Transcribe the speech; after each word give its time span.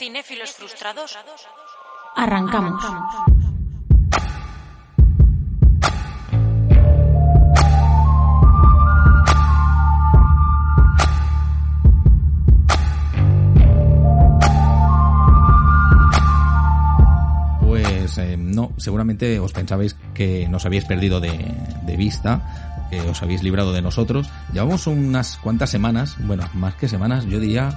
Cinéfilos 0.00 0.52
frustrados. 0.52 1.14
Arrancamos. 2.16 2.82
Pues 17.60 18.16
eh, 18.16 18.38
no, 18.38 18.72
seguramente 18.78 19.38
os 19.38 19.52
pensabais 19.52 19.98
que 20.14 20.48
nos 20.48 20.64
habéis 20.64 20.86
perdido 20.86 21.20
de, 21.20 21.36
de 21.84 21.96
vista, 21.98 22.69
os 22.98 23.22
habéis 23.22 23.42
librado 23.42 23.72
de 23.72 23.82
nosotros. 23.82 24.28
Llevamos 24.52 24.86
unas 24.86 25.36
cuantas 25.36 25.70
semanas, 25.70 26.16
bueno, 26.20 26.44
más 26.54 26.74
que 26.74 26.88
semanas, 26.88 27.24
yo 27.26 27.38
diría 27.38 27.70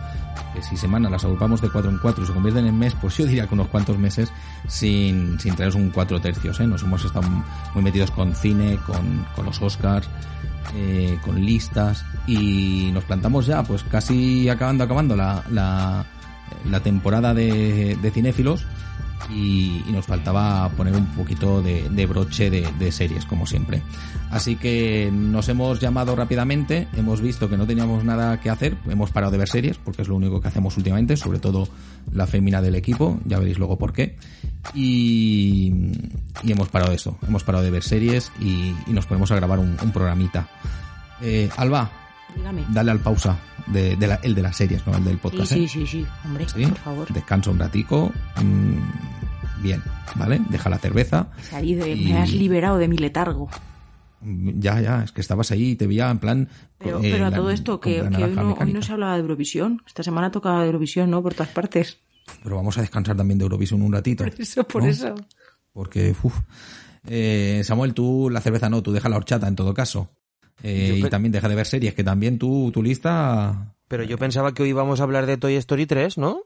que 0.54 0.62
si 0.64 0.78
semanas 0.78 1.12
las 1.12 1.24
agrupamos 1.24 1.62
de 1.62 1.70
cuatro 1.70 1.92
en 1.92 1.98
cuatro 2.00 2.24
y 2.24 2.28
se 2.28 2.34
convierten 2.34 2.66
en 2.66 2.78
mes, 2.78 2.96
pues 3.00 3.18
yo 3.18 3.26
diría 3.26 3.48
que 3.48 3.54
unos 3.54 3.68
cuantos 3.68 3.98
meses 3.98 4.32
sin, 4.68 5.40
sin 5.40 5.56
traeros 5.56 5.76
un 5.76 5.90
cuatro 5.90 6.20
tercios, 6.20 6.60
¿eh? 6.60 6.68
Nos 6.68 6.84
hemos 6.84 7.04
estado 7.06 7.28
muy 7.74 7.84
metidos 7.84 8.12
con 8.12 8.34
cine, 8.36 8.80
con, 8.86 9.26
con 9.36 9.46
los 9.46 9.62
Oscars, 9.62 10.10
eh, 10.76 11.18
con 11.24 11.44
listas 11.44 12.06
y 12.26 12.90
nos 12.94 13.04
plantamos 13.04 13.46
ya, 13.46 13.64
pues 13.64 13.84
casi 13.84 14.50
acabando, 14.50 14.84
acabando 14.86 15.16
la, 15.16 15.44
la, 15.52 16.06
la 16.70 16.80
temporada 16.80 17.34
de, 17.34 17.98
de 18.02 18.12
cinéfilos 18.12 18.66
y, 19.30 19.84
nos 19.92 20.06
faltaba 20.06 20.70
poner 20.70 20.96
un 20.96 21.06
poquito 21.08 21.62
de, 21.62 22.06
broche 22.06 22.50
de, 22.50 22.92
series, 22.92 23.26
como 23.26 23.46
siempre. 23.46 23.82
Así 24.32 24.56
que 24.56 25.12
nos 25.14 25.48
hemos 25.50 25.80
llamado 25.80 26.16
rápidamente, 26.16 26.88
hemos 26.96 27.22
visto 27.22 27.50
que 27.50 27.58
no 27.58 27.68
teníamos 27.68 28.04
nada 28.04 28.40
que 28.42 28.50
hacer, 28.50 28.76
hemos 28.90 29.12
parado 29.12 29.32
de 29.32 29.38
ver 29.38 29.48
series, 29.48 29.78
porque 29.78 30.02
es 30.02 30.08
lo 30.08 30.16
único 30.16 30.42
que 30.42 30.48
hacemos 30.48 30.76
últimamente, 30.78 31.16
sobre 31.16 31.40
todo 31.40 31.68
la 32.12 32.26
fémina 32.28 32.62
del 32.62 32.76
equipo, 32.76 33.20
ya 33.26 33.40
veréis 33.40 33.60
luego 33.60 33.78
por 33.78 33.94
qué. 33.94 34.16
Y, 34.74 35.92
hemos 36.48 36.70
parado 36.70 36.92
eso, 36.92 37.18
hemos 37.28 37.44
parado 37.44 37.64
de 37.64 37.72
ver 37.72 37.84
series 37.84 38.32
y, 38.40 38.74
y 38.88 38.94
nos 38.94 39.06
ponemos 39.06 39.32
a 39.32 39.36
grabar 39.36 39.60
un, 39.60 39.78
un 39.82 39.92
programita. 39.92 40.48
Eh, 41.22 41.50
Alba, 41.56 41.90
Dígame. 42.36 42.66
dale 42.70 42.92
al 42.92 43.00
pausa 43.00 43.38
de, 43.68 43.96
de 43.96 44.08
la, 44.08 44.16
el 44.16 44.36
de 44.36 44.42
las 44.42 44.56
series, 44.56 44.86
no 44.88 44.96
el 44.98 45.04
del 45.04 45.18
podcast. 45.18 45.52
Sí, 45.54 45.64
¿eh? 45.66 45.68
sí, 45.68 45.80
sí, 45.82 45.88
sí, 45.88 46.06
hombre, 46.26 46.48
¿Sí? 46.50 46.66
por 46.66 46.78
favor. 46.78 47.14
Descansa 47.14 47.50
un 47.52 47.60
ratico. 47.60 48.12
Mmm, 48.42 49.62
bien, 49.62 49.82
¿vale? 50.16 50.42
Deja 50.50 50.70
la 50.70 50.78
cerveza. 50.78 51.28
Salí 51.50 51.76
de, 51.76 51.92
y- 51.94 52.06
Me 52.06 52.18
has 52.18 52.32
liberado 52.32 52.78
de 52.78 52.88
mi 52.88 52.98
letargo. 52.98 53.50
Mm, 54.22 54.60
Ya, 54.60 54.82
ya, 54.82 55.04
es 55.04 55.12
que 55.12 55.22
estabas 55.22 55.52
ahí 55.52 55.72
y 55.72 55.76
te 55.76 55.88
veía 55.88 56.10
en 56.10 56.20
plan. 56.20 56.50
Pero, 56.78 57.00
eh, 57.00 57.10
pero 57.12 57.26
a 57.28 57.30
la- 57.30 57.36
todo 57.36 57.50
esto, 57.52 57.80
que, 57.80 57.96
que 57.96 58.02
hoy, 58.02 58.10
no, 58.34 58.42
hoy 58.42 58.48
mecánica. 58.50 58.78
no 58.80 58.82
se 58.84 58.92
hablaba 58.94 59.14
de 59.16 59.20
Eurovisión. 59.22 59.82
Esta 59.88 60.04
semana 60.04 60.32
tocaba 60.32 60.66
Eurovisión, 60.66 61.10
¿no? 61.12 61.22
Por 61.24 61.34
todas 61.34 61.50
partes. 61.50 62.00
Pero 62.42 62.56
vamos 62.56 62.78
a 62.78 62.82
descansar 62.82 63.16
también 63.18 63.38
de 63.38 63.44
Eurovisión 63.44 63.82
un 63.82 63.92
ratito. 63.92 64.24
Por 64.24 64.34
eso, 64.42 64.64
por 64.66 64.84
¿no? 64.84 64.90
eso. 64.90 65.16
Porque, 65.74 66.16
uff. 66.24 66.40
Eh, 67.06 67.62
Samuel, 67.66 67.94
tú 67.94 68.30
la 68.32 68.40
cerveza 68.40 68.70
no, 68.70 68.82
tú 68.82 68.94
deja 68.94 69.10
la 69.10 69.18
horchata 69.18 69.48
en 69.48 69.56
todo 69.58 69.74
caso. 69.74 70.10
Eh, 70.62 70.96
Yo 71.00 71.08
y 71.08 71.10
también 71.10 71.32
deja 71.32 71.50
de 71.50 71.56
ver 71.56 71.66
series, 71.66 71.94
que 71.94 72.04
también 72.04 72.38
tú, 72.38 72.72
tu 72.72 72.84
lista 72.84 73.76
Pero 73.88 74.04
yo 74.04 74.18
pensaba 74.18 74.54
que 74.54 74.64
hoy 74.64 74.70
íbamos 74.70 75.00
a 75.00 75.04
hablar 75.04 75.26
de 75.26 75.38
Toy 75.38 75.56
Story 75.56 75.86
3, 75.86 76.18
¿no? 76.18 76.42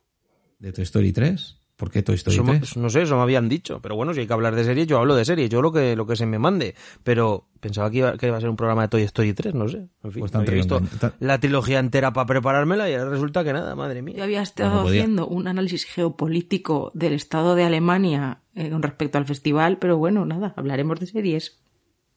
de 0.59 0.71
Toy 0.71 0.83
Story 0.85 1.11
3. 1.13 1.59
¿Por 1.75 1.91
qué 1.91 2.01
Toy 2.01 2.15
Story 2.15 2.33
Eso 2.35 2.43
me- 2.43 2.57
3? 2.57 2.77
no 2.77 2.89
sé, 2.89 3.03
eso 3.03 3.15
me 3.15 3.21
habían 3.21 3.47
dicho. 3.47 3.79
Pero 3.83 3.95
bueno, 3.95 4.11
si 4.11 4.21
hay 4.21 4.25
que 4.27 4.33
hablar 4.33 4.55
de 4.55 4.63
series, 4.63 4.87
yo 4.87 4.97
hablo 4.97 5.13
de 5.15 5.23
series, 5.25 5.47
yo 5.51 5.61
lo 5.61 5.71
que, 5.71 5.95
lo 5.95 6.07
que 6.07 6.15
se 6.15 6.25
me 6.25 6.39
mande. 6.39 6.73
Pero 7.03 7.47
pensaba 7.59 7.91
que 7.91 7.97
iba, 7.99 8.17
que 8.17 8.25
iba 8.25 8.37
a 8.37 8.39
ser 8.41 8.49
un 8.49 8.55
programa 8.55 8.81
de 8.81 8.87
Toy 8.87 9.03
Story 9.03 9.33
3, 9.33 9.53
no 9.53 9.67
sé. 9.67 9.87
En 10.03 10.11
fin, 10.11 10.21
Pues 10.21 10.33
no 10.33 10.39
había 10.39 10.53
visto 10.55 10.81
la 11.19 11.39
trilogía 11.39 11.77
entera 11.77 12.11
para 12.13 12.25
preparármela 12.25 12.89
y 12.89 12.95
ahora 12.95 13.11
resulta 13.11 13.43
que 13.43 13.53
nada, 13.53 13.75
madre 13.75 13.99
Yo 13.99 14.03
mía. 14.05 14.23
había 14.23 14.41
estado 14.41 14.71
Bueno, 14.71 14.83
podía. 14.85 15.01
haciendo 15.01 15.27
un 15.27 15.47
análisis 15.47 15.85
geopolítico 15.85 16.91
del 16.95 17.13
estado 17.13 17.53
de 17.53 17.63
Alemania 17.65 18.41
eh, 18.55 18.71
con 18.71 18.81
respecto 18.81 19.19
al 19.19 19.25
festival, 19.27 19.77
pero 19.77 19.97
bueno, 19.97 20.25
nada, 20.25 20.55
hablaremos 20.57 20.99
de 20.99 21.05
series. 21.05 21.59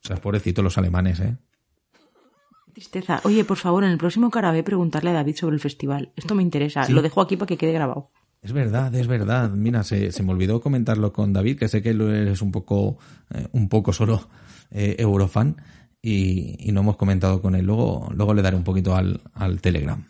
O 0.02 0.06
sea, 0.08 0.16
pobrecitos 0.16 0.64
los 0.64 0.78
alemanes, 0.78 1.20
¿eh? 1.20 1.36
Tristeza. 2.80 3.20
Oye, 3.24 3.44
por 3.44 3.58
favor, 3.58 3.84
en 3.84 3.90
el 3.90 3.98
próximo 3.98 4.30
Carabé 4.30 4.62
preguntarle 4.62 5.10
a 5.10 5.12
David 5.12 5.36
sobre 5.36 5.54
el 5.54 5.60
festival. 5.60 6.12
Esto 6.16 6.34
me 6.34 6.42
interesa. 6.42 6.84
Sí. 6.84 6.94
Lo 6.94 7.02
dejo 7.02 7.20
aquí 7.20 7.36
para 7.36 7.46
que 7.46 7.58
quede 7.58 7.72
grabado. 7.72 8.10
Es 8.40 8.54
verdad, 8.54 8.94
es 8.94 9.06
verdad. 9.06 9.50
Mira, 9.50 9.84
se, 9.84 10.12
se 10.12 10.22
me 10.22 10.32
olvidó 10.32 10.62
comentarlo 10.62 11.12
con 11.12 11.34
David, 11.34 11.58
que 11.58 11.68
sé 11.68 11.82
que 11.82 11.90
él 11.90 12.00
eres 12.00 12.40
un 12.40 12.50
poco, 12.50 12.96
eh, 13.34 13.46
un 13.52 13.68
poco 13.68 13.92
solo 13.92 14.28
eh, 14.70 14.96
eurofan 14.98 15.56
y, 16.00 16.56
y 16.58 16.72
no 16.72 16.80
hemos 16.80 16.96
comentado 16.96 17.42
con 17.42 17.54
él. 17.54 17.66
Luego, 17.66 18.08
luego 18.14 18.32
le 18.32 18.40
daré 18.40 18.56
un 18.56 18.64
poquito 18.64 18.96
al, 18.96 19.20
al 19.34 19.60
Telegram. 19.60 20.02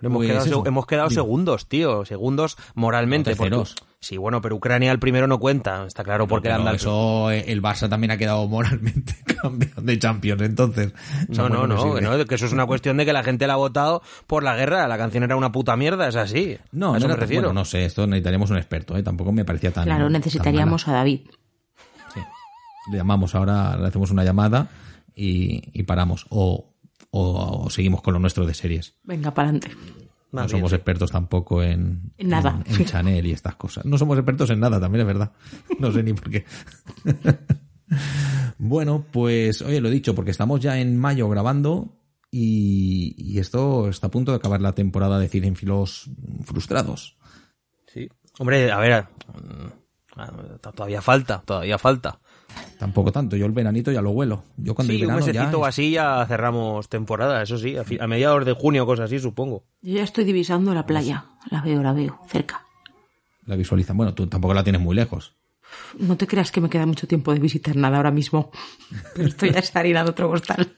Hemos 0.00 0.16
Pues 0.24 0.30
quedado, 0.30 0.64
hemos 0.66 0.86
quedado 0.86 1.10
segundos, 1.10 1.68
tío. 1.68 2.06
Segundos 2.06 2.56
moralmente. 2.74 3.32
No, 3.32 3.36
porque- 3.36 3.50
terceros. 3.50 3.74
Sí, 4.02 4.16
bueno, 4.16 4.40
pero 4.40 4.56
Ucrania 4.56 4.90
el 4.92 4.98
primero 4.98 5.26
no 5.26 5.38
cuenta. 5.38 5.84
Está 5.86 6.02
claro, 6.04 6.26
porque 6.26 6.48
Pero 6.48 6.60
anda 6.60 6.72
eso, 6.72 7.30
eh, 7.30 7.44
el 7.48 7.60
Barça 7.60 7.86
también 7.88 8.10
ha 8.10 8.16
quedado 8.16 8.48
moralmente 8.48 9.14
campeón 9.42 9.84
de 9.84 9.98
Champions, 9.98 10.40
entonces. 10.40 10.94
No, 11.28 11.50
no, 11.50 11.66
no, 11.66 11.94
que 11.94 12.00
no, 12.00 12.24
que 12.24 12.34
eso 12.34 12.46
es 12.46 12.52
una 12.54 12.64
cuestión 12.64 12.96
de 12.96 13.04
que 13.04 13.12
la 13.12 13.22
gente 13.22 13.46
la 13.46 13.52
ha 13.52 13.56
votado 13.56 14.00
por 14.26 14.42
la 14.42 14.56
guerra. 14.56 14.88
La 14.88 14.96
canción 14.96 15.22
era 15.24 15.36
una 15.36 15.52
puta 15.52 15.76
mierda, 15.76 16.08
es 16.08 16.16
así. 16.16 16.56
No, 16.72 16.94
a 16.94 16.96
eso 16.96 17.04
no, 17.06 17.08
me 17.08 17.14
era- 17.14 17.20
refiero. 17.20 17.48
bueno, 17.48 17.60
no 17.60 17.64
sé, 17.66 17.84
esto 17.84 18.06
necesitaríamos 18.06 18.48
un 18.50 18.56
experto, 18.56 18.96
¿eh? 18.96 19.02
Tampoco 19.02 19.32
me 19.32 19.44
parecía 19.44 19.70
tan. 19.70 19.84
Claro, 19.84 20.04
tan 20.04 20.12
necesitaríamos 20.12 20.88
a 20.88 20.92
David. 20.92 21.20
Sí. 22.14 22.20
Le 22.92 22.96
llamamos 22.96 23.34
ahora, 23.34 23.76
le 23.76 23.86
hacemos 23.86 24.10
una 24.10 24.24
llamada 24.24 24.68
y, 25.14 25.62
y 25.78 25.82
paramos. 25.82 26.24
O, 26.30 26.72
o, 27.10 27.64
o 27.66 27.68
seguimos 27.70 28.00
con 28.00 28.14
lo 28.14 28.18
nuestro 28.20 28.46
de 28.46 28.54
series. 28.54 28.94
Venga, 29.02 29.30
para 29.32 29.50
adelante. 29.50 29.76
No 30.32 30.48
somos 30.48 30.70
sí. 30.70 30.76
expertos 30.76 31.10
tampoco 31.10 31.62
en, 31.62 32.12
En 32.16 32.28
nada. 32.28 32.62
en, 32.64 32.80
en 32.80 32.86
Chanel 32.86 33.26
y 33.26 33.32
estas 33.32 33.56
cosas. 33.56 33.84
No 33.84 33.98
somos 33.98 34.16
expertos 34.16 34.48
en 34.50 34.60
nada, 34.60 34.80
también 34.80 35.00
es 35.00 35.06
verdad. 35.06 35.32
No 35.78 35.90
sé 35.90 36.02
ni 36.02 36.12
por 36.12 36.30
qué. 36.30 36.44
bueno, 38.58 39.04
pues, 39.10 39.62
oye, 39.62 39.80
lo 39.80 39.88
he 39.88 39.92
dicho, 39.92 40.14
porque 40.14 40.30
estamos 40.30 40.60
ya 40.60 40.78
en 40.78 40.96
mayo 40.96 41.28
grabando 41.28 41.96
y, 42.30 43.14
y 43.18 43.38
esto 43.38 43.88
está 43.88 44.06
a 44.06 44.10
punto 44.10 44.30
de 44.32 44.36
acabar 44.36 44.60
la 44.60 44.72
temporada 44.74 45.18
de 45.18 45.28
Cinefilos 45.28 46.10
frustrados. 46.44 47.16
Sí. 47.92 48.08
Hombre, 48.38 48.70
a 48.70 48.78
ver, 48.78 49.06
mm, 49.34 50.60
todavía 50.74 51.02
falta, 51.02 51.42
todavía 51.44 51.78
falta. 51.78 52.20
Tampoco 52.78 53.12
tanto, 53.12 53.36
yo 53.36 53.44
el 53.44 53.52
veranito 53.52 53.92
ya 53.92 54.00
lo 54.00 54.10
huelo. 54.10 54.42
Yo 54.56 54.74
cuando 54.74 54.92
Sí, 54.92 55.02
un 55.02 55.08
verano 55.08 55.20
ya 55.20 55.26
mesecito 55.26 55.64
así 55.66 55.90
ya 55.90 56.24
cerramos 56.26 56.88
temporada, 56.88 57.42
eso 57.42 57.58
sí, 57.58 57.76
a, 57.76 58.06
mediados 58.06 58.46
de 58.46 58.54
junio, 58.54 58.86
cosas 58.86 59.04
así, 59.04 59.18
supongo. 59.18 59.64
Yo 59.82 59.96
ya 59.96 60.02
estoy 60.02 60.24
divisando 60.24 60.72
la 60.72 60.86
playa. 60.86 61.26
La 61.50 61.60
veo, 61.60 61.82
la 61.82 61.92
veo, 61.92 62.18
cerca. 62.26 62.66
la 63.44 63.56
visualizan. 63.56 63.98
Bueno, 63.98 64.14
tú 64.14 64.26
tampoco 64.26 64.54
la 64.54 64.64
tienes 64.64 64.80
muy 64.80 64.96
lejos. 64.96 65.34
No 65.98 66.16
te 66.16 66.26
creas 66.26 66.50
que 66.50 66.62
me 66.62 66.70
queda 66.70 66.86
mucho 66.86 67.06
tiempo 67.06 67.34
de 67.34 67.40
visitar 67.40 67.76
nada 67.76 67.98
ahora 67.98 68.10
mismo. 68.10 68.50
Pero 69.14 69.28
estoy 69.28 69.50
a 69.50 69.78
harina 69.78 70.02
de 70.02 70.10
otro 70.10 70.30
costal. 70.30 70.74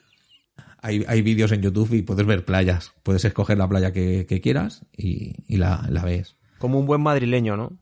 Hay, 0.79 1.05
hay 1.07 1.23
vídeos 1.23 1.53
en 1.53 1.63
YouTube 1.63 1.93
y 1.95 2.03
puedes 2.03 2.27
ver 2.27 2.45
playas. 2.45 2.93
Puedes 3.05 3.25
escoger 3.25 3.59
la 3.59 3.69
playa 3.69 3.93
que, 3.93 4.27
que 4.29 4.41
quieras 4.41 4.85
y, 4.97 5.37
y 5.47 5.59
la, 5.59 5.87
la 5.89 6.03
ves. 6.03 6.35
Como 6.59 6.81
un 6.81 6.87
buen 6.87 7.01
madrileño, 7.01 7.57
¿no? 7.57 7.79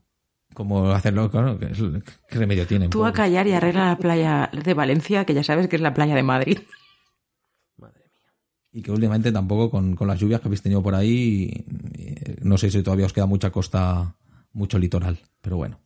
Como 0.53 0.91
hacerlo, 0.91 1.29
claro, 1.31 1.57
¿qué, 1.57 2.37
remedio 2.37 2.67
tienen? 2.67 2.89
Tú 2.89 3.05
a 3.05 3.13
callar 3.13 3.47
y 3.47 3.53
arregla 3.53 3.85
la 3.85 3.97
playa 3.97 4.49
de 4.51 4.73
Valencia, 4.73 5.25
que 5.25 5.33
ya 5.33 5.43
sabes 5.43 5.67
que 5.67 5.77
es 5.77 5.81
la 5.81 5.93
playa 5.93 6.15
de 6.15 6.23
Madrid. 6.23 6.59
Madre 7.77 8.05
mía. 8.13 8.33
Y 8.73 8.81
que 8.81 8.91
últimamente 8.91 9.31
tampoco 9.31 9.71
con, 9.71 9.95
con 9.95 10.07
las 10.07 10.19
lluvias 10.19 10.41
que 10.41 10.49
habéis 10.49 10.61
tenido 10.61 10.83
por 10.83 10.95
ahí, 10.95 11.65
eh, 11.97 12.35
no 12.41 12.57
sé 12.57 12.69
si 12.69 12.83
todavía 12.83 13.05
os 13.05 13.13
queda 13.13 13.25
mucha 13.25 13.49
costa, 13.49 14.15
mucho 14.51 14.77
litoral, 14.77 15.19
pero 15.41 15.55
bueno. 15.57 15.79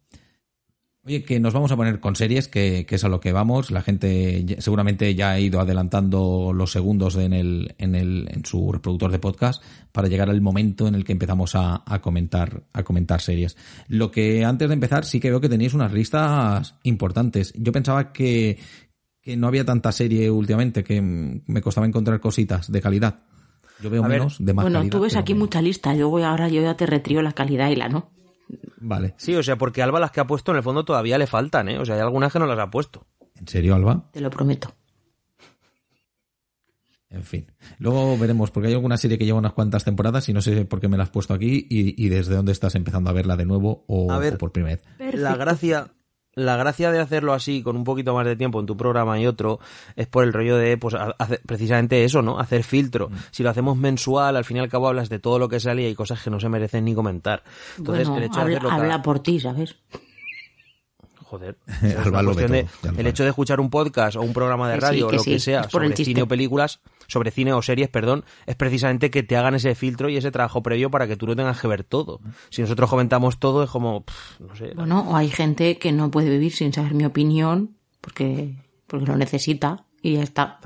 Oye, 1.07 1.23
que 1.23 1.39
nos 1.39 1.53
vamos 1.53 1.71
a 1.71 1.75
poner 1.75 1.99
con 1.99 2.15
series, 2.15 2.47
que, 2.47 2.87
que 2.87 2.95
es 2.95 3.03
a 3.03 3.09
lo 3.09 3.19
que 3.19 3.31
vamos. 3.31 3.69
La 3.69 3.83
gente 3.83 4.43
seguramente 4.57 5.13
ya 5.13 5.31
ha 5.31 5.39
ido 5.39 5.59
adelantando 5.59 6.51
los 6.51 6.71
segundos 6.71 7.15
en, 7.17 7.31
el, 7.33 7.75
en, 7.77 7.93
el, 7.93 8.27
en 8.31 8.43
su 8.43 8.71
reproductor 8.71 9.11
de 9.11 9.19
podcast 9.19 9.61
para 9.91 10.07
llegar 10.07 10.31
al 10.31 10.41
momento 10.41 10.87
en 10.87 10.95
el 10.95 11.03
que 11.05 11.11
empezamos 11.11 11.53
a, 11.53 11.83
a 11.85 12.01
comentar, 12.01 12.63
a 12.73 12.81
comentar 12.81 13.21
series. 13.21 13.55
Lo 13.87 14.09
que 14.09 14.43
antes 14.43 14.67
de 14.67 14.73
empezar 14.73 15.05
sí 15.05 15.19
que 15.19 15.29
veo 15.29 15.39
que 15.39 15.47
tenéis 15.47 15.75
unas 15.75 15.93
listas 15.93 16.73
importantes. 16.81 17.53
Yo 17.55 17.71
pensaba 17.71 18.11
que, 18.11 18.57
que 19.21 19.37
no 19.37 19.45
había 19.47 19.63
tanta 19.63 19.91
serie 19.91 20.31
últimamente, 20.31 20.83
que 20.83 21.01
me 21.03 21.61
costaba 21.61 21.85
encontrar 21.85 22.19
cositas 22.19 22.71
de 22.71 22.81
calidad. 22.81 23.19
Yo 23.79 23.91
veo 23.91 24.03
A 24.03 24.07
ver, 24.07 24.19
menos, 24.21 24.37
de 24.43 24.53
más 24.55 24.63
bueno, 24.63 24.79
calidad. 24.79 24.91
tú 24.91 25.01
ves 25.01 25.15
aquí 25.17 25.35
mucha 25.35 25.61
lista. 25.61 25.93
Yo 25.93 26.09
voy 26.09 26.23
ahora, 26.23 26.47
yo 26.49 26.63
ya 26.63 26.75
te 26.75 26.87
retrío 26.87 27.21
la 27.21 27.33
calidad 27.33 27.69
y 27.69 27.75
la 27.75 27.89
no. 27.89 28.14
Vale. 28.77 29.15
Sí, 29.17 29.35
o 29.35 29.41
sea, 29.43 29.57
porque 29.57 29.81
Alba 29.81 29.99
las 29.99 30.11
que 30.11 30.19
ha 30.19 30.27
puesto 30.27 30.51
en 30.51 30.57
el 30.57 30.63
fondo 30.63 30.85
todavía 30.85 31.17
le 31.17 31.27
faltan, 31.27 31.69
¿eh? 31.69 31.79
O 31.79 31.85
sea, 31.85 31.95
hay 31.95 32.01
algunas 32.01 32.31
que 32.31 32.39
no 32.39 32.45
las 32.45 32.59
ha 32.59 32.69
puesto. 32.69 33.05
¿En 33.35 33.47
serio, 33.47 33.75
Alba? 33.75 34.09
Te 34.11 34.21
lo 34.21 34.29
prometo. 34.29 34.73
En 37.09 37.23
fin. 37.23 37.49
Luego 37.79 38.17
veremos, 38.17 38.51
porque 38.51 38.67
hay 38.67 38.73
alguna 38.73 38.97
serie 38.97 39.17
que 39.17 39.25
lleva 39.25 39.39
unas 39.39 39.53
cuantas 39.53 39.83
temporadas 39.85 40.27
y 40.27 40.33
no 40.33 40.41
sé 40.41 40.65
por 40.65 40.81
qué 40.81 40.87
me 40.89 40.97
la 40.97 41.03
has 41.03 41.09
puesto 41.09 41.33
aquí 41.33 41.65
y, 41.69 42.03
y 42.03 42.09
desde 42.09 42.35
dónde 42.35 42.51
estás 42.51 42.75
empezando 42.75 43.09
a 43.09 43.13
verla 43.13 43.37
de 43.37 43.45
nuevo 43.45 43.85
o, 43.87 44.11
A 44.11 44.19
ver. 44.19 44.33
o 44.35 44.37
por 44.37 44.51
primera 44.51 44.75
vez. 44.99 45.13
La 45.15 45.35
gracia, 45.37 45.93
la 46.35 46.57
gracia 46.57 46.91
de 46.91 46.99
hacerlo 46.99 47.33
así, 47.33 47.63
con 47.63 47.75
un 47.77 47.83
poquito 47.85 48.13
más 48.13 48.25
de 48.25 48.35
tiempo 48.35 48.59
en 48.59 48.65
tu 48.65 48.75
programa 48.75 49.19
y 49.19 49.25
otro, 49.25 49.59
es 49.95 50.05
por 50.07 50.23
el 50.25 50.33
rollo 50.33 50.57
de, 50.57 50.77
pues, 50.77 50.93
hacer 51.17 51.41
precisamente 51.45 52.03
eso, 52.03 52.21
¿no? 52.21 52.39
Hacer 52.39 52.63
filtro. 52.63 53.09
Mm. 53.09 53.13
Si 53.31 53.41
lo 53.43 53.49
hacemos 53.49 53.77
mensual, 53.77 54.35
al 54.35 54.43
fin 54.45 54.57
y 54.57 54.59
al 54.59 54.69
cabo 54.69 54.87
hablas 54.89 55.07
de 55.09 55.19
todo 55.19 55.39
lo 55.39 55.47
que 55.49 55.59
sale 55.59 55.83
y 55.83 55.85
hay 55.85 55.95
cosas 55.95 56.21
que 56.21 56.29
no 56.29 56.39
se 56.39 56.49
merecen 56.49 56.83
ni 56.85 56.93
comentar. 56.93 57.41
Entonces, 57.77 58.07
Bueno, 58.09 58.17
el 58.21 58.27
hecho 58.29 58.35
de 58.35 58.41
habla, 58.41 58.57
hacerlo 58.57 58.71
habla 58.71 58.87
cada- 58.89 59.01
por 59.01 59.19
ti, 59.19 59.39
¿sabes? 59.39 59.75
Joder. 61.25 61.57
De- 61.81 62.67
el 62.97 63.07
hecho 63.07 63.23
de 63.23 63.29
escuchar 63.29 63.59
un 63.59 63.69
podcast 63.69 64.15
o 64.15 64.21
un 64.21 64.31
programa 64.33 64.69
de 64.69 64.75
sí, 64.75 64.81
radio 64.81 65.07
que 65.07 65.15
o 65.15 65.17
lo 65.17 65.23
que 65.23 65.39
sea 65.39 65.63
sobre 65.69 65.87
chiste. 65.89 66.05
cine 66.05 66.21
o 66.21 66.27
películas, 66.27 66.81
sobre 67.07 67.31
cine 67.31 67.51
o 67.53 67.61
series, 67.61 67.89
perdón, 67.89 68.23
es 68.45 68.55
precisamente 68.55 69.09
que 69.09 69.23
te 69.23 69.35
hagan 69.35 69.55
ese 69.55 69.73
filtro 69.75 70.07
y 70.09 70.17
ese 70.17 70.31
trabajo 70.31 70.61
previo 70.61 70.91
para 70.91 71.07
que 71.07 71.17
tú 71.17 71.25
no 71.25 71.35
tengas 71.35 71.59
que 71.59 71.67
ver 71.67 71.83
todo. 71.83 72.21
Si 72.49 72.61
nosotros 72.61 72.89
comentamos 72.89 73.39
todo 73.39 73.63
es 73.63 73.69
como, 73.69 74.03
pff, 74.05 74.39
no 74.39 74.55
sé. 74.55 74.73
Bueno, 74.75 75.01
o 75.09 75.15
hay 75.15 75.29
gente 75.29 75.77
que 75.79 75.91
no 75.91 76.11
puede 76.11 76.29
vivir 76.29 76.53
sin 76.53 76.71
saber 76.71 76.93
mi 76.93 77.05
opinión 77.05 77.75
porque, 78.01 78.55
porque 78.87 79.05
lo 79.07 79.15
necesita 79.17 79.85
y 80.01 80.13
ya 80.13 80.23
está. 80.23 80.59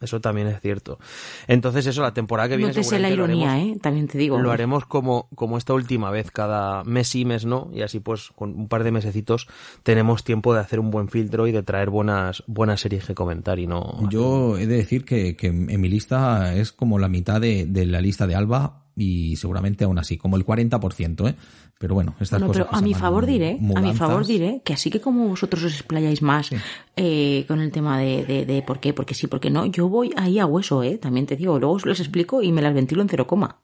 Eso 0.00 0.20
también 0.20 0.46
es 0.48 0.60
cierto. 0.60 0.98
Entonces 1.46 1.86
eso, 1.86 2.02
la 2.02 2.14
temporada 2.14 2.48
que 2.50 2.56
viene 2.56 2.70
No 2.72 2.74
te 2.74 2.84
sé 2.84 2.98
la 2.98 3.10
ironía, 3.10 3.52
haremos- 3.54 3.76
¿eh? 3.76 3.80
También 3.80 4.06
te 4.06 4.18
digo. 4.18 4.38
Lo 4.38 4.52
haremos 4.52 4.86
como, 4.86 5.28
como 5.34 5.58
esta 5.58 5.74
última 5.74 6.10
vez, 6.10 6.30
cada 6.30 6.84
mes 6.84 7.14
y 7.14 7.24
mes 7.24 7.44
no, 7.44 7.70
y 7.72 7.82
así 7.82 7.98
pues 8.00 8.30
con 8.36 8.50
un 8.50 8.68
par 8.68 8.84
de 8.84 8.92
mesecitos 8.92 9.48
tenemos 9.82 10.24
tiempo 10.24 10.54
de 10.54 10.60
hacer 10.60 10.78
un 10.80 10.90
buen 10.90 11.08
filtro 11.08 11.46
y 11.46 11.52
de 11.52 11.62
traer 11.62 11.90
buenas, 11.90 12.44
buenas 12.46 12.80
series 12.80 13.04
que 13.06 13.14
comentar 13.14 13.58
y 13.58 13.66
no... 13.66 14.08
Yo 14.10 14.56
he 14.56 14.66
de 14.66 14.76
decir 14.76 15.04
que, 15.04 15.36
que 15.36 15.48
en 15.48 15.80
mi 15.80 15.88
lista 15.88 16.54
es 16.54 16.72
como 16.72 16.98
la 16.98 17.08
mitad 17.08 17.40
de, 17.40 17.66
de 17.66 17.86
la 17.86 18.00
lista 18.00 18.26
de 18.26 18.34
Alba 18.34 18.84
y 18.98 19.36
seguramente 19.36 19.84
aún 19.84 19.98
así, 19.98 20.18
como 20.18 20.36
el 20.36 20.44
40%, 20.44 21.28
¿eh? 21.30 21.34
Pero 21.78 21.94
bueno, 21.94 22.14
estas 22.18 22.42
cosas 22.42 22.66
pero 22.66 22.76
a 22.76 22.80
mi 22.82 22.92
favor 22.92 23.24
diré, 23.24 23.56
a 23.76 23.80
mi 23.80 23.94
favor 23.94 24.26
diré 24.26 24.60
que 24.64 24.72
así 24.72 24.90
que 24.90 25.00
como 25.00 25.28
vosotros 25.28 25.62
os 25.62 25.72
explayáis 25.74 26.20
más 26.22 26.50
eh, 26.96 27.44
con 27.46 27.60
el 27.60 27.70
tema 27.70 27.98
de, 28.00 28.24
de, 28.26 28.44
de 28.44 28.62
por 28.62 28.80
qué, 28.80 28.92
porque 28.92 29.14
sí, 29.14 29.28
porque 29.28 29.48
no, 29.48 29.64
yo 29.66 29.88
voy 29.88 30.12
ahí 30.16 30.40
a 30.40 30.46
hueso, 30.46 30.82
eh, 30.82 30.98
también 30.98 31.26
te 31.26 31.36
digo, 31.36 31.58
luego 31.60 31.74
os 31.76 31.86
les 31.86 32.00
explico 32.00 32.42
y 32.42 32.50
me 32.50 32.62
las 32.62 32.74
ventilo 32.74 33.00
en 33.02 33.08
cero 33.08 33.26
coma. 33.28 33.58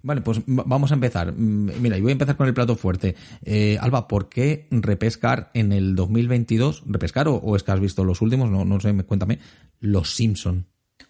Vale, 0.00 0.20
pues 0.20 0.38
va- 0.40 0.62
vamos 0.64 0.92
a 0.92 0.94
empezar. 0.94 1.32
Mm, 1.32 1.70
Mira, 1.80 1.98
y 1.98 2.00
voy 2.00 2.10
a 2.10 2.12
empezar 2.12 2.36
con 2.36 2.46
el 2.46 2.54
plato 2.54 2.76
fuerte. 2.76 3.16
Eh, 3.44 3.76
Alba, 3.80 4.06
¿por 4.06 4.28
qué 4.28 4.68
repescar 4.70 5.50
en 5.54 5.72
el 5.72 5.96
2022? 5.96 6.84
¿Repescar 6.86 7.26
o, 7.26 7.34
o 7.34 7.56
es 7.56 7.64
que 7.64 7.72
has 7.72 7.80
visto 7.80 8.04
los 8.04 8.22
últimos? 8.22 8.48
No, 8.48 8.64
no 8.64 8.78
sé, 8.78 8.92
me- 8.92 9.02
cuéntame. 9.02 9.40
Los 9.80 10.14
Simpson. 10.14 10.66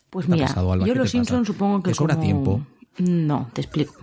Pues 0.09 0.25
¿Qué 0.25 0.31
te 0.31 0.33
ha 0.33 0.37
mira, 0.37 0.47
pasado, 0.49 0.73
Alba? 0.73 0.87
yo 0.87 0.95
¿Qué 0.95 0.99
los 1.01 1.09
pasa? 1.09 1.13
Simpsons 1.13 1.47
supongo 1.49 1.83
que 1.83 1.91
¿Te 1.91 1.95
sobra 1.95 2.15
como- 2.15 2.27
tiempo? 2.27 2.67
No, 2.99 3.51
te 3.53 3.61
explico. 3.61 3.95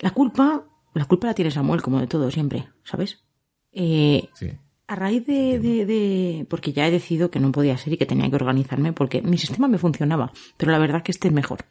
La 0.00 0.10
culpa, 0.10 0.64
la 0.94 1.04
culpa 1.06 1.26
la 1.28 1.34
tiene 1.34 1.50
Samuel, 1.50 1.82
como 1.82 2.00
de 2.00 2.06
todo 2.06 2.30
siempre, 2.30 2.68
¿sabes? 2.84 3.24
Eh, 3.72 4.28
Sí. 4.34 4.50
a 4.86 4.94
raíz 4.96 5.26
de, 5.26 5.58
de, 5.58 5.86
de- 5.86 6.46
Porque 6.48 6.72
ya 6.72 6.86
he 6.86 6.90
decidido 6.90 7.30
que 7.30 7.40
no 7.40 7.50
podía 7.52 7.76
ser 7.78 7.92
y 7.92 7.96
que 7.96 8.06
tenía 8.06 8.28
que 8.28 8.36
organizarme 8.36 8.92
porque 8.92 9.22
mi 9.22 9.38
sistema 9.38 9.66
me 9.68 9.78
funcionaba, 9.78 10.32
pero 10.56 10.70
la 10.72 10.78
verdad 10.78 11.02
que 11.02 11.10
este 11.12 11.28
es 11.28 11.34
mejor. 11.34 11.64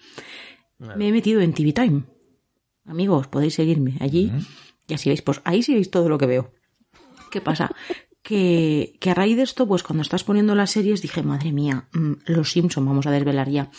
Me 0.80 1.08
he 1.08 1.12
metido 1.12 1.40
en 1.42 1.54
TV 1.54 1.72
Time. 1.74 2.04
Amigos, 2.86 3.28
podéis 3.28 3.54
seguirme 3.54 3.96
allí 4.02 4.32
y 4.88 4.94
así 4.94 5.10
veis, 5.10 5.22
pues 5.22 5.40
ahí 5.46 5.64
sí 5.64 5.74
veis 5.74 5.90
todo 5.90 6.10
lo 6.10 6.18
que 6.18 6.26
veo. 6.26 6.52
¿Qué 7.32 7.40
pasa? 7.40 7.72
Que, 8.24 8.96
que 9.02 9.12
a 9.12 9.14
raíz 9.14 9.36
de 9.36 9.44
esto, 9.44 9.68
pues 9.68 9.84
cuando 9.84 10.02
estás 10.02 10.24
poniendo 10.24 10.56
las 10.56 10.72
series 10.72 11.02
dije, 11.02 11.24
madre 11.24 11.52
mía, 11.52 11.90
mm, 11.94 12.14
Los 12.26 12.52
Simpson, 12.52 12.86
vamos 12.86 13.06
a 13.06 13.12
desvelar 13.12 13.50
ya. 13.50 13.70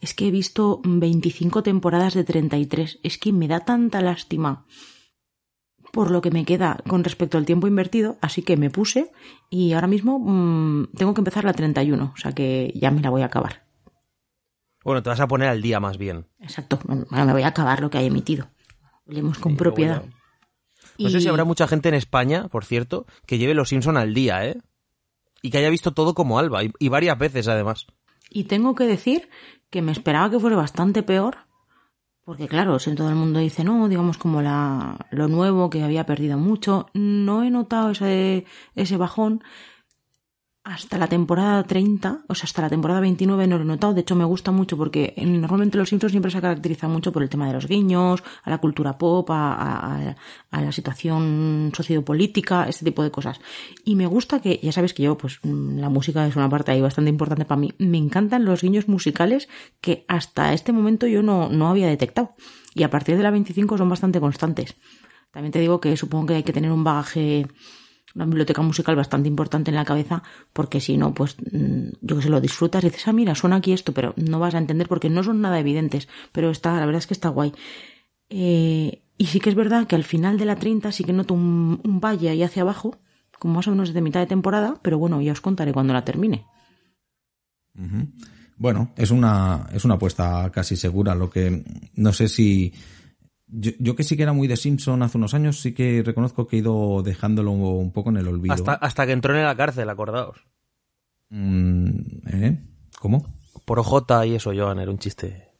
Es 0.00 0.12
que 0.12 0.26
he 0.26 0.30
visto 0.32 0.80
mm, 0.82 0.98
25 0.98 1.62
temporadas 1.62 2.14
de 2.14 2.24
33. 2.24 2.98
Es 3.04 3.16
que 3.18 3.32
me 3.32 3.46
da 3.46 3.60
tanta 3.60 4.00
lástima 4.00 4.66
por 5.92 6.10
lo 6.10 6.20
que 6.22 6.30
me 6.30 6.44
queda 6.44 6.78
con 6.88 7.04
respecto 7.04 7.38
al 7.38 7.44
tiempo 7.44 7.68
invertido, 7.68 8.16
así 8.20 8.42
que 8.42 8.56
me 8.56 8.70
puse 8.70 9.12
y 9.50 9.74
ahora 9.74 9.86
mismo 9.86 10.18
mm, 10.18 10.88
tengo 10.96 11.14
que 11.14 11.20
empezar 11.20 11.44
la 11.44 11.52
31, 11.52 12.12
o 12.14 12.16
sea 12.16 12.32
que 12.32 12.72
ya 12.74 12.90
me 12.90 13.02
la 13.02 13.10
voy 13.10 13.22
a 13.22 13.26
acabar. 13.26 13.66
Bueno, 14.84 15.02
te 15.02 15.10
vas 15.10 15.20
a 15.20 15.28
poner 15.28 15.48
al 15.48 15.62
día 15.62 15.78
más 15.78 15.98
bien. 15.98 16.26
Exacto, 16.40 16.80
bueno, 16.84 17.06
me 17.10 17.32
voy 17.32 17.42
a 17.42 17.48
acabar 17.48 17.80
lo 17.80 17.90
que 17.90 17.98
hay 17.98 18.06
emitido. 18.06 18.48
Hablemos 19.06 19.38
con 19.38 19.52
Sí, 19.52 19.58
propiedad. 19.58 20.02
No 21.02 21.10
sé 21.10 21.20
si 21.20 21.28
habrá 21.28 21.44
mucha 21.44 21.66
gente 21.68 21.88
en 21.88 21.94
España, 21.94 22.48
por 22.48 22.64
cierto, 22.64 23.06
que 23.26 23.38
lleve 23.38 23.54
los 23.54 23.68
Simpson 23.68 23.96
al 23.96 24.14
día, 24.14 24.46
¿eh? 24.46 24.58
Y 25.42 25.50
que 25.50 25.58
haya 25.58 25.70
visto 25.70 25.92
todo 25.92 26.14
como 26.14 26.38
Alba, 26.38 26.64
y, 26.64 26.72
y 26.78 26.88
varias 26.88 27.18
veces 27.18 27.48
además. 27.48 27.86
Y 28.30 28.44
tengo 28.44 28.74
que 28.74 28.84
decir 28.84 29.28
que 29.70 29.82
me 29.82 29.92
esperaba 29.92 30.30
que 30.30 30.38
fuera 30.38 30.56
bastante 30.56 31.02
peor, 31.02 31.38
porque 32.24 32.46
claro, 32.46 32.78
si 32.78 32.94
todo 32.94 33.08
el 33.08 33.16
mundo 33.16 33.40
dice, 33.40 33.64
no, 33.64 33.88
digamos 33.88 34.16
como 34.16 34.42
la, 34.42 35.08
lo 35.10 35.26
nuevo, 35.26 35.70
que 35.70 35.82
había 35.82 36.06
perdido 36.06 36.38
mucho, 36.38 36.86
no 36.94 37.42
he 37.42 37.50
notado 37.50 37.90
ese, 37.90 38.46
ese 38.76 38.96
bajón 38.96 39.42
hasta 40.64 40.96
la 40.96 41.08
temporada 41.08 41.64
30, 41.64 42.24
o 42.28 42.34
sea, 42.36 42.44
hasta 42.44 42.62
la 42.62 42.68
temporada 42.68 43.00
29 43.00 43.48
no 43.48 43.56
lo 43.56 43.64
he 43.64 43.66
notado, 43.66 43.94
de 43.94 44.02
hecho 44.02 44.14
me 44.14 44.24
gusta 44.24 44.52
mucho 44.52 44.76
porque 44.76 45.12
eh, 45.16 45.26
normalmente 45.26 45.76
los 45.76 45.88
Simpsons 45.88 46.12
siempre 46.12 46.30
se 46.30 46.40
caracterizan 46.40 46.90
mucho 46.90 47.10
por 47.10 47.24
el 47.24 47.28
tema 47.28 47.48
de 47.48 47.54
los 47.54 47.66
guiños, 47.66 48.22
a 48.44 48.50
la 48.50 48.58
cultura 48.58 48.96
pop, 48.96 49.28
a, 49.30 50.14
la 50.52 50.72
situación 50.72 51.72
sociopolítica, 51.74 52.68
este 52.68 52.84
tipo 52.84 53.02
de 53.02 53.10
cosas. 53.10 53.40
Y 53.84 53.96
me 53.96 54.06
gusta 54.06 54.40
que, 54.40 54.60
ya 54.62 54.70
sabes 54.70 54.94
que 54.94 55.02
yo, 55.02 55.18
pues 55.18 55.40
mm, 55.42 55.78
la 55.78 55.88
música 55.88 56.26
es 56.26 56.36
una 56.36 56.48
parte 56.48 56.70
ahí 56.70 56.80
bastante 56.80 57.10
importante 57.10 57.44
para 57.44 57.60
mí, 57.60 57.74
me 57.78 57.98
encantan 57.98 58.44
los 58.44 58.62
guiños 58.62 58.86
musicales 58.86 59.48
que 59.80 60.04
hasta 60.06 60.52
este 60.52 60.72
momento 60.72 61.08
yo 61.08 61.24
no, 61.24 61.48
no 61.48 61.68
había 61.68 61.88
detectado. 61.88 62.34
Y 62.74 62.84
a 62.84 62.90
partir 62.90 63.16
de 63.16 63.24
la 63.24 63.32
25 63.32 63.76
son 63.78 63.88
bastante 63.88 64.20
constantes. 64.20 64.76
También 65.32 65.50
te 65.50 65.58
digo 65.58 65.80
que 65.80 65.96
supongo 65.96 66.26
que 66.26 66.34
hay 66.34 66.42
que 66.44 66.52
tener 66.52 66.70
un 66.70 66.84
bagaje 66.84 67.48
una 68.14 68.24
biblioteca 68.26 68.62
musical 68.62 68.96
bastante 68.96 69.28
importante 69.28 69.70
en 69.70 69.76
la 69.76 69.84
cabeza, 69.84 70.22
porque 70.52 70.80
si 70.80 70.96
no, 70.96 71.14
pues 71.14 71.36
mm, 71.52 71.88
yo 72.00 72.16
que 72.16 72.22
sé, 72.22 72.28
lo 72.28 72.40
disfrutas 72.40 72.82
y 72.84 72.88
dices, 72.88 73.08
ah, 73.08 73.12
mira, 73.12 73.34
suena 73.34 73.56
aquí 73.56 73.72
esto, 73.72 73.92
pero 73.92 74.14
no 74.16 74.38
vas 74.38 74.54
a 74.54 74.58
entender 74.58 74.88
porque 74.88 75.10
no 75.10 75.22
son 75.22 75.40
nada 75.40 75.58
evidentes, 75.58 76.08
pero 76.32 76.50
está, 76.50 76.78
la 76.78 76.86
verdad 76.86 77.00
es 77.00 77.06
que 77.06 77.14
está 77.14 77.28
guay. 77.28 77.52
Eh, 78.28 79.02
y 79.18 79.26
sí 79.26 79.40
que 79.40 79.50
es 79.50 79.56
verdad 79.56 79.86
que 79.86 79.96
al 79.96 80.04
final 80.04 80.38
de 80.38 80.46
la 80.46 80.56
30 80.56 80.90
sí 80.92 81.04
que 81.04 81.12
noto 81.12 81.34
un, 81.34 81.80
un 81.84 82.00
valle 82.00 82.30
ahí 82.30 82.42
hacia 82.42 82.62
abajo, 82.62 82.98
como 83.38 83.54
más 83.54 83.66
o 83.66 83.72
menos 83.72 83.88
desde 83.88 84.00
mitad 84.00 84.20
de 84.20 84.26
temporada, 84.26 84.76
pero 84.82 84.98
bueno, 84.98 85.20
ya 85.20 85.32
os 85.32 85.40
contaré 85.40 85.72
cuando 85.72 85.92
la 85.92 86.04
termine. 86.04 86.46
Bueno, 88.56 88.92
es 88.96 89.10
una, 89.10 89.66
es 89.72 89.84
una 89.84 89.94
apuesta 89.94 90.50
casi 90.52 90.76
segura. 90.76 91.16
Lo 91.16 91.28
que 91.28 91.64
no 91.94 92.12
sé 92.12 92.28
si. 92.28 92.72
Yo, 93.54 93.72
yo 93.78 93.94
que 93.94 94.02
sí 94.02 94.16
que 94.16 94.22
era 94.22 94.32
muy 94.32 94.48
de 94.48 94.56
Simpson 94.56 95.02
hace 95.02 95.18
unos 95.18 95.34
años, 95.34 95.60
sí 95.60 95.72
que 95.72 96.02
reconozco 96.02 96.46
que 96.46 96.56
he 96.56 96.60
ido 96.60 97.02
dejándolo 97.02 97.52
un 97.52 97.92
poco 97.92 98.08
en 98.08 98.16
el 98.16 98.26
olvido. 98.26 98.54
Hasta, 98.54 98.72
hasta 98.72 99.06
que 99.06 99.12
entró 99.12 99.36
en 99.36 99.44
la 99.44 99.54
cárcel, 99.54 99.90
acordaos. 99.90 100.38
Mm, 101.28 101.88
¿eh? 102.28 102.58
¿Cómo? 102.98 103.26
Por 103.66 103.78
OJ 103.78 104.26
y 104.26 104.34
eso, 104.34 104.52
Joan, 104.56 104.78
era 104.78 104.90
un 104.90 104.98
chiste. 104.98 105.52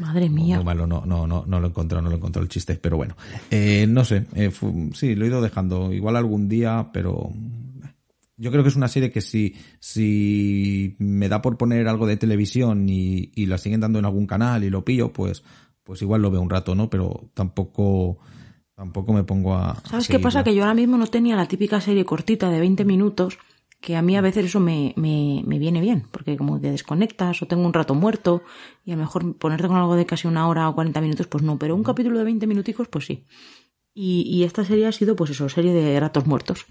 Madre 0.00 0.28
mía. 0.28 0.56
Muy 0.56 0.64
malo, 0.64 0.86
no, 0.86 1.04
no, 1.04 1.26
no, 1.26 1.44
no 1.46 1.60
lo 1.60 1.66
he 1.66 1.70
encontrado, 1.70 2.02
no 2.02 2.08
lo 2.08 2.14
he 2.14 2.18
encontrado 2.18 2.44
el 2.44 2.48
chiste, 2.48 2.78
pero 2.80 2.96
bueno. 2.96 3.16
Eh, 3.50 3.86
no 3.88 4.04
sé, 4.04 4.26
eh, 4.34 4.52
sí, 4.94 5.16
lo 5.16 5.24
he 5.24 5.28
ido 5.28 5.42
dejando. 5.42 5.92
Igual 5.92 6.16
algún 6.16 6.48
día, 6.48 6.90
pero. 6.92 7.32
Yo 8.36 8.50
creo 8.50 8.62
que 8.62 8.70
es 8.70 8.76
una 8.76 8.88
serie 8.88 9.10
que 9.10 9.20
si, 9.20 9.54
si 9.80 10.96
me 10.98 11.28
da 11.28 11.42
por 11.42 11.58
poner 11.58 11.86
algo 11.88 12.06
de 12.06 12.16
televisión 12.16 12.88
y, 12.88 13.32
y 13.34 13.46
la 13.46 13.58
siguen 13.58 13.80
dando 13.80 13.98
en 13.98 14.06
algún 14.06 14.26
canal 14.26 14.64
y 14.64 14.70
lo 14.70 14.82
pillo, 14.82 15.12
pues, 15.12 15.42
pues 15.90 16.02
igual 16.02 16.22
lo 16.22 16.30
veo 16.30 16.40
un 16.40 16.50
rato, 16.50 16.76
¿no? 16.76 16.88
Pero 16.88 17.32
tampoco, 17.34 18.18
tampoco 18.76 19.12
me 19.12 19.24
pongo 19.24 19.54
a. 19.54 19.72
a 19.72 19.80
¿Sabes 19.88 20.06
qué 20.06 20.20
pasa? 20.20 20.44
Que 20.44 20.54
yo 20.54 20.62
ahora 20.62 20.74
mismo 20.76 20.96
no 20.96 21.08
tenía 21.08 21.34
la 21.34 21.48
típica 21.48 21.80
serie 21.80 22.04
cortita 22.04 22.48
de 22.48 22.60
20 22.60 22.84
minutos, 22.84 23.38
que 23.80 23.96
a 23.96 24.00
mí 24.00 24.16
a 24.16 24.20
veces 24.20 24.44
eso 24.44 24.60
me, 24.60 24.94
me, 24.96 25.42
me 25.44 25.58
viene 25.58 25.80
bien, 25.80 26.06
porque 26.12 26.36
como 26.36 26.60
te 26.60 26.70
desconectas 26.70 27.42
o 27.42 27.46
tengo 27.46 27.66
un 27.66 27.72
rato 27.72 27.96
muerto 27.96 28.44
y 28.84 28.92
a 28.92 28.94
lo 28.94 29.00
mejor 29.00 29.36
ponerte 29.36 29.66
con 29.66 29.78
algo 29.78 29.96
de 29.96 30.06
casi 30.06 30.28
una 30.28 30.46
hora 30.46 30.68
o 30.68 30.76
40 30.76 31.00
minutos, 31.00 31.26
pues 31.26 31.42
no, 31.42 31.58
pero 31.58 31.74
un 31.74 31.82
capítulo 31.82 32.18
de 32.18 32.24
20 32.24 32.46
minuticos, 32.46 32.86
pues 32.86 33.06
sí. 33.06 33.26
Y, 33.92 34.22
y 34.28 34.44
esta 34.44 34.64
serie 34.64 34.86
ha 34.86 34.92
sido, 34.92 35.16
pues 35.16 35.30
eso, 35.30 35.48
serie 35.48 35.72
de 35.72 35.98
ratos 35.98 36.24
muertos. 36.24 36.66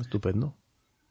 Estupendo. 0.00 0.56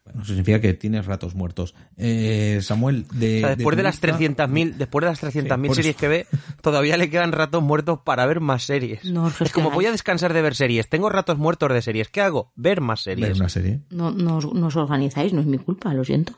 Bueno, 0.05 0.21
eso 0.21 0.29
significa 0.33 0.59
que 0.59 0.73
tienes 0.73 1.05
ratos 1.05 1.33
muertos. 1.33 1.75
Eh, 1.95 2.59
Samuel, 2.61 3.05
de. 3.13 3.37
O 3.37 3.39
sea, 3.47 3.55
después 3.55 3.77
de, 3.77 3.83
las 3.83 4.01
300.000 4.01 4.73
después 4.75 5.01
de 5.03 5.09
las 5.09 5.23
300.000 5.23 5.67
por 5.67 5.75
series 5.77 5.91
eso. 5.95 5.99
que 5.99 6.07
ve, 6.09 6.27
todavía 6.61 6.97
le 6.97 7.09
quedan 7.09 7.31
ratos 7.31 7.63
muertos 7.63 7.99
para 8.03 8.25
ver 8.25 8.41
más 8.41 8.63
series. 8.63 9.05
No 9.05 9.29
es 9.39 9.51
como 9.53 9.71
voy 9.71 9.85
a 9.85 9.91
descansar 9.91 10.33
de 10.33 10.41
ver 10.41 10.55
series, 10.55 10.89
tengo 10.89 11.09
ratos 11.09 11.37
muertos 11.37 11.71
de 11.71 11.81
series, 11.81 12.09
¿qué 12.09 12.19
hago? 12.21 12.51
Ver 12.55 12.81
más 12.81 13.01
series. 13.01 13.29
Ver 13.29 13.37
una 13.37 13.49
serie. 13.49 13.79
No, 13.91 14.11
no, 14.11 14.37
os, 14.37 14.53
no 14.53 14.67
os 14.67 14.75
organizáis, 14.75 15.31
no 15.31 15.39
es 15.39 15.47
mi 15.47 15.57
culpa, 15.57 15.93
lo 15.93 16.03
siento. 16.03 16.33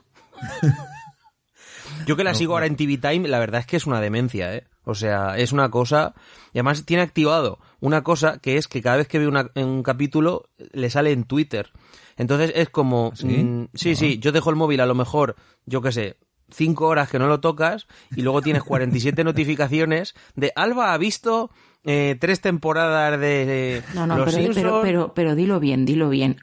Yo 2.06 2.16
que 2.16 2.24
la 2.24 2.34
sigo 2.34 2.52
ahora 2.54 2.66
en 2.66 2.76
TV 2.76 2.98
Time, 2.98 3.26
la 3.26 3.38
verdad 3.40 3.60
es 3.60 3.66
que 3.66 3.76
es 3.76 3.86
una 3.86 4.00
demencia, 4.00 4.54
¿eh? 4.54 4.64
O 4.84 4.94
sea, 4.94 5.36
es 5.38 5.50
una 5.50 5.70
cosa... 5.70 6.14
Y 6.52 6.58
además 6.58 6.84
tiene 6.84 7.02
activado 7.02 7.58
una 7.80 8.02
cosa 8.02 8.38
que 8.38 8.56
es 8.56 8.68
que 8.68 8.80
cada 8.80 8.96
vez 8.96 9.08
que 9.08 9.18
veo 9.18 9.28
una- 9.28 9.50
un 9.56 9.82
capítulo 9.82 10.48
le 10.72 10.88
sale 10.90 11.10
en 11.10 11.24
Twitter. 11.24 11.70
Entonces 12.16 12.52
es 12.54 12.70
como... 12.70 13.12
¿Sí? 13.14 13.26
mm, 13.26 13.68
sí, 13.74 13.96
sí, 13.96 14.18
yo 14.18 14.32
dejo 14.32 14.50
el 14.50 14.56
móvil 14.56 14.80
a 14.80 14.86
lo 14.86 14.94
mejor, 14.94 15.36
yo 15.66 15.82
qué 15.82 15.92
sé, 15.92 16.16
cinco 16.50 16.86
horas 16.86 17.10
que 17.10 17.18
no 17.18 17.26
lo 17.26 17.40
tocas 17.40 17.86
y 18.14 18.22
luego 18.22 18.42
tienes 18.42 18.62
47 18.64 19.24
notificaciones 19.24 20.14
de 20.34 20.52
Alba 20.54 20.92
ha 20.92 20.98
visto 20.98 21.50
eh, 21.84 22.16
tres 22.20 22.40
temporadas 22.40 23.20
de 23.20 23.82
No, 23.94 24.06
no, 24.06 24.16
Los 24.18 24.34
pero, 24.34 24.54
pero, 24.54 24.80
pero, 24.82 25.14
pero 25.14 25.34
dilo 25.34 25.60
bien, 25.60 25.84
dilo 25.84 26.08
bien. 26.08 26.38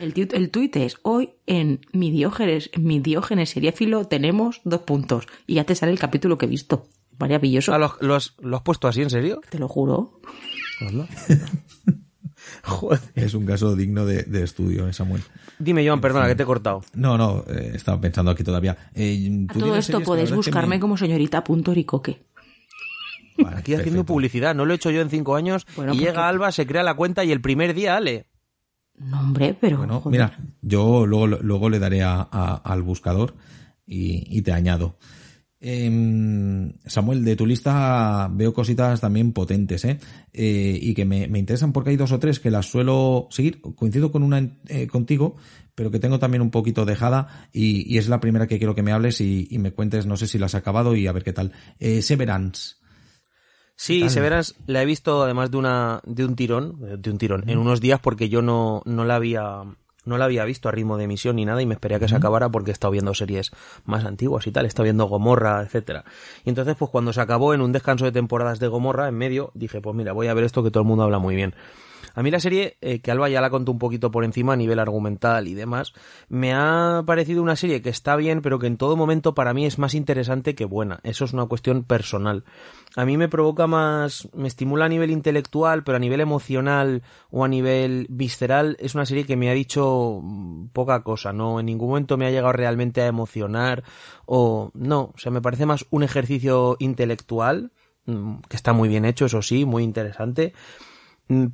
El, 0.00 0.12
el 0.32 0.50
tuit 0.50 0.74
es, 0.76 0.98
hoy 1.02 1.34
en 1.46 1.80
mi 1.92 2.10
Diógenes, 2.10 2.70
mi 2.76 2.98
Diógenes 2.98 3.50
seriéfilo 3.50 4.06
tenemos 4.06 4.60
dos 4.64 4.80
puntos. 4.80 5.26
Y 5.46 5.54
ya 5.54 5.64
te 5.64 5.76
sale 5.76 5.92
el 5.92 5.98
capítulo 5.98 6.38
que 6.38 6.46
he 6.46 6.48
visto. 6.48 6.88
Maravilloso. 7.18 7.72
Ah, 7.72 7.78
¿lo, 7.78 7.94
lo 8.00 8.16
has, 8.16 8.34
lo 8.40 8.56
has 8.56 8.62
puesto 8.62 8.88
así, 8.88 9.02
en 9.02 9.10
serio? 9.10 9.40
Te 9.48 9.58
lo 9.58 9.68
juro. 9.68 10.20
Joder. 12.64 13.00
Es 13.14 13.34
un 13.34 13.46
caso 13.46 13.74
digno 13.76 14.04
de, 14.06 14.22
de 14.24 14.42
estudio, 14.42 14.88
eh, 14.88 14.92
Samuel. 14.92 15.22
Dime, 15.58 15.86
Joan, 15.86 16.00
perdona, 16.00 16.26
que 16.26 16.34
te 16.34 16.42
he 16.42 16.46
cortado. 16.46 16.82
No, 16.94 17.16
no, 17.18 17.44
eh, 17.48 17.72
estaba 17.74 18.00
pensando 18.00 18.30
aquí 18.30 18.42
todavía. 18.44 18.76
Eh, 18.94 19.46
A 19.48 19.52
todo 19.54 19.76
esto 19.76 20.00
podéis 20.00 20.30
verdad 20.30 20.40
es 20.40 20.44
que 20.46 20.50
buscarme 20.50 20.76
me- 20.76 20.80
como 20.80 20.96
señorita 20.96 21.42
punto 21.44 21.72
ricoque. 21.74 22.22
Vale, 23.38 23.56
Aquí 23.56 23.72
haciendo 23.72 24.00
perfecto. 24.00 24.04
publicidad, 24.06 24.54
no 24.54 24.66
lo 24.66 24.72
he 24.72 24.76
hecho 24.76 24.90
yo 24.90 25.00
en 25.00 25.08
cinco 25.10 25.36
años. 25.36 25.66
Bueno, 25.76 25.92
y 25.92 25.96
porque- 25.96 26.10
llega 26.10 26.28
Alba, 26.28 26.52
se 26.52 26.66
crea 26.66 26.82
la 26.82 26.94
cuenta 26.94 27.24
y 27.24 27.32
el 27.32 27.40
primer 27.40 27.72
día, 27.74 27.96
Ale. 27.96 28.26
No, 28.98 29.20
hombre, 29.20 29.56
pero... 29.58 29.78
Bueno, 29.78 30.00
joder. 30.00 30.12
mira, 30.20 30.38
yo 30.60 31.06
luego, 31.06 31.26
luego 31.26 31.70
le 31.70 31.78
daré 31.78 32.02
a- 32.02 32.28
a- 32.30 32.56
al 32.56 32.82
buscador 32.82 33.34
y, 33.86 34.24
y 34.36 34.42
te 34.42 34.52
añado. 34.52 34.96
Em, 35.64 36.72
Samuel, 36.86 37.24
de 37.24 37.36
tu 37.36 37.46
lista 37.46 38.28
veo 38.32 38.52
cositas 38.52 39.00
también 39.00 39.32
potentes, 39.32 39.84
¿eh? 39.84 40.00
Eh, 40.32 40.76
y 40.82 40.92
que 40.92 41.04
me, 41.04 41.28
me 41.28 41.38
interesan 41.38 41.72
porque 41.72 41.90
hay 41.90 41.96
dos 41.96 42.10
o 42.10 42.18
tres 42.18 42.40
que 42.40 42.50
las 42.50 42.66
suelo 42.66 43.28
seguir. 43.30 43.60
Coincido 43.60 44.10
con 44.10 44.24
una 44.24 44.58
eh, 44.66 44.88
contigo, 44.88 45.36
pero 45.76 45.92
que 45.92 46.00
tengo 46.00 46.18
también 46.18 46.42
un 46.42 46.50
poquito 46.50 46.84
dejada 46.84 47.48
y, 47.52 47.88
y 47.92 47.98
es 47.98 48.08
la 48.08 48.18
primera 48.18 48.48
que 48.48 48.58
quiero 48.58 48.74
que 48.74 48.82
me 48.82 48.90
hables 48.90 49.20
y, 49.20 49.46
y 49.52 49.58
me 49.58 49.70
cuentes, 49.70 50.04
no 50.04 50.16
sé 50.16 50.26
si 50.26 50.36
la 50.36 50.46
has 50.46 50.56
acabado 50.56 50.96
y 50.96 51.06
a 51.06 51.12
ver 51.12 51.22
qué 51.22 51.32
tal. 51.32 51.52
Eh, 51.78 52.02
Severance. 52.02 52.74
Sí? 53.76 54.10
Severance 54.10 54.54
la 54.66 54.82
he 54.82 54.84
visto 54.84 55.22
además 55.22 55.52
de 55.52 55.58
una 55.58 56.00
de 56.04 56.24
un 56.24 56.34
tirón, 56.34 57.00
de 57.00 57.10
un 57.10 57.18
tirón, 57.18 57.48
en 57.48 57.58
unos 57.58 57.80
días 57.80 58.00
porque 58.00 58.28
yo 58.28 58.42
no, 58.42 58.82
no 58.84 59.04
la 59.04 59.14
había 59.14 59.62
no 60.04 60.18
la 60.18 60.24
había 60.24 60.44
visto 60.44 60.68
a 60.68 60.72
ritmo 60.72 60.96
de 60.96 61.04
emisión 61.04 61.36
ni 61.36 61.44
nada 61.44 61.62
y 61.62 61.66
me 61.66 61.74
esperé 61.74 61.94
a 61.96 61.98
que 61.98 62.08
se 62.08 62.16
acabara 62.16 62.48
porque 62.48 62.70
he 62.70 62.72
estado 62.72 62.90
viendo 62.90 63.14
series 63.14 63.52
más 63.84 64.04
antiguas 64.04 64.46
y 64.46 64.52
tal, 64.52 64.64
he 64.64 64.68
estado 64.68 64.84
viendo 64.84 65.06
Gomorra, 65.06 65.62
etcétera. 65.62 66.04
Y 66.44 66.48
entonces 66.48 66.76
pues 66.78 66.90
cuando 66.90 67.12
se 67.12 67.20
acabó 67.20 67.54
en 67.54 67.60
un 67.60 67.72
descanso 67.72 68.04
de 68.04 68.12
temporadas 68.12 68.58
de 68.58 68.68
Gomorra 68.68 69.08
en 69.08 69.14
medio, 69.14 69.50
dije, 69.54 69.80
pues 69.80 69.94
mira, 69.96 70.12
voy 70.12 70.28
a 70.28 70.34
ver 70.34 70.44
esto 70.44 70.62
que 70.62 70.70
todo 70.70 70.82
el 70.82 70.88
mundo 70.88 71.04
habla 71.04 71.18
muy 71.18 71.34
bien. 71.34 71.54
A 72.14 72.22
mí 72.22 72.30
la 72.30 72.40
serie, 72.40 72.76
eh, 72.80 73.00
que 73.00 73.10
Alba 73.10 73.28
ya 73.28 73.40
la 73.40 73.50
contó 73.50 73.72
un 73.72 73.78
poquito 73.78 74.10
por 74.10 74.24
encima 74.24 74.52
a 74.52 74.56
nivel 74.56 74.78
argumental 74.78 75.48
y 75.48 75.54
demás, 75.54 75.92
me 76.28 76.52
ha 76.54 77.02
parecido 77.06 77.42
una 77.42 77.56
serie 77.56 77.82
que 77.82 77.90
está 77.90 78.16
bien, 78.16 78.42
pero 78.42 78.58
que 78.58 78.66
en 78.66 78.76
todo 78.76 78.96
momento 78.96 79.34
para 79.34 79.54
mí 79.54 79.66
es 79.66 79.78
más 79.78 79.94
interesante 79.94 80.54
que 80.54 80.64
buena. 80.64 81.00
Eso 81.02 81.24
es 81.24 81.32
una 81.32 81.46
cuestión 81.46 81.84
personal. 81.84 82.44
A 82.96 83.04
mí 83.04 83.16
me 83.16 83.28
provoca 83.28 83.66
más, 83.66 84.28
me 84.34 84.48
estimula 84.48 84.84
a 84.84 84.88
nivel 84.88 85.10
intelectual, 85.10 85.82
pero 85.84 85.96
a 85.96 86.00
nivel 86.00 86.20
emocional 86.20 87.02
o 87.30 87.44
a 87.44 87.48
nivel 87.48 88.06
visceral 88.10 88.76
es 88.80 88.94
una 88.94 89.06
serie 89.06 89.24
que 89.24 89.36
me 89.36 89.48
ha 89.50 89.54
dicho 89.54 90.20
mm, 90.22 90.68
poca 90.68 91.02
cosa, 91.02 91.32
no 91.32 91.60
en 91.60 91.66
ningún 91.66 91.88
momento 91.88 92.16
me 92.16 92.26
ha 92.26 92.30
llegado 92.30 92.52
realmente 92.52 93.00
a 93.00 93.06
emocionar 93.06 93.82
o 94.26 94.70
no, 94.74 95.12
o 95.14 95.18
sea, 95.18 95.32
me 95.32 95.40
parece 95.40 95.66
más 95.66 95.86
un 95.90 96.02
ejercicio 96.02 96.76
intelectual 96.78 97.72
mm, 98.06 98.36
que 98.48 98.56
está 98.56 98.72
muy 98.72 98.88
bien 98.88 99.04
hecho, 99.04 99.26
eso 99.26 99.42
sí, 99.42 99.64
muy 99.64 99.82
interesante, 99.82 100.52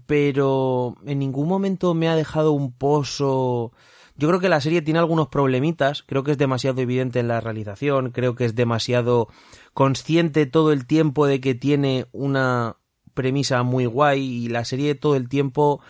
pero 0.07 0.97
en 1.07 1.19
ningún 1.19 1.49
momento 1.49 1.95
me 1.95 2.09
ha 2.09 2.17
dejado 2.17 2.53
un 2.53 2.73
pozo. 2.73 3.73
Yo 4.17 4.29
creo 4.29 4.41
que 4.41 4.49
la 4.49 4.61
serie 4.61 4.83
tiene 4.83 4.99
algunos 4.99 5.29
problemitas, 5.29 6.03
creo 6.03 6.25
que 6.25 6.33
es 6.33 6.39
demasiado 6.39 6.81
evidente 6.81 7.21
en 7.21 7.29
la 7.29 7.41
realización, 7.41 8.11
creo 8.11 8.35
que 8.35 8.45
es 8.45 8.55
demasiado 8.55 9.29
consciente 9.75 10.47
todo 10.47 10.73
el 10.73 10.87
tiempo 10.87 11.27
de 11.27 11.41
que 11.41 11.55
tiene 11.55 12.07
una 12.13 12.77
premisa 13.15 13.63
muy 13.63 13.87
guay 13.87 14.21
y 14.21 14.49
la 14.49 14.65
serie 14.65 14.95
todo 14.95 15.15
el 15.17 15.29
tiempo 15.29 15.81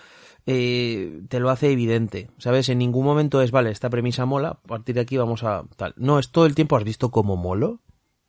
eh, 0.47 1.23
te 1.29 1.41
lo 1.41 1.51
hace 1.51 1.71
evidente, 1.71 2.31
¿sabes? 2.39 2.69
En 2.71 2.79
ningún 2.79 3.05
momento 3.05 3.43
es, 3.43 3.51
vale, 3.51 3.71
esta 3.71 3.91
premisa 3.91 4.25
mola, 4.25 4.49
a 4.49 4.67
partir 4.67 4.95
de 4.95 5.03
aquí 5.03 5.17
vamos 5.17 5.45
a 5.45 5.65
tal. 5.77 5.95
No, 5.97 6.19
es 6.19 6.31
todo 6.31 6.47
el 6.47 6.55
tiempo, 6.55 6.77
¿has 6.77 6.85
visto 6.85 7.11
cómo 7.11 7.37
molo? 7.37 7.81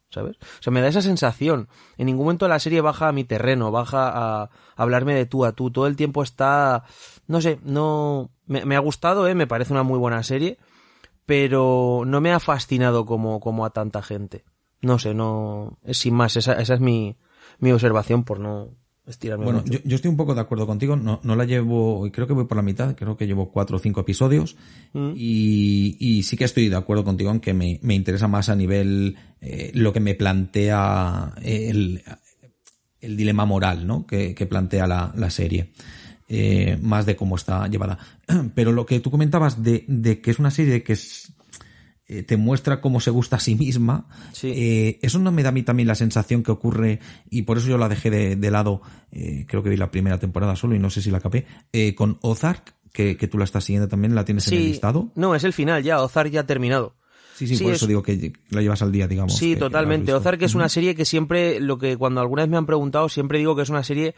¿Sabes? 0.10 0.38
O 0.38 0.64
sea, 0.64 0.72
me 0.72 0.82
da 0.82 0.88
esa 0.88 1.02
sensación. 1.02 1.68
En 1.98 2.08
ningún 2.08 2.26
momento 2.26 2.48
la 2.48 2.60
serie 2.60 2.82
baja 2.82 3.08
a 3.08 3.12
mi 3.12 3.24
terreno, 3.24 3.72
baja 3.72 4.10
a 4.14 4.50
hablarme 4.76 5.14
de 5.14 5.26
tú 5.26 5.46
a 5.46 5.52
tú. 5.52 5.72
Todo 5.72 5.88
el 5.88 5.96
tiempo 5.96 6.24
está, 6.24 6.84
no 7.28 7.42
sé, 7.42 7.60
no, 7.64 8.32
me, 8.46 8.66
me 8.66 8.76
ha 8.76 8.80
gustado, 8.80 9.28
eh, 9.28 9.36
me 9.36 9.48
parece 9.48 9.74
una 9.74 9.84
muy 9.84 10.00
buena 10.00 10.24
serie, 10.24 10.58
pero 11.26 12.04
no 12.06 12.22
me 12.22 12.32
ha 12.32 12.40
fascinado 12.40 13.06
como, 13.06 13.40
como 13.40 13.66
a 13.66 13.70
tanta 13.70 14.02
gente. 14.02 14.46
No 14.82 14.98
sé, 14.98 15.14
no, 15.14 15.78
sin 15.92 16.14
más, 16.14 16.38
esa, 16.38 16.54
esa 16.54 16.74
es 16.74 16.80
mi, 16.80 17.18
mi 17.60 17.72
observación 17.72 18.24
por 18.24 18.40
no 18.40 18.70
estirarme 19.10 19.44
Bueno, 19.44 19.62
mucho. 19.62 19.74
yo, 19.74 19.80
yo 19.84 19.96
estoy 19.96 20.10
un 20.10 20.18
poco 20.18 20.36
de 20.36 20.42
acuerdo 20.42 20.66
contigo. 20.68 20.96
No, 20.96 21.20
no 21.24 21.36
la 21.36 21.46
llevo, 21.46 22.10
creo 22.12 22.28
que 22.28 22.34
voy 22.34 22.46
por 22.46 22.58
la 22.58 22.64
mitad, 22.64 22.96
creo 22.96 23.18
que 23.18 23.28
llevo 23.28 23.52
cuatro 23.52 23.78
o 23.78 23.80
cinco 23.80 24.02
episodios. 24.02 24.56
Mm. 24.94 25.12
Y, 25.16 25.98
y 26.00 26.24
sí 26.24 26.38
que 26.38 26.46
estoy 26.46 26.70
de 26.70 26.76
acuerdo 26.76 27.04
contigo 27.04 27.32
en 27.32 27.40
que 27.40 27.54
me, 27.54 27.80
me 27.82 27.96
interesa 27.96 28.28
más 28.28 28.50
a 28.50 28.56
nivel 28.56 29.18
eh, 29.42 29.72
lo 29.74 29.92
que 29.94 30.00
me 30.00 30.16
plantea 30.16 31.34
el, 31.42 32.04
el 33.02 33.18
dilema 33.18 33.46
moral, 33.46 33.86
¿no? 33.88 34.06
Que, 34.06 34.36
que 34.36 34.46
plantea 34.46 34.88
la, 34.88 35.14
la 35.16 35.30
serie. 35.30 35.72
Eh, 36.32 36.78
más 36.82 37.08
de 37.08 37.16
cómo 37.16 37.36
está 37.36 37.68
llevada. 37.68 37.98
Pero 38.54 38.72
lo 38.72 38.86
que 38.86 39.00
tú 39.00 39.10
comentabas 39.10 39.64
de, 39.64 39.84
de 39.88 40.22
que 40.22 40.30
es 40.30 40.38
una 40.38 40.52
serie 40.52 40.84
que 40.84 40.94
es, 40.94 41.34
eh, 42.10 42.24
te 42.24 42.36
muestra 42.36 42.82
cómo 42.82 43.00
se 43.00 43.12
gusta 43.12 43.38
a 43.38 43.40
sí 43.40 43.56
misma. 43.56 44.08
Sí. 44.34 44.52
Eh, 44.54 45.00
eso 45.02 45.20
no 45.20 45.32
me 45.32 45.44
da 45.44 45.50
a 45.50 45.52
mí 45.54 45.64
también 45.64 45.88
la 45.88 45.96
sensación 45.96 46.44
que 46.44 46.52
ocurre, 46.52 47.00
y 47.30 47.44
por 47.44 47.58
eso 47.58 47.68
yo 47.70 47.78
la 47.78 47.88
dejé 47.88 48.10
de, 48.10 48.36
de 48.36 48.52
lado, 48.52 48.82
eh, 49.12 49.46
creo 49.48 49.64
que 49.64 49.70
vi 49.70 49.78
la 49.78 49.92
primera 49.92 50.18
temporada 50.18 50.56
solo 50.58 50.76
y 50.76 50.80
no 50.80 50.90
sé 50.90 51.02
si 51.02 51.12
la 51.12 51.20
acabé, 51.20 51.46
eh, 51.72 51.96
con 51.96 52.18
Ozark, 52.22 52.74
que, 52.92 53.16
que 53.16 53.28
tú 53.28 53.38
la 53.38 53.44
estás 53.46 53.64
siguiendo 53.64 53.88
también, 53.88 54.16
la 54.16 54.26
tienes 54.26 54.48
en 54.50 54.56
el 54.58 54.66
listado. 54.66 55.12
no, 55.16 55.36
es 55.36 55.44
el 55.44 55.54
final 55.54 55.84
ya, 55.84 56.02
Ozark 56.02 56.32
ya 56.32 56.42
ha 56.42 56.46
terminado. 56.48 56.96
Sí, 57.36 57.48
sí, 57.48 57.56
Sí, 57.56 57.64
por 57.64 57.72
es- 57.74 57.78
eso 57.78 57.88
digo 57.88 58.04
que 58.04 58.34
la 58.50 58.62
llevas 58.62 58.82
al 58.82 58.92
día, 58.92 59.08
digamos. 59.08 59.38
Sí, 59.38 59.54
que- 59.54 59.60
totalmente. 59.62 60.12
Ozark 60.14 60.42
es 60.42 60.56
una 60.56 60.68
serie 60.68 60.94
que 60.96 61.06
siempre, 61.06 61.60
lo 61.62 61.78
que 61.78 61.96
cuando 61.96 62.20
alguna 62.20 62.42
vez 62.42 62.50
me 62.52 62.58
han 62.58 62.66
preguntado, 62.66 63.08
siempre 63.08 63.38
digo 63.40 63.56
que 63.56 63.62
es 63.62 63.70
una 63.70 63.84
serie 63.84 64.14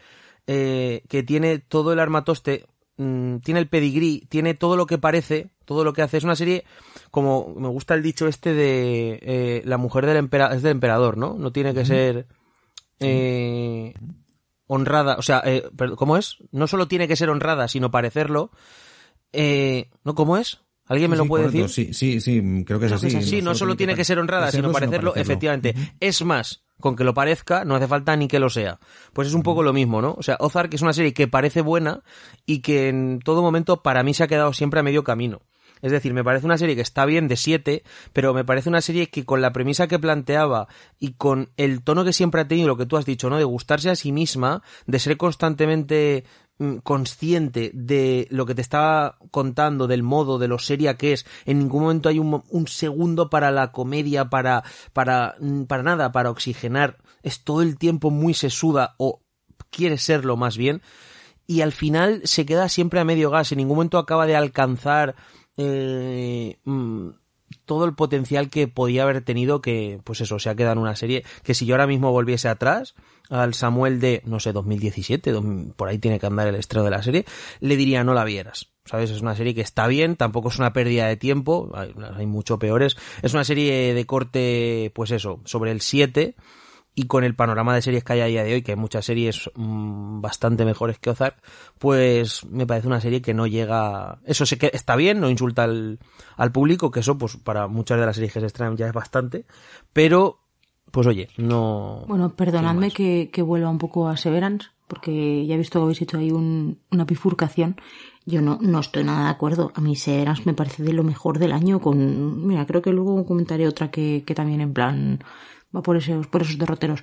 eh, 0.48 1.02
que 1.08 1.22
tiene 1.22 1.58
todo 1.60 1.92
el 1.92 2.00
armatoste, 2.00 2.64
mm, 2.96 3.36
tiene 3.38 3.60
el 3.60 3.68
pedigrí, 3.68 4.26
tiene 4.28 4.54
todo 4.54 4.76
lo 4.76 4.86
que 4.86 4.98
parece, 4.98 5.50
todo 5.64 5.84
lo 5.84 5.92
que 5.92 6.02
hace. 6.02 6.16
Es 6.18 6.24
una 6.24 6.36
serie, 6.36 6.64
como 7.10 7.54
me 7.56 7.68
gusta 7.68 7.94
el 7.94 8.02
dicho 8.02 8.26
este 8.28 8.52
de 8.54 9.18
eh, 9.22 9.62
la 9.64 9.76
mujer 9.78 10.06
del 10.06 10.16
emperador, 10.16 10.56
es 10.56 10.62
del 10.62 10.72
emperador, 10.72 11.16
¿no? 11.16 11.34
No 11.38 11.52
tiene 11.52 11.74
que 11.74 11.84
ser 11.84 12.26
eh, 13.00 13.94
honrada, 14.66 15.16
o 15.18 15.22
sea, 15.22 15.42
eh, 15.44 15.64
¿cómo 15.96 16.16
es? 16.16 16.36
No 16.50 16.66
solo 16.66 16.88
tiene 16.88 17.08
que 17.08 17.16
ser 17.16 17.30
honrada, 17.30 17.68
sino 17.68 17.90
parecerlo. 17.90 18.50
Eh, 19.32 19.88
¿No? 20.04 20.14
¿Cómo 20.14 20.36
es? 20.36 20.60
¿Alguien 20.86 21.10
me 21.10 21.16
Sí, 21.16 21.22
lo 21.22 21.28
puede 21.28 21.44
correcto. 21.44 21.68
decir? 21.68 21.94
Sí, 21.94 22.20
sí, 22.20 22.20
sí, 22.20 22.64
creo 22.66 22.78
que 22.78 22.86
es 22.86 22.92
Creo 22.92 23.00
que 23.00 23.06
así. 23.06 23.16
es 23.16 23.22
así. 23.22 23.26
Sí, 23.38 23.42
no 23.42 23.54
solo 23.54 23.76
tiene 23.76 23.94
que 23.94 24.04
ser 24.04 24.18
honrada, 24.18 24.50
sino 24.50 24.70
parecerlo, 24.72 25.14
efectivamente. 25.16 25.74
Es 26.00 26.22
más, 26.24 26.64
con 26.80 26.96
que 26.96 27.04
lo 27.04 27.14
parezca, 27.14 27.64
no 27.64 27.76
hace 27.76 27.86
falta 27.86 28.16
ni 28.16 28.28
que 28.28 28.38
lo 28.38 28.50
sea. 28.50 28.78
Pues 29.12 29.28
es 29.28 29.34
un 29.34 29.42
poco 29.42 29.62
lo 29.62 29.72
mismo, 29.72 30.02
¿no? 30.02 30.14
O 30.18 30.22
sea, 30.22 30.36
Ozark 30.40 30.74
es 30.74 30.82
una 30.82 30.92
serie 30.92 31.14
que 31.14 31.28
parece 31.28 31.60
buena 31.60 32.02
y 32.44 32.60
que 32.60 32.88
en 32.88 33.20
todo 33.20 33.42
momento 33.42 33.82
para 33.82 34.02
mí 34.02 34.14
se 34.14 34.24
ha 34.24 34.28
quedado 34.28 34.52
siempre 34.52 34.80
a 34.80 34.82
medio 34.82 35.04
camino. 35.04 35.42
Es 35.82 35.90
decir, 35.90 36.14
me 36.14 36.22
parece 36.22 36.46
una 36.46 36.56
serie 36.56 36.76
que 36.76 36.80
está 36.80 37.04
bien 37.04 37.26
de 37.26 37.36
7, 37.36 37.82
pero 38.12 38.32
me 38.32 38.44
parece 38.44 38.68
una 38.68 38.80
serie 38.80 39.10
que 39.10 39.24
con 39.24 39.42
la 39.42 39.52
premisa 39.52 39.88
que 39.88 39.98
planteaba 39.98 40.68
y 41.00 41.14
con 41.14 41.50
el 41.56 41.82
tono 41.82 42.04
que 42.04 42.12
siempre 42.12 42.40
ha 42.40 42.46
tenido, 42.46 42.68
lo 42.68 42.76
que 42.76 42.86
tú 42.86 42.96
has 42.96 43.04
dicho, 43.04 43.28
¿no? 43.28 43.36
De 43.36 43.44
gustarse 43.44 43.90
a 43.90 43.96
sí 43.96 44.12
misma, 44.12 44.62
de 44.86 45.00
ser 45.00 45.16
constantemente 45.16 46.24
consciente 46.82 47.70
de 47.74 48.26
lo 48.30 48.46
que 48.46 48.54
te 48.54 48.62
está 48.62 49.16
contando, 49.30 49.86
del 49.86 50.02
modo, 50.02 50.38
de 50.38 50.48
lo 50.48 50.58
seria 50.58 50.96
que 50.96 51.12
es. 51.12 51.26
En 51.44 51.58
ningún 51.58 51.82
momento 51.82 52.08
hay 52.08 52.18
un, 52.18 52.42
un 52.48 52.68
segundo 52.68 53.30
para 53.30 53.50
la 53.50 53.72
comedia, 53.72 54.30
para, 54.30 54.64
para, 54.92 55.34
mm, 55.40 55.64
para 55.64 55.82
nada, 55.82 56.12
para 56.12 56.30
oxigenar. 56.30 56.98
Es 57.22 57.44
todo 57.44 57.62
el 57.62 57.78
tiempo 57.78 58.10
muy 58.10 58.34
sesuda 58.34 58.94
o 58.98 59.22
quiere 59.70 59.98
serlo 59.98 60.36
más 60.36 60.56
bien. 60.56 60.82
Y 61.46 61.60
al 61.60 61.72
final 61.72 62.22
se 62.24 62.46
queda 62.46 62.68
siempre 62.68 63.00
a 63.00 63.04
medio 63.04 63.30
gas. 63.30 63.52
En 63.52 63.58
ningún 63.58 63.76
momento 63.76 63.98
acaba 63.98 64.26
de 64.26 64.36
alcanzar 64.36 65.16
eh, 65.56 66.58
mm, 66.64 67.08
todo 67.64 67.84
el 67.84 67.94
potencial 67.94 68.50
que 68.50 68.68
podía 68.68 69.02
haber 69.04 69.22
tenido 69.22 69.60
que, 69.62 70.00
pues 70.04 70.20
eso, 70.20 70.38
se 70.38 70.50
ha 70.50 70.54
quedado 70.54 70.72
en 70.74 70.78
una 70.78 70.96
serie 70.96 71.24
que 71.42 71.54
si 71.54 71.66
yo 71.66 71.74
ahora 71.74 71.86
mismo 71.86 72.10
volviese 72.12 72.48
atrás 72.48 72.94
al 73.30 73.54
Samuel 73.54 74.00
de, 74.00 74.22
no 74.26 74.40
sé, 74.40 74.52
2017, 74.52 75.30
dos- 75.32 75.44
por 75.76 75.88
ahí 75.88 75.98
tiene 75.98 76.18
que 76.20 76.26
andar 76.26 76.48
el 76.48 76.54
estreno 76.56 76.84
de 76.84 76.90
la 76.90 77.02
serie, 77.02 77.24
le 77.60 77.76
diría 77.76 78.04
no 78.04 78.14
la 78.14 78.24
vieras. 78.24 78.68
¿Sabes? 78.84 79.10
Es 79.10 79.20
una 79.22 79.36
serie 79.36 79.54
que 79.54 79.60
está 79.60 79.86
bien, 79.86 80.16
tampoco 80.16 80.48
es 80.48 80.58
una 80.58 80.72
pérdida 80.72 81.06
de 81.06 81.16
tiempo, 81.16 81.70
hay, 81.74 81.94
hay 82.16 82.26
mucho 82.26 82.58
peores. 82.58 82.96
Es 83.22 83.32
una 83.32 83.44
serie 83.44 83.94
de 83.94 84.06
corte, 84.06 84.90
pues 84.94 85.12
eso, 85.12 85.40
sobre 85.44 85.70
el 85.70 85.80
7 85.80 86.34
y 86.94 87.04
con 87.04 87.24
el 87.24 87.34
panorama 87.34 87.74
de 87.74 87.82
series 87.82 88.04
que 88.04 88.12
hay 88.12 88.20
a 88.20 88.26
día 88.26 88.44
de 88.44 88.54
hoy, 88.54 88.62
que 88.62 88.72
hay 88.72 88.76
muchas 88.76 89.04
series 89.04 89.50
mm, 89.54 90.20
bastante 90.20 90.64
mejores 90.64 90.98
que 90.98 91.10
Ozark, 91.10 91.36
pues 91.78 92.44
me 92.44 92.66
parece 92.66 92.86
una 92.86 93.00
serie 93.00 93.22
que 93.22 93.34
no 93.34 93.46
llega... 93.46 94.18
Eso 94.24 94.44
sé 94.44 94.58
que 94.58 94.70
está 94.72 94.96
bien, 94.96 95.20
no 95.20 95.30
insulta 95.30 95.64
al, 95.64 95.98
al 96.36 96.52
público, 96.52 96.90
que 96.90 97.00
eso 97.00 97.16
pues 97.16 97.36
para 97.36 97.66
muchas 97.66 97.98
de 97.98 98.06
las 98.06 98.16
series 98.16 98.32
que 98.32 98.40
se 98.40 98.46
estrenan 98.46 98.76
ya 98.76 98.86
es 98.86 98.92
bastante, 98.92 99.46
pero 99.92 100.40
pues 100.90 101.06
oye, 101.06 101.28
no... 101.38 102.04
Bueno, 102.06 102.34
perdonadme 102.34 102.90
que, 102.90 103.30
que 103.32 103.40
vuelva 103.40 103.70
un 103.70 103.78
poco 103.78 104.08
a 104.08 104.16
Severance, 104.18 104.68
porque 104.86 105.46
ya 105.46 105.54
he 105.54 105.58
visto 105.58 105.78
que 105.78 105.84
habéis 105.84 106.02
hecho 106.02 106.18
ahí 106.18 106.30
un, 106.30 106.78
una 106.90 107.06
bifurcación. 107.06 107.76
Yo 108.26 108.42
no, 108.42 108.58
no 108.60 108.80
estoy 108.80 109.02
nada 109.02 109.24
de 109.24 109.30
acuerdo. 109.30 109.72
A 109.74 109.80
mí 109.80 109.96
Severance 109.96 110.42
me 110.44 110.52
parece 110.52 110.82
de 110.82 110.92
lo 110.92 111.02
mejor 111.02 111.38
del 111.38 111.52
año 111.52 111.80
con, 111.80 112.46
mira, 112.46 112.66
creo 112.66 112.82
que 112.82 112.92
luego 112.92 113.24
comentaré 113.24 113.66
otra 113.66 113.90
que, 113.90 114.22
que 114.26 114.34
también 114.34 114.60
en 114.60 114.74
plan 114.74 115.24
va 115.74 115.82
por 115.82 115.96
esos, 115.96 116.26
por 116.26 116.42
esos 116.42 116.58
derroteros. 116.58 117.02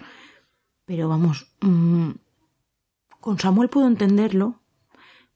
Pero 0.85 1.07
vamos, 1.07 1.47
mmm, 1.61 2.11
con 3.19 3.39
Samuel 3.39 3.69
puedo 3.69 3.87
entenderlo, 3.87 4.61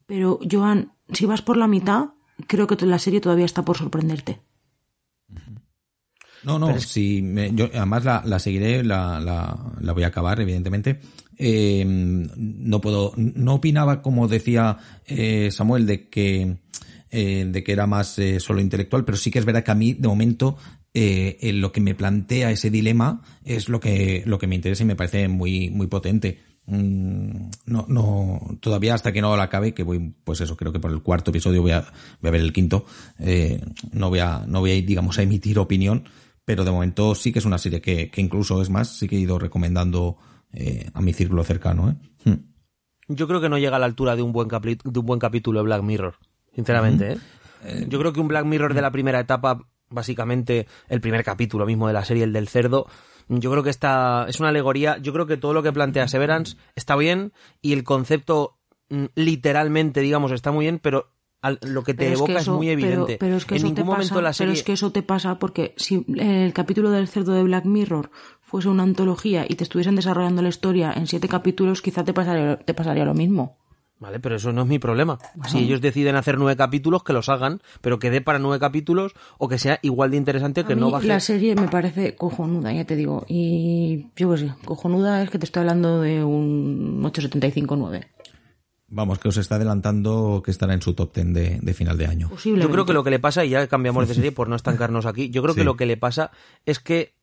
pero 0.06 0.40
Joan, 0.50 0.94
si 1.12 1.26
vas 1.26 1.42
por 1.42 1.58
la 1.58 1.68
mitad, 1.68 2.10
creo 2.48 2.68
que 2.68 2.86
la 2.86 3.00
serie 3.00 3.22
todavía 3.22 3.46
está 3.46 3.64
por 3.64 3.78
sorprenderte. 3.78 4.42
No, 6.44 6.60
no, 6.60 6.72
es... 6.72 6.88
si 6.88 7.22
me, 7.22 7.54
yo 7.54 7.70
además 7.74 8.04
la, 8.04 8.22
la 8.26 8.40
seguiré, 8.40 8.84
la, 8.84 9.20
la, 9.20 9.74
la, 9.80 9.94
voy 9.94 10.04
a 10.04 10.08
acabar, 10.08 10.42
evidentemente. 10.42 11.00
Eh, 11.38 11.84
no 11.86 12.82
puedo, 12.82 13.14
no 13.16 13.56
opinaba, 13.56 14.02
como 14.02 14.28
decía 14.28 14.78
eh, 15.06 15.52
Samuel, 15.52 15.86
de 15.88 16.10
que, 16.10 16.58
eh, 17.14 17.46
de 17.48 17.64
que 17.64 17.72
era 17.72 17.86
más 17.86 18.18
eh, 18.18 18.40
solo 18.40 18.60
intelectual, 18.60 19.06
pero 19.06 19.18
sí 19.18 19.30
que 19.30 19.38
es 19.38 19.46
verdad 19.46 19.64
que 19.64 19.70
a 19.70 19.76
mí, 19.76 19.94
de 19.94 20.08
momento, 20.08 20.58
eh, 20.96 21.52
lo 21.54 21.72
que 21.72 21.80
me 21.80 21.94
plantea 21.94 22.50
ese 22.50 22.72
dilema 22.72 23.22
es 23.46 23.70
lo 23.70 23.80
que, 23.80 24.24
lo 24.26 24.40
que 24.40 24.48
me 24.48 24.56
interesa 24.56 24.82
y 24.82 24.88
me 24.88 24.96
parece 24.96 25.28
muy, 25.28 25.70
muy 25.70 25.86
potente. 25.86 26.40
Mm, 26.66 27.52
no, 27.68 27.86
no, 27.88 28.58
todavía 28.60 28.96
hasta 28.96 29.12
que 29.12 29.22
no 29.22 29.38
la 29.38 29.44
acabe, 29.44 29.76
que 29.76 29.84
voy, 29.84 30.16
pues 30.24 30.42
eso, 30.42 30.58
creo 30.58 30.74
que 30.74 30.80
por 30.80 30.90
el 30.90 31.04
cuarto 31.04 31.30
episodio 31.30 31.62
voy 31.62 31.72
a, 31.72 31.82
voy 32.20 32.30
a 32.30 32.32
ver 32.32 32.42
el 32.42 32.52
quinto, 32.52 32.84
eh, 33.20 33.64
no 33.92 34.10
voy 34.10 34.20
a, 34.20 34.46
no 34.48 34.62
voy 34.62 34.72
a, 34.72 34.82
digamos, 34.82 35.20
a 35.20 35.22
emitir 35.22 35.60
opinión, 35.60 36.06
pero 36.44 36.66
de 36.66 36.72
momento 36.72 37.14
sí 37.14 37.32
que 37.32 37.38
es 37.38 37.46
una 37.46 37.60
serie 37.60 37.80
que, 37.80 38.10
que 38.10 38.22
incluso 38.22 38.60
es 38.60 38.72
más, 38.72 38.90
sí 38.98 39.08
que 39.08 39.18
he 39.18 39.20
ido 39.20 39.38
recomendando 39.38 40.18
a 40.94 41.02
mi 41.02 41.14
círculo 41.14 41.44
cercano. 41.44 41.96
Hmm. 42.26 42.34
Yo 43.08 43.28
creo 43.28 43.42
que 43.42 43.50
no 43.50 43.58
llega 43.58 43.76
a 43.76 43.80
la 43.80 43.88
altura 43.88 44.16
de 44.16 44.22
un 44.22 44.32
buen, 44.32 44.48
de 44.48 45.00
un 45.00 45.06
buen 45.06 45.20
capítulo 45.20 45.60
de 45.60 45.66
Black 45.66 45.82
Mirror, 45.82 46.16
sinceramente. 46.56 47.18
¿eh? 47.64 47.86
Yo 47.88 48.00
creo 48.00 48.14
que 48.14 48.20
un 48.20 48.28
Black 48.28 48.46
Mirror 48.46 48.74
de 48.74 48.82
la 48.82 48.92
primera 48.92 49.20
etapa, 49.20 49.60
básicamente 49.90 50.68
el 50.90 51.02
primer 51.02 51.24
capítulo 51.24 51.66
mismo 51.66 51.88
de 51.88 51.94
la 51.94 52.06
serie, 52.06 52.24
el 52.24 52.34
del 52.34 52.48
cerdo, 52.48 52.88
yo 53.28 53.52
creo 53.52 53.64
que 53.64 53.70
esta 53.70 54.26
es 54.28 54.40
una 54.40 54.50
alegoría. 54.50 54.98
Yo 54.98 55.14
creo 55.14 55.26
que 55.26 55.38
todo 55.38 55.54
lo 55.54 55.64
que 55.64 55.72
plantea 55.72 56.08
Severance 56.08 56.58
está 56.76 56.96
bien 56.96 57.32
y 57.62 57.74
el 57.74 57.84
concepto 57.84 58.58
mm, 58.90 59.06
literalmente, 59.16 60.02
digamos, 60.02 60.32
está 60.32 60.52
muy 60.52 60.66
bien, 60.66 60.80
pero 60.80 61.14
lo 61.62 61.84
que 61.84 61.94
te 61.94 62.06
pero 62.06 62.18
evoca 62.18 62.32
es, 62.32 62.38
que 62.38 62.42
eso, 62.42 62.52
es, 62.54 62.58
muy 62.58 62.70
evidente. 62.70 63.06
Pero, 63.06 63.20
pero 63.20 63.36
es 63.36 63.46
que 63.46 63.56
en 63.56 63.58
eso 63.58 63.66
ningún 63.66 63.76
te 63.76 63.84
momento 63.84 64.14
pasa, 64.16 64.22
la 64.22 64.34
serie... 64.34 64.52
Pero 64.52 64.60
es 64.60 64.64
que 64.64 64.74
eso 64.74 64.92
te 64.92 65.04
pasa 65.04 65.40
porque 65.40 65.74
si 65.78 66.06
el 66.16 66.54
capítulo 66.54 66.90
del 66.92 67.08
cerdo 67.08 67.34
de 67.34 67.44
Black 67.44 67.66
Mirror 67.66 68.12
fuese 68.40 68.70
una 68.70 68.84
antología 68.84 69.46
y 69.48 69.56
te 69.56 69.64
estuviesen 69.64 69.96
desarrollando 69.96 70.42
la 70.42 70.50
historia 70.50 70.94
en 70.96 71.08
siete 71.08 71.28
capítulos, 71.28 71.82
quizá 71.82 72.04
te 72.04 72.14
pasaría, 72.14 72.58
te 72.58 72.74
pasaría 72.74 73.04
lo 73.04 73.14
mismo. 73.14 73.58
Vale, 74.00 74.20
pero 74.20 74.36
eso 74.36 74.52
no 74.52 74.64
es 74.64 74.68
mi 74.68 74.80
problema. 74.80 75.18
Bueno. 75.36 75.50
Si 75.50 75.60
ellos 75.60 75.80
deciden 75.80 76.16
hacer 76.16 76.38
nueve 76.38 76.58
capítulos, 76.58 77.04
que 77.04 77.14
los 77.14 77.30
hagan, 77.30 77.62
pero 77.82 78.00
que 78.00 78.10
dé 78.10 78.22
para 78.22 78.40
nueve 78.40 78.60
capítulos 78.60 79.14
o 79.38 79.48
que 79.48 79.58
sea 79.58 79.80
igual 79.82 80.12
de 80.12 80.18
interesante 80.18 80.66
que 80.66 80.74
a 80.74 80.76
no 80.76 80.88
mí 80.88 80.92
baje. 80.92 81.08
La 81.08 81.20
serie 81.20 81.56
me 81.56 81.68
parece 81.68 82.16
cojonuda, 82.16 82.74
ya 82.74 82.86
te 82.86 82.96
digo. 82.96 83.26
Y 83.28 84.08
yo 84.16 84.32
qué 84.32 84.38
sé, 84.38 84.54
cojonuda 84.66 85.24
es 85.24 85.30
que 85.30 85.40
te 85.40 85.46
estoy 85.46 85.62
hablando 85.62 86.02
de 86.02 86.24
un 86.24 87.02
875-9. 87.04 88.06
Vamos, 88.90 89.18
que 89.20 89.30
os 89.30 89.38
está 89.38 89.56
adelantando 89.56 90.44
que 90.46 90.52
estará 90.52 90.74
en 90.74 90.82
su 90.82 90.94
top 90.94 91.14
ten 91.14 91.34
de, 91.34 91.60
de 91.62 91.74
final 91.74 91.98
de 91.98 92.06
año. 92.06 92.30
Yo 92.44 92.70
creo 92.70 92.86
que 92.86 92.94
lo 92.94 93.04
que 93.04 93.10
le 93.10 93.20
pasa, 93.20 93.44
y 93.44 93.50
ya 93.50 93.66
cambiamos 93.68 94.08
de 94.08 94.14
serie 94.16 94.32
por 94.32 94.50
no 94.50 94.56
estancarnos 94.56 95.06
aquí, 95.06 95.30
yo 95.30 95.42
creo 95.42 95.54
sí. 95.54 95.62
que 95.62 95.66
lo 95.66 95.78
que 95.78 95.86
le 95.86 95.98
pasa 95.98 96.32
es 96.66 96.80
que 96.80 97.16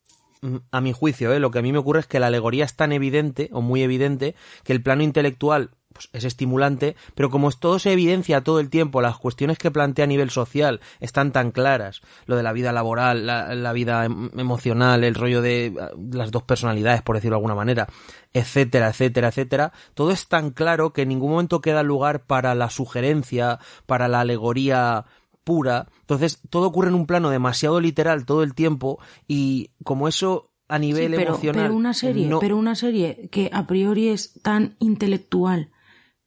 a 0.71 0.81
mi 0.81 0.93
juicio, 0.93 1.33
¿eh? 1.33 1.39
lo 1.39 1.51
que 1.51 1.59
a 1.59 1.63
mí 1.63 1.71
me 1.71 1.79
ocurre 1.79 2.01
es 2.01 2.07
que 2.07 2.19
la 2.19 2.29
alegoría 2.29 2.65
es 2.65 2.75
tan 2.75 2.93
evidente, 2.93 3.51
o 3.53 3.61
muy 3.61 3.83
evidente, 3.83 4.35
que 4.65 4.73
el 4.73 4.83
plano 4.83 5.03
intelectual 5.03 5.71
pues, 5.93 6.09
es 6.13 6.25
estimulante, 6.25 6.97
pero 7.15 7.31
como 7.31 7.51
todo 7.51 7.79
se 7.79 7.93
evidencia 7.93 8.43
todo 8.43 8.61
el 8.61 8.71
tiempo, 8.71 9.03
las 9.03 9.19
cuestiones 9.19 9.59
que 9.59 9.71
plantea 9.71 10.05
a 10.05 10.09
nivel 10.09 10.31
social 10.31 10.81
están 11.01 11.33
tan 11.33 11.51
claras, 11.51 12.01
lo 12.27 12.37
de 12.37 12.43
la 12.43 12.53
vida 12.53 12.73
laboral, 12.73 13.27
la, 13.27 13.55
la 13.55 13.73
vida 13.73 14.05
em 14.05 14.31
emocional, 14.39 15.05
el 15.05 15.15
rollo 15.15 15.43
de 15.43 15.75
las 16.13 16.31
dos 16.31 16.45
personalidades, 16.45 17.03
por 17.03 17.17
decirlo 17.17 17.35
de 17.35 17.39
alguna 17.39 17.55
manera, 17.55 17.89
etcétera, 18.33 18.89
etcétera, 18.89 19.29
etcétera, 19.29 19.73
todo 19.95 20.13
es 20.13 20.29
tan 20.29 20.51
claro 20.51 20.93
que 20.93 21.03
en 21.03 21.09
ningún 21.09 21.33
momento 21.33 21.61
queda 21.61 21.83
lugar 21.83 22.25
para 22.25 22.55
la 22.55 22.71
sugerencia, 22.71 23.59
para 23.87 24.09
la 24.09 24.21
alegoría 24.21 25.07
pura. 25.45 25.89
Entonces, 26.03 26.41
todo 26.51 26.69
ocurre 26.69 26.89
en 26.89 26.95
un 26.95 27.07
plano 27.07 27.31
demasiado 27.31 27.81
literal 27.81 28.25
todo 28.27 28.43
el 28.43 28.55
tiempo 28.55 29.01
y 29.27 29.71
como 29.85 30.07
eso 30.07 30.51
a 30.69 30.79
nivel 30.79 31.11
sí, 31.11 31.17
pero, 31.17 31.31
emocional. 31.31 31.63
Pero 31.65 31.75
una 31.75 31.95
serie, 31.95 32.29
no... 32.29 32.39
pero 32.39 32.57
una 32.57 32.77
serie 32.77 33.29
que 33.33 33.51
a 33.53 33.67
priori 33.67 34.09
es 34.09 34.41
tan 34.43 34.77
intelectual 34.79 35.71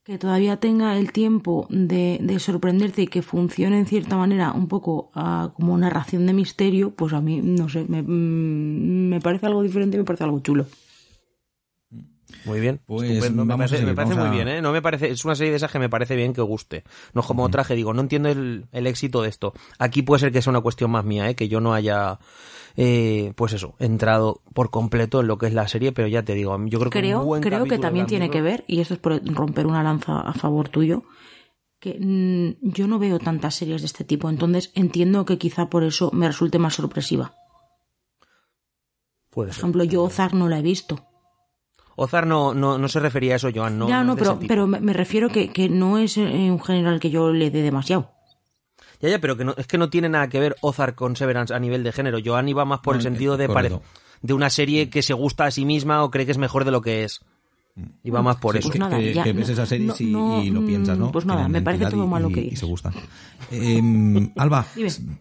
que 0.03 0.17
todavía 0.17 0.57
tenga 0.57 0.97
el 0.97 1.13
tiempo 1.13 1.65
de, 1.69 2.19
de, 2.21 2.39
sorprenderte 2.39 3.03
y 3.03 3.07
que 3.07 3.21
funcione 3.21 3.79
en 3.79 3.85
cierta 3.85 4.17
manera 4.17 4.51
un 4.51 4.67
poco 4.67 5.11
uh, 5.15 5.49
como 5.53 5.77
narración 5.77 6.25
de 6.25 6.33
misterio, 6.33 6.91
pues 6.91 7.13
a 7.13 7.21
mí, 7.21 7.39
no 7.41 7.69
sé, 7.69 7.85
me, 7.87 8.03
me 8.03 9.21
parece 9.21 9.45
algo 9.45 9.63
diferente, 9.63 9.97
me 9.97 10.03
parece 10.03 10.25
algo 10.25 10.41
chulo. 10.41 10.65
Muy 12.45 12.59
bien, 12.59 12.81
pues 12.85 13.09
estupendo. 13.09 13.45
Me 13.45 13.55
parece, 13.55 13.85
me 13.85 13.93
parece 13.93 14.15
muy 14.15 14.27
a... 14.27 14.31
bien, 14.31 14.47
¿eh? 14.49 14.61
No 14.61 14.73
me 14.73 14.81
parece, 14.81 15.09
es 15.09 15.23
una 15.23 15.35
serie 15.35 15.51
de 15.51 15.57
esas 15.57 15.71
que 15.71 15.79
me 15.79 15.87
parece 15.87 16.15
bien 16.15 16.33
que 16.33 16.41
guste. 16.41 16.83
No 17.13 17.21
es 17.21 17.27
como 17.27 17.43
uh 17.43 17.45
-huh. 17.45 17.49
otra 17.49 17.63
que 17.63 17.75
digo, 17.75 17.93
no 17.93 18.01
entiendo 18.01 18.27
el, 18.29 18.65
el, 18.71 18.87
éxito 18.87 19.21
de 19.21 19.29
esto. 19.29 19.53
Aquí 19.79 20.01
puede 20.01 20.19
ser 20.19 20.31
que 20.31 20.41
sea 20.41 20.51
una 20.51 20.59
cuestión 20.59 20.91
más 20.91 21.05
mía, 21.05 21.29
¿eh? 21.29 21.35
Que 21.35 21.47
yo 21.47 21.61
no 21.61 21.73
haya, 21.73 22.19
eh, 22.75 23.33
pues 23.35 23.53
eso, 23.53 23.75
entrado 23.79 24.41
por 24.53 24.69
completo 24.69 25.21
en 25.21 25.27
lo 25.27 25.37
que 25.37 25.47
es 25.47 25.53
la 25.53 25.67
serie, 25.67 25.91
pero 25.91 26.07
ya 26.07 26.23
te 26.23 26.33
digo, 26.33 26.57
yo 26.65 26.79
creo 26.79 26.89
que 26.91 26.99
creo, 26.99 27.19
un 27.19 27.25
buen 27.25 27.41
creo 27.41 27.65
que 27.65 27.77
también 27.77 28.05
tiene 28.05 28.29
que 28.29 28.41
ver, 28.41 28.63
y 28.67 28.79
esto 28.79 28.95
es 28.95 28.99
por 28.99 29.23
romper 29.25 29.67
una 29.67 29.83
lanza 29.83 30.21
a 30.21 30.33
favor 30.33 30.69
tuyo, 30.69 31.03
que 31.79 31.97
mmm, 31.99 32.55
yo 32.61 32.87
no 32.87 32.99
veo 32.99 33.19
tantas 33.19 33.55
series 33.55 33.81
de 33.81 33.87
este 33.87 34.03
tipo, 34.03 34.29
entonces 34.29 34.71
entiendo 34.75 35.25
que 35.25 35.37
quizá 35.37 35.69
por 35.69 35.83
eso 35.83 36.09
me 36.13 36.27
resulte 36.27 36.59
más 36.59 36.75
sorpresiva. 36.75 37.35
Puede 39.29 39.49
por 39.49 39.57
ejemplo, 39.57 39.83
yo 39.83 40.03
Ozark 40.03 40.33
no 40.33 40.47
la 40.49 40.59
he 40.59 40.61
visto. 40.61 41.07
Ozar 41.95 42.25
no, 42.25 42.53
no, 42.53 42.77
no 42.77 42.87
se 42.87 42.99
refería 42.99 43.33
a 43.33 43.35
eso, 43.35 43.49
Joan. 43.53 43.77
No, 43.77 43.87
ya, 43.87 43.99
no, 43.99 44.15
no 44.15 44.15
pero, 44.15 44.39
pero 44.47 44.67
me 44.67 44.93
refiero 44.93 45.29
que, 45.29 45.49
que 45.49 45.69
no 45.69 45.97
es 45.97 46.17
un 46.17 46.59
género 46.59 46.89
al 46.89 46.99
que 46.99 47.11
yo 47.11 47.31
le 47.31 47.51
dé 47.51 47.61
demasiado. 47.61 48.11
Ya, 49.03 49.09
ya, 49.09 49.19
pero 49.19 49.35
que 49.35 49.43
no, 49.43 49.53
es 49.57 49.67
que 49.67 49.77
no 49.77 49.89
tiene 49.89 50.07
nada 50.07 50.29
que 50.29 50.39
ver 50.39 50.55
Ozark 50.61 50.95
con 50.95 51.17
Severance 51.17 51.53
a 51.53 51.59
nivel 51.59 51.83
de 51.83 51.91
género. 51.91 52.19
Joan 52.23 52.47
iba 52.47 52.63
más 52.63 52.79
por 52.79 52.95
no, 52.95 52.99
el 52.99 53.03
sentido 53.03 53.35
de, 53.35 53.49
pare, 53.49 53.77
de 54.21 54.33
una 54.33 54.49
serie 54.49 54.89
que 54.89 55.01
se 55.01 55.13
gusta 55.13 55.43
a 55.43 55.51
sí 55.51 55.65
misma 55.65 56.05
o 56.05 56.09
cree 56.09 56.25
que 56.25 56.31
es 56.31 56.37
mejor 56.37 56.63
de 56.63 56.71
lo 56.71 56.81
que 56.81 57.03
es. 57.03 57.19
Y 58.01 58.11
va 58.11 58.21
más 58.21 58.37
por 58.37 58.53
sí, 58.53 58.59
eso. 58.59 58.69
Pues 58.69 58.79
nada, 58.79 58.97
que, 58.97 59.13
ya, 59.13 59.23
que, 59.23 59.33
ves 59.33 59.49
esa 59.49 59.65
serie 59.65 59.87
no, 59.87 59.95
y, 59.99 60.05
no, 60.05 60.43
y, 60.43 60.51
lo 60.51 60.65
piensas, 60.65 60.97
¿no? 60.97 61.11
Pues 61.11 61.25
nada, 61.25 61.49
me 61.49 61.61
parece 61.61 61.87
todo 61.87 62.07
malo 62.07 62.29
que 62.29 62.39
y, 62.39 62.43
dices. 62.43 62.53
y 62.53 62.59
se 62.61 62.65
gusta. 62.65 62.93
Eh, 63.51 64.31
Alba, 64.37 64.65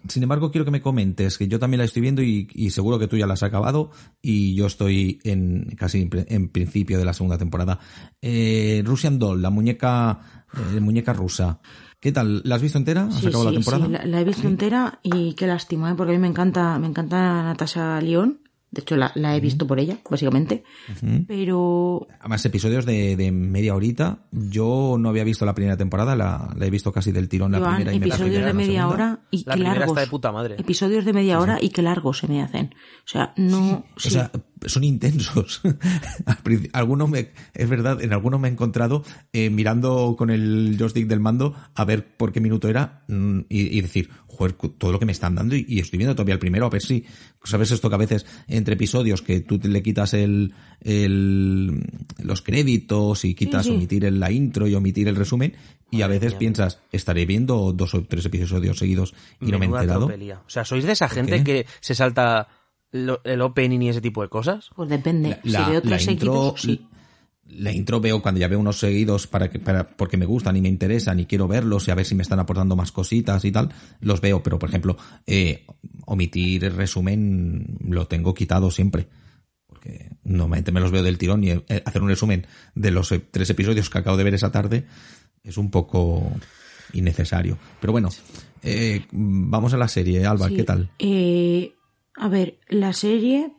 sin 0.07 0.23
embargo, 0.23 0.53
quiero 0.53 0.65
que 0.65 0.71
me 0.71 0.81
comentes, 0.81 1.37
que 1.37 1.49
yo 1.49 1.59
también 1.59 1.79
la 1.79 1.85
estoy 1.85 2.03
viendo 2.03 2.23
y, 2.23 2.49
y, 2.55 2.71
seguro 2.71 3.01
que 3.01 3.09
tú 3.09 3.17
ya 3.17 3.27
la 3.27 3.35
has 3.35 3.43
acabado 3.43 3.91
y 4.21 4.55
yo 4.55 4.67
estoy 4.67 5.19
en 5.25 5.75
casi 5.77 6.09
en 6.13 6.49
principio 6.51 6.99
de 6.99 7.05
la 7.05 7.15
segunda 7.15 7.37
temporada. 7.37 7.81
Eh, 8.21 8.83
Russian 8.85 9.19
Doll, 9.19 9.43
la 9.43 9.51
muñeca, 9.51 10.45
eh, 10.55 10.79
muñeca 10.79 11.15
rusa. 11.15 11.59
¿Qué 12.03 12.11
tal? 12.11 12.43
¿La 12.45 12.57
has 12.57 12.63
visto 12.63 12.79
entera? 12.79 13.05
¿Has 13.05 13.21
sí, 13.21 13.29
acabado 13.29 13.51
sí, 13.51 13.55
la 13.55 13.61
temporada? 13.61 13.87
Sí, 13.87 13.93
la, 13.93 14.05
la 14.05 14.21
he 14.21 14.25
visto 14.25 14.49
entera 14.49 14.99
y 15.05 15.35
qué 15.35 15.47
lástima, 15.47 15.93
¿eh? 15.93 15.95
porque 15.97 16.11
a 16.11 16.17
mí 16.17 16.21
me 16.21 16.27
encanta, 16.27 16.77
me 16.81 16.89
encanta 16.89 17.45
Natasha 17.45 18.01
León. 18.01 18.41
De 18.73 18.81
hecho, 18.81 18.97
la, 18.97 19.13
la 19.15 19.37
he 19.37 19.41
visto 19.41 19.69
por 19.69 19.79
ella, 19.79 19.99
básicamente. 20.11 20.65
Uh 20.89 21.07
-huh. 21.07 21.25
Pero. 21.29 22.09
Además, 22.19 22.45
episodios 22.45 22.87
de, 22.87 23.15
de, 23.17 23.31
media 23.31 23.77
horita. 23.77 24.21
Yo 24.33 24.97
no 24.99 25.11
había 25.11 25.23
visto 25.23 25.47
la 25.47 25.55
primera 25.55 25.77
temporada, 25.77 26.17
la, 26.17 26.53
la 26.57 26.67
he 26.67 26.71
visto 26.71 26.91
casi 26.91 27.13
del 27.13 27.29
tirón 27.29 27.53
la 27.53 27.59
Joan, 27.61 27.77
primera 27.77 27.93
y 27.93 27.99
episodios 27.99 28.35
me 28.35 28.41
la 28.41 28.47
de 28.47 28.53
media 28.55 28.89
hora 28.89 29.21
y 29.31 29.45
la 29.45 29.55
qué 29.55 29.61
largos. 29.63 29.89
Está 29.89 30.01
de 30.01 30.07
puta 30.09 30.33
madre. 30.33 30.57
Episodios 30.59 31.05
de 31.05 31.13
media 31.13 31.39
hora 31.39 31.59
y 31.61 31.69
qué 31.69 31.83
largos 31.83 32.19
se 32.19 32.27
me 32.27 32.43
hacen. 32.43 32.75
O 33.05 33.09
sea, 33.09 33.33
no. 33.37 33.85
Sí. 33.97 34.09
O 34.09 34.11
sea, 34.11 34.31
son 34.67 34.85
intensos. 34.85 35.61
algunos 36.73 37.09
me, 37.09 37.31
es 37.55 37.69
verdad, 37.69 38.03
en 38.03 38.13
algunos 38.13 38.41
me 38.41 38.49
he 38.49 38.53
encontrado 38.53 39.05
eh, 39.33 39.51
mirando 39.51 40.15
con 40.17 40.31
el 40.31 40.77
joystick 40.79 41.07
del 41.07 41.21
mando 41.21 41.55
a 41.75 41.85
ver 41.85 42.17
por 42.17 42.33
qué 42.33 42.41
minuto 42.41 42.69
era 42.69 43.05
mm, 43.09 43.41
y, 43.49 43.79
y, 43.79 43.81
decir, 43.81 44.11
joder, 44.27 44.53
todo 44.53 44.93
lo 44.93 44.99
que 44.99 45.07
me 45.07 45.13
están 45.13 45.35
dando 45.35 45.57
y, 45.57 45.65
y, 45.69 45.81
estoy 45.81 45.99
viendo 45.99 46.15
todavía 46.15 46.35
el 46.35 46.41
primero 46.41 46.67
a 46.67 46.71
ver 46.71 46.83
si, 46.83 47.05
sabes 47.45 47.71
esto 47.71 47.89
que 47.89 47.95
a 47.95 47.99
veces 47.99 48.27
entre 48.49 48.75
episodios 48.75 49.23
que 49.23 49.41
tú 49.41 49.61
le 49.63 49.83
quitas 49.83 50.15
el, 50.15 50.55
el 50.81 51.83
los 52.23 52.43
créditos 52.43 53.25
y 53.25 53.35
quitas 53.35 53.67
sí, 53.67 53.73
omitir 53.73 54.05
el, 54.05 54.21
la 54.21 54.31
intro 54.31 54.67
y 54.67 54.75
omitir 54.75 55.09
el 55.09 55.17
resumen 55.17 55.55
y 55.91 56.01
a 56.01 56.07
veces 56.07 56.35
piensas, 56.35 56.81
estaré 56.91 57.27
viendo 57.27 57.71
dos 57.75 57.95
o 57.95 58.03
tres 58.05 58.25
episodios 58.25 58.79
seguidos 58.79 59.13
y 59.41 59.47
Menuda 59.47 59.53
no 59.53 59.59
me 59.59 59.67
he 59.67 59.81
enterado. 59.81 60.41
O 60.47 60.51
sea, 60.51 60.65
¿sois 60.65 60.85
de 60.85 60.93
esa 60.93 61.09
gente 61.09 61.45
que 61.45 61.67
se 61.81 61.95
salta 61.95 62.49
el 62.93 63.41
opening 63.41 63.81
y 63.83 63.89
ese 63.89 64.01
tipo 64.01 64.23
de 64.23 64.29
cosas? 64.29 64.71
Pues 64.77 64.89
depende. 64.89 65.39
La, 65.45 65.65
si 65.65 65.71
veo 65.71 65.81
tres 65.81 65.91
la 65.91 65.99
seguidos, 65.99 66.47
intro, 66.47 66.55
sí. 66.59 66.87
La 67.49 67.73
intro 67.73 68.01
veo 68.01 68.23
cuando 68.23 68.41
ya 68.41 68.49
veo 68.49 68.59
unos 68.61 68.79
seguidos 68.79 69.27
para 69.27 69.51
que, 69.51 69.59
para, 69.59 69.87
porque 69.87 70.17
me 70.17 70.25
gustan 70.27 70.57
y 70.57 70.63
me 70.63 70.69
interesan 70.69 71.21
y 71.21 71.27
quiero 71.27 71.49
verlos 71.49 71.87
y 71.89 71.91
a 71.91 71.95
ver 71.95 72.07
si 72.07 72.15
me 72.15 72.23
están 72.23 72.39
aportando 72.39 72.77
más 72.77 72.93
cositas 72.93 73.45
y 73.45 73.53
tal, 73.53 73.69
los 74.01 74.21
veo, 74.21 74.43
pero 74.43 74.59
por 74.59 74.69
ejemplo, 74.71 74.97
eh, 75.27 75.67
omitir 76.07 76.65
el 76.65 76.75
resumen 76.75 77.77
lo 77.87 78.07
tengo 78.07 78.33
quitado 78.33 78.71
siempre. 78.71 79.07
porque 79.67 80.11
normalmente 80.25 80.73
me 80.73 80.81
los 80.81 80.91
veo 80.93 81.03
del 81.03 81.19
tirón 81.19 81.45
y 81.45 81.51
eh, 81.51 81.83
hacer 81.85 82.01
un 82.01 82.09
resumen 82.09 82.47
de 82.75 82.91
los 82.91 83.11
eh, 83.13 83.21
tres 83.31 83.51
episodios 83.51 83.91
que 83.91 83.99
acabo 83.99 84.17
de 84.17 84.25
ver 84.25 84.35
esa 84.35 84.53
tarde 84.53 84.87
es 85.43 85.57
un 85.59 85.71
poco 85.71 86.31
innecesario. 86.95 87.59
Pero 87.81 87.93
bueno, 87.93 88.09
eh, 88.63 89.05
vamos 89.11 89.75
a 89.75 89.77
la 89.77 89.89
serie, 89.89 90.25
Alba, 90.25 90.49
Sí, 90.49 90.57
¿qué 90.57 90.65
tal? 90.65 90.91
eh, 91.01 91.73
a 92.17 92.29
ver, 92.29 92.59
la 92.69 92.93
serie 92.93 93.53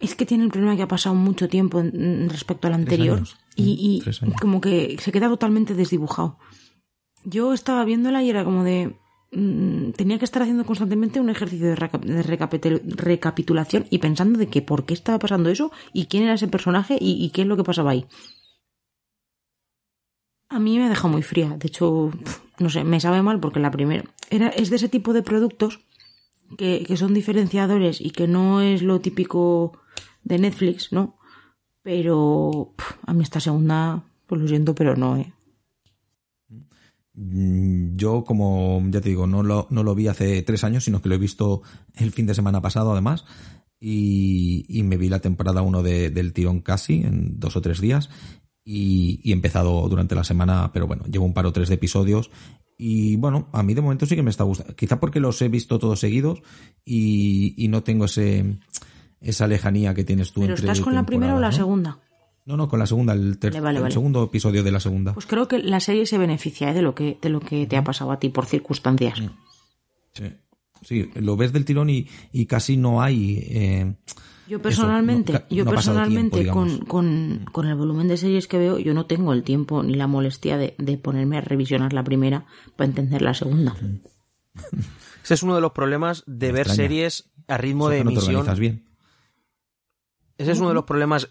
es 0.00 0.14
que 0.14 0.26
tiene 0.26 0.44
el 0.44 0.50
problema 0.50 0.76
que 0.76 0.82
ha 0.82 0.88
pasado 0.88 1.14
mucho 1.14 1.48
tiempo 1.48 1.82
respecto 2.28 2.68
al 2.68 2.74
anterior 2.74 3.16
años. 3.18 3.36
y, 3.56 4.02
Mm, 4.06 4.28
y 4.28 4.32
como 4.40 4.60
que 4.60 4.96
se 5.00 5.10
queda 5.12 5.28
totalmente 5.28 5.74
desdibujado. 5.74 6.38
Yo 7.24 7.52
estaba 7.52 7.84
viéndola 7.84 8.22
y 8.22 8.30
era 8.30 8.44
como 8.44 8.62
de... 8.62 8.94
mm, 9.32 9.90
tenía 9.92 10.18
que 10.18 10.24
estar 10.24 10.42
haciendo 10.42 10.64
constantemente 10.64 11.18
un 11.20 11.30
ejercicio 11.30 11.66
de, 11.66 11.74
reca- 11.76 11.98
de 11.98 12.22
recapitul- 12.24 12.82
recapitulación 12.84 13.86
y 13.90 13.98
pensando 13.98 14.38
de 14.38 14.46
que 14.48 14.62
por 14.62 14.84
qué 14.86 14.94
estaba 14.94 15.18
pasando 15.18 15.50
eso 15.50 15.72
y 15.92 16.06
quién 16.06 16.22
era 16.22 16.34
ese 16.34 16.46
personaje 16.48 16.96
y, 17.00 17.22
y 17.24 17.30
qué 17.30 17.42
es 17.42 17.48
lo 17.48 17.56
que 17.56 17.64
pasaba 17.64 17.90
ahí. 17.90 18.06
A 20.50 20.58
mí 20.60 20.78
me 20.78 20.84
ha 20.84 20.88
dejado 20.88 21.08
muy 21.10 21.22
fría. 21.22 21.50
De 21.58 21.66
hecho, 21.68 22.10
no 22.58 22.70
sé, 22.70 22.84
me 22.84 23.00
sabe 23.00 23.20
mal 23.22 23.38
porque 23.40 23.60
la 23.60 23.70
primera... 23.70 24.04
Era, 24.30 24.48
es 24.48 24.70
de 24.70 24.76
ese 24.76 24.88
tipo 24.88 25.12
de 25.12 25.22
productos 25.22 25.80
que, 26.56 26.84
que 26.84 26.96
son 26.96 27.14
diferenciadores 27.14 28.00
y 28.00 28.10
que 28.10 28.26
no 28.26 28.60
es 28.60 28.82
lo 28.82 29.00
típico 29.00 29.78
de 30.24 30.38
Netflix, 30.38 30.92
¿no? 30.92 31.18
Pero 31.82 32.74
a 33.06 33.14
mí 33.14 33.22
esta 33.22 33.40
segunda, 33.40 34.04
pues 34.26 34.40
lo 34.40 34.48
siento, 34.48 34.74
pero 34.74 34.96
no, 34.96 35.16
¿eh? 35.16 35.32
Mm, 37.14 37.96
Yo, 37.96 38.24
como 38.24 38.82
ya 38.90 39.00
te 39.00 39.08
digo, 39.08 39.26
no 39.26 39.42
lo, 39.42 39.66
no 39.70 39.82
lo 39.82 39.94
vi 39.94 40.08
hace 40.08 40.42
tres 40.42 40.64
años, 40.64 40.84
sino 40.84 41.02
que 41.02 41.08
lo 41.08 41.16
he 41.16 41.18
visto 41.18 41.62
el 41.96 42.12
fin 42.12 42.26
de 42.26 42.34
semana 42.34 42.62
pasado, 42.62 42.92
además. 42.92 43.24
Y, 43.80 44.66
y 44.68 44.82
me 44.82 44.96
vi 44.96 45.08
la 45.08 45.20
temporada 45.20 45.62
1 45.62 45.82
de, 45.82 46.10
del 46.10 46.32
tirón 46.32 46.60
casi, 46.60 47.02
en 47.02 47.38
dos 47.38 47.56
o 47.56 47.60
tres 47.60 47.80
días. 47.80 48.10
Y, 48.64 49.20
y 49.22 49.30
he 49.30 49.34
empezado 49.34 49.88
durante 49.88 50.14
la 50.14 50.24
semana, 50.24 50.70
pero 50.72 50.86
bueno, 50.86 51.04
llevo 51.06 51.24
un 51.24 51.34
par 51.34 51.46
o 51.46 51.52
tres 51.52 51.68
de 51.68 51.76
episodios. 51.76 52.30
Y 52.80 53.16
bueno, 53.16 53.48
a 53.52 53.62
mí 53.64 53.74
de 53.74 53.80
momento 53.82 54.06
sí 54.06 54.14
que 54.14 54.22
me 54.22 54.30
está 54.30 54.44
gustando. 54.44 54.74
Quizá 54.76 55.00
porque 55.00 55.18
los 55.18 55.42
he 55.42 55.48
visto 55.48 55.78
todos 55.80 55.98
seguidos 55.98 56.40
y, 56.84 57.52
y 57.62 57.66
no 57.68 57.82
tengo 57.82 58.04
ese 58.04 58.58
esa 59.20 59.48
lejanía 59.48 59.94
que 59.94 60.04
tienes 60.04 60.32
tú 60.32 60.42
Pero 60.42 60.52
entre 60.54 60.66
¿estás 60.70 60.80
con 60.80 60.94
la 60.94 61.04
primera 61.04 61.34
o 61.34 61.40
la 61.40 61.48
¿no? 61.50 61.56
segunda? 61.56 61.98
No, 62.46 62.56
no, 62.56 62.68
con 62.68 62.78
la 62.78 62.86
segunda, 62.86 63.12
el, 63.14 63.36
Vale, 63.42 63.60
vale, 63.60 63.76
el 63.78 63.82
vale. 63.82 63.92
segundo 63.92 64.22
episodio 64.22 64.62
de 64.62 64.70
la 64.70 64.78
segunda. 64.80 65.12
Pues 65.12 65.26
creo 65.26 65.48
que 65.48 65.58
la 65.58 65.80
serie 65.80 66.06
se 66.06 66.16
beneficia 66.18 66.70
¿eh? 66.70 66.74
de 66.74 66.82
lo 66.82 66.94
que 66.94 67.18
de 67.20 67.28
lo 67.30 67.40
que 67.40 67.66
te 67.66 67.76
ha 67.76 67.82
pasado 67.84 68.12
a 68.12 68.18
ti 68.20 68.28
por 68.30 68.46
circunstancias. 68.46 69.20
Sí. 70.12 70.24
Sí, 70.82 71.10
lo 71.16 71.36
ves 71.36 71.52
del 71.52 71.64
tirón 71.64 71.90
y, 71.90 72.06
y 72.32 72.46
casi 72.46 72.76
no 72.76 73.02
hay. 73.02 73.40
eh, 73.50 73.94
Yo 74.48 74.60
personalmente, 74.62 75.32
no- 75.34 75.40
yo 75.50 75.64
no 75.64 75.70
personalmente 75.70 76.38
tiempo, 76.40 76.52
con, 76.54 76.78
con, 76.86 77.44
con 77.52 77.66
el 77.66 77.74
volumen 77.74 78.08
de 78.08 78.16
series 78.16 78.46
que 78.48 78.58
veo, 78.58 78.78
yo 78.78 78.94
no 78.94 79.06
tengo 79.06 79.32
el 79.32 79.42
tiempo 79.42 79.82
ni 79.82 79.94
la 79.94 80.06
molestia 80.06 80.56
de, 80.56 80.74
de 80.78 80.96
ponerme 80.98 81.36
a 81.38 81.40
revisionar 81.42 81.92
la 81.92 82.02
primera 82.02 82.46
para 82.76 82.88
entender 82.88 83.22
la 83.22 83.34
segunda. 83.34 83.74
Ese 85.24 85.34
es 85.34 85.42
uno 85.42 85.54
de 85.54 85.60
los 85.60 85.72
problemas 85.72 86.24
de 86.26 86.46
Me 86.48 86.52
ver 86.54 86.66
extraña. 86.66 86.88
series 86.88 87.30
a 87.46 87.58
ritmo 87.58 87.88
de 87.90 87.98
que 87.98 88.04
no 88.04 88.10
te 88.10 88.16
emisión. 88.20 88.58
bien. 88.58 88.84
Ese 90.38 90.52
es 90.52 90.58
uno 90.60 90.68
de 90.68 90.74
los 90.74 90.84
problemas 90.84 91.28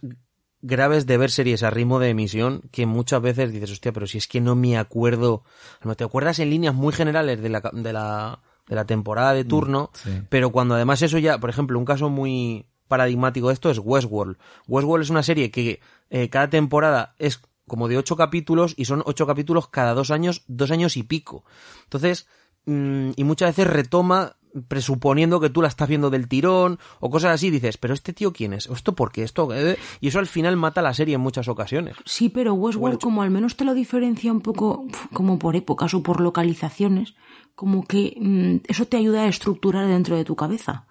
graves 0.62 1.06
de 1.06 1.18
ver 1.18 1.32
series 1.32 1.64
a 1.64 1.70
ritmo 1.70 2.00
de 2.00 2.10
emisión 2.10 2.62
que 2.72 2.86
muchas 2.86 3.22
veces 3.22 3.52
dices, 3.52 3.72
hostia, 3.72 3.92
pero 3.94 4.06
si 4.08 4.18
es 4.18 4.28
que 4.28 4.42
no 4.42 4.56
me 4.56 4.78
acuerdo. 4.78 5.44
No 5.84 5.96
te 5.96 6.04
acuerdas 6.04 6.40
en 6.40 6.50
líneas 6.50 6.76
muy 6.76 6.94
generales 6.94 7.42
de 7.42 7.50
la, 7.50 7.62
de 7.74 7.94
la, 7.94 8.40
de 8.68 8.76
la 8.76 8.86
temporada 8.86 9.34
de 9.34 9.46
turno, 9.46 9.90
sí. 9.94 10.10
pero 10.30 10.52
cuando 10.52 10.76
además 10.76 11.02
eso 11.02 11.18
ya, 11.18 11.40
por 11.40 11.50
ejemplo, 11.50 11.80
un 11.80 11.86
caso 11.86 12.10
muy 12.10 12.66
paradigmático 12.88 13.48
de 13.48 13.54
esto 13.54 13.70
es 13.70 13.80
Westworld. 13.80 14.38
Westworld 14.68 15.04
es 15.04 15.10
una 15.10 15.24
serie 15.24 15.52
que 15.52 15.80
eh, 16.10 16.30
cada 16.30 16.50
temporada 16.50 17.16
es 17.20 17.42
como 17.68 17.88
de 17.88 17.98
ocho 17.98 18.16
capítulos 18.16 18.74
y 18.78 18.86
son 18.86 19.04
ocho 19.06 19.28
capítulos 19.28 19.68
cada 19.68 19.94
dos 19.94 20.10
años, 20.12 20.44
dos 20.48 20.72
años 20.72 20.98
y 20.98 21.04
pico. 21.04 21.44
Entonces, 21.84 22.28
mm, 22.66 23.12
y 23.16 23.24
muchas 23.24 23.50
veces 23.50 23.68
retoma 23.68 24.38
presuponiendo 24.68 25.40
que 25.40 25.50
tú 25.50 25.62
la 25.62 25.68
estás 25.68 25.88
viendo 25.88 26.10
del 26.10 26.28
tirón 26.28 26.80
o 27.00 27.10
cosas 27.10 27.34
así, 27.34 27.50
dices, 27.50 27.78
pero 27.78 27.94
este 27.94 28.14
tío 28.14 28.34
quién 28.34 28.54
es, 28.54 28.68
esto 28.68 28.96
por 28.96 29.12
qué, 29.12 29.24
esto, 29.24 29.48
qué?". 29.48 29.78
y 30.02 30.08
eso 30.08 30.20
al 30.20 30.28
final 30.28 30.56
mata 30.56 30.82
la 30.82 30.94
serie 30.94 31.16
en 31.16 31.22
muchas 31.22 31.48
ocasiones. 31.48 31.96
Sí, 32.06 32.30
pero 32.30 32.54
Westworld 32.54 33.00
como 33.00 33.22
al 33.22 33.30
menos 33.30 33.56
te 33.56 33.66
lo 33.66 33.74
diferencia 33.74 34.32
un 34.32 34.42
poco 34.42 34.86
como 35.14 35.38
por 35.38 35.56
épocas 35.56 35.94
o 35.94 36.04
por 36.04 36.22
localizaciones, 36.22 37.16
como 37.56 37.84
que 37.84 38.16
mm, 38.20 38.68
eso 38.68 38.86
te 38.86 38.98
ayuda 38.98 39.24
a 39.24 39.28
estructurar 39.28 39.88
dentro 39.88 40.16
de 40.16 40.26
tu 40.26 40.36
cabeza. 40.36 40.88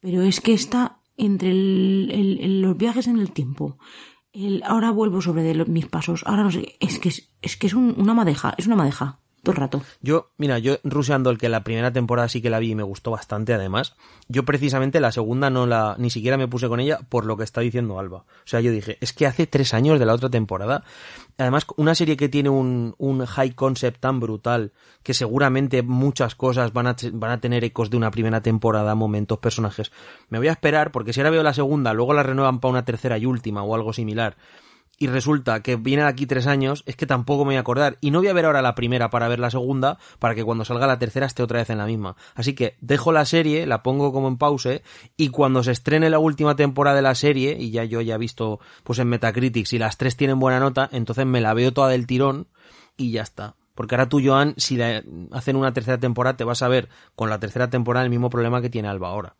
Pero 0.00 0.22
es 0.22 0.40
que 0.40 0.52
está 0.52 0.97
entre 1.18 1.50
el- 1.50 2.10
el- 2.40 2.62
los 2.62 2.76
viajes 2.76 3.06
en 3.06 3.18
el 3.18 3.32
tiempo, 3.32 3.78
el 4.32 4.62
ahora 4.64 4.90
vuelvo 4.90 5.20
sobre 5.20 5.42
de 5.42 5.54
los- 5.54 5.68
mis 5.68 5.86
pasos, 5.86 6.22
ahora 6.26 6.44
no 6.44 6.50
sé, 6.50 6.76
es 6.80 6.98
que 6.98 7.08
es, 7.10 7.34
es 7.42 7.56
que 7.56 7.66
es 7.66 7.74
un- 7.74 7.94
una 7.98 8.14
madeja, 8.14 8.54
es 8.56 8.66
una 8.66 8.76
madeja, 8.76 9.20
todo 9.42 9.52
el 9.52 9.56
rato. 9.56 9.82
Yo, 10.02 10.30
mira, 10.36 10.58
yo 10.58 10.78
ruseando 10.84 11.30
el 11.30 11.38
que 11.38 11.48
la 11.48 11.64
primera 11.64 11.92
temporada 11.92 12.28
sí 12.28 12.42
que 12.42 12.50
la 12.50 12.58
vi 12.58 12.72
y 12.72 12.74
me 12.74 12.82
gustó 12.82 13.10
bastante 13.10 13.54
además, 13.54 13.96
yo 14.28 14.44
precisamente 14.44 15.00
la 15.00 15.12
segunda 15.12 15.50
no 15.50 15.66
la, 15.66 15.96
ni 15.98 16.10
siquiera 16.10 16.36
me 16.36 16.48
puse 16.48 16.68
con 16.68 16.80
ella 16.80 17.00
por 17.08 17.24
lo 17.24 17.36
que 17.36 17.44
está 17.44 17.60
diciendo 17.60 17.98
Alba. 17.98 18.18
O 18.18 18.46
sea, 18.46 18.60
yo 18.60 18.70
dije, 18.70 18.98
es 19.00 19.12
que 19.12 19.26
hace 19.26 19.46
tres 19.46 19.74
años 19.74 19.98
de 19.98 20.06
la 20.06 20.14
otra 20.14 20.28
temporada, 20.28 20.84
además 21.38 21.66
una 21.76 21.94
serie 21.94 22.16
que 22.16 22.28
tiene 22.28 22.48
un, 22.48 22.94
un 22.98 23.24
high 23.24 23.54
concept 23.54 24.00
tan 24.00 24.20
brutal 24.20 24.72
que 25.02 25.14
seguramente 25.14 25.82
muchas 25.82 26.34
cosas 26.34 26.72
van 26.72 26.88
a, 26.88 26.96
van 27.12 27.30
a 27.30 27.40
tener 27.40 27.64
ecos 27.64 27.90
de 27.90 27.96
una 27.96 28.10
primera 28.10 28.42
temporada, 28.42 28.94
momentos, 28.94 29.38
personajes. 29.38 29.92
Me 30.28 30.38
voy 30.38 30.48
a 30.48 30.52
esperar 30.52 30.90
porque 30.90 31.12
si 31.12 31.20
ahora 31.20 31.30
veo 31.30 31.42
la 31.42 31.54
segunda, 31.54 31.92
luego 31.92 32.12
la 32.12 32.22
renuevan 32.22 32.60
para 32.60 32.72
una 32.72 32.84
tercera 32.84 33.18
y 33.18 33.26
última 33.26 33.62
o 33.62 33.74
algo 33.74 33.92
similar 33.92 34.36
y 34.98 35.06
resulta 35.06 35.62
que 35.62 35.76
viene 35.76 36.02
aquí 36.02 36.26
tres 36.26 36.46
años, 36.46 36.82
es 36.86 36.96
que 36.96 37.06
tampoco 37.06 37.44
me 37.44 37.50
voy 37.50 37.56
a 37.56 37.60
acordar. 37.60 37.98
Y 38.00 38.10
no 38.10 38.18
voy 38.18 38.28
a 38.28 38.32
ver 38.32 38.46
ahora 38.46 38.62
la 38.62 38.74
primera 38.74 39.10
para 39.10 39.28
ver 39.28 39.38
la 39.38 39.50
segunda, 39.50 39.98
para 40.18 40.34
que 40.34 40.44
cuando 40.44 40.64
salga 40.64 40.86
la 40.86 40.98
tercera 40.98 41.26
esté 41.26 41.42
otra 41.42 41.58
vez 41.60 41.70
en 41.70 41.78
la 41.78 41.86
misma. 41.86 42.16
Así 42.34 42.54
que 42.54 42.76
dejo 42.80 43.12
la 43.12 43.24
serie, 43.24 43.64
la 43.66 43.82
pongo 43.82 44.12
como 44.12 44.28
en 44.28 44.38
pause, 44.38 44.82
y 45.16 45.28
cuando 45.28 45.62
se 45.62 45.70
estrene 45.72 46.10
la 46.10 46.18
última 46.18 46.56
temporada 46.56 46.96
de 46.96 47.02
la 47.02 47.14
serie, 47.14 47.56
y 47.58 47.70
ya 47.70 47.84
yo 47.84 48.00
ya 48.00 48.16
he 48.16 48.18
visto 48.18 48.58
pues 48.82 48.98
en 48.98 49.08
Metacritic, 49.08 49.66
si 49.66 49.78
las 49.78 49.98
tres 49.98 50.16
tienen 50.16 50.40
buena 50.40 50.58
nota, 50.58 50.88
entonces 50.92 51.26
me 51.26 51.40
la 51.40 51.54
veo 51.54 51.72
toda 51.72 51.88
del 51.88 52.06
tirón 52.06 52.48
y 52.96 53.12
ya 53.12 53.22
está. 53.22 53.54
Porque 53.76 53.94
ahora 53.94 54.08
tú, 54.08 54.20
Joan, 54.24 54.54
si 54.56 54.76
la- 54.76 55.04
hacen 55.30 55.54
una 55.54 55.72
tercera 55.72 55.98
temporada, 55.98 56.36
te 56.36 56.42
vas 56.42 56.62
a 56.62 56.68
ver 56.68 56.88
con 57.14 57.30
la 57.30 57.38
tercera 57.38 57.70
temporada 57.70 58.04
el 58.04 58.10
mismo 58.10 58.30
problema 58.30 58.60
que 58.60 58.70
tiene 58.70 58.88
Alba 58.88 59.10
ahora. 59.10 59.36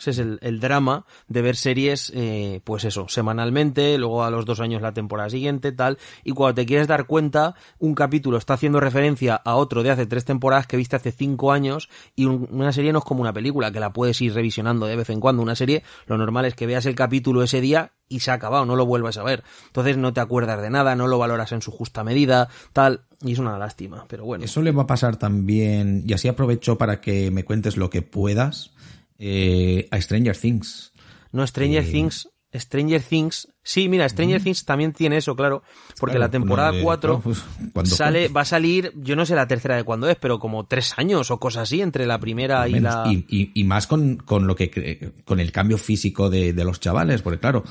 Ese 0.00 0.10
es 0.12 0.18
el, 0.18 0.38
el 0.40 0.60
drama 0.60 1.04
de 1.28 1.42
ver 1.42 1.56
series, 1.56 2.10
eh, 2.14 2.60
pues 2.64 2.84
eso, 2.84 3.06
semanalmente, 3.08 3.98
luego 3.98 4.24
a 4.24 4.30
los 4.30 4.46
dos 4.46 4.58
años 4.60 4.80
la 4.80 4.94
temporada 4.94 5.28
siguiente, 5.28 5.72
tal, 5.72 5.98
y 6.24 6.32
cuando 6.32 6.54
te 6.54 6.64
quieres 6.66 6.88
dar 6.88 7.06
cuenta, 7.06 7.54
un 7.78 7.94
capítulo 7.94 8.38
está 8.38 8.54
haciendo 8.54 8.80
referencia 8.80 9.34
a 9.36 9.56
otro 9.56 9.82
de 9.82 9.90
hace 9.90 10.06
tres 10.06 10.24
temporadas 10.24 10.66
que 10.66 10.78
viste 10.78 10.96
hace 10.96 11.12
cinco 11.12 11.52
años, 11.52 11.90
y 12.16 12.24
un- 12.24 12.48
una 12.50 12.72
serie 12.72 12.92
no 12.92 13.00
es 13.00 13.04
como 13.04 13.20
una 13.20 13.32
película, 13.34 13.70
que 13.70 13.78
la 13.80 13.92
puedes 13.92 14.20
ir 14.22 14.32
revisionando 14.32 14.86
de 14.86 14.96
vez 14.96 15.10
en 15.10 15.20
cuando. 15.20 15.42
Una 15.42 15.54
serie, 15.54 15.82
lo 16.06 16.16
normal 16.16 16.46
es 16.46 16.54
que 16.54 16.66
veas 16.66 16.86
el 16.86 16.94
capítulo 16.94 17.42
ese 17.42 17.60
día 17.60 17.92
y 18.08 18.20
se 18.20 18.30
ha 18.30 18.34
acabado, 18.34 18.64
no 18.64 18.76
lo 18.76 18.86
vuelvas 18.86 19.18
a 19.18 19.22
ver. 19.22 19.44
Entonces 19.66 19.96
no 19.98 20.12
te 20.12 20.20
acuerdas 20.20 20.60
de 20.62 20.70
nada, 20.70 20.96
no 20.96 21.06
lo 21.06 21.18
valoras 21.18 21.52
en 21.52 21.62
su 21.62 21.70
justa 21.70 22.02
medida, 22.04 22.48
tal, 22.72 23.02
y 23.22 23.32
es 23.32 23.38
una 23.38 23.58
lástima, 23.58 24.06
pero 24.08 24.24
bueno. 24.24 24.44
Eso 24.44 24.62
le 24.62 24.72
va 24.72 24.82
a 24.82 24.86
pasar 24.86 25.16
también, 25.16 26.02
y 26.06 26.12
así 26.14 26.26
aprovecho 26.26 26.78
para 26.78 27.00
que 27.00 27.30
me 27.30 27.44
cuentes 27.44 27.76
lo 27.76 27.90
que 27.90 28.02
puedas, 28.02 28.72
eh, 29.20 29.86
a 29.90 30.00
Stranger 30.00 30.34
Things. 30.34 30.92
No, 31.32 31.46
Stranger 31.46 31.80
Eh, 31.82 31.90
Things. 31.92 32.26
Stranger 32.52 33.00
Things. 33.00 33.46
Sí, 33.62 33.90
mira, 33.90 34.08
Stranger 34.08 34.42
Things 34.42 34.64
también 34.64 34.92
tiene 34.94 35.18
eso, 35.18 35.36
claro. 35.36 35.62
Porque 35.98 36.12
Claro, 36.16 36.20
la 36.20 36.30
temporada 36.30 36.70
eh, 36.74 36.80
4 36.82 37.20
claro, 37.20 37.36
pues, 37.72 37.88
sale, 37.90 38.26
fue. 38.26 38.34
va 38.34 38.40
a 38.40 38.44
salir, 38.46 38.90
yo 38.96 39.16
no 39.16 39.26
sé 39.26 39.34
la 39.34 39.46
tercera 39.46 39.76
de 39.76 39.84
cuándo 39.84 40.08
es, 40.08 40.16
pero 40.16 40.38
como 40.38 40.64
tres 40.64 40.94
años 40.96 41.30
o 41.30 41.38
cosas 41.38 41.64
así 41.64 41.82
entre 41.82 42.06
la 42.06 42.18
primera 42.18 42.66
y 42.68 42.80
la. 42.80 43.04
Y, 43.06 43.26
y- 43.28 43.50
y 43.54 43.64
más 43.64 43.86
con, 43.86 44.16
con 44.16 44.46
lo 44.46 44.56
que 44.56 45.12
con 45.26 45.40
el 45.40 45.52
cambio 45.52 45.76
físico 45.76 46.30
de, 46.30 46.54
de 46.54 46.64
los 46.64 46.80
chavales, 46.80 47.20
porque 47.20 47.38
claro, 47.38 47.62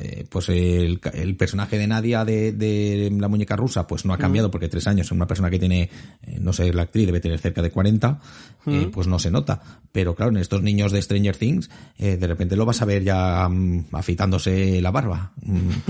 eh, 0.00 0.26
pues 0.28 0.48
el, 0.48 1.00
el 1.14 1.36
personaje 1.36 1.78
de 1.78 1.86
Nadia 1.86 2.24
de, 2.24 2.50
de 2.52 3.10
la 3.16 3.28
muñeca 3.28 3.54
rusa, 3.54 3.86
pues 3.86 4.04
no 4.04 4.12
ha 4.14 4.18
cambiado 4.18 4.50
porque 4.50 4.68
tres 4.68 4.88
años, 4.88 5.12
una 5.12 5.28
persona 5.28 5.48
que 5.48 5.60
tiene, 5.60 5.82
eh, 6.22 6.38
no 6.40 6.52
sé, 6.52 6.72
la 6.72 6.82
actriz 6.82 7.06
debe 7.06 7.20
tener 7.20 7.38
cerca 7.38 7.62
de 7.62 7.70
40, 7.70 8.20
eh, 8.66 8.90
pues 8.92 9.06
no 9.06 9.20
se 9.20 9.30
nota. 9.30 9.62
Pero 9.92 10.16
claro, 10.16 10.32
en 10.32 10.38
estos 10.38 10.60
niños 10.62 10.90
de 10.90 11.00
Stranger 11.00 11.36
Things, 11.36 11.70
eh, 11.98 12.16
de 12.16 12.26
repente 12.26 12.56
lo 12.56 12.66
vas 12.66 12.82
a 12.82 12.84
ver 12.84 13.04
ya 13.04 13.48
mm, 13.48 13.86
afeitándose 13.92 14.80
la 14.82 14.90
barba. 14.90 15.32
Mm. 15.42 15.70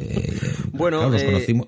Eh, 0.00 0.32
Bueno, 0.72 0.98
claro, 0.98 1.12
los 1.12 1.22
eh, 1.22 1.26
conocimos. 1.26 1.66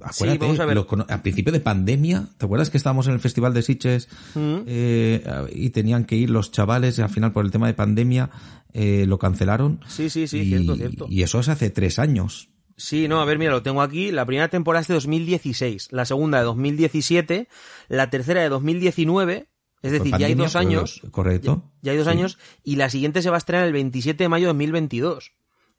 Acuérdate, 0.00 0.38
vamos 0.38 0.60
a 0.60 0.66
ver. 0.66 0.74
los 0.76 0.86
cono- 0.86 1.06
a 1.08 1.22
principio 1.22 1.52
de 1.52 1.58
pandemia, 1.58 2.28
¿te 2.38 2.44
acuerdas 2.44 2.70
que 2.70 2.76
estábamos 2.76 3.08
en 3.08 3.14
el 3.14 3.18
Festival 3.20 3.52
de 3.52 3.62
Sitges 3.62 4.08
eh, 4.36 5.24
y 5.52 5.70
tenían 5.70 6.04
que 6.04 6.14
ir 6.16 6.30
los 6.30 6.52
chavales 6.52 6.98
y 6.98 7.02
al 7.02 7.08
final 7.08 7.32
por 7.32 7.44
el 7.44 7.50
tema 7.50 7.66
de 7.66 7.74
pandemia 7.74 8.30
eh, 8.72 9.06
lo 9.08 9.18
cancelaron? 9.18 9.80
Sí, 9.88 10.08
sí, 10.10 10.28
sí, 10.28 10.38
y, 10.40 10.46
cierto, 10.50 10.76
cierto. 10.76 11.06
Y 11.08 11.22
eso 11.22 11.40
es 11.40 11.48
hace 11.48 11.70
tres 11.70 11.98
años. 11.98 12.50
Sí, 12.76 13.08
no, 13.08 13.20
a 13.20 13.24
ver, 13.24 13.38
mira, 13.38 13.50
lo 13.52 13.62
tengo 13.62 13.82
aquí. 13.82 14.12
La 14.12 14.24
primera 14.26 14.48
temporada 14.48 14.82
es 14.82 14.88
de 14.88 14.94
2016, 14.94 15.88
la 15.92 16.04
segunda 16.04 16.38
de 16.38 16.44
2017, 16.44 17.48
la 17.88 18.10
tercera 18.10 18.42
de 18.42 18.48
2019, 18.50 19.48
es 19.82 19.92
decir, 19.92 20.14
ya 20.18 20.26
hay 20.26 20.34
dos 20.34 20.54
años. 20.56 21.00
correcto. 21.10 21.72
Ya, 21.82 21.86
ya 21.86 21.92
hay 21.92 21.98
dos 21.98 22.06
Sí. 22.06 22.12
años 22.12 22.38
y 22.62 22.76
la 22.76 22.88
siguiente 22.90 23.22
se 23.22 23.30
va 23.30 23.36
a 23.36 23.38
estrenar 23.38 23.66
el 23.66 23.72
27 23.72 24.22
de 24.24 24.28
mayo 24.28 24.44
de 24.44 24.48
2022. 24.52 25.32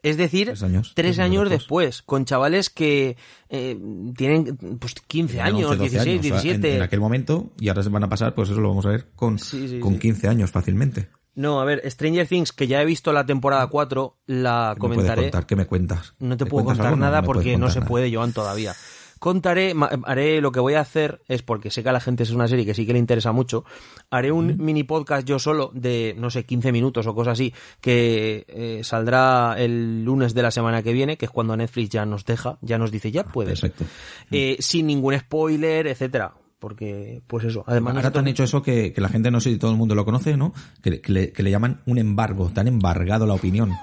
Es 0.09 0.17
decir, 0.17 0.47
Tres 0.47 0.63
años. 0.63 0.91
tres 0.95 1.19
años 1.19 1.49
después, 1.49 2.01
con 2.01 2.25
chavales 2.25 2.69
que 2.69 3.17
eh, 3.49 3.77
tienen 4.15 4.55
pues 4.79 4.93
15 5.07 5.33
Tenían 5.37 5.47
años, 5.55 5.71
11, 5.71 5.77
12 5.77 5.89
16, 5.89 6.07
años, 6.07 6.19
o 6.19 6.23
sea, 6.41 6.51
en- 6.51 6.61
17. 6.61 6.75
En, 6.77 6.81
aquel 6.81 6.99
momento, 6.99 7.51
y 7.59 7.69
ahora 7.69 7.83
se 7.83 7.89
van 7.89 8.03
a 8.03 8.09
pasar, 8.09 8.33
pues 8.35 8.49
eso 8.49 8.61
lo 8.61 8.69
vamos 8.69 8.85
a 8.85 8.89
ver 8.89 9.07
con, 9.15 9.39
Sí, 9.39 9.67
sí, 9.67 9.79
con 9.79 9.93
sí. 9.93 9.99
15 9.99 10.27
años 10.27 10.51
fácilmente. 10.51 11.09
No, 11.35 11.61
a 11.61 11.65
ver, 11.65 11.83
Stranger 11.89 12.27
Things, 12.27 12.51
que 12.51 12.65
ya 12.67 12.81
he 12.81 12.85
visto 12.85 13.13
la 13.13 13.25
temporada 13.25 13.67
4, 13.67 14.17
la 14.25 14.73
¿Qué 14.75 14.75
me 14.75 14.79
puedes 14.79 14.95
comentaré. 14.97 15.21
contar? 15.23 15.45
¿Qué 15.45 15.55
me 15.55 15.65
cuentas? 15.65 16.13
No 16.19 16.35
te 16.35 16.45
¿Me 16.45 16.49
puedo 16.49 16.65
contar 16.65 16.87
algo? 16.87 16.97
nada 16.99 17.21
me 17.21 17.27
puedes 17.27 17.37
porque 17.37 17.51
no 17.57 17.65
contar 17.65 17.73
se 17.73 17.79
nada. 17.81 17.87
puede, 17.89 18.15
Joan, 18.15 18.33
todavía. 18.33 18.73
Contaré, 19.19 19.73
haré 20.03 20.41
lo 20.41 20.51
que 20.51 20.59
voy 20.59 20.75
a 20.75 20.81
hacer 20.81 21.21
es 21.27 21.41
porque 21.41 21.71
sé 21.71 21.83
que 21.83 21.89
a 21.89 21.91
la 21.91 21.99
gente 21.99 22.23
es 22.23 22.31
una 22.31 22.47
serie 22.47 22.65
que 22.65 22.73
sí 22.73 22.85
que 22.85 22.93
le 22.93 22.99
interesa 22.99 23.31
mucho. 23.31 23.65
Haré 24.09 24.31
un 24.31 24.57
mini 24.57 24.83
podcast 24.83 25.27
yo 25.27 25.39
solo 25.39 25.71
de, 25.73 26.15
no 26.17 26.29
sé, 26.29 26.45
15 26.45 26.71
minutos 26.71 27.07
o 27.07 27.15
cosas 27.15 27.33
así, 27.33 27.53
que 27.81 28.45
eh, 28.47 28.81
saldrá 28.83 29.55
el 29.57 30.03
lunes 30.03 30.33
de 30.33 30.41
la 30.41 30.51
semana 30.51 30.83
que 30.83 30.93
viene, 30.93 31.17
que 31.17 31.25
es 31.25 31.31
cuando 31.31 31.55
Netflix 31.57 31.89
ya 31.89 32.05
nos 32.05 32.25
deja, 32.25 32.57
ya 32.61 32.77
nos 32.77 32.91
dice, 32.91 33.11
ya 33.11 33.23
puedes. 33.23 33.61
Perfecto. 33.61 33.85
Eh, 34.31 34.57
sin 34.59 34.87
ningún 34.87 35.17
spoiler, 35.17 35.87
etcétera. 35.87 36.33
Porque, 36.59 37.21
pues 37.27 37.45
eso, 37.45 37.63
además... 37.67 37.95
Ahora 37.95 38.09
te 38.09 38.17
han 38.17 38.27
hecho 38.27 38.43
eso 38.43 38.63
que, 38.63 38.91
que 38.91 38.99
la 38.99 39.09
gente, 39.09 39.29
no 39.29 39.39
sé 39.39 39.51
si 39.51 39.59
todo 39.59 39.69
el 39.69 39.77
mundo 39.77 39.93
lo 39.93 40.05
conoce, 40.05 40.35
¿no? 40.37 40.53
Que, 40.81 41.01
que 41.01 41.11
le, 41.11 41.31
que 41.31 41.43
le 41.43 41.51
llaman 41.51 41.81
un 41.85 41.99
embargo. 41.99 42.49
Te 42.51 42.61
han 42.61 42.67
embargado 42.67 43.27
la 43.27 43.35
opinión. 43.35 43.73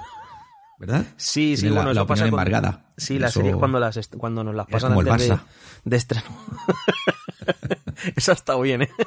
¿Verdad? 0.86 1.06
Sí, 1.16 1.56
sí, 1.56 1.66
la, 1.68 1.76
bueno, 1.76 1.92
la 1.94 2.00
eso 2.02 2.06
pasa 2.06 2.22
con- 2.24 2.28
embargada. 2.30 2.84
Sí, 2.96 3.18
las 3.18 3.32
series 3.32 3.56
cuando 3.56 3.78
las 3.80 3.98
cuando 4.18 4.44
nos 4.44 4.54
las 4.54 4.66
pasan 4.66 4.94
como 4.94 5.00
antes 5.10 5.28
de, 5.28 5.34
Barça. 5.34 5.40
de 5.84 5.96
estreno. 5.96 6.26
Eso 8.16 8.32
ha 8.32 8.34
estado 8.34 8.60
bien, 8.60 8.82
¿eh? 8.82 8.90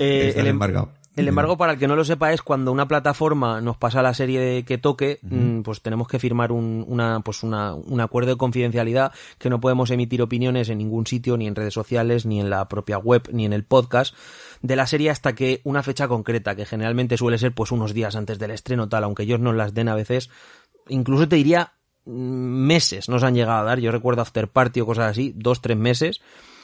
Eh, 0.00 0.32
el, 0.34 0.46
em- 0.46 0.54
embargado. 0.54 0.90
el 1.14 1.28
embargo, 1.28 1.56
para 1.56 1.74
el 1.74 1.78
que 1.78 1.86
no 1.86 1.94
lo 1.94 2.04
sepa, 2.04 2.32
es 2.32 2.42
cuando 2.42 2.72
una 2.72 2.88
plataforma 2.88 3.60
nos 3.60 3.76
pasa 3.76 4.02
la 4.02 4.12
serie 4.12 4.40
de- 4.40 4.64
que 4.64 4.76
toque, 4.76 5.20
mm, 5.22 5.60
pues 5.60 5.82
tenemos 5.82 6.08
que 6.08 6.18
firmar 6.18 6.50
un, 6.50 6.84
una, 6.88 7.20
pues 7.20 7.44
una, 7.44 7.74
un 7.74 8.00
acuerdo 8.00 8.30
de 8.30 8.36
confidencialidad 8.36 9.12
que 9.38 9.50
no 9.50 9.60
podemos 9.60 9.90
emitir 9.92 10.20
opiniones 10.20 10.68
en 10.68 10.78
ningún 10.78 11.06
sitio, 11.06 11.36
ni 11.36 11.46
en 11.46 11.54
redes 11.54 11.74
sociales, 11.74 12.26
ni 12.26 12.40
en 12.40 12.50
la 12.50 12.66
propia 12.68 12.98
web, 12.98 13.28
ni 13.32 13.44
en 13.44 13.52
el 13.52 13.62
podcast 13.62 14.16
de 14.64 14.76
la 14.76 14.86
serie 14.86 15.10
hasta 15.10 15.34
que 15.34 15.60
una 15.64 15.82
fecha 15.82 16.08
concreta, 16.08 16.56
que 16.56 16.64
generalmente 16.64 17.18
suele 17.18 17.36
ser 17.36 17.52
pues 17.52 17.70
unos 17.70 17.92
días 17.92 18.16
antes 18.16 18.38
del 18.38 18.50
estreno 18.50 18.88
tal, 18.88 19.04
aunque 19.04 19.24
ellos 19.24 19.38
nos 19.38 19.54
las 19.54 19.74
den 19.74 19.90
a 19.90 19.94
veces, 19.94 20.30
incluso 20.88 21.28
te 21.28 21.36
diría 21.36 21.74
mm, 22.06 22.12
meses 22.12 23.10
nos 23.10 23.22
han 23.24 23.34
llegado 23.34 23.58
a 23.58 23.64
dar, 23.64 23.78
yo 23.78 23.92
recuerdo 23.92 24.22
After 24.22 24.48
Party 24.48 24.80
o 24.80 24.86
cosas 24.86 25.10
así, 25.10 25.34
dos, 25.36 25.60
tres 25.60 25.76
meses, 25.76 26.22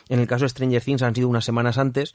en 0.09 0.19
el 0.19 0.27
caso 0.27 0.47
de 0.47 0.49
Stranger 0.49 0.83
Things 0.83 1.03
han 1.03 1.15
sido 1.15 1.29
unas 1.29 1.45
semanas 1.45 1.77
antes, 1.77 2.15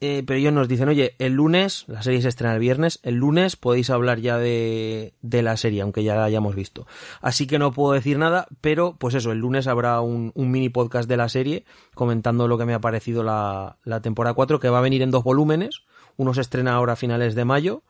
eh, 0.00 0.22
pero 0.24 0.38
ellos 0.38 0.52
nos 0.52 0.68
dicen, 0.68 0.88
oye, 0.88 1.16
el 1.18 1.32
lunes, 1.32 1.84
la 1.88 2.02
serie 2.02 2.22
se 2.22 2.28
estrena 2.28 2.54
el 2.54 2.60
viernes, 2.60 3.00
el 3.02 3.16
lunes 3.16 3.56
podéis 3.56 3.90
hablar 3.90 4.20
ya 4.20 4.38
de, 4.38 5.14
de 5.22 5.42
la 5.42 5.56
serie, 5.56 5.82
aunque 5.82 6.04
ya 6.04 6.14
la 6.14 6.24
hayamos 6.24 6.54
visto. 6.54 6.86
Así 7.20 7.46
que 7.48 7.58
no 7.58 7.72
puedo 7.72 7.94
decir 7.94 8.16
nada, 8.18 8.46
pero 8.60 8.96
pues 8.96 9.14
eso, 9.14 9.32
el 9.32 9.38
lunes 9.38 9.66
habrá 9.66 10.00
un, 10.00 10.32
mini 10.36 10.68
podcast 10.68 11.08
de 11.08 11.16
la 11.16 11.28
serie 11.28 11.64
comentando 11.94 12.46
lo 12.46 12.58
que 12.58 12.64
me 12.64 12.74
ha 12.74 12.80
parecido 12.80 13.24
la, 13.24 13.78
la 13.82 14.00
temporada 14.00 14.34
4, 14.34 14.60
que 14.60 14.68
va 14.68 14.78
a 14.78 14.82
venir 14.82 15.02
en 15.02 15.10
dos 15.10 15.24
volúmenes. 15.24 15.82
Uno 16.16 16.32
se 16.32 16.42
estrena 16.42 16.74
ahora 16.74 16.92
a 16.92 16.96
finales 16.96 17.34
de 17.34 17.44
mayo 17.44 17.82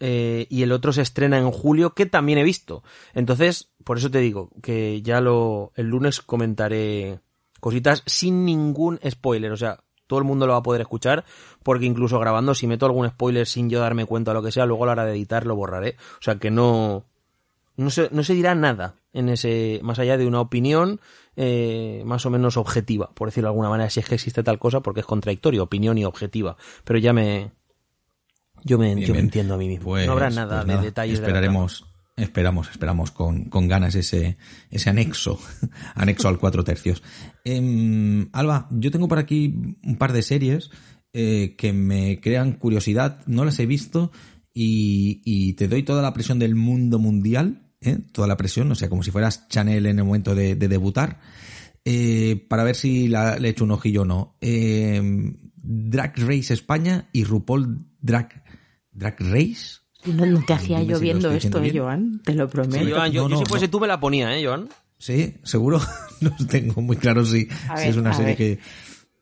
eh, 0.00 0.46
y 0.50 0.62
el 0.62 0.72
otro 0.72 0.92
se 0.92 1.02
estrena 1.02 1.38
en 1.38 1.50
julio, 1.50 1.94
que 1.94 2.06
también 2.06 2.38
he 2.38 2.44
visto. 2.44 2.82
Entonces, 3.14 3.70
por 3.84 3.98
eso 3.98 4.10
te 4.10 4.18
digo 4.18 4.50
que 4.62 5.02
ya 5.02 5.20
lo 5.20 5.72
el 5.76 5.86
lunes 5.86 6.20
comentaré 6.20 7.20
cositas 7.60 8.02
sin 8.06 8.44
ningún 8.44 8.98
spoiler, 9.08 9.52
o 9.52 9.56
sea, 9.56 9.83
todo 10.06 10.18
el 10.18 10.24
mundo 10.24 10.46
lo 10.46 10.52
va 10.52 10.58
a 10.58 10.62
poder 10.62 10.80
escuchar, 10.80 11.24
porque 11.62 11.86
incluso 11.86 12.18
grabando, 12.18 12.54
si 12.54 12.66
meto 12.66 12.86
algún 12.86 13.08
spoiler 13.08 13.46
sin 13.46 13.70
yo 13.70 13.80
darme 13.80 14.06
cuenta 14.06 14.30
o 14.30 14.34
lo 14.34 14.42
que 14.42 14.52
sea, 14.52 14.66
luego 14.66 14.84
a 14.84 14.86
la 14.86 14.92
hora 14.92 15.04
de 15.04 15.12
editar 15.12 15.46
lo 15.46 15.56
borraré. 15.56 15.96
O 16.18 16.22
sea 16.22 16.36
que 16.36 16.50
no, 16.50 17.04
no 17.76 17.90
se, 17.90 18.08
no 18.12 18.22
se 18.22 18.34
dirá 18.34 18.54
nada 18.54 18.96
en 19.12 19.28
ese, 19.28 19.80
más 19.82 19.98
allá 19.98 20.16
de 20.16 20.26
una 20.26 20.40
opinión 20.40 21.00
eh, 21.36 22.02
más 22.04 22.26
o 22.26 22.30
menos 22.30 22.56
objetiva, 22.56 23.10
por 23.14 23.28
decirlo 23.28 23.48
de 23.48 23.52
alguna 23.52 23.68
manera, 23.68 23.90
si 23.90 24.00
es 24.00 24.06
que 24.06 24.14
existe 24.14 24.42
tal 24.42 24.58
cosa, 24.58 24.80
porque 24.80 25.00
es 25.00 25.06
contradictorio, 25.06 25.62
opinión 25.62 25.98
y 25.98 26.04
objetiva. 26.04 26.56
Pero 26.84 26.98
ya 26.98 27.12
me, 27.12 27.52
yo 28.62 28.78
me, 28.78 28.94
Bien, 28.94 29.08
yo 29.08 29.14
me 29.14 29.20
entiendo 29.20 29.54
a 29.54 29.56
mí 29.56 29.68
mismo. 29.68 29.86
Pues- 29.86 30.06
no 30.06 30.12
habrá 30.12 30.30
nada 30.30 30.58
pues 30.58 30.66
de 30.66 30.72
nada, 30.72 30.84
detalles. 30.84 31.18
de 31.18 31.22
la 31.22 31.28
Esperaremos, 31.28 31.86
esperamos, 32.16 32.70
esperamos 32.70 33.10
con, 33.10 33.44
con 33.46 33.68
ganas 33.68 33.94
ese, 33.94 34.36
ese 34.70 34.90
anexo, 34.90 35.38
anexo 35.94 36.28
al 36.28 36.38
cuatro 36.38 36.64
tercios. 36.64 37.02
Em, 37.44 38.28
Alba, 38.32 38.68
yo 38.70 38.90
tengo 38.90 39.08
por 39.08 39.18
aquí 39.18 39.76
un 39.82 39.96
par 39.96 40.12
de 40.12 40.22
series 40.22 40.70
eh, 41.12 41.54
que 41.56 41.72
me 41.72 42.20
crean 42.20 42.52
curiosidad, 42.52 43.20
no 43.26 43.44
las 43.44 43.58
he 43.58 43.66
visto 43.66 44.12
y, 44.52 45.52
te 45.54 45.66
doy 45.68 45.82
toda 45.82 46.02
la 46.02 46.12
presión 46.12 46.38
del 46.38 46.54
mundo 46.54 46.98
mundial, 46.98 47.72
¿eh? 47.80 47.98
toda 48.12 48.28
la 48.28 48.36
presión, 48.36 48.70
o 48.70 48.74
sea, 48.76 48.88
como 48.88 49.02
si 49.02 49.10
fueras 49.10 49.48
Chanel 49.48 49.86
en 49.86 49.98
el 49.98 50.04
momento 50.04 50.34
de, 50.34 50.54
de 50.54 50.68
debutar, 50.68 51.20
eh, 51.84 52.46
para 52.48 52.64
ver 52.64 52.76
si 52.76 53.08
la- 53.08 53.38
le 53.38 53.48
echo 53.50 53.64
un 53.64 53.72
ojillo 53.72 54.02
o 54.02 54.04
no. 54.04 54.36
Em, 54.40 55.36
Drag 55.56 56.14
Race 56.18 56.52
España 56.54 57.08
y 57.12 57.24
RuPaul 57.24 57.86
Drag, 58.00 58.44
Drag 58.92 59.16
Race. 59.20 59.80
No, 60.06 60.26
no 60.26 60.42
te 60.44 60.52
hacía 60.52 60.82
yo 60.82 60.98
viendo 61.00 61.30
esto, 61.30 61.62
eh. 61.62 61.72
Joan, 61.74 62.20
te 62.24 62.34
lo 62.34 62.48
prometo. 62.48 62.84
Sí, 62.84 62.90
Joan, 62.90 63.10
yo, 63.12 63.22
No, 63.22 63.28
yo 63.30 63.34
no, 63.36 63.38
si 63.40 63.44
fuese 63.46 63.66
no. 63.66 63.70
tú 63.70 63.80
me 63.80 63.86
la 63.86 63.98
ponía, 64.00 64.36
¿eh, 64.36 64.44
Joan? 64.44 64.68
Sí, 64.98 65.34
seguro. 65.42 65.80
No 66.20 66.30
tengo 66.48 66.80
muy 66.80 66.96
claro 66.96 67.24
si, 67.26 67.48
A 67.68 67.76
si 67.76 67.82
ver, 67.82 67.90
es 67.90 67.96
una 67.96 68.12
serie 68.14 68.28
ver. 68.28 68.36
que... 68.36 68.58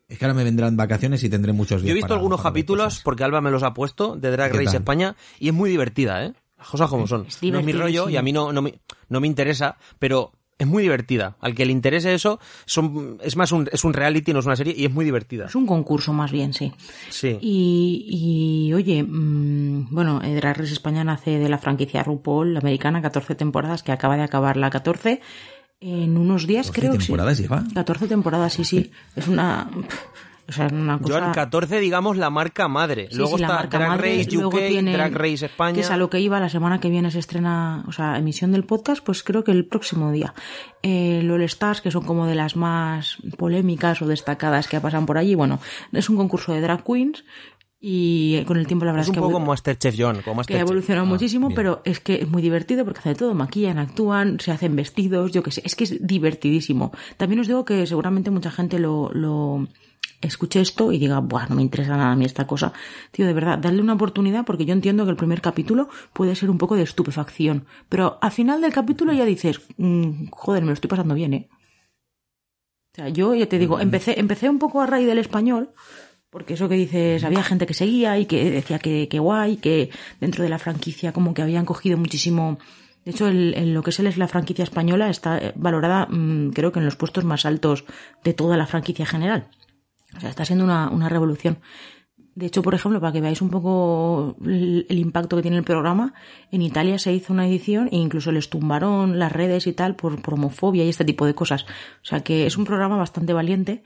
Es 0.08 0.18
que 0.18 0.24
ahora 0.24 0.34
me 0.34 0.44
vendrán 0.44 0.76
vacaciones 0.76 1.24
y 1.24 1.28
tendré 1.30 1.52
muchos 1.52 1.80
días 1.80 1.88
Yo 1.88 1.92
he 1.92 1.94
visto 1.94 2.08
para- 2.08 2.18
algunos 2.18 2.40
para 2.40 2.50
capítulos 2.50 2.84
cosas. 2.86 3.02
porque 3.02 3.24
Alba 3.24 3.40
me 3.40 3.50
los 3.50 3.62
ha 3.62 3.72
puesto 3.74 4.14
de 4.14 4.30
Drag 4.30 4.52
¿Qué 4.52 4.58
Race 4.58 4.66
tal? 4.66 4.76
España 4.76 5.16
y 5.40 5.48
es 5.48 5.54
muy 5.54 5.70
divertida, 5.70 6.24
¿eh? 6.26 6.32
Las 6.58 6.68
cosas 6.68 6.90
como 6.90 7.06
son. 7.08 7.26
Es 7.26 7.42
no 7.42 7.58
es 7.58 7.64
mi 7.64 7.72
rollo 7.72 8.08
y 8.08 8.16
a 8.18 8.22
mí 8.22 8.30
no, 8.30 8.52
no, 8.52 8.60
me, 8.62 8.78
no 9.08 9.20
me 9.20 9.26
interesa, 9.26 9.78
pero 9.98 10.32
es 10.62 10.68
muy 10.68 10.82
divertida. 10.82 11.36
Al 11.40 11.54
que 11.54 11.66
le 11.66 11.72
interese 11.72 12.14
eso, 12.14 12.38
son, 12.66 13.18
es 13.22 13.36
más 13.36 13.52
un, 13.52 13.68
es 13.72 13.84
un 13.84 13.92
reality, 13.92 14.32
no 14.32 14.38
es 14.38 14.46
una 14.46 14.56
serie 14.56 14.74
y 14.76 14.84
es 14.84 14.92
muy 14.92 15.04
divertida. 15.04 15.46
Es 15.46 15.54
un 15.54 15.66
concurso 15.66 16.12
más 16.12 16.30
bien, 16.30 16.52
sí. 16.52 16.72
Sí. 17.10 17.38
Y, 17.40 18.68
y, 18.68 18.72
oye, 18.72 19.02
mm, 19.02 19.88
bueno, 19.90 20.20
Drag 20.20 20.58
Race 20.58 20.72
España 20.72 21.04
nace 21.04 21.38
de 21.38 21.48
la 21.48 21.58
franquicia 21.58 22.02
RuPaul 22.02 22.56
americana, 22.56 23.02
14 23.02 23.34
temporadas, 23.34 23.82
que 23.82 23.92
acaba 23.92 24.16
de 24.16 24.22
acabar 24.22 24.56
la 24.56 24.70
14. 24.70 25.20
En 25.80 26.16
unos 26.16 26.46
días 26.46 26.68
14 26.68 26.80
creo 26.80 26.92
que 26.92 26.98
temporadas 26.98 27.36
sí. 27.36 27.42
lleva. 27.42 27.64
14 27.74 28.06
temporadas, 28.06 28.52
sí, 28.52 28.64
sí. 28.64 28.92
Es 29.16 29.26
una... 29.26 29.68
O 30.48 30.52
sea, 30.52 30.66
una 30.72 30.98
cosa... 30.98 31.20
Joan, 31.20 31.32
14, 31.32 31.78
digamos, 31.80 32.16
la 32.16 32.28
marca 32.28 32.68
madre. 32.68 33.08
Sí, 33.10 33.16
luego 33.16 33.36
sí, 33.38 33.44
está 33.44 33.62
Drag 33.68 33.88
madre, 33.90 34.18
Race 34.18 34.30
luego 34.32 34.48
UK, 34.50 34.58
tiene- 34.68 34.92
Drag 34.92 35.14
Race 35.14 35.46
España. 35.46 35.74
Que 35.74 35.80
es 35.80 35.90
a 35.90 35.96
lo 35.96 36.10
que 36.10 36.20
iba 36.20 36.40
la 36.40 36.48
semana 36.48 36.80
que 36.80 36.90
viene 36.90 37.10
se 37.10 37.20
estrena, 37.20 37.84
o 37.86 37.92
sea, 37.92 38.18
emisión 38.18 38.52
del 38.52 38.64
podcast, 38.64 39.02
pues 39.04 39.22
creo 39.22 39.44
que 39.44 39.52
el 39.52 39.64
próximo 39.66 40.10
día. 40.12 40.34
Eh, 40.82 41.26
All 41.30 41.42
Stars, 41.42 41.80
que 41.80 41.90
son 41.90 42.04
como 42.04 42.26
de 42.26 42.34
las 42.34 42.56
más 42.56 43.16
polémicas 43.38 44.02
o 44.02 44.06
destacadas 44.06 44.66
que 44.68 44.80
pasan 44.80 45.06
por 45.06 45.16
allí, 45.16 45.34
bueno, 45.34 45.60
es 45.92 46.10
un 46.10 46.16
concurso 46.16 46.52
de 46.52 46.60
drag 46.60 46.82
queens 46.84 47.24
y 47.84 48.44
con 48.44 48.58
el 48.58 48.66
tiempo 48.68 48.84
la 48.84 48.92
verdad 48.92 49.02
Es 49.02 49.06
es, 49.06 49.10
un 49.10 49.14
que 49.14 49.20
poco 49.20 49.32
como 49.32 49.46
Masterchef, 49.46 49.94
Joan. 49.98 50.16
Como 50.16 50.24
que 50.24 50.30
ha 50.30 50.34
Masterchef. 50.36 50.62
evolucionado 50.62 51.06
muchísimo, 51.06 51.48
bien. 51.48 51.56
pero 51.56 51.82
es 51.84 51.98
que 52.00 52.14
es 52.22 52.28
muy 52.28 52.40
divertido 52.42 52.84
porque 52.84 53.00
hacen 53.00 53.14
de 53.14 53.18
todo, 53.18 53.34
maquillan, 53.34 53.78
actúan, 53.78 54.38
se 54.38 54.52
hacen 54.52 54.76
vestidos, 54.76 55.32
yo 55.32 55.42
qué 55.42 55.50
sé, 55.50 55.62
es 55.64 55.74
que 55.74 55.84
es 55.84 56.06
divertidísimo. 56.06 56.92
También 57.16 57.40
os 57.40 57.48
digo 57.48 57.64
que 57.64 57.84
seguramente 57.86 58.30
mucha 58.30 58.50
gente 58.52 58.78
lo, 58.78 59.10
lo 59.12 59.66
escuche 60.22 60.60
esto 60.60 60.92
y 60.92 60.98
diga, 60.98 61.20
Buah, 61.20 61.48
no 61.48 61.56
me 61.56 61.62
interesa 61.62 61.96
nada 61.96 62.12
a 62.12 62.16
mí 62.16 62.24
esta 62.24 62.46
cosa. 62.46 62.72
Tío, 63.10 63.26
de 63.26 63.32
verdad, 63.34 63.58
darle 63.58 63.82
una 63.82 63.92
oportunidad 63.94 64.44
porque 64.44 64.64
yo 64.64 64.72
entiendo 64.72 65.04
que 65.04 65.10
el 65.10 65.16
primer 65.16 65.40
capítulo 65.40 65.88
puede 66.12 66.34
ser 66.34 66.48
un 66.50 66.58
poco 66.58 66.76
de 66.76 66.82
estupefacción, 66.82 67.66
pero 67.88 68.18
al 68.20 68.30
final 68.32 68.60
del 68.60 68.72
capítulo 68.72 69.12
ya 69.12 69.24
dices, 69.24 69.60
"Mm, 69.76 70.26
joder, 70.30 70.62
me 70.62 70.68
lo 70.68 70.74
estoy 70.74 70.88
pasando 70.88 71.14
bien, 71.14 71.34
eh. 71.34 71.48
O 72.92 72.94
sea, 72.96 73.08
yo 73.08 73.34
ya 73.34 73.46
te 73.48 73.58
digo, 73.58 73.80
empecé, 73.80 74.20
empecé 74.20 74.48
un 74.50 74.58
poco 74.58 74.80
a 74.82 74.86
raíz 74.86 75.06
del 75.06 75.18
español, 75.18 75.70
porque 76.28 76.54
eso 76.54 76.68
que 76.68 76.74
dices, 76.74 77.24
había 77.24 77.42
gente 77.42 77.66
que 77.66 77.74
seguía 77.74 78.18
y 78.18 78.26
que 78.26 78.50
decía 78.50 78.78
que, 78.78 79.08
que 79.08 79.18
guay, 79.18 79.56
que 79.56 79.90
dentro 80.20 80.42
de 80.44 80.50
la 80.50 80.58
franquicia 80.58 81.12
como 81.12 81.34
que 81.34 81.42
habían 81.42 81.64
cogido 81.64 81.96
muchísimo... 81.98 82.58
De 83.04 83.10
hecho, 83.10 83.26
el, 83.26 83.54
en 83.56 83.74
lo 83.74 83.82
que 83.82 83.90
es 83.90 83.98
el- 83.98 84.12
la 84.16 84.28
franquicia 84.28 84.62
española 84.62 85.10
está 85.10 85.36
eh, 85.38 85.52
valorada, 85.56 86.06
mm, 86.08 86.50
creo 86.50 86.70
que 86.70 86.78
en 86.78 86.84
los 86.84 86.94
puestos 86.96 87.24
más 87.24 87.44
altos 87.46 87.84
de 88.22 88.32
toda 88.34 88.56
la 88.56 88.66
franquicia 88.66 89.04
general. 89.06 89.48
O 90.16 90.20
sea, 90.20 90.30
está 90.30 90.44
siendo 90.44 90.64
una, 90.64 90.90
una 90.90 91.08
revolución. 91.08 91.58
De 92.34 92.46
hecho, 92.46 92.62
por 92.62 92.74
ejemplo, 92.74 93.00
para 93.00 93.12
que 93.12 93.20
veáis 93.20 93.42
un 93.42 93.50
poco 93.50 94.36
el, 94.44 94.86
el 94.88 94.98
impacto 94.98 95.36
que 95.36 95.42
tiene 95.42 95.58
el 95.58 95.64
programa, 95.64 96.14
en 96.50 96.62
Italia 96.62 96.98
se 96.98 97.12
hizo 97.12 97.32
una 97.32 97.46
edición 97.46 97.88
e 97.92 97.96
incluso 97.96 98.32
les 98.32 98.48
tumbaron 98.48 99.18
las 99.18 99.30
redes 99.30 99.66
y 99.66 99.74
tal 99.74 99.96
por, 99.96 100.22
por 100.22 100.34
homofobia 100.34 100.84
y 100.84 100.88
este 100.88 101.04
tipo 101.04 101.26
de 101.26 101.34
cosas. 101.34 101.64
O 101.64 102.04
sea, 102.04 102.20
que 102.20 102.46
es 102.46 102.56
un 102.56 102.64
programa 102.64 102.96
bastante 102.96 103.34
valiente 103.34 103.82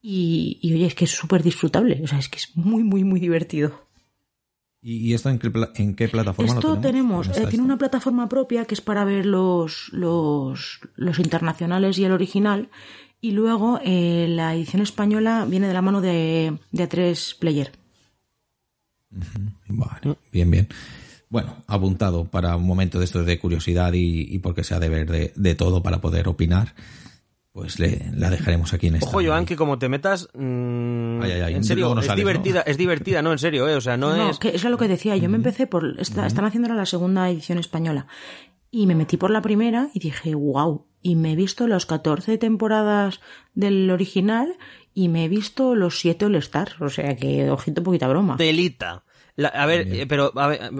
y, 0.00 0.58
y 0.62 0.74
oye, 0.74 0.86
es 0.86 0.94
que 0.94 1.06
es 1.06 1.10
súper 1.10 1.42
disfrutable. 1.42 2.00
O 2.04 2.06
sea, 2.06 2.18
es 2.18 2.28
que 2.28 2.38
es 2.38 2.56
muy, 2.56 2.84
muy, 2.84 3.02
muy 3.02 3.18
divertido. 3.18 3.88
¿Y, 4.80 5.12
esto 5.12 5.28
en 5.28 5.40
qué, 5.40 5.50
en 5.74 5.96
qué 5.96 6.08
plataforma 6.08 6.54
Esto 6.54 6.76
lo 6.76 6.80
tenemos, 6.80 7.26
¿Dónde 7.26 7.42
eh, 7.42 7.46
tiene 7.48 7.64
una 7.64 7.78
plataforma 7.78 8.28
propia 8.28 8.64
que 8.64 8.74
es 8.74 8.80
para 8.80 9.04
ver 9.04 9.26
los, 9.26 9.88
los, 9.92 10.80
los 10.94 11.18
internacionales 11.18 11.98
y 11.98 12.04
el 12.04 12.12
original. 12.12 12.70
Y 13.20 13.32
luego 13.32 13.80
eh, 13.84 14.26
la 14.28 14.54
edición 14.54 14.82
española 14.82 15.44
viene 15.48 15.66
de 15.68 15.74
la 15.74 15.82
mano 15.82 16.00
de, 16.00 16.56
de 16.70 16.88
A3 16.88 17.38
Player. 17.38 17.72
Vale, 19.68 20.16
bien, 20.32 20.50
bien. 20.50 20.68
bueno, 21.30 21.56
apuntado 21.66 22.24
para 22.26 22.56
un 22.56 22.66
momento 22.66 22.98
de 22.98 23.04
esto 23.06 23.24
de 23.24 23.38
curiosidad 23.38 23.92
y, 23.94 24.22
y 24.34 24.38
porque 24.38 24.64
sea 24.64 24.78
de 24.78 24.88
ver 24.88 25.10
de, 25.10 25.32
de 25.34 25.54
todo 25.54 25.82
para 25.82 26.00
poder 26.00 26.28
opinar 26.28 26.74
pues 27.52 27.80
le, 27.80 28.12
la 28.14 28.30
dejaremos 28.30 28.72
aquí 28.72 28.86
en 28.86 28.96
esta. 28.96 29.08
Ojo, 29.08 29.20
Joan, 29.24 29.44
que 29.44 29.56
como 29.56 29.80
te 29.80 29.88
metas. 29.88 30.28
mmm, 30.32 31.20
Ay, 31.22 31.32
ay, 31.32 31.40
ay, 31.40 31.54
en 31.54 31.64
serio, 31.64 31.92
no 31.92 32.00
es 32.00 32.06
sales, 32.06 32.24
divertida, 32.24 32.60
es 32.60 32.76
divertida, 32.78 33.20
no, 33.20 33.32
en 33.32 33.38
serio, 33.38 33.66
¿eh? 33.68 33.74
O 33.74 33.80
sea, 33.80 33.96
no, 33.96 34.16
No, 34.16 34.30
es. 34.30 34.38
que 34.38 34.50
eso 34.50 34.68
es 34.68 34.70
lo 34.70 34.78
que 34.78 34.86
decía. 34.86 35.16
Yo 35.16 35.28
me 35.28 35.38
empecé 35.38 35.66
por. 35.66 35.98
Están 35.98 36.44
haciendo 36.44 36.72
la 36.72 36.86
segunda 36.86 37.28
edición 37.28 37.58
española. 37.58 38.06
Y 38.70 38.86
me 38.86 38.94
metí 38.94 39.16
por 39.16 39.30
la 39.32 39.42
primera 39.42 39.88
y 39.92 39.98
dije, 39.98 40.36
wow. 40.36 40.86
Y 41.02 41.16
me 41.16 41.32
he 41.32 41.36
visto 41.36 41.66
las 41.68 41.86
14 41.86 42.38
temporadas 42.38 43.20
del 43.54 43.90
original 43.90 44.56
y 44.94 45.08
me 45.08 45.24
he 45.24 45.28
visto 45.28 45.74
los 45.74 46.00
7 46.00 46.24
All 46.26 46.34
Stars. 46.36 46.80
O 46.80 46.88
sea 46.88 47.14
que, 47.16 47.50
ojito, 47.50 47.82
poquita 47.82 48.08
broma. 48.08 48.36
Telita. 48.36 49.04
La- 49.36 49.48
a 49.48 49.66
ver, 49.66 49.86
eh, 49.92 50.06
pero, 50.08 50.32
a 50.36 50.48
ver, 50.48 50.70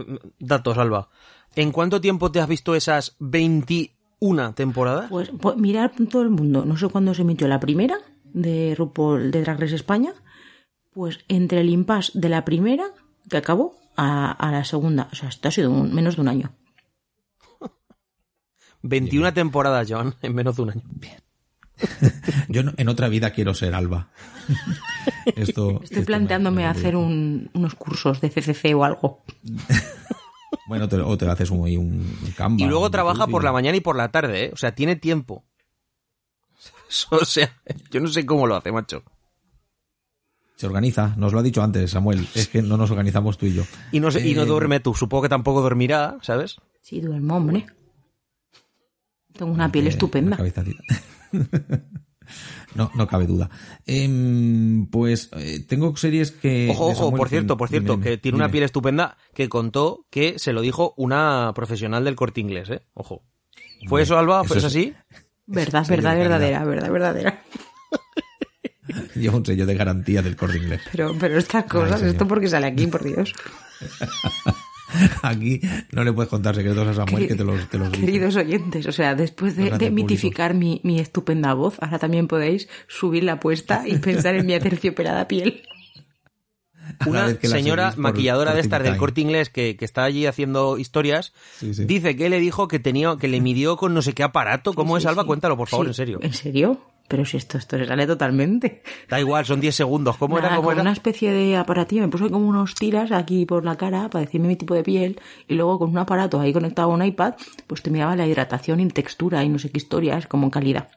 datos, 0.40 0.76
Alba. 0.78 1.09
¿En 1.54 1.70
cuánto 1.72 2.00
tiempo 2.00 2.31
te 2.33 2.40
has 2.40 2.48
visto 2.48 2.74
esas 2.74 3.16
21 3.20 4.54
temporadas? 4.54 5.09
Pues, 5.09 5.31
pues 5.40 5.57
mirar 5.57 5.92
todo 6.11 6.22
el 6.22 6.31
mundo. 6.31 6.64
No 6.64 6.76
sé 6.76 6.88
cuándo 6.88 7.14
se 7.14 7.22
emitió 7.22 7.46
la 7.48 7.61
primera 7.61 7.98
de 8.24 8.74
RuPaul 8.76 9.31
de 9.31 9.42
Drag 9.42 9.61
Race 9.61 9.74
España. 9.74 10.12
Pues 10.92 11.20
entre 11.28 11.61
el 11.61 11.70
impasse 11.70 12.12
de 12.18 12.28
la 12.28 12.44
primera, 12.44 12.87
que 13.31 13.37
acabó, 13.37 13.76
a, 13.96 14.33
a 14.33 14.50
la 14.52 14.64
segunda. 14.64 15.09
O 15.12 15.14
sea, 15.14 15.28
esto 15.28 15.48
ha 15.48 15.50
sido 15.52 15.70
un- 15.70 15.94
menos 15.94 16.16
de 16.16 16.22
un 16.22 16.28
año. 16.28 16.52
21 18.82 19.32
temporadas, 19.34 19.86
Joan, 19.90 20.14
en 20.22 20.34
menos 20.34 20.56
de 20.56 20.62
un 20.62 20.70
año. 20.70 20.82
Yo 22.48 22.62
no- 22.62 22.72
en 22.76 22.88
otra 22.88 23.08
vida 23.08 23.30
quiero 23.30 23.54
ser 23.54 23.74
Alba. 23.74 24.08
Esto, 25.36 25.80
Estoy 25.82 25.98
esto 25.98 26.04
planteándome 26.06 26.56
me- 26.56 26.62
me- 26.62 26.68
hacer 26.68 26.96
un- 26.96 27.50
unos 27.54 27.74
cursos 27.74 28.20
de 28.20 28.30
CCC 28.30 28.74
o 28.74 28.84
algo. 28.84 29.22
Bueno, 30.66 30.86
te- 30.86 30.96
o 30.96 31.16
te 31.16 31.26
haces 31.26 31.50
un, 31.50 31.60
un, 31.60 32.18
Canva, 32.36 32.62
Y 32.62 32.66
luego 32.68 32.86
un 32.86 32.90
trabaja 32.90 33.20
YouTube 33.20 33.32
por 33.32 33.42
y- 33.42 33.44
la 33.46 33.52
mañana 33.52 33.76
y 33.78 33.80
por 33.80 33.96
la 33.96 34.10
tarde, 34.10 34.44
¿eh? 34.44 34.50
O 34.52 34.56
sea, 34.58 34.74
tiene 34.74 34.96
tiempo. 34.96 35.44
O 37.10 37.24
sea, 37.24 37.54
yo 37.90 38.00
no 38.00 38.08
sé 38.08 38.26
cómo 38.26 38.46
lo 38.46 38.54
hace, 38.56 38.70
macho. 38.70 39.02
Se 40.56 40.66
organiza, 40.66 41.14
nos 41.16 41.32
lo 41.32 41.38
ha 41.38 41.42
dicho 41.42 41.62
antes, 41.62 41.90
Samuel. 41.92 42.26
Es 42.34 42.48
que 42.48 42.60
no 42.60 42.76
nos 42.76 42.90
organizamos 42.90 43.38
tú 43.38 43.46
y 43.46 43.54
yo. 43.54 43.62
Y 43.92 44.00
no, 44.00 44.10
sé, 44.10 44.26
y 44.26 44.34
no 44.34 44.42
Eh, 44.42 44.46
duerme 44.46 44.80
tú. 44.80 44.94
Supongo 44.94 45.22
que 45.22 45.28
tampoco 45.30 45.62
dormirá, 45.62 46.18
¿sabes? 46.20 46.56
Sí, 46.82 47.00
duermo, 47.00 47.36
hombre. 47.36 47.66
Tengo 49.38 49.53
una 49.53 49.72
piel 49.72 49.87
Eh, 49.87 49.90
estupenda. 49.90 50.31
la 50.33 50.37
cabeza 50.37 50.62
tira. 50.64 50.81
no, 52.74 52.90
no 52.94 53.07
cabe 53.07 53.27
duda. 53.27 53.48
Em, 53.87 54.87
pues 54.88 55.31
eh, 55.37 55.64
tengo 55.66 55.96
series 55.96 56.33
que. 56.33 56.68
Ojo, 56.70 56.87
ojo, 56.88 56.94
Samuel 57.05 57.16
por 57.16 57.29
cierto, 57.31 57.57
por 57.57 57.68
cierto, 57.70 57.92
dime, 57.92 58.05
que 58.05 58.18
tiene 58.18 58.37
una 58.37 58.51
piel 58.51 58.64
estupenda 58.64 59.16
que 59.35 59.48
contó 59.48 60.05
que 60.11 60.38
se 60.38 60.53
lo 60.53 60.61
dijo 60.61 60.92
una 60.98 61.53
profesional 61.55 62.05
del 62.05 62.16
corte 62.16 62.40
inglés, 62.42 62.68
¿eh? 62.70 62.83
Ojo. 62.94 63.22
¿Fue 63.88 64.03
eso, 64.03 64.18
Alba? 64.18 64.40
eso 64.40 64.48
¿Fue 64.48 64.59
es- 64.59 64.64
así? 64.64 64.92
Verdad, 65.46 65.87
verdad, 65.88 66.16
verdadera, 66.18 66.64
verdad, 66.64 66.90
verdadera. 66.90 67.42
Lleva 69.14 69.37
un 69.37 69.46
sello 69.46 69.64
de 69.66 69.74
garantía 69.74 70.20
del 70.20 70.35
corte 70.37 70.59
inglés. 70.59 70.81
Pero, 70.90 71.14
pero 71.18 71.38
estas 71.38 71.64
cosas, 71.64 72.03
esto 72.03 72.27
porque 72.27 72.48
sale 72.48 72.66
aquí, 72.66 72.87
por 72.88 73.05
Dios. 73.05 73.33
Aquí 75.22 75.61
no 75.92 76.03
le 76.05 76.12
puedes 76.12 76.31
contar 76.31 76.55
secretos 76.55 76.87
a 76.88 76.94
Samuel 76.94 77.29
que 77.29 77.35
te 77.35 77.44
los, 77.44 77.68
te 77.68 77.79
los 77.79 77.90
dice. 77.92 78.05
Queridos 78.07 78.37
oyentes, 78.37 78.87
o 78.87 78.92
sea, 78.92 79.14
después 79.14 79.57
de, 79.57 79.90
mitificar 79.90 80.55
mi, 80.55 80.81
mi 80.85 80.98
estupenda 80.98 81.53
voz, 81.55 81.77
ahora 81.81 81.98
también 81.98 82.27
podéis 82.29 82.68
subir 82.87 83.24
la 83.24 83.35
apuesta 83.35 83.87
y 83.87 83.96
pensar 83.98 84.35
en 84.35 84.46
mi 84.46 84.55
aterciopelada 84.55 85.29
piel. 85.29 85.62
Una 87.07 87.35
señora 87.42 87.90
por- 87.90 87.98
maquilladora 87.98 88.53
por 88.53 88.57
de 88.57 88.61
estas 88.62 88.83
del 88.83 88.96
corte 88.96 89.20
inglés 89.20 89.51
que, 89.51 89.77
que 89.77 89.85
está 89.85 90.05
allí 90.05 90.24
haciendo 90.24 90.79
historias, 90.79 91.35
Sí, 91.59 91.74
sí. 91.74 91.85
dice 91.85 92.16
que 92.16 92.31
le 92.31 92.40
dijo 92.40 92.66
que 92.66 92.79
tenía, 92.79 93.16
que 93.20 93.29
le 93.29 93.40
midió 93.42 93.77
con 93.77 93.92
no 93.92 94.01
sé 94.01 94.14
qué 94.14 94.22
aparato. 94.22 94.72
¿Cómo 94.72 94.96
Sí, 94.96 95.03
es, 95.03 95.07
Alba? 95.07 95.22
sí. 95.22 95.27
Cuéntalo, 95.27 95.57
por 95.59 95.68
favor, 95.68 95.85
Sí, 95.87 95.90
en 95.90 95.94
serio. 95.94 96.18
¿En 96.22 96.33
serio? 96.33 96.81
Pero 97.08 97.24
si 97.24 97.38
esto, 97.38 97.56
esto 97.56 97.78
se 97.78 97.86
sale 97.86 98.06
totalmente. 98.06 98.82
Da 99.08 99.18
igual, 99.18 99.46
son 99.46 99.60
10 99.60 99.74
segundos. 99.74 100.18
¿Cómo 100.18 100.36
Nada, 100.36 100.48
era? 100.48 100.56
¿Cómo 100.56 100.66
con 100.68 100.74
era? 100.74 100.82
una 100.82 100.92
especie 100.92 101.32
de 101.32 101.56
aparatillo, 101.56 102.02
me 102.02 102.08
puso 102.08 102.30
como 102.30 102.46
unos 102.46 102.74
tiras 102.74 103.12
aquí 103.12 103.46
por 103.46 103.64
la 103.64 103.76
cara 103.76 104.10
para 104.10 104.24
decirme 104.26 104.48
mi 104.48 104.56
tipo 104.56 104.74
de 104.74 104.82
piel 104.82 105.18
y 105.48 105.54
luego 105.54 105.78
con 105.78 105.88
un 105.90 105.96
aparato 105.98 106.38
ahí 106.38 106.52
conectado 106.52 106.90
a 106.90 106.94
un 106.94 107.02
iPad, 107.02 107.34
pues 107.66 107.80
te 107.82 107.90
miraba 107.90 108.14
la 108.14 108.26
hidratación 108.26 108.80
y 108.80 108.88
textura 108.88 109.42
y 109.42 109.48
no 109.48 109.58
sé 109.58 109.70
qué 109.70 109.78
historias, 109.78 110.26
como 110.26 110.44
en 110.44 110.50
calidad. 110.50 110.90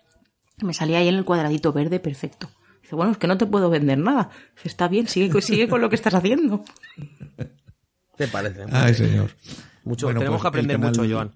Me 0.62 0.74
salía 0.74 0.98
ahí 0.98 1.08
en 1.08 1.16
el 1.16 1.24
cuadradito 1.24 1.72
verde 1.72 2.00
perfecto. 2.02 2.50
Dice, 2.82 2.96
bueno, 2.96 3.14
es 3.14 3.18
que 3.18 3.28
no 3.28 3.38
te 3.38 3.46
puedo 3.46 3.70
vender 3.70 3.98
nada. 3.98 4.30
Dice, 4.58 4.68
Está 4.68 4.90
bien, 4.90 5.08
sigue, 5.08 5.42
sigue 5.42 5.70
con 5.70 5.80
lo 5.80 5.88
que 5.90 5.96
estás 5.96 6.14
haciendo. 6.14 6.66
¿Te 8.18 8.28
parece? 8.28 8.66
Ay, 8.72 8.94
señor. 8.94 9.32
Mucho, 9.86 10.08
Bueno, 10.08 10.20
tenemos 10.20 10.38
pues 10.40 10.44
que 10.44 10.48
aprender 10.50 10.78
canal- 10.78 10.90
mucho, 10.98 11.10
Joan. 11.14 11.32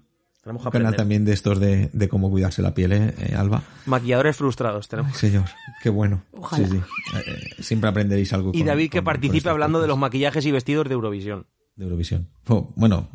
Tenemos 0.46 0.62
que 0.62 0.68
Un 0.68 0.72
canal 0.72 0.86
aprender. 0.86 0.96
también 0.96 1.24
de 1.24 1.32
estos 1.32 1.58
de, 1.58 1.90
de 1.92 2.08
cómo 2.08 2.30
cuidarse 2.30 2.62
la 2.62 2.72
piel, 2.72 2.92
¿eh, 2.92 3.14
eh, 3.18 3.34
Alba? 3.34 3.64
Maquilladores 3.86 4.36
frustrados 4.36 4.86
tenemos. 4.86 5.10
Ay, 5.12 5.18
señor, 5.18 5.44
qué 5.82 5.90
bueno. 5.90 6.22
Ojalá. 6.30 6.68
Sí, 6.68 6.74
sí. 6.74 6.78
Eh, 7.16 7.20
eh, 7.58 7.62
siempre 7.64 7.90
aprenderéis 7.90 8.32
algo. 8.32 8.50
Y 8.54 8.58
con- 8.58 8.66
David 8.68 8.90
que 8.90 8.98
con- 8.98 9.06
participe 9.06 9.48
hablando 9.48 9.80
de 9.82 9.88
los 9.88 9.98
maquillajes 9.98 10.46
y 10.46 10.52
vestidos 10.52 10.86
de 10.86 10.94
Eurovisión. 10.94 11.46
de 11.74 11.82
Eurovisión. 11.84 12.28
Oh, 12.46 12.72
bueno, 12.76 13.08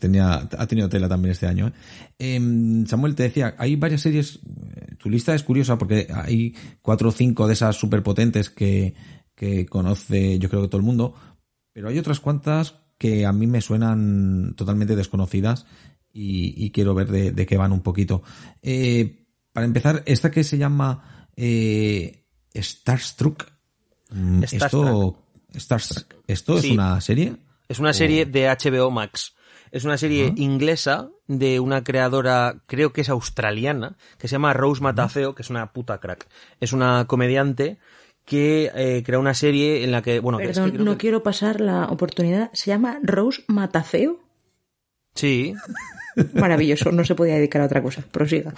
tenía, 0.00 0.32
ha 0.58 0.66
tenido 0.66 0.88
tela 0.88 1.10
también 1.10 1.32
este 1.32 1.46
año. 1.46 1.68
¿eh? 1.68 1.72
Em, 2.36 2.86
Samuel, 2.86 3.14
te 3.14 3.24
decía, 3.24 3.54
hay 3.58 3.76
varias 3.76 4.00
series. 4.00 4.40
Tu 4.98 5.10
lista 5.10 5.34
es 5.34 5.42
curiosa 5.42 5.76
porque 5.76 6.08
hay 6.12 6.54
cuatro 6.80 7.10
o 7.10 7.12
cinco 7.12 7.46
de 7.46 7.52
esas 7.52 7.76
superpotentes 7.76 8.48
que, 8.48 8.94
que 9.34 9.66
conoce, 9.66 10.38
yo 10.38 10.48
creo 10.48 10.62
que 10.62 10.68
todo 10.68 10.80
el 10.80 10.86
mundo. 10.86 11.14
Pero 11.74 11.90
hay 11.90 11.98
otras 11.98 12.18
cuantas 12.18 12.76
que 12.96 13.26
a 13.26 13.32
mí 13.32 13.46
me 13.46 13.60
suenan 13.60 14.54
totalmente 14.56 14.96
desconocidas 14.96 15.66
y, 16.12 16.54
y 16.64 16.70
quiero 16.70 16.94
ver 16.94 17.08
de, 17.08 17.32
de 17.32 17.46
qué 17.46 17.56
van 17.56 17.72
un 17.72 17.82
poquito. 17.82 18.22
Eh, 18.62 19.26
para 19.52 19.66
empezar, 19.66 20.02
esta 20.06 20.30
que 20.30 20.44
se 20.44 20.58
llama 20.58 21.28
eh, 21.36 22.24
Starstruck. 22.54 23.46
mm, 24.10 24.42
Esto, 24.44 25.18
Starstruck. 25.54 26.14
¿Esto 26.26 26.60
Sí. 26.60 26.68
es 26.68 26.72
una 26.74 27.00
serie? 27.00 27.36
Es 27.68 27.78
una 27.78 27.92
serie 27.92 28.24
de 28.26 28.48
HBO 28.48 28.90
Max. 28.90 29.34
Es 29.70 29.84
una 29.84 29.98
serie 29.98 30.32
inglesa 30.36 31.10
de 31.26 31.60
una 31.60 31.84
creadora, 31.84 32.62
creo 32.66 32.94
que 32.94 33.02
es 33.02 33.10
australiana, 33.10 33.98
que 34.18 34.26
se 34.26 34.32
llama 34.32 34.54
Rose 34.54 34.80
Matafeo, 34.82 35.34
que 35.34 35.42
es 35.42 35.50
una 35.50 35.72
puta 35.74 35.98
crack. 36.00 36.26
Es 36.58 36.72
una 36.72 37.04
comediante 37.06 37.78
que 38.24 38.70
eh, 38.74 39.02
crea 39.04 39.18
una 39.18 39.34
serie 39.34 39.84
en 39.84 39.90
la 39.92 40.00
que, 40.00 40.20
bueno, 40.20 40.38
que 40.38 40.44
es 40.44 40.50
que 40.50 40.54
Perdón, 40.54 40.70
creo 40.70 40.84
no 40.86 40.92
que- 40.92 40.98
quiero 40.98 41.22
pasar 41.22 41.60
la 41.60 41.84
oportunidad. 41.86 42.50
Se 42.54 42.70
llama 42.70 42.98
Rose 43.02 43.42
Matafeo. 43.48 44.20
Sí. 45.14 45.54
Maravilloso, 46.34 46.90
no 46.92 47.04
se 47.04 47.14
podía 47.14 47.34
dedicar 47.34 47.62
a 47.62 47.66
otra 47.66 47.82
cosa. 47.82 48.02
Prosiga. 48.10 48.54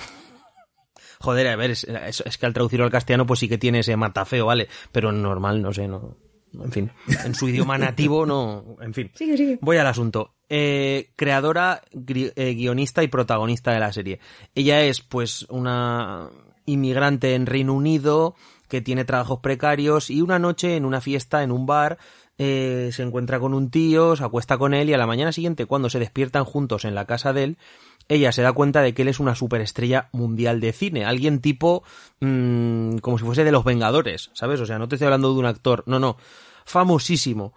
Joder, 1.20 1.48
a 1.48 1.56
ver, 1.56 1.70
es, 1.72 1.84
es- 1.84 2.22
es 2.24 2.38
que 2.38 2.46
al 2.46 2.54
traducirlo 2.54 2.84
al 2.86 2.90
castellano 2.90 3.26
pues 3.26 3.40
sí 3.40 3.48
que 3.48 3.58
tiene 3.58 3.80
ese 3.80 3.96
matafeo, 3.96 4.46
¿vale? 4.46 4.68
Pero 4.92 5.12
normal, 5.12 5.60
no 5.62 5.72
sé, 5.72 5.86
no... 5.88 6.16
En 6.52 6.72
fin, 6.72 6.90
en 7.24 7.34
su 7.36 7.48
idioma 7.48 7.78
nativo 7.78 8.26
no... 8.26 8.76
En 8.80 8.92
fin. 8.92 9.12
Sigue, 9.14 9.36
sigue. 9.36 9.58
Voy 9.60 9.76
al 9.76 9.86
asunto. 9.86 10.34
Eh, 10.48 11.12
creadora, 11.14 11.80
eh, 11.92 12.54
guionista 12.54 13.04
y 13.04 13.08
protagonista 13.08 13.72
de 13.72 13.78
la 13.78 13.92
serie. 13.92 14.18
Ella 14.56 14.82
es, 14.82 15.00
pues, 15.00 15.46
una 15.48 16.28
inmigrante 16.66 17.34
en 17.36 17.46
Reino 17.46 17.72
Unido 17.74 18.34
que 18.66 18.80
tiene 18.80 19.04
trabajos 19.04 19.38
precarios 19.40 20.10
y 20.10 20.22
una 20.22 20.40
noche 20.40 20.74
en 20.76 20.84
una 20.84 21.00
fiesta 21.00 21.44
en 21.44 21.52
un 21.52 21.66
bar 21.66 21.98
eh, 22.42 22.88
se 22.90 23.02
encuentra 23.02 23.38
con 23.38 23.52
un 23.52 23.70
tío, 23.70 24.16
se 24.16 24.24
acuesta 24.24 24.56
con 24.56 24.72
él 24.72 24.88
y 24.88 24.94
a 24.94 24.96
la 24.96 25.06
mañana 25.06 25.30
siguiente, 25.30 25.66
cuando 25.66 25.90
se 25.90 25.98
despiertan 25.98 26.46
juntos 26.46 26.86
en 26.86 26.94
la 26.94 27.04
casa 27.04 27.34
de 27.34 27.44
él, 27.44 27.58
ella 28.08 28.32
se 28.32 28.40
da 28.40 28.54
cuenta 28.54 28.80
de 28.80 28.94
que 28.94 29.02
él 29.02 29.08
es 29.08 29.20
una 29.20 29.34
superestrella 29.34 30.08
mundial 30.12 30.58
de 30.58 30.72
cine, 30.72 31.04
alguien 31.04 31.42
tipo 31.42 31.82
mm, 32.20 32.96
como 33.02 33.18
si 33.18 33.26
fuese 33.26 33.44
de 33.44 33.52
los 33.52 33.62
Vengadores, 33.62 34.30
¿sabes? 34.32 34.58
O 34.58 34.64
sea, 34.64 34.78
no 34.78 34.88
te 34.88 34.94
estoy 34.94 35.04
hablando 35.04 35.34
de 35.34 35.38
un 35.38 35.44
actor, 35.44 35.84
no, 35.84 35.98
no, 35.98 36.16
famosísimo. 36.64 37.52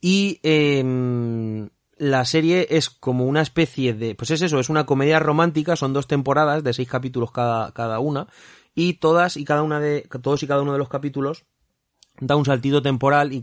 Y 0.00 0.40
em, 0.42 1.68
la 1.96 2.24
serie 2.24 2.66
es 2.70 2.90
como 2.90 3.26
una 3.26 3.40
especie 3.40 3.94
de, 3.94 4.16
pues 4.16 4.32
es 4.32 4.42
eso, 4.42 4.58
es 4.58 4.68
una 4.68 4.84
comedia 4.84 5.20
romántica, 5.20 5.76
son 5.76 5.92
dos 5.92 6.08
temporadas 6.08 6.64
de 6.64 6.72
seis 6.72 6.88
capítulos 6.88 7.30
cada, 7.30 7.70
cada 7.70 8.00
una, 8.00 8.26
y 8.74 8.94
todas 8.94 9.36
y 9.36 9.44
cada 9.44 9.62
una 9.62 9.78
de, 9.78 10.08
todos 10.20 10.42
y 10.42 10.48
cada 10.48 10.62
uno 10.62 10.72
de 10.72 10.78
los 10.78 10.88
capítulos 10.88 11.44
da 12.20 12.36
un 12.36 12.44
saltito 12.44 12.82
temporal 12.82 13.32
y 13.32 13.42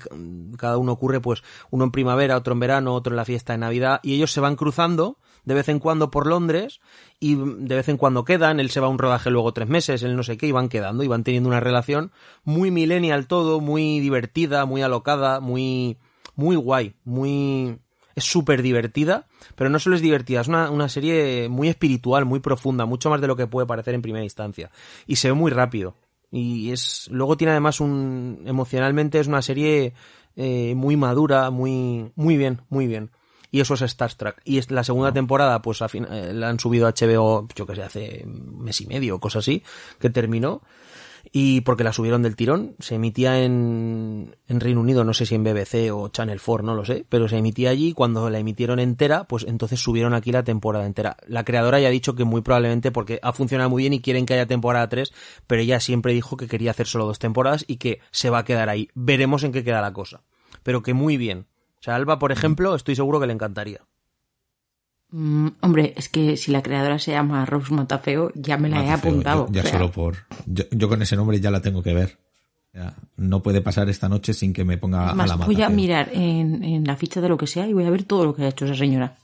cada 0.57 0.77
uno 0.77 0.93
ocurre 0.93 1.19
pues 1.19 1.43
uno 1.69 1.83
en 1.85 1.91
primavera, 1.91 2.37
otro 2.37 2.53
en 2.53 2.59
verano, 2.59 2.93
otro 2.95 3.11
en 3.11 3.17
la 3.17 3.25
fiesta 3.25 3.53
de 3.53 3.59
Navidad 3.59 3.99
y 4.03 4.15
ellos 4.15 4.31
se 4.31 4.39
van 4.39 4.55
cruzando 4.55 5.17
de 5.43 5.53
vez 5.55 5.69
en 5.69 5.79
cuando 5.79 6.11
por 6.11 6.27
Londres 6.27 6.79
y 7.19 7.35
de 7.35 7.75
vez 7.75 7.89
en 7.89 7.97
cuando 7.97 8.23
quedan, 8.23 8.59
él 8.59 8.69
se 8.69 8.79
va 8.79 8.87
a 8.87 8.89
un 8.89 8.99
rodaje 8.99 9.29
luego 9.29 9.53
tres 9.53 9.67
meses, 9.67 10.03
él 10.03 10.15
no 10.15 10.23
sé 10.23 10.37
qué 10.37 10.47
y 10.47 10.51
van 10.51 10.69
quedando 10.69 11.03
y 11.03 11.07
van 11.07 11.23
teniendo 11.23 11.49
una 11.49 11.59
relación 11.59 12.11
muy 12.43 12.71
millennial 12.71 13.27
todo, 13.27 13.59
muy 13.59 13.99
divertida, 13.99 14.65
muy 14.65 14.81
alocada, 14.81 15.39
muy 15.39 15.97
muy 16.35 16.55
guay, 16.55 16.93
muy 17.03 17.79
es 18.15 18.23
súper 18.23 18.61
divertida, 18.61 19.27
pero 19.55 19.69
no 19.69 19.79
solo 19.79 19.95
es 19.95 20.01
divertida, 20.01 20.41
es 20.41 20.47
una, 20.47 20.69
una 20.69 20.89
serie 20.89 21.47
muy 21.49 21.69
espiritual, 21.69 22.25
muy 22.25 22.39
profunda, 22.39 22.85
mucho 22.85 23.09
más 23.09 23.21
de 23.21 23.27
lo 23.27 23.35
que 23.35 23.47
puede 23.47 23.67
parecer 23.67 23.95
en 23.95 24.01
primera 24.01 24.23
instancia 24.23 24.69
y 25.07 25.17
se 25.17 25.29
ve 25.29 25.33
muy 25.33 25.51
rápido 25.51 25.95
y 26.31 26.71
es 26.71 27.07
luego 27.11 27.37
tiene 27.37 27.51
además 27.51 27.79
un 27.79 28.43
emocionalmente 28.45 29.19
es 29.19 29.27
una 29.27 29.41
serie 29.41 29.93
eh, 30.35 30.73
muy 30.75 30.95
madura 30.95 31.49
muy 31.49 32.11
muy 32.15 32.37
bien 32.37 32.61
muy 32.69 32.87
bien. 32.87 33.11
Y 33.53 33.59
eso 33.59 33.73
es 33.73 33.81
Star 33.81 34.13
Trek. 34.13 34.41
Y 34.45 34.61
la 34.73 34.81
segunda 34.81 35.11
temporada, 35.11 35.61
pues 35.61 35.81
eh, 35.81 36.31
la 36.33 36.47
han 36.47 36.57
subido 36.57 36.87
a 36.87 36.93
HBO, 36.93 37.49
yo 37.53 37.67
que 37.67 37.75
sé, 37.75 37.83
hace 37.83 38.23
mes 38.25 38.79
y 38.79 38.87
medio 38.87 39.19
cosa 39.19 39.39
así, 39.39 39.61
que 39.99 40.09
terminó 40.09 40.61
y 41.31 41.61
porque 41.61 41.83
la 41.83 41.93
subieron 41.93 42.23
del 42.23 42.35
tirón, 42.35 42.75
se 42.79 42.95
emitía 42.95 43.43
en, 43.43 44.35
en 44.47 44.59
Reino 44.59 44.81
Unido, 44.81 45.03
no 45.03 45.13
sé 45.13 45.25
si 45.25 45.35
en 45.35 45.43
BBC 45.43 45.91
o 45.93 46.09
Channel 46.09 46.41
4, 46.43 46.65
no 46.65 46.75
lo 46.75 46.85
sé, 46.85 47.05
pero 47.07 47.27
se 47.27 47.37
emitía 47.37 47.69
allí 47.69 47.93
cuando 47.93 48.29
la 48.29 48.39
emitieron 48.39 48.79
entera, 48.79 49.25
pues 49.25 49.45
entonces 49.47 49.79
subieron 49.79 50.13
aquí 50.13 50.31
la 50.31 50.43
temporada 50.43 50.85
entera. 50.85 51.17
La 51.27 51.43
creadora 51.43 51.79
ya 51.79 51.87
ha 51.87 51.91
dicho 51.91 52.15
que 52.15 52.23
muy 52.23 52.41
probablemente 52.41 52.91
porque 52.91 53.19
ha 53.21 53.33
funcionado 53.33 53.69
muy 53.69 53.83
bien 53.83 53.93
y 53.93 54.01
quieren 54.01 54.25
que 54.25 54.33
haya 54.33 54.45
temporada 54.45 54.89
3, 54.89 55.13
pero 55.47 55.61
ella 55.61 55.79
siempre 55.79 56.13
dijo 56.13 56.37
que 56.37 56.47
quería 56.47 56.71
hacer 56.71 56.87
solo 56.87 57.05
dos 57.05 57.19
temporadas 57.19 57.65
y 57.67 57.77
que 57.77 57.99
se 58.11 58.29
va 58.29 58.39
a 58.39 58.45
quedar 58.45 58.69
ahí. 58.69 58.89
Veremos 58.93 59.43
en 59.43 59.51
qué 59.51 59.63
queda 59.63 59.81
la 59.81 59.93
cosa. 59.93 60.23
Pero 60.63 60.81
que 60.81 60.93
muy 60.93 61.17
bien. 61.17 61.47
O 61.79 61.83
sea, 61.83 61.95
Alba, 61.95 62.19
por 62.19 62.31
ejemplo, 62.31 62.75
estoy 62.75 62.95
seguro 62.95 63.19
que 63.19 63.27
le 63.27 63.33
encantaría. 63.33 63.81
Mm, 65.11 65.47
hombre, 65.59 65.93
es 65.97 66.07
que 66.07 66.37
si 66.37 66.51
la 66.51 66.63
creadora 66.63 66.97
se 66.97 67.11
llama 67.11 67.45
Rose 67.45 67.73
Matafeo, 67.73 68.31
ya 68.33 68.57
me 68.57 68.69
la 68.69 68.83
he 68.83 68.91
apuntado. 68.91 69.47
ya 69.51 69.65
solo 69.65 69.91
por. 69.91 70.17
Yo, 70.45 70.89
con 70.89 71.01
ese 71.01 71.15
nombre 71.15 71.39
ya 71.39 71.51
la 71.51 71.61
tengo 71.61 71.83
que 71.83 71.93
ver. 71.93 72.17
no 73.17 73.43
puede 73.43 73.61
pasar 73.61 73.89
esta 73.89 74.07
noche 74.07 74.33
sin 74.33 74.53
que 74.53 74.63
me 74.63 74.77
ponga 74.77 75.03
a 75.03 75.05
la 75.07 75.13
Matafeo. 75.15 75.45
Voy 75.47 75.61
a 75.61 75.69
mirar 75.69 76.09
en, 76.13 76.83
la 76.85 76.95
ficha 76.95 77.19
de 77.19 77.29
lo 77.29 77.37
que 77.37 77.47
sea 77.47 77.67
y 77.67 77.73
voy 77.73 77.85
a 77.85 77.89
ver 77.89 78.03
todo 78.03 78.23
lo 78.25 78.33
que 78.33 78.43
ha 78.43 78.47
hecho 78.47 78.65
esa 78.65 78.75
señora. 78.75 79.17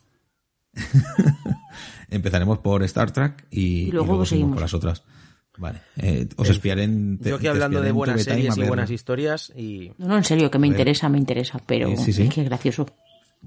Empezaremos 2.09 2.59
por 2.59 2.83
Star 2.83 3.11
Trek 3.11 3.47
y, 3.49 3.91
luego, 3.91 4.25
seguimos 4.25 4.53
por 4.53 4.61
las 4.61 4.73
otras. 4.73 5.03
Vale. 5.57 5.81
Eh, 5.95 6.27
os 6.35 6.49
espiaré 6.49 6.83
en. 6.83 7.19
Yo 7.19 7.37
aquí 7.37 7.47
hablando 7.47 7.81
de 7.81 7.91
buenas 7.91 8.23
series 8.23 8.55
y 8.57 8.63
buenas 8.63 8.91
historias 8.91 9.51
y. 9.55 9.91
No, 9.97 10.09
no, 10.09 10.17
en 10.17 10.23
serio, 10.23 10.51
que 10.51 10.59
me 10.59 10.67
interesa, 10.67 11.09
me 11.09 11.17
interesa, 11.17 11.59
pero 11.65 11.89
es 11.89 12.29
que 12.29 12.43
gracioso. 12.43 12.85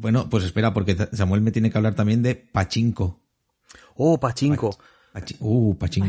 Bueno, 0.01 0.30
pues 0.30 0.44
espera, 0.44 0.72
porque 0.72 0.96
Samuel 1.12 1.42
me 1.42 1.53
tiene 1.53 1.70
que 1.70 1.76
hablar 1.76 1.94
también 1.94 2.22
de 2.22 2.34
Pachinko. 2.34 3.20
Oh, 3.96 4.18
Pachinko. 4.18 4.70
uh, 5.40 5.74
Pachinko. 5.76 6.09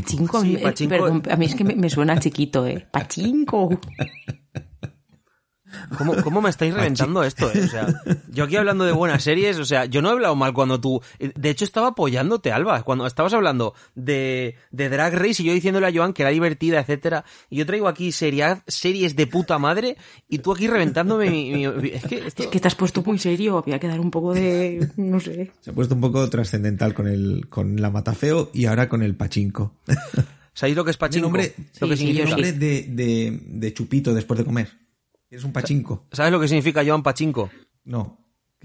Pachinko, 0.64 1.22
a 1.30 1.36
mí 1.36 1.46
es 1.46 1.56
que 1.56 1.66
me, 1.66 1.76
me 1.76 1.90
suena 1.90 2.18
chiquito, 2.18 2.66
¿eh? 2.66 2.88
Pachinko. 2.92 3.82
¿Cómo, 5.98 6.16
¿Cómo, 6.24 6.42
me 6.42 6.50
estáis 6.50 6.74
reventando 6.74 7.24
esto? 7.24 7.52
Eh? 7.52 7.62
O 7.64 7.68
sea, 7.68 7.88
yo 8.32 8.44
aquí 8.46 8.56
hablando 8.56 8.86
de 8.86 8.92
buenas 8.92 9.24
series, 9.24 9.58
o 9.58 9.66
sea, 9.66 9.86
yo 9.86 10.02
no 10.02 10.10
he 10.10 10.12
hablado 10.14 10.36
mal 10.36 10.54
cuando 10.54 10.80
tú... 10.80 11.02
De 11.20 11.50
hecho, 11.50 11.66
estaba 11.66 11.88
apoyándote, 11.90 12.52
Alba, 12.52 12.84
cuando 12.84 13.06
estabas 13.08 13.34
hablando 13.34 13.74
de, 13.96 14.56
de 14.72 14.90
Drag 14.90 15.14
Race 15.14 15.42
y 15.42 15.46
yo 15.46 15.54
diciéndole 15.54 15.88
a 15.88 15.94
Joan 15.94 16.14
que 16.14 16.24
era 16.24 16.32
divertida, 16.32 16.80
etcétera, 16.80 17.26
y 17.50 17.58
yo 17.58 17.66
traigo 17.66 17.88
aquí 17.88 18.12
series 18.12 19.16
de 19.16 19.28
puta 19.28 19.60
madre 19.60 19.98
y 20.28 20.40
tú 20.40 20.52
aquí 20.52 20.68
reventándome 20.68 21.30
mi... 21.30 21.66
es, 21.66 22.04
que 22.06 22.28
es 22.28 22.34
que 22.34 22.60
te 22.60 22.68
has 22.68 22.76
puesto 22.76 23.04
muy 23.04 23.18
serio, 23.18 23.58
había 23.58 23.80
que 23.80 23.88
dar 23.88 24.00
un 24.00 24.12
poco 24.12 24.34
de... 24.34 24.90
no 24.98 25.20
sé. 25.20 25.52
Se 25.62 25.72
ha 25.72 25.74
puesto 25.74 25.96
un 25.96 26.02
poco 26.02 26.30
trascendental 26.30 26.94
con, 26.94 27.08
el, 27.08 27.48
con 27.50 27.82
la 27.82 27.90
Matafeo 27.90 28.52
y 28.54 28.66
ahora 28.66 28.90
con 28.90 29.04
el 29.04 29.16
Pachinko. 29.16 29.76
¿Sabéis 30.54 30.76
lo 30.76 30.84
que 30.84 30.92
es 30.92 30.98
Pachinko? 30.98 31.28
Nombre, 31.28 31.54
lo 31.80 31.88
que 31.88 31.98
significa 31.98 32.30
nombre 32.30 32.52
de, 32.54 32.84
de, 32.90 33.40
de 33.46 33.74
chupito 33.74 34.14
después 34.14 34.38
de 34.38 34.46
comer. 34.46 34.81
Es 35.32 35.46
un 35.46 35.54
pachinko. 35.54 36.06
¿Sabes 36.12 36.32
lo 36.34 36.42
que 36.42 36.50
significa 36.50 36.84
Joan 36.86 37.04
Pachinko? 37.04 37.50
No. 37.86 38.20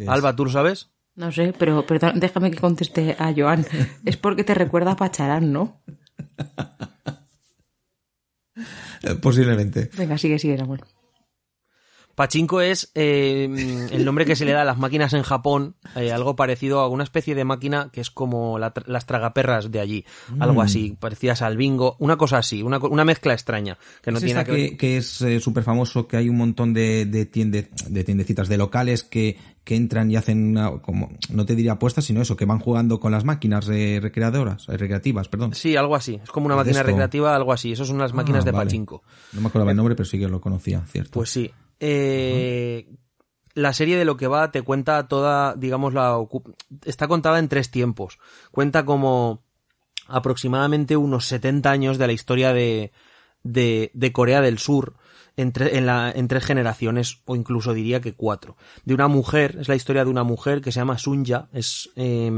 Alba, 0.09 0.35
¿tú 0.35 0.45
lo 0.45 0.51
sabes? 0.51 0.91
No 1.15 1.31
sé, 1.33 1.55
pero, 1.59 1.87
déjame 2.17 2.51
que 2.51 2.59
conteste 2.59 3.17
a 3.19 3.33
Joan. 3.35 3.65
Es 4.05 4.17
porque 4.17 4.45
te 4.45 4.53
recuerda 4.53 4.93
a 4.93 4.97
Pacharán, 4.97 5.53
¿no? 5.53 5.81
Posiblemente. 9.23 9.91
Venga, 9.97 10.19
sigue, 10.19 10.41
sigue, 10.41 10.59
Samuel. 10.59 10.83
Pachinko 12.17 12.63
es 12.63 12.91
eh, 12.95 13.45
el 13.93 14.05
nombre 14.07 14.25
que 14.25 14.37
se 14.37 14.47
le 14.47 14.53
da 14.53 14.63
a 14.63 14.65
las 14.65 14.79
máquinas 14.79 15.13
en 15.13 15.23
Japón, 15.23 15.77
eh, 15.95 16.13
algo 16.13 16.35
parecido 16.35 16.81
a 16.81 16.89
una 16.89 17.05
especie 17.05 17.35
de 17.35 17.45
máquina 17.45 17.91
que 17.93 18.01
es 18.01 18.11
como 18.11 18.59
las 18.59 19.05
tragaperras 19.05 19.71
de 19.71 19.81
allí, 19.81 20.07
algo 20.39 20.63
así, 20.63 20.93
mm. 20.93 20.97
parecidas 20.97 21.43
al 21.43 21.59
bingo, 21.59 21.95
una 21.99 22.17
cosa 22.17 22.39
así, 22.39 22.63
una, 22.63 22.79
una 22.79 23.05
mezcla 23.05 23.35
extraña. 23.35 23.77
Que 24.03 24.13
no 24.13 24.21
tiene 24.21 24.45
que, 24.45 24.79
que, 24.79 24.97
es 24.97 25.21
eh, 25.21 25.41
súper 25.41 25.63
famoso, 25.63 26.09
que 26.09 26.17
hay 26.17 26.31
un 26.31 26.39
montón 26.39 26.73
de, 26.73 27.05
de, 27.05 27.27
de 27.27 28.05
tiendecitas, 28.05 28.49
de 28.49 28.57
locales 28.57 29.03
que, 29.03 29.37
que 29.63 29.77
entran 29.77 30.11
y 30.11 30.17
hacen 30.17 30.43
una, 30.53 30.71
como, 30.79 31.11
no 31.29 31.45
te 31.45 31.55
diría 31.55 31.73
apuestas, 31.73 32.07
sino 32.07 32.23
eso, 32.23 32.35
que 32.35 32.47
van 32.47 32.61
jugando 32.61 32.99
con 32.99 33.13
las 33.13 33.25
máquinas 33.25 33.67
recreadoras, 33.67 34.69
recreativas, 34.69 35.29
perdón. 35.29 35.55
Sí, 35.55 35.77
algo 35.77 35.95
así. 35.95 36.19
Es 36.23 36.31
como 36.31 36.47
una 36.47 36.57
máquina 36.57 36.83
recreativa, 36.83 37.37
algo 37.37 37.53
así. 37.53 37.73
Eso 37.73 37.85
son 37.85 37.99
las 37.99 38.15
máquinas 38.15 38.43
ah, 38.43 38.47
de 38.47 38.53
pachinko. 38.55 39.03
No 39.35 39.43
me 39.43 39.49
acordaba 39.49 39.73
el 39.73 39.77
nombre, 39.77 39.95
pero 39.95 40.09
sí 40.09 40.19
que 40.19 40.29
lo 40.29 40.41
conocía, 40.41 40.81
cierto. 40.87 41.11
Pues 41.11 41.29
sí. 41.29 41.53
Eh, 41.81 42.89
la 43.55 43.73
serie 43.73 43.97
de 43.97 44.05
lo 44.05 44.17
que 44.17 44.27
va 44.27 44.51
te 44.51 44.63
cuenta 44.63 45.09
toda, 45.09 45.55
digamos, 45.55 45.95
la 45.95 46.19
está 46.85 47.09
contada 47.09 47.39
en 47.39 47.49
tres 47.49 47.71
tiempos. 47.71 48.19
Cuenta 48.51 48.85
como 48.85 49.43
aproximadamente 50.09 50.97
unos 50.97 51.27
70 51.27 51.71
años 51.71 51.99
de 51.99 52.07
la 52.07 52.13
historia 52.13 52.53
de, 52.53 52.93
de, 53.43 53.91
de 53.95 54.13
Corea 54.13 54.41
del 54.41 54.59
Sur 54.59 54.95
en, 55.37 55.53
en, 55.57 55.87
la, 55.87 56.15
tres 56.29 56.45
generaciones 56.45 57.19
o 57.27 57.37
incluso 57.37 57.75
diría 57.75 58.01
que 58.01 58.15
cuatro. 58.15 58.57
De 58.85 58.95
una 58.95 59.09
mujer, 59.09 59.57
es 59.61 59.69
la 59.69 59.75
historia 59.75 60.05
de 60.05 60.11
una 60.11 60.25
mujer 60.25 60.61
que 60.61 60.73
se 60.73 60.81
llama 60.81 60.99
Sunja, 60.99 61.49
es 61.53 61.91
eh, 61.97 62.31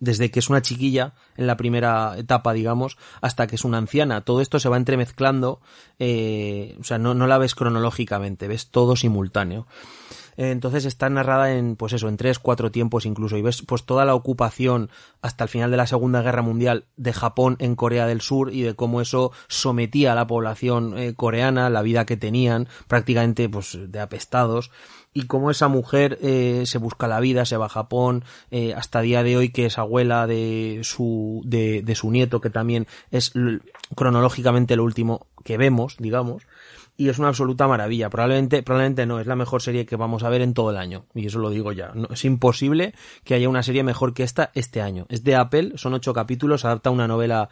desde 0.00 0.30
que 0.30 0.40
es 0.40 0.50
una 0.50 0.62
chiquilla 0.62 1.14
en 1.36 1.46
la 1.46 1.56
primera 1.56 2.18
etapa, 2.18 2.52
digamos, 2.52 2.98
hasta 3.20 3.46
que 3.46 3.54
es 3.54 3.64
una 3.64 3.78
anciana. 3.78 4.22
Todo 4.22 4.40
esto 4.40 4.58
se 4.58 4.68
va 4.68 4.76
entremezclando, 4.76 5.60
eh, 5.98 6.76
o 6.80 6.84
sea, 6.84 6.98
no, 6.98 7.14
no 7.14 7.26
la 7.26 7.38
ves 7.38 7.54
cronológicamente, 7.54 8.48
ves 8.48 8.70
todo 8.70 8.96
simultáneo. 8.96 9.66
Entonces 10.36 10.84
está 10.84 11.08
narrada 11.08 11.52
en, 11.56 11.76
pues 11.76 11.92
eso, 11.92 12.08
en 12.08 12.16
tres, 12.16 12.38
cuatro 12.38 12.70
tiempos 12.70 13.06
incluso. 13.06 13.36
Y 13.36 13.42
ves 13.42 13.62
pues 13.62 13.84
toda 13.84 14.04
la 14.04 14.14
ocupación 14.14 14.90
hasta 15.22 15.44
el 15.44 15.50
final 15.50 15.70
de 15.70 15.76
la 15.76 15.86
Segunda 15.86 16.22
Guerra 16.22 16.42
Mundial 16.42 16.84
de 16.96 17.12
Japón 17.12 17.56
en 17.60 17.76
Corea 17.76 18.06
del 18.06 18.20
Sur 18.20 18.52
y 18.52 18.62
de 18.62 18.74
cómo 18.74 19.00
eso 19.00 19.32
sometía 19.48 20.12
a 20.12 20.14
la 20.14 20.26
población 20.26 20.96
eh, 20.98 21.14
coreana, 21.14 21.70
la 21.70 21.82
vida 21.82 22.06
que 22.06 22.16
tenían, 22.16 22.68
prácticamente 22.88 23.48
pues 23.48 23.78
de 23.80 24.00
apestados 24.00 24.70
y 25.14 25.26
cómo 25.26 25.50
esa 25.50 25.68
mujer 25.68 26.18
eh, 26.20 26.64
se 26.66 26.78
busca 26.78 27.06
la 27.06 27.20
vida, 27.20 27.44
se 27.44 27.56
va 27.56 27.66
a 27.66 27.70
Japón, 27.70 28.24
eh, 28.50 28.74
hasta 28.74 29.00
día 29.00 29.22
de 29.22 29.36
hoy 29.36 29.50
que 29.50 29.66
es 29.66 29.78
abuela 29.78 30.26
de 30.26 30.80
su, 30.82 31.40
de, 31.44 31.82
de 31.82 31.94
su 31.94 32.10
nieto, 32.10 32.40
que 32.40 32.50
también 32.50 32.88
es 33.12 33.32
cronológicamente 33.94 34.74
lo 34.74 34.82
último 34.82 35.28
que 35.44 35.56
vemos, 35.56 35.96
digamos, 35.98 36.42
y 36.96 37.08
es 37.08 37.18
una 37.18 37.28
absoluta 37.28 37.66
maravilla. 37.66 38.08
Probablemente, 38.08 38.62
probablemente 38.62 39.06
no, 39.06 39.18
es 39.20 39.26
la 39.26 39.36
mejor 39.36 39.62
serie 39.62 39.84
que 39.86 39.96
vamos 39.96 40.22
a 40.22 40.28
ver 40.28 40.42
en 40.42 40.54
todo 40.54 40.70
el 40.70 40.76
año. 40.76 41.06
Y 41.14 41.26
eso 41.26 41.38
lo 41.38 41.50
digo 41.50 41.72
ya. 41.72 41.92
Es 42.10 42.24
imposible 42.24 42.94
que 43.24 43.34
haya 43.34 43.48
una 43.48 43.62
serie 43.62 43.82
mejor 43.82 44.14
que 44.14 44.22
esta 44.22 44.50
este 44.54 44.80
año. 44.80 45.06
Es 45.08 45.24
de 45.24 45.34
Apple, 45.34 45.72
son 45.76 45.94
ocho 45.94 46.12
capítulos, 46.12 46.64
adapta 46.64 46.90
una 46.90 47.08
novela 47.08 47.48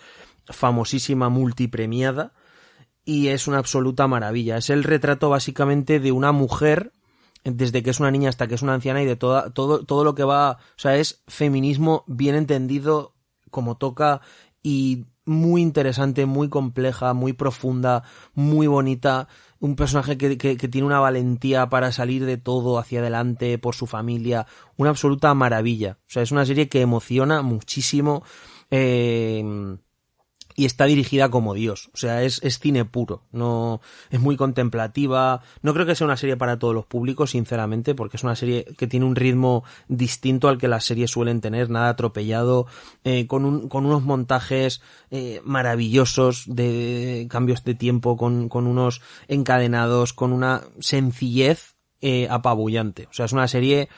famosísima, 0.46 1.28
multipremiada, 1.28 2.32
y 3.04 3.28
es 3.28 3.48
una 3.48 3.58
absoluta 3.58 4.06
maravilla. 4.06 4.58
Es 4.58 4.70
el 4.70 4.84
retrato 4.84 5.28
básicamente 5.28 5.98
de 5.98 6.12
una 6.12 6.30
mujer 6.32 6.92
desde 7.44 7.82
que 7.82 7.90
es 7.90 7.98
una 7.98 8.12
niña 8.12 8.28
hasta 8.28 8.46
que 8.46 8.54
es 8.54 8.62
una 8.62 8.74
anciana 8.74 9.02
y 9.02 9.06
de 9.06 9.16
toda, 9.16 9.50
todo, 9.50 9.84
todo 9.84 10.04
lo 10.04 10.14
que 10.14 10.22
va, 10.22 10.52
o 10.52 10.58
sea, 10.76 10.96
es 10.96 11.24
feminismo 11.26 12.04
bien 12.06 12.36
entendido 12.36 13.14
como 13.50 13.76
toca 13.76 14.20
y 14.62 15.06
muy 15.24 15.62
interesante, 15.62 16.26
muy 16.26 16.48
compleja, 16.48 17.14
muy 17.14 17.32
profunda, 17.32 18.02
muy 18.34 18.66
bonita. 18.66 19.28
Un 19.60 19.76
personaje 19.76 20.18
que, 20.18 20.36
que, 20.36 20.56
tiene 20.56 20.86
una 20.86 20.98
valentía 20.98 21.68
para 21.68 21.92
salir 21.92 22.24
de 22.26 22.36
todo 22.36 22.78
hacia 22.78 23.00
adelante 23.00 23.58
por 23.58 23.74
su 23.74 23.86
familia. 23.86 24.46
Una 24.76 24.90
absoluta 24.90 25.32
maravilla. 25.34 25.98
O 26.02 26.10
sea, 26.10 26.22
es 26.22 26.32
una 26.32 26.44
serie 26.44 26.68
que 26.68 26.80
emociona 26.80 27.42
muchísimo. 27.42 28.24
Eh, 28.70 29.76
y 30.56 30.64
está 30.64 30.84
dirigida 30.84 31.30
como 31.30 31.54
Dios, 31.54 31.90
o 31.94 31.96
sea, 31.96 32.22
es, 32.22 32.40
es, 32.42 32.58
cine 32.58 32.84
puro, 32.84 33.22
no 33.32 33.80
es 34.10 34.20
muy 34.20 34.36
contemplativa, 34.36 35.42
no 35.62 35.74
creo 35.74 35.86
que 35.86 35.94
sea 35.94 36.06
una 36.06 36.16
serie 36.16 36.36
para 36.36 36.58
todos 36.58 36.74
los 36.74 36.86
públicos, 36.86 37.30
sinceramente, 37.30 37.94
porque 37.94 38.16
es 38.16 38.24
una 38.24 38.36
serie 38.36 38.64
que 38.76 38.86
tiene 38.86 39.06
un 39.06 39.16
ritmo 39.16 39.64
distinto 39.88 40.48
al 40.48 40.58
que 40.58 40.68
las 40.68 40.84
series 40.84 41.10
suelen 41.10 41.40
tener, 41.40 41.70
nada 41.70 41.88
atropellado, 41.88 42.66
eh, 43.04 43.26
con, 43.26 43.44
un, 43.44 43.68
con 43.68 43.86
unos 43.86 44.02
montajes 44.02 44.82
eh, 45.10 45.40
maravillosos 45.44 46.44
de 46.46 47.26
cambios 47.30 47.64
de 47.64 47.74
tiempo, 47.74 48.16
con, 48.16 48.48
con 48.48 48.66
unos 48.66 49.02
encadenados, 49.28 50.12
con 50.12 50.32
una 50.32 50.62
sencillez 50.80 51.76
eh, 52.00 52.26
apabullante, 52.30 53.06
o 53.10 53.12
sea, 53.12 53.26
es 53.26 53.32
una 53.32 53.46
serie 53.48 53.88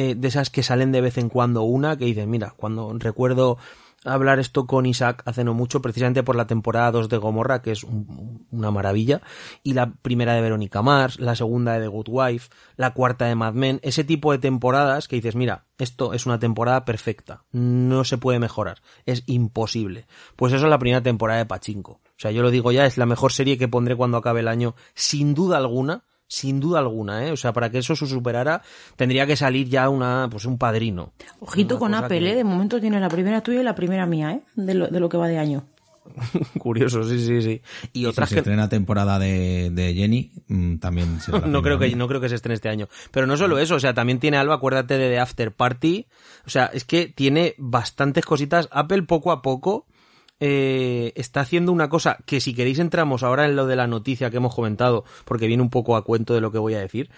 eh, 0.00 0.14
de 0.14 0.28
esas 0.28 0.48
que 0.48 0.62
salen 0.62 0.92
de 0.92 1.00
vez 1.00 1.18
en 1.18 1.28
cuando 1.28 1.62
una, 1.62 1.96
que 1.96 2.04
dicen, 2.04 2.30
mira, 2.30 2.54
cuando 2.56 2.94
recuerdo 2.98 3.58
hablar 4.04 4.38
esto 4.38 4.66
con 4.66 4.86
Isaac 4.86 5.22
hace 5.26 5.44
no 5.44 5.54
mucho, 5.54 5.82
precisamente 5.82 6.22
por 6.22 6.36
la 6.36 6.46
temporada 6.46 6.90
2 6.92 7.08
de 7.08 7.16
Gomorra, 7.16 7.62
que 7.62 7.72
es 7.72 7.84
una 7.84 8.70
maravilla, 8.70 9.20
y 9.62 9.74
la 9.74 9.92
primera 9.92 10.34
de 10.34 10.40
Verónica 10.40 10.82
Mars, 10.82 11.18
la 11.18 11.34
segunda 11.34 11.74
de 11.74 11.80
The 11.80 11.88
Good 11.88 12.08
Wife, 12.08 12.50
la 12.76 12.92
cuarta 12.94 13.26
de 13.26 13.34
Mad 13.34 13.54
Men, 13.54 13.80
ese 13.82 14.04
tipo 14.04 14.32
de 14.32 14.38
temporadas 14.38 15.08
que 15.08 15.16
dices, 15.16 15.34
mira, 15.34 15.64
esto 15.78 16.12
es 16.12 16.26
una 16.26 16.38
temporada 16.38 16.84
perfecta, 16.84 17.44
no 17.52 18.04
se 18.04 18.18
puede 18.18 18.38
mejorar, 18.38 18.82
es 19.06 19.22
imposible. 19.26 20.06
Pues 20.36 20.52
eso 20.52 20.66
es 20.66 20.70
la 20.70 20.78
primera 20.78 21.02
temporada 21.02 21.38
de 21.38 21.46
Pachinko. 21.46 21.92
O 21.92 22.20
sea, 22.20 22.30
yo 22.30 22.42
lo 22.42 22.50
digo 22.50 22.72
ya, 22.72 22.86
es 22.86 22.98
la 22.98 23.06
mejor 23.06 23.32
serie 23.32 23.58
que 23.58 23.68
pondré 23.68 23.96
cuando 23.96 24.16
acabe 24.16 24.40
el 24.40 24.48
año, 24.48 24.74
sin 24.94 25.34
duda 25.34 25.56
alguna, 25.56 26.04
sin 26.28 26.60
duda 26.60 26.78
alguna, 26.78 27.26
¿eh? 27.26 27.32
O 27.32 27.36
sea, 27.36 27.52
para 27.52 27.70
que 27.70 27.78
eso 27.78 27.96
se 27.96 28.06
superara, 28.06 28.62
tendría 28.96 29.26
que 29.26 29.34
salir 29.34 29.68
ya 29.68 29.88
una, 29.88 30.28
pues 30.30 30.44
un 30.44 30.58
padrino. 30.58 31.12
Ojito 31.40 31.74
Una 31.76 31.80
con 31.80 31.94
Apple, 31.94 32.20
que- 32.20 32.30
¿eh? 32.30 32.34
De 32.36 32.44
momento 32.44 32.80
tiene 32.80 33.00
la 33.00 33.08
primera 33.08 33.40
tuya 33.42 33.60
y 33.60 33.64
la 33.64 33.74
primera 33.74 34.06
mía, 34.06 34.32
¿eh? 34.32 34.40
De 34.54 34.74
lo, 34.74 34.86
de 34.88 35.00
lo 35.00 35.08
que 35.08 35.16
va 35.16 35.26
de 35.26 35.38
año. 35.38 35.64
Curioso, 36.58 37.02
sí, 37.04 37.18
sí, 37.24 37.42
sí. 37.42 37.60
Y 37.92 38.06
otras 38.06 38.28
si 38.28 38.34
se 38.34 38.36
que 38.36 38.40
estrena 38.40 38.68
temporada 38.68 39.18
de, 39.18 39.70
de 39.72 39.94
Jenny, 39.94 40.32
mm, 40.48 40.76
también 40.78 41.20
será 41.20 41.40
no 41.46 41.62
creo 41.62 41.78
que 41.78 41.94
no 41.96 42.08
creo 42.08 42.20
que 42.20 42.28
se 42.28 42.34
estrene 42.36 42.54
este 42.54 42.68
año. 42.68 42.88
Pero 43.10 43.26
no 43.26 43.36
solo 43.36 43.58
eso, 43.58 43.74
o 43.74 43.80
sea, 43.80 43.94
también 43.94 44.18
tiene 44.18 44.36
algo, 44.36 44.52
acuérdate 44.52 44.96
de 44.98 45.10
The 45.10 45.18
After 45.18 45.52
Party. 45.52 46.06
O 46.46 46.50
sea, 46.50 46.66
es 46.66 46.84
que 46.84 47.06
tiene 47.08 47.54
bastantes 47.58 48.24
cositas. 48.24 48.68
Apple 48.70 49.02
poco 49.02 49.32
a 49.32 49.42
poco 49.42 49.86
eh, 50.40 51.12
está 51.16 51.40
haciendo 51.40 51.72
una 51.72 51.88
cosa 51.88 52.18
que 52.26 52.40
si 52.40 52.54
queréis 52.54 52.78
entramos 52.78 53.22
ahora 53.22 53.44
en 53.46 53.56
lo 53.56 53.66
de 53.66 53.76
la 53.76 53.86
noticia 53.86 54.30
que 54.30 54.36
hemos 54.36 54.54
comentado, 54.54 55.04
porque 55.24 55.46
viene 55.46 55.62
un 55.62 55.70
poco 55.70 55.96
a 55.96 56.04
cuento 56.04 56.34
de 56.34 56.40
lo 56.40 56.52
que 56.52 56.58
voy 56.58 56.74
a 56.74 56.80
decir. 56.80 57.10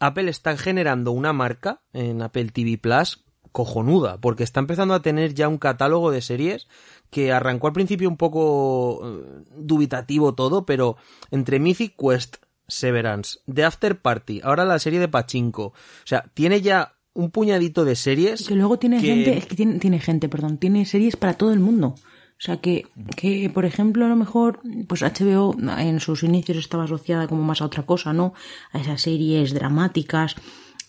Apple 0.00 0.28
está 0.30 0.56
generando 0.56 1.12
una 1.12 1.32
marca 1.32 1.82
en 1.92 2.20
Apple 2.22 2.46
TV 2.46 2.78
Plus 2.78 3.24
cojonuda, 3.52 4.20
porque 4.20 4.42
está 4.42 4.58
empezando 4.58 4.94
a 4.94 5.02
tener 5.02 5.32
ya 5.34 5.46
un 5.48 5.58
catálogo 5.58 6.10
de 6.10 6.20
series 6.20 6.66
que 7.10 7.32
arrancó 7.32 7.68
al 7.68 7.72
principio 7.72 8.08
un 8.08 8.16
poco 8.16 9.00
eh, 9.04 9.44
dubitativo 9.56 10.34
todo, 10.34 10.66
pero 10.66 10.96
entre 11.30 11.60
Mythic 11.60 11.94
Quest, 11.96 12.36
Severance, 12.66 13.38
The 13.52 13.64
After 13.64 14.00
Party, 14.00 14.40
ahora 14.42 14.64
la 14.64 14.80
serie 14.80 14.98
de 14.98 15.06
Pachinko, 15.06 15.66
o 15.66 15.72
sea, 16.04 16.24
tiene 16.34 16.60
ya 16.62 16.96
un 17.12 17.30
puñadito 17.30 17.84
de 17.84 17.94
series 17.94 18.48
Que 18.48 18.56
luego 18.56 18.76
tiene 18.80 19.00
que- 19.00 19.06
gente, 19.06 19.38
es 19.38 19.46
que 19.46 19.54
tiene, 19.54 19.78
tiene 19.78 20.00
gente, 20.00 20.28
perdón, 20.28 20.58
tiene 20.58 20.84
series 20.84 21.14
para 21.14 21.34
todo 21.34 21.52
el 21.52 21.60
mundo. 21.60 21.94
O 22.36 22.42
sea 22.44 22.58
que, 22.58 22.86
que, 23.16 23.48
por 23.48 23.64
ejemplo, 23.64 24.04
a 24.04 24.08
lo 24.08 24.16
mejor, 24.16 24.60
pues 24.88 25.02
HBO 25.02 25.56
en 25.78 26.00
sus 26.00 26.22
inicios 26.24 26.58
estaba 26.58 26.84
asociada 26.84 27.28
como 27.28 27.42
más 27.42 27.62
a 27.62 27.66
otra 27.66 27.84
cosa, 27.84 28.12
¿no? 28.12 28.34
A 28.72 28.80
esas 28.80 29.02
series 29.02 29.54
dramáticas. 29.54 30.34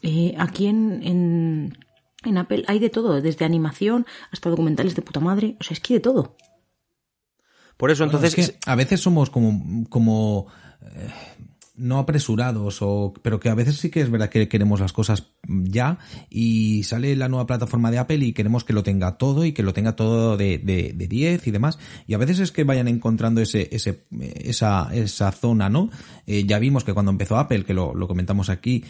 Eh, 0.01 0.35
aquí 0.37 0.67
en, 0.67 1.01
en, 1.03 1.77
en 2.23 2.37
Apple 2.37 2.65
hay 2.67 2.79
de 2.79 2.89
todo, 2.89 3.21
desde 3.21 3.45
animación 3.45 4.05
hasta 4.31 4.49
documentales 4.49 4.95
de 4.95 5.01
puta 5.01 5.19
madre. 5.19 5.55
O 5.59 5.63
sea, 5.63 5.75
es 5.75 5.79
que 5.79 5.93
hay 5.93 5.99
de 5.99 6.03
todo. 6.03 6.35
Por 7.77 7.91
eso, 7.91 8.05
Bueno, 8.05 8.17
entonces, 8.17 8.37
es 8.37 8.51
que 8.51 8.59
a 8.65 8.75
veces 8.75 9.01
somos 9.01 9.29
como, 9.29 9.87
como 9.89 10.47
eh, 10.81 11.11
no 11.77 11.99
apresurados, 11.99 12.81
o, 12.81 13.13
pero 13.21 13.39
que 13.39 13.49
a 13.49 13.55
veces 13.55 13.77
sí 13.77 13.89
que 13.89 14.01
es 14.01 14.09
verdad 14.09 14.29
que 14.29 14.47
queremos 14.47 14.79
las 14.79 14.93
cosas 14.93 15.27
ya 15.47 15.99
y 16.29 16.83
sale 16.83 17.15
la 17.15 17.29
nueva 17.29 17.45
plataforma 17.45 17.91
de 17.91 17.97
Apple 17.97 18.17
y 18.17 18.33
queremos 18.33 18.63
que 18.63 18.73
lo 18.73 18.83
tenga 18.83 19.17
todo 19.17 19.45
y 19.45 19.51
que 19.51 19.63
lo 19.63 19.73
tenga 19.73 19.95
todo 19.95 20.37
de, 20.37 20.57
de, 20.57 20.93
de 20.93 21.07
10 21.07 21.47
y 21.47 21.51
demás. 21.51 21.77
Y 22.07 22.13
a 22.13 22.17
veces 22.17 22.39
es 22.39 22.51
que 22.51 22.63
vayan 22.63 22.87
encontrando 22.87 23.41
ese, 23.41 23.69
ese, 23.71 24.05
esa, 24.35 24.89
esa 24.93 25.31
zona, 25.31 25.69
¿no? 25.69 25.89
Eh, 26.27 26.45
ya 26.45 26.59
vimos 26.59 26.83
que 26.83 26.93
cuando 26.93 27.11
empezó 27.11 27.37
Apple, 27.37 27.65
que 27.65 27.73
lo, 27.73 27.93
lo 27.93 28.07
comentamos 28.07 28.49
aquí, 28.49 28.83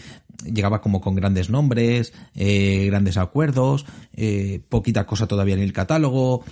llegaba 0.43 0.81
como 0.81 1.01
con 1.01 1.15
grandes 1.15 1.49
nombres, 1.49 2.13
eh, 2.35 2.85
grandes 2.87 3.17
acuerdos, 3.17 3.85
eh, 4.13 4.61
poquita 4.69 5.05
cosa 5.05 5.27
todavía 5.27 5.55
en 5.55 5.61
el 5.61 5.73
catálogo, 5.73 6.43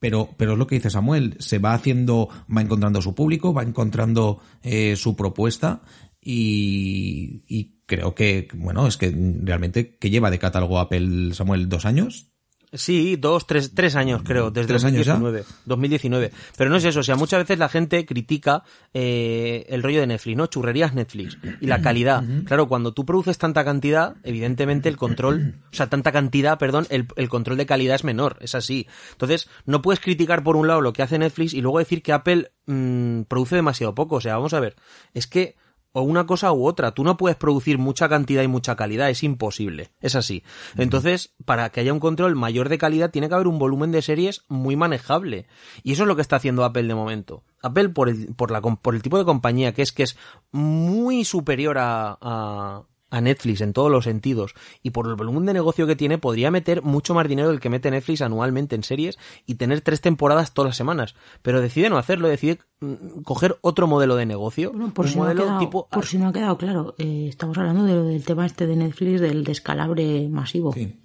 pero, 0.00 0.30
pero 0.36 0.52
es 0.52 0.58
lo 0.58 0.66
que 0.66 0.76
dice 0.76 0.90
Samuel, 0.90 1.36
se 1.38 1.58
va 1.58 1.74
haciendo, 1.74 2.28
va 2.54 2.62
encontrando 2.62 3.00
su 3.02 3.14
público, 3.14 3.54
va 3.54 3.62
encontrando 3.62 4.40
eh, 4.62 4.96
su 4.96 5.14
propuesta 5.14 5.82
y, 6.20 7.44
y 7.46 7.80
creo 7.86 8.14
que, 8.14 8.48
bueno, 8.54 8.86
es 8.86 8.96
que 8.96 9.14
realmente, 9.42 9.96
que 9.96 10.10
lleva 10.10 10.30
de 10.30 10.38
catálogo 10.38 10.78
Apple 10.78 11.34
Samuel 11.34 11.68
dos 11.68 11.84
años? 11.84 12.29
Sí, 12.72 13.16
dos, 13.16 13.46
tres, 13.48 13.74
tres 13.74 13.96
años 13.96 14.22
creo, 14.24 14.50
desde 14.52 14.68
¿Tres 14.68 14.84
años 14.84 15.04
ya? 15.04 15.14
2019, 15.14 15.44
2019. 15.64 16.32
Pero 16.56 16.70
no 16.70 16.76
es 16.76 16.84
eso, 16.84 17.00
o 17.00 17.02
sea, 17.02 17.16
muchas 17.16 17.40
veces 17.40 17.58
la 17.58 17.68
gente 17.68 18.06
critica 18.06 18.62
eh, 18.94 19.66
el 19.68 19.82
rollo 19.82 20.00
de 20.00 20.06
Netflix, 20.06 20.36
¿no? 20.36 20.46
Churrerías 20.46 20.94
Netflix 20.94 21.36
y 21.60 21.66
la 21.66 21.82
calidad. 21.82 22.22
Claro, 22.44 22.68
cuando 22.68 22.92
tú 22.92 23.04
produces 23.04 23.38
tanta 23.38 23.64
cantidad, 23.64 24.16
evidentemente 24.22 24.88
el 24.88 24.96
control, 24.96 25.54
o 25.72 25.74
sea, 25.74 25.88
tanta 25.88 26.12
cantidad, 26.12 26.58
perdón, 26.58 26.86
el, 26.90 27.08
el 27.16 27.28
control 27.28 27.56
de 27.56 27.66
calidad 27.66 27.96
es 27.96 28.04
menor, 28.04 28.36
es 28.40 28.54
así. 28.54 28.86
Entonces, 29.12 29.48
no 29.66 29.82
puedes 29.82 30.00
criticar 30.00 30.44
por 30.44 30.56
un 30.56 30.68
lado 30.68 30.80
lo 30.80 30.92
que 30.92 31.02
hace 31.02 31.18
Netflix 31.18 31.54
y 31.54 31.62
luego 31.62 31.80
decir 31.80 32.02
que 32.02 32.12
Apple 32.12 32.52
mm, 32.66 33.22
produce 33.22 33.56
demasiado 33.56 33.94
poco. 33.96 34.16
O 34.16 34.20
sea, 34.20 34.34
vamos 34.36 34.54
a 34.54 34.60
ver, 34.60 34.76
es 35.12 35.26
que 35.26 35.56
o 35.92 36.02
una 36.02 36.26
cosa 36.26 36.52
u 36.52 36.66
otra. 36.66 36.92
Tú 36.92 37.04
no 37.04 37.16
puedes 37.16 37.36
producir 37.36 37.78
mucha 37.78 38.08
cantidad 38.08 38.42
y 38.42 38.48
mucha 38.48 38.76
calidad, 38.76 39.10
es 39.10 39.22
imposible. 39.22 39.90
Es 40.00 40.14
así. 40.14 40.42
Entonces, 40.76 41.34
para 41.44 41.70
que 41.70 41.80
haya 41.80 41.92
un 41.92 42.00
control 42.00 42.36
mayor 42.36 42.68
de 42.68 42.78
calidad, 42.78 43.10
tiene 43.10 43.28
que 43.28 43.34
haber 43.34 43.48
un 43.48 43.58
volumen 43.58 43.92
de 43.92 44.02
series 44.02 44.44
muy 44.48 44.76
manejable. 44.76 45.46
Y 45.82 45.92
eso 45.92 46.02
es 46.02 46.08
lo 46.08 46.16
que 46.16 46.22
está 46.22 46.36
haciendo 46.36 46.64
Apple 46.64 46.84
de 46.84 46.94
momento. 46.94 47.42
Apple, 47.62 47.90
por 47.90 48.08
el, 48.08 48.34
por 48.34 48.50
la, 48.50 48.60
por 48.60 48.94
el 48.94 49.02
tipo 49.02 49.18
de 49.18 49.24
compañía 49.24 49.74
que 49.74 49.82
es, 49.82 49.92
que 49.92 50.04
es 50.04 50.16
muy 50.52 51.24
superior 51.24 51.78
a, 51.78 52.18
a, 52.20 52.84
a 53.10 53.20
Netflix 53.20 53.60
en 53.60 53.72
todos 53.72 53.90
los 53.90 54.04
sentidos 54.04 54.54
y 54.82 54.90
por 54.90 55.06
el 55.08 55.14
volumen 55.16 55.46
de 55.46 55.52
negocio 55.52 55.86
que 55.86 55.96
tiene 55.96 56.18
podría 56.18 56.50
meter 56.50 56.82
mucho 56.82 57.14
más 57.14 57.28
dinero 57.28 57.48
del 57.48 57.60
que 57.60 57.70
mete 57.70 57.90
Netflix 57.90 58.22
anualmente 58.22 58.76
en 58.76 58.82
series 58.82 59.18
y 59.46 59.56
tener 59.56 59.80
tres 59.80 60.00
temporadas 60.00 60.54
todas 60.54 60.70
las 60.70 60.76
semanas 60.76 61.14
pero 61.42 61.60
decide 61.60 61.90
no 61.90 61.98
hacerlo 61.98 62.28
decide 62.28 62.58
mm, 62.80 63.22
coger 63.22 63.58
otro 63.60 63.86
modelo 63.86 64.16
de 64.16 64.26
negocio 64.26 64.70
Bueno, 64.72 64.94
por, 64.94 65.06
un 65.06 65.12
si 65.12 65.18
no, 65.18 65.24
ha 65.24 65.34
quedado, 65.34 65.58
tipo 65.58 65.88
por 65.88 66.06
si 66.06 66.18
no 66.18 66.28
ha 66.28 66.32
quedado 66.32 66.56
claro, 66.56 66.94
eh, 66.98 67.26
estamos 67.28 67.56
hablando 67.58 67.84
de 67.84 67.94
lo 67.94 68.04
del 68.04 68.24
tema 68.24 68.46
este 68.46 68.66
de 68.66 68.76
Netflix, 68.76 69.20
del 69.20 69.44
descalabre 69.44 70.28
masivo. 70.28 70.72
Sí. 70.72 70.96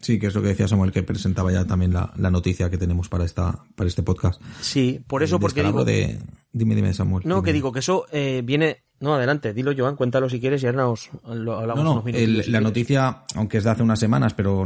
Sí, 0.00 0.18
que 0.18 0.26
es 0.26 0.34
lo 0.34 0.42
que 0.42 0.48
decía 0.48 0.66
Samuel, 0.66 0.90
que 0.90 1.04
presentaba 1.04 1.52
ya 1.52 1.64
también 1.64 1.92
la, 1.92 2.12
la 2.16 2.30
noticia 2.30 2.70
que 2.70 2.78
tenemos 2.78 3.08
para 3.08 3.24
esta, 3.24 3.64
para 3.76 3.86
este 3.86 4.02
podcast. 4.02 4.42
sí 4.60 5.00
por 5.06 5.22
eso 5.22 5.36
El 5.36 5.40
porque 5.40 5.62
digo 5.62 5.84
de, 5.84 6.18
dime, 6.52 6.74
dime 6.74 6.92
Samuel. 6.92 7.22
no 7.26 7.36
dime. 7.36 7.46
que 7.46 7.52
digo 7.52 7.72
que 7.72 7.78
eso 7.78 8.06
eh, 8.10 8.42
viene 8.44 8.82
no 9.04 9.14
adelante 9.14 9.54
dilo 9.54 9.72
Joan 9.76 9.94
cuéntalo 9.96 10.28
si 10.28 10.40
quieres 10.40 10.62
y 10.62 10.66
ahora 10.66 10.78
nos 10.82 11.10
lo 11.28 11.56
hablamos 11.58 11.84
No, 11.84 11.84
no, 11.84 11.92
unos 12.00 12.04
minutos 12.06 12.46
el- 12.46 12.52
la 12.52 12.60
noticia, 12.60 13.22
aunque 13.36 13.58
es 13.58 13.64
de 13.64 13.70
hace 13.70 13.82
unas 13.84 14.00
semanas, 14.00 14.34
pero 14.34 14.64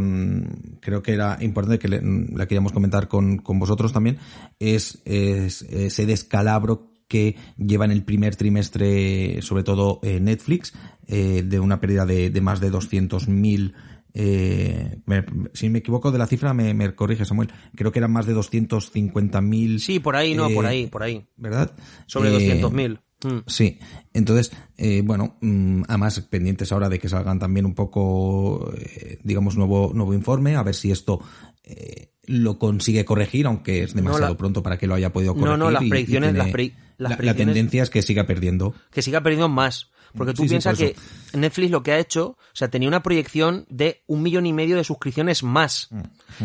creo 0.81 1.03
que 1.03 1.13
era 1.13 1.37
importante 1.43 1.79
que 1.79 1.89
le- 1.89 2.01
la 2.35 2.47
queríamos 2.47 2.73
comentar 2.73 3.09
con, 3.09 3.39
con 3.39 3.59
vosotros 3.59 3.93
también, 3.93 4.17
es, 4.59 5.03
es 5.05 5.63
ese 5.63 6.07
descalabro 6.07 6.93
que 7.09 7.37
lleva 7.57 7.85
en 7.87 7.91
el 7.91 8.05
primer 8.05 8.37
trimestre, 8.37 9.41
sobre 9.43 9.63
todo 9.63 9.99
eh, 10.03 10.21
Netflix, 10.21 10.73
eh, 11.07 11.43
de 11.45 11.59
una 11.59 11.81
pérdida 11.81 12.05
de, 12.07 12.31
de 12.31 12.41
más 12.41 12.61
de 12.61 12.71
200.000 12.71 13.73
eh, 14.15 15.01
me- 15.07 15.25
si 15.53 15.69
me 15.69 15.79
equivoco 15.79 16.11
de 16.11 16.19
la 16.19 16.27
cifra, 16.27 16.53
me, 16.53 16.75
me 16.75 16.95
corrige 16.95 17.25
Samuel. 17.25 17.51
Creo 17.77 17.93
que 17.93 17.99
eran 18.01 18.11
más 18.13 18.27
de 18.27 18.35
250.000. 18.35 19.79
sí 19.79 20.01
por 20.01 20.17
ahí 20.17 20.35
no 20.35 20.49
eh, 20.49 20.55
por 20.55 20.67
ahí 20.67 20.87
por 20.87 21.03
ahí 21.03 21.27
¿Verdad? 21.37 21.73
sobre 22.07 22.31
Eh, 22.31 22.61
200.000 22.61 22.93
Mm. 22.93 23.08
Sí, 23.47 23.79
entonces, 24.15 24.53
eh, 24.77 25.03
bueno, 25.05 25.37
mm, 25.41 25.83
además 25.89 26.21
pendientes 26.21 26.71
ahora 26.71 26.89
de 26.89 26.99
que 27.01 27.09
salgan 27.09 27.39
también 27.39 27.67
un 27.67 27.75
poco, 27.75 28.73
eh, 28.77 29.19
digamos, 29.25 29.57
nuevo, 29.57 29.91
nuevo 29.95 30.15
informe, 30.15 30.55
a 30.57 30.63
ver 30.63 30.75
si 30.77 30.91
esto 30.93 31.21
eh, 31.65 32.13
lo 32.25 32.59
consigue 32.59 33.05
corregir, 33.05 33.47
aunque 33.47 33.83
es 33.83 33.95
demasiado 33.95 34.33
la- 34.33 34.39
pronto 34.39 34.63
para 34.63 34.79
que 34.79 34.87
lo 34.87 34.95
haya 34.95 35.13
podido 35.13 35.35
No, 35.35 35.41
corregir. 35.41 35.59
no, 35.59 35.71
las 35.71 35.83
y- 35.83 35.89
predicciones- 35.91 36.35
las 36.35 36.51
pre- 36.51 36.75
las 36.97 36.99
la- 36.99 37.09
la, 37.11 37.17
predicciones- 37.17 37.55
tendencia 37.55 37.83
es 37.83 37.91
que 37.91 38.03
siga 38.03 38.25
perdiendo. 38.27 38.75
que 38.91 39.03
siga 39.03 39.21
perdiendo 39.23 39.49
más. 39.49 39.91
Porque 40.17 40.33
tú 40.33 40.43
Sí, 40.43 40.49
sí, 40.49 40.53
piensas 40.55 40.79
por 40.79 40.87
que 40.87 40.97
Netflix 41.39 41.71
lo 41.71 41.83
que 41.83 41.93
ha 41.93 41.99
hecho, 41.99 42.29
o 42.31 42.37
sea, 42.55 42.69
tenía 42.71 42.89
una 42.89 43.03
proyección 43.03 43.67
de 43.69 44.03
un 44.07 44.23
millón 44.23 44.47
y 44.47 44.55
medio 44.55 44.77
de 44.77 44.85
suscripciones 44.85 45.43
más. 45.43 45.91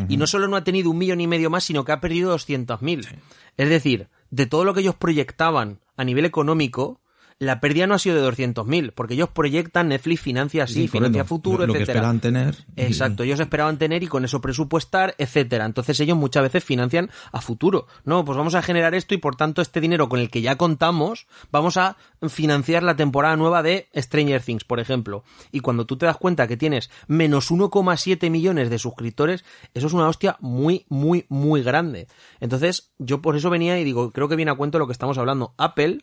Y 0.09 0.17
no 0.17 0.27
solo 0.27 0.49
no 0.49 0.57
ha 0.57 0.65
tenido 0.65 0.89
un 0.89 0.97
millón 0.97 1.21
y 1.21 1.27
medio 1.27 1.49
más, 1.49 1.63
sino 1.63 1.85
que 1.85 1.93
ha 1.93 2.01
perdido 2.01 2.31
200.000. 2.31 3.07
Es 3.55 3.69
decir, 3.69 4.09
de 4.31 4.47
todo 4.47 4.65
lo 4.65 4.73
que 4.73 4.81
ellos 4.81 4.95
proyectaban 4.95 5.79
a 5.95 6.03
nivel 6.03 6.25
económico, 6.25 7.01
la 7.43 7.59
pérdida 7.59 7.87
no 7.87 7.93
ha 7.93 7.99
sido 7.99 8.15
de 8.15 8.27
200.000, 8.31 8.91
porque 8.93 9.13
ellos 9.13 9.29
proyectan, 9.29 9.89
Netflix 9.89 10.21
financia 10.21 10.63
así, 10.63 10.73
Sí, 10.73 10.87
financia 10.87 11.25
futuro, 11.25 11.59
lo, 11.59 11.67
lo 11.67 11.73
que 11.73 11.79
etcétera. 11.79 11.99
esperan 11.99 12.19
tener. 12.19 12.55
y- 12.75 12.81
Exacto, 12.81 13.23
ellos 13.23 13.39
esperaban 13.39 13.77
tener 13.77 14.03
y 14.03 14.07
con 14.07 14.25
eso 14.25 14.41
presupuestar, 14.41 15.15
etcétera. 15.17 15.65
Entonces 15.65 15.99
ellos 15.99 16.17
muchas 16.17 16.43
veces 16.43 16.63
financian 16.63 17.09
a 17.31 17.41
futuro. 17.41 17.87
No, 18.05 18.25
pues 18.25 18.37
vamos 18.37 18.55
a 18.55 18.61
generar 18.61 18.95
esto 18.95 19.13
y 19.13 19.17
por 19.17 19.35
tanto 19.35 19.61
este 19.61 19.81
dinero 19.81 20.09
con 20.09 20.19
el 20.19 20.29
que 20.29 20.41
ya 20.41 20.55
contamos, 20.57 21.27
vamos 21.51 21.77
a 21.77 21.97
financiar 22.29 22.83
la 22.83 22.95
temporada 22.95 23.35
nueva 23.35 23.63
de 23.63 23.89
Stranger 23.95 24.41
Things, 24.41 24.63
por 24.63 24.79
ejemplo. 24.79 25.23
Y 25.51 25.59
cuando 25.59 25.85
tú 25.85 25.97
te 25.97 26.05
das 26.05 26.17
cuenta 26.17 26.47
que 26.47 26.57
tienes 26.57 26.89
menos 27.07 27.51
1,7 27.51 28.29
millones 28.29 28.69
de 28.69 28.79
suscriptores, 28.79 29.43
eso 29.73 29.87
es 29.87 29.93
una 29.93 30.07
hostia 30.07 30.37
muy, 30.39 30.85
muy, 30.89 31.25
muy 31.29 31.63
grande. 31.63 32.07
Entonces, 32.39 32.91
yo 32.99 33.21
por 33.21 33.35
eso 33.35 33.49
venía 33.49 33.79
y 33.79 33.83
digo, 33.83 34.11
creo 34.11 34.27
que 34.29 34.35
viene 34.35 34.51
a 34.51 34.55
cuento 34.55 34.79
lo 34.79 34.85
que 34.87 34.93
estamos 34.93 35.17
hablando. 35.17 35.53
Apple, 35.57 35.99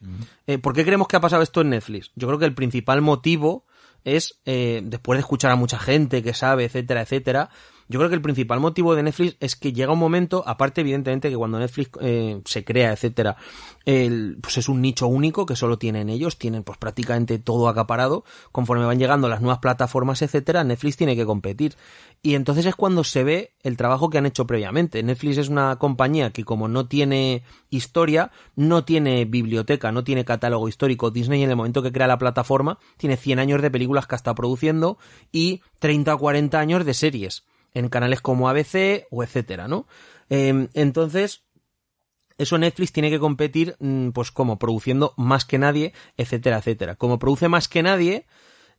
eh, 0.47 0.59
¿por 0.59 0.75
qué 0.75 0.85
creemos 0.85 1.09
que 1.09 1.17
ha 1.17 1.21
pasado 1.21 1.30
esto 1.39 1.61
en 1.61 1.71
Netflix? 1.71 2.11
Yo 2.17 2.27
creo 2.27 2.39
que 2.39 2.47
el 2.47 2.55
principal 2.55 3.01
motivo 3.03 3.65
es, 4.05 4.41
eh, 4.45 4.81
después 4.85 5.17
de 5.17 5.21
escuchar 5.21 5.51
a 5.51 5.57
mucha 5.57 5.79
gente 5.79 6.23
que 6.23 6.35
sabe, 6.35 6.65
etcétera, 6.65 7.03
etcétera, 7.03 7.51
Yo 7.91 7.99
creo 7.99 8.09
que 8.09 8.15
el 8.15 8.23
principal 8.23 8.61
motivo 8.61 8.95
de 8.95 9.03
Netflix 9.03 9.37
es 9.41 9.57
que 9.57 9.73
llega 9.73 9.93
un 9.93 9.99
momento, 9.99 10.45
aparte 10.47 10.83
evidentemente 10.83 11.29
que 11.29 11.37
cuando 11.37 11.59
Netflix 11.59 11.91
eh, 12.01 12.41
se 12.45 12.65
crea, 12.65 12.93
etcétera, 12.93 13.37
el, 13.85 14.39
pues 14.41 14.59
es 14.59 14.69
un 14.69 14.81
nicho 14.81 15.09
único 15.09 15.45
que 15.45 15.57
solo 15.57 15.77
tienen 15.77 16.09
ellos, 16.09 16.39
tienen 16.39 16.63
pues 16.63 16.79
prácticamente 16.79 17.41
todo 17.41 17.69
acaparado, 17.69 18.23
conforme 18.53 18.85
van 18.85 19.01
llegando 19.01 19.29
las 19.29 19.41
nuevas 19.41 19.59
plataformas, 19.59 20.23
etcétera, 20.23 20.63
Netflix 20.63 20.99
tiene 20.99 21.17
que 21.17 21.27
competir. 21.27 21.75
Y 22.23 22.37
entonces 22.37 22.65
es 22.65 22.77
cuando 22.77 23.03
se 23.03 23.25
ve 23.25 23.55
el 23.65 23.77
trabajo 23.77 24.09
que 24.09 24.19
han 24.19 24.27
hecho 24.27 24.47
previamente. 24.47 25.03
Netflix 25.03 25.39
es 25.39 25.49
una 25.49 25.75
compañía 25.75 26.31
que 26.31 26.45
como 26.45 26.69
no 26.69 26.87
tiene 26.87 27.43
historia, 27.71 28.31
no 28.55 28.85
tiene 28.85 29.25
biblioteca, 29.25 29.91
no 29.91 30.05
tiene 30.05 30.25
catálogo 30.25 30.69
histórico. 30.69 31.11
Disney 31.11 31.43
en 31.43 31.51
el 31.51 31.57
momento 31.57 31.83
que 31.83 31.91
crea 31.91 32.07
la 32.07 32.19
plataforma 32.19 32.79
tiene 32.99 33.17
100 33.17 33.41
años 33.41 33.61
de 33.63 33.71
películas 33.73 34.07
que 34.07 34.15
está 34.15 34.33
produciendo 34.37 34.97
y 35.33 35.63
30 35.81 36.15
o 36.15 36.19
40 36.19 36.57
años 36.61 36.87
de 36.87 36.95
series 36.95 37.43
en 37.75 37.89
canales 37.89 38.21
como 38.21 38.49
ABC 38.49 39.07
o 39.11 39.23
etcétera, 39.23 39.69
¿no? 39.69 39.87
Em, 40.29 40.69
entonces, 40.75 41.45
eso 42.39 42.57
Netflix 42.57 42.93
tiene 42.93 43.11
que 43.11 43.19
competir, 43.19 43.77
mm, 43.81 44.11
pues 44.11 44.31
como 44.31 44.59
produciendo 44.59 45.13
más 45.17 45.45
que 45.45 45.59
nadie, 45.59 45.93
etcétera, 46.17 46.59
etcétera. 46.59 46.97
Como 46.97 47.19
produce 47.19 47.49
más 47.49 47.69
que 47.69 47.83
nadie, 47.83 48.27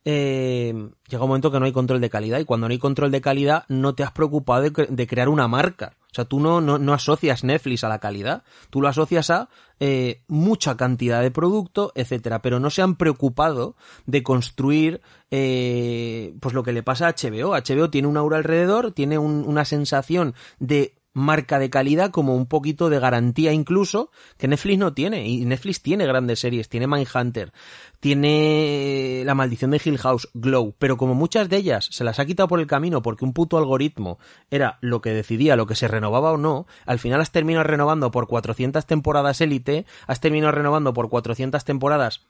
eh, 0.04 0.74
llega 1.08 1.22
un 1.22 1.28
momento 1.28 1.52
que 1.52 1.60
no 1.60 1.66
hay 1.66 1.72
control 1.72 2.00
de 2.00 2.10
calidad 2.10 2.40
y 2.40 2.44
cuando 2.44 2.68
no 2.68 2.72
hay 2.72 2.78
control 2.78 3.12
de 3.12 3.20
calidad 3.20 3.64
no 3.68 3.94
te 3.94 4.02
has 4.02 4.10
preocupado 4.10 4.62
de, 4.62 5.06
crear 5.06 5.28
una 5.28 5.46
marca. 5.46 5.96
O 6.12 6.14
sea, 6.14 6.26
tú 6.26 6.40
no, 6.40 6.60
no, 6.60 6.92
asocias 6.92 7.42
Netflix 7.42 7.84
a 7.84 7.88
la 7.88 7.98
calidad, 7.98 8.42
tú 8.68 8.82
lo 8.82 8.88
asocias 8.88 9.30
a 9.30 9.48
eh, 9.80 10.22
mucha 10.28 10.76
cantidad 10.76 11.22
de 11.22 11.30
producto, 11.30 11.90
etcétera, 11.94 12.42
pero 12.42 12.60
no 12.60 12.68
se 12.68 12.82
han 12.82 12.96
preocupado 12.96 13.76
de 14.04 14.22
construir 14.22 15.00
eh, 15.30 16.34
pues 16.40 16.54
lo 16.54 16.62
que 16.62 16.74
le 16.74 16.82
pasa 16.82 17.08
a 17.08 17.14
HBO. 17.14 17.56
HBO 17.56 17.88
tiene 17.88 18.08
un 18.08 18.18
aura 18.18 18.36
alrededor, 18.36 18.92
tiene 18.92 19.16
una 19.16 19.64
sensación 19.64 20.34
de 20.58 21.01
marca 21.12 21.58
de 21.58 21.70
calidad, 21.70 22.10
como 22.10 22.34
un 22.36 22.46
poquito 22.46 22.88
de 22.88 22.98
garantía 22.98 23.52
incluso, 23.52 24.10
que 24.36 24.48
Netflix 24.48 24.78
no 24.78 24.92
tiene. 24.94 25.28
Y 25.28 25.44
Netflix 25.44 25.82
tiene 25.82 26.06
grandes 26.06 26.40
series, 26.40 26.68
tiene 26.68 26.86
Mindhunter, 26.86 27.52
tiene 28.00 29.22
La 29.24 29.34
maldición 29.34 29.70
de 29.70 29.80
Hill 29.84 29.98
House, 29.98 30.28
Glow, 30.34 30.74
pero 30.78 30.96
como 30.96 31.14
muchas 31.14 31.48
de 31.48 31.56
ellas 31.56 31.88
se 31.90 32.04
las 32.04 32.18
ha 32.18 32.26
quitado 32.26 32.48
por 32.48 32.60
el 32.60 32.66
camino 32.66 33.02
porque 33.02 33.24
un 33.24 33.32
puto 33.32 33.58
algoritmo 33.58 34.18
era 34.50 34.78
lo 34.80 35.00
que 35.00 35.10
decidía 35.10 35.56
lo 35.56 35.66
que 35.66 35.74
se 35.74 35.88
renovaba 35.88 36.32
o 36.32 36.36
no, 36.36 36.66
al 36.86 36.98
final 36.98 37.20
has 37.20 37.32
terminado 37.32 37.64
renovando 37.64 38.10
por 38.10 38.26
400 38.26 38.86
temporadas 38.86 39.40
élite, 39.40 39.86
has 40.06 40.20
terminado 40.20 40.52
renovando 40.52 40.92
por 40.92 41.08
400 41.08 41.64
temporadas 41.64 42.26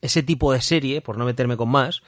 ese 0.00 0.22
tipo 0.22 0.52
de 0.52 0.60
serie, 0.60 1.00
por 1.00 1.18
no 1.18 1.24
meterme 1.24 1.56
con 1.56 1.68
más, 1.68 2.02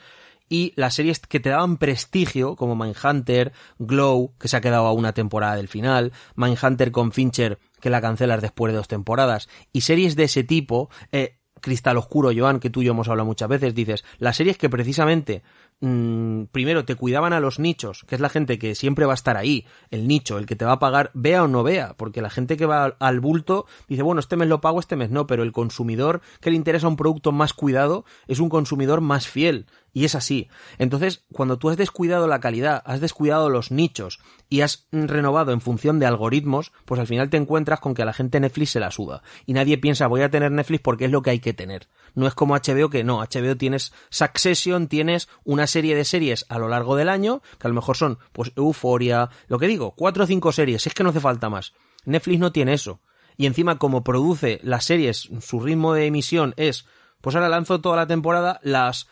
y 0.49 0.73
las 0.75 0.95
series 0.95 1.19
que 1.19 1.39
te 1.39 1.49
daban 1.49 1.77
prestigio, 1.77 2.55
como 2.55 2.75
Mindhunter, 2.75 3.51
Glow, 3.79 4.33
que 4.39 4.47
se 4.47 4.57
ha 4.57 4.61
quedado 4.61 4.85
a 4.85 4.93
una 4.93 5.13
temporada 5.13 5.55
del 5.55 5.67
final, 5.67 6.13
Mindhunter 6.35 6.91
con 6.91 7.11
Fincher, 7.11 7.59
que 7.81 7.89
la 7.89 8.01
cancelas 8.01 8.41
después 8.41 8.71
de 8.71 8.77
dos 8.77 8.87
temporadas, 8.87 9.49
y 9.73 9.81
series 9.81 10.15
de 10.15 10.23
ese 10.23 10.43
tipo, 10.43 10.89
eh, 11.11 11.37
Cristal 11.61 11.97
Oscuro, 11.97 12.31
Joan, 12.35 12.59
que 12.59 12.69
tú 12.69 12.81
y 12.81 12.85
yo 12.85 12.91
hemos 12.91 13.07
hablado 13.07 13.25
muchas 13.25 13.49
veces, 13.49 13.73
dices, 13.73 14.05
las 14.19 14.37
series 14.37 14.57
que 14.57 14.69
precisamente 14.69 15.43
Mm, 15.79 16.45
primero 16.45 16.85
te 16.85 16.95
cuidaban 16.95 17.33
a 17.33 17.39
los 17.39 17.59
nichos, 17.59 18.03
que 18.07 18.15
es 18.15 18.21
la 18.21 18.29
gente 18.29 18.57
que 18.57 18.73
siempre 18.73 19.05
va 19.05 19.13
a 19.13 19.15
estar 19.15 19.37
ahí, 19.37 19.67
el 19.91 20.07
nicho, 20.07 20.39
el 20.39 20.47
que 20.47 20.55
te 20.55 20.65
va 20.65 20.73
a 20.73 20.79
pagar, 20.79 21.11
vea 21.13 21.43
o 21.43 21.47
no 21.47 21.61
vea, 21.61 21.93
porque 21.97 22.23
la 22.23 22.31
gente 22.31 22.57
que 22.57 22.65
va 22.65 22.95
al 22.99 23.19
bulto 23.19 23.67
dice, 23.87 24.01
bueno, 24.01 24.19
este 24.19 24.37
mes 24.37 24.47
lo 24.47 24.59
pago, 24.59 24.79
este 24.79 24.95
mes 24.95 25.11
no, 25.11 25.27
pero 25.27 25.43
el 25.43 25.51
consumidor 25.51 26.21
que 26.41 26.49
le 26.49 26.55
interesa 26.55 26.87
un 26.87 26.95
producto 26.95 27.31
más 27.31 27.53
cuidado 27.53 28.05
es 28.27 28.39
un 28.39 28.49
consumidor 28.49 29.01
más 29.01 29.27
fiel. 29.27 29.67
Y 29.93 30.05
es 30.05 30.13
así. 30.13 30.47
Entonces, 30.77 31.25
cuando 31.31 31.57
tú 31.57 31.69
has 31.69 31.77
descuidado 31.77 32.27
la 32.27 32.39
calidad, 32.39 32.83
has 32.85 33.01
descuidado 33.01 33.49
los 33.49 33.71
nichos 33.71 34.19
y 34.47 34.61
has 34.61 34.87
renovado 34.91 35.53
en 35.53 35.61
función 35.61 35.97
de 35.97 36.05
algoritmos, 36.05 36.71
pues 36.85 37.01
al 37.01 37.07
final 37.07 37.31
te 37.31 37.37
encuentras 37.37 37.79
con 37.79 37.95
que 37.95 38.03
a 38.03 38.05
la 38.05 38.13
gente 38.13 38.39
Netflix 38.39 38.71
se 38.71 38.79
la 38.79 38.91
suda. 38.91 39.23
Y 39.47 39.53
nadie 39.53 39.79
piensa, 39.79 40.05
voy 40.05 40.21
a 40.21 40.29
tener 40.29 40.51
Netflix 40.51 40.81
porque 40.81 41.05
es 41.05 41.11
lo 41.11 41.23
que 41.23 41.31
hay 41.31 41.39
que 41.39 41.53
tener. 41.53 41.87
No 42.13 42.27
es 42.27 42.35
como 42.35 42.55
HBO 42.55 42.89
que 42.89 43.03
no, 43.03 43.21
HBO 43.21 43.57
tienes 43.57 43.91
Succession, 44.09 44.87
tienes 44.87 45.29
una 45.43 45.66
serie 45.67 45.95
de 45.95 46.05
series 46.05 46.45
a 46.49 46.57
lo 46.57 46.67
largo 46.67 46.95
del 46.95 47.09
año, 47.09 47.41
que 47.59 47.67
a 47.67 47.69
lo 47.69 47.75
mejor 47.75 47.97
son, 47.97 48.19
pues, 48.31 48.51
Euforia, 48.55 49.29
lo 49.47 49.59
que 49.59 49.67
digo, 49.67 49.93
cuatro 49.95 50.23
o 50.23 50.27
cinco 50.27 50.51
series, 50.51 50.87
es 50.87 50.93
que 50.93 51.03
no 51.03 51.09
hace 51.09 51.19
falta 51.19 51.49
más. 51.49 51.73
Netflix 52.05 52.39
no 52.39 52.51
tiene 52.51 52.73
eso. 52.73 53.01
Y 53.37 53.45
encima, 53.45 53.77
como 53.77 54.03
produce 54.03 54.59
las 54.63 54.85
series, 54.85 55.29
su 55.41 55.59
ritmo 55.59 55.93
de 55.93 56.07
emisión 56.07 56.53
es, 56.57 56.85
pues 57.21 57.35
ahora 57.35 57.49
lanzo 57.49 57.81
toda 57.81 57.95
la 57.95 58.07
temporada 58.07 58.59
las 58.63 59.07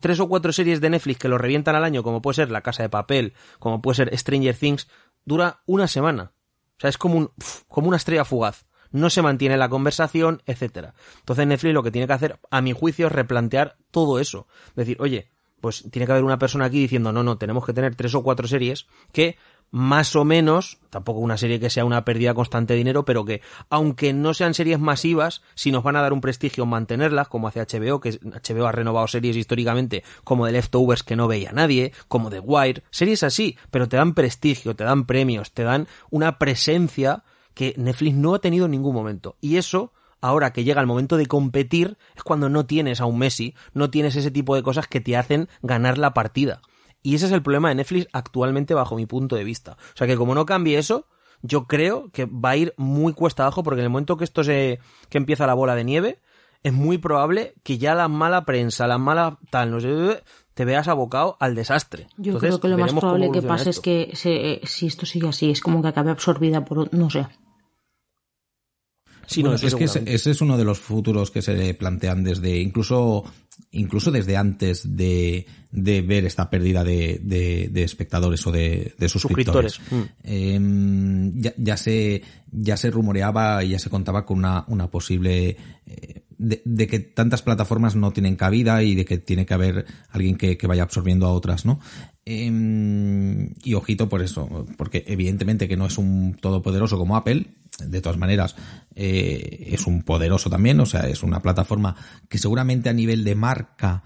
tres 0.00 0.20
o 0.20 0.28
cuatro 0.28 0.52
series 0.52 0.80
de 0.80 0.90
Netflix 0.90 1.18
que 1.18 1.28
lo 1.28 1.38
revientan 1.38 1.76
al 1.76 1.84
año, 1.84 2.02
como 2.02 2.20
puede 2.20 2.36
ser 2.36 2.50
La 2.50 2.62
Casa 2.62 2.82
de 2.82 2.88
Papel, 2.88 3.34
como 3.58 3.80
puede 3.80 3.96
ser 3.96 4.18
Stranger 4.18 4.56
Things, 4.56 4.88
dura 5.24 5.62
una 5.66 5.88
semana. 5.88 6.32
O 6.76 6.80
sea, 6.80 6.90
es 6.90 6.98
como, 6.98 7.16
un, 7.16 7.30
como 7.68 7.88
una 7.88 7.96
estrella 7.96 8.24
fugaz. 8.24 8.66
No 8.90 9.08
se 9.08 9.22
mantiene 9.22 9.56
la 9.56 9.68
conversación, 9.68 10.42
etcétera. 10.46 10.94
Entonces 11.20 11.46
Netflix 11.46 11.74
lo 11.74 11.82
que 11.82 11.90
tiene 11.90 12.06
que 12.06 12.12
hacer, 12.12 12.40
a 12.50 12.60
mi 12.60 12.72
juicio, 12.72 13.06
es 13.06 13.12
replantear 13.12 13.76
todo 13.90 14.18
eso. 14.18 14.48
Decir, 14.74 14.96
oye, 15.00 15.30
pues 15.60 15.84
tiene 15.90 16.06
que 16.06 16.12
haber 16.12 16.24
una 16.24 16.38
persona 16.38 16.66
aquí 16.66 16.80
diciendo, 16.80 17.12
no, 17.12 17.22
no, 17.22 17.38
tenemos 17.38 17.64
que 17.64 17.72
tener 17.72 17.94
tres 17.94 18.14
o 18.14 18.22
cuatro 18.22 18.48
series 18.48 18.86
que 19.12 19.36
más 19.70 20.16
o 20.16 20.24
menos, 20.24 20.78
tampoco 20.90 21.20
una 21.20 21.36
serie 21.36 21.60
que 21.60 21.70
sea 21.70 21.84
una 21.84 22.04
pérdida 22.04 22.34
constante 22.34 22.72
de 22.72 22.78
dinero, 22.78 23.04
pero 23.04 23.24
que, 23.24 23.40
aunque 23.68 24.12
no 24.12 24.34
sean 24.34 24.52
series 24.52 24.80
masivas, 24.80 25.42
si 25.54 25.70
nos 25.70 25.84
van 25.84 25.96
a 25.96 26.02
dar 26.02 26.12
un 26.12 26.20
prestigio 26.20 26.66
mantenerlas, 26.66 27.28
como 27.28 27.46
hace 27.46 27.60
HBO, 27.60 28.00
que 28.00 28.18
HBO 28.20 28.66
ha 28.66 28.72
renovado 28.72 29.06
series 29.06 29.36
históricamente, 29.36 30.02
como 30.24 30.46
The 30.46 30.52
Leftovers 30.52 31.04
que 31.04 31.14
no 31.14 31.28
veía 31.28 31.52
nadie, 31.52 31.92
como 32.08 32.30
The 32.30 32.40
Wire, 32.40 32.82
series 32.90 33.22
así, 33.22 33.56
pero 33.70 33.88
te 33.88 33.96
dan 33.96 34.14
prestigio, 34.14 34.74
te 34.74 34.84
dan 34.84 35.06
premios, 35.06 35.52
te 35.52 35.62
dan 35.62 35.86
una 36.10 36.38
presencia 36.38 37.22
que 37.54 37.74
Netflix 37.76 38.16
no 38.16 38.34
ha 38.34 38.40
tenido 38.40 38.64
en 38.64 38.72
ningún 38.72 38.94
momento. 38.94 39.36
Y 39.40 39.56
eso 39.56 39.92
ahora 40.20 40.52
que 40.52 40.64
llega 40.64 40.80
el 40.80 40.86
momento 40.86 41.16
de 41.16 41.26
competir, 41.26 41.98
es 42.16 42.22
cuando 42.22 42.48
no 42.48 42.66
tienes 42.66 43.00
a 43.00 43.06
un 43.06 43.18
Messi, 43.18 43.54
no 43.72 43.90
tienes 43.90 44.16
ese 44.16 44.30
tipo 44.30 44.54
de 44.54 44.62
cosas 44.62 44.86
que 44.86 45.00
te 45.00 45.16
hacen 45.16 45.48
ganar 45.62 45.98
la 45.98 46.14
partida. 46.14 46.60
Y 47.02 47.14
ese 47.14 47.26
es 47.26 47.32
el 47.32 47.42
problema 47.42 47.70
de 47.70 47.76
Netflix 47.76 48.08
actualmente 48.12 48.74
bajo 48.74 48.96
mi 48.96 49.06
punto 49.06 49.36
de 49.36 49.44
vista. 49.44 49.76
O 49.94 49.96
sea 49.96 50.06
que 50.06 50.16
como 50.16 50.34
no 50.34 50.44
cambie 50.44 50.78
eso, 50.78 51.06
yo 51.42 51.64
creo 51.64 52.10
que 52.10 52.26
va 52.26 52.50
a 52.50 52.56
ir 52.56 52.74
muy 52.76 53.14
cuesta 53.14 53.44
abajo 53.44 53.62
porque 53.62 53.80
en 53.80 53.84
el 53.84 53.90
momento 53.90 54.16
que 54.16 54.24
esto 54.24 54.44
se 54.44 54.80
que 55.08 55.18
empieza 55.18 55.46
la 55.46 55.54
bola 55.54 55.74
de 55.74 55.84
nieve, 55.84 56.20
es 56.62 56.74
muy 56.74 56.98
probable 56.98 57.54
que 57.62 57.78
ya 57.78 57.94
la 57.94 58.08
mala 58.08 58.44
prensa, 58.44 58.86
la 58.86 58.98
mala 58.98 59.38
tal, 59.50 59.70
no 59.70 59.80
sé, 59.80 60.22
te 60.52 60.66
veas 60.66 60.88
abocado 60.88 61.38
al 61.40 61.54
desastre. 61.54 62.06
Yo 62.18 62.36
creo 62.38 62.60
que 62.60 62.68
lo 62.68 62.76
más 62.76 62.92
probable 62.92 63.30
que 63.30 63.40
pase 63.40 63.70
es 63.70 63.80
que 63.80 64.10
si 64.64 64.86
esto 64.86 65.06
sigue 65.06 65.28
así, 65.28 65.50
es 65.50 65.62
como 65.62 65.80
que 65.80 65.88
acabe 65.88 66.10
absorbida 66.10 66.66
por, 66.66 66.92
no 66.92 67.08
sé, 67.08 67.26
Es 69.30 69.74
que 69.74 69.84
ese, 69.84 70.30
es 70.30 70.40
uno 70.40 70.58
de 70.58 70.64
los 70.64 70.80
futuros 70.80 71.30
que 71.30 71.40
se 71.40 71.74
plantean 71.74 72.24
desde, 72.24 72.58
incluso, 72.58 73.24
incluso 73.70 74.10
desde 74.10 74.36
antes 74.36 74.96
de, 74.96 75.46
de 75.70 76.02
ver 76.02 76.24
esta 76.24 76.50
pérdida 76.50 76.82
de, 76.82 77.20
de, 77.22 77.82
espectadores 77.82 78.44
o 78.46 78.52
de, 78.52 78.94
de 78.98 79.08
suscriptores. 79.08 79.80
Mm. 79.90 80.02
Em, 80.24 81.40
ya, 81.40 81.54
ya, 81.56 81.76
se, 81.76 82.22
ya 82.50 82.76
se 82.76 82.90
rumoreaba 82.90 83.62
y 83.62 83.70
ya 83.70 83.78
se 83.78 83.88
contaba 83.90 84.26
con 84.26 84.38
una, 84.38 84.64
una 84.66 84.90
posible, 84.90 85.56
eh, 85.86 86.22
de, 86.36 86.86
que 86.88 86.98
tantas 86.98 87.42
plataformas 87.42 87.94
no 87.94 88.12
tienen 88.12 88.34
cabida 88.34 88.82
y 88.82 88.96
de 88.96 89.04
que 89.04 89.18
tiene 89.18 89.46
que 89.46 89.54
haber 89.54 89.86
alguien 90.10 90.36
que, 90.36 90.56
que 90.58 90.66
vaya 90.66 90.82
absorbiendo 90.82 91.26
a 91.26 91.32
otras, 91.32 91.64
¿no? 91.64 91.78
Em, 92.24 93.54
y 93.62 93.74
ojito 93.74 94.08
por 94.08 94.22
eso, 94.22 94.66
porque 94.76 95.04
evidentemente 95.06 95.68
que 95.68 95.76
no 95.76 95.86
es 95.86 95.98
un 95.98 96.36
todopoderoso 96.40 96.98
como 96.98 97.16
Apple, 97.16 97.46
de 97.86 98.00
todas 98.00 98.18
maneras, 98.18 98.56
eh, 98.94 99.68
es 99.72 99.86
un 99.86 100.02
poderoso 100.02 100.50
también, 100.50 100.80
o 100.80 100.86
sea, 100.86 101.08
es 101.08 101.22
una 101.22 101.40
plataforma 101.40 101.96
que 102.28 102.38
seguramente 102.38 102.88
a 102.88 102.92
nivel 102.92 103.24
de 103.24 103.34
marca, 103.34 104.02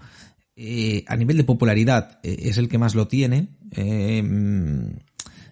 eh, 0.55 1.03
a 1.07 1.15
nivel 1.15 1.37
de 1.37 1.43
popularidad, 1.43 2.19
eh, 2.23 2.35
es 2.43 2.57
el 2.57 2.69
que 2.69 2.77
más 2.77 2.95
lo 2.95 3.07
tiene. 3.07 3.49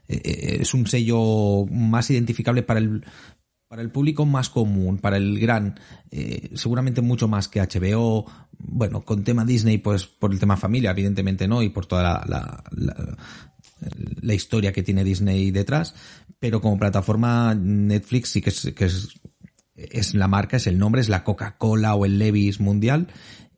es 0.08 0.74
un 0.74 0.88
sello 0.88 1.66
más 1.72 2.10
identificable 2.10 2.64
para 2.64 2.80
el, 2.80 3.06
para 3.68 3.82
el 3.82 3.90
público 3.90 4.26
más 4.26 4.50
común, 4.50 4.98
para 5.00 5.18
el 5.18 5.40
gran, 5.40 5.80
seguramente 6.54 7.02
mucho 7.02 7.28
más 7.28 7.48
que 7.48 7.60
HBO, 7.62 8.26
bueno, 8.60 9.02
con 9.04 9.24
tema 9.24 9.44
Disney, 9.44 9.80
pues 9.80 10.06
por 10.06 10.32
el 10.32 10.40
tema 10.40 10.56
familia, 10.56 10.92
evidentemente 10.92 11.48
no, 11.48 11.64
y 11.64 11.70
por 11.70 11.86
toda 11.86 12.24
la, 12.28 12.64
la 14.22 14.34
historia 14.34 14.72
que 14.72 14.84
tiene 14.84 15.04
Disney 15.04 15.52
detrás, 15.52 15.96
pero 16.44 16.60
como 16.60 16.78
plataforma 16.78 17.56
Netflix 17.56 18.32
sí 18.32 18.42
que 18.42 18.50
es, 18.50 18.74
que 18.76 18.84
es, 18.84 19.08
es 19.78 20.14
la 20.14 20.28
marca, 20.28 20.58
es 20.58 20.68
el 20.68 20.78
nombre, 20.78 21.00
es 21.00 21.08
la 21.08 21.24
Coca-Cola 21.24 21.96
o 21.96 22.04
el 22.04 22.20
Levis 22.20 22.60
mundial. 22.60 23.08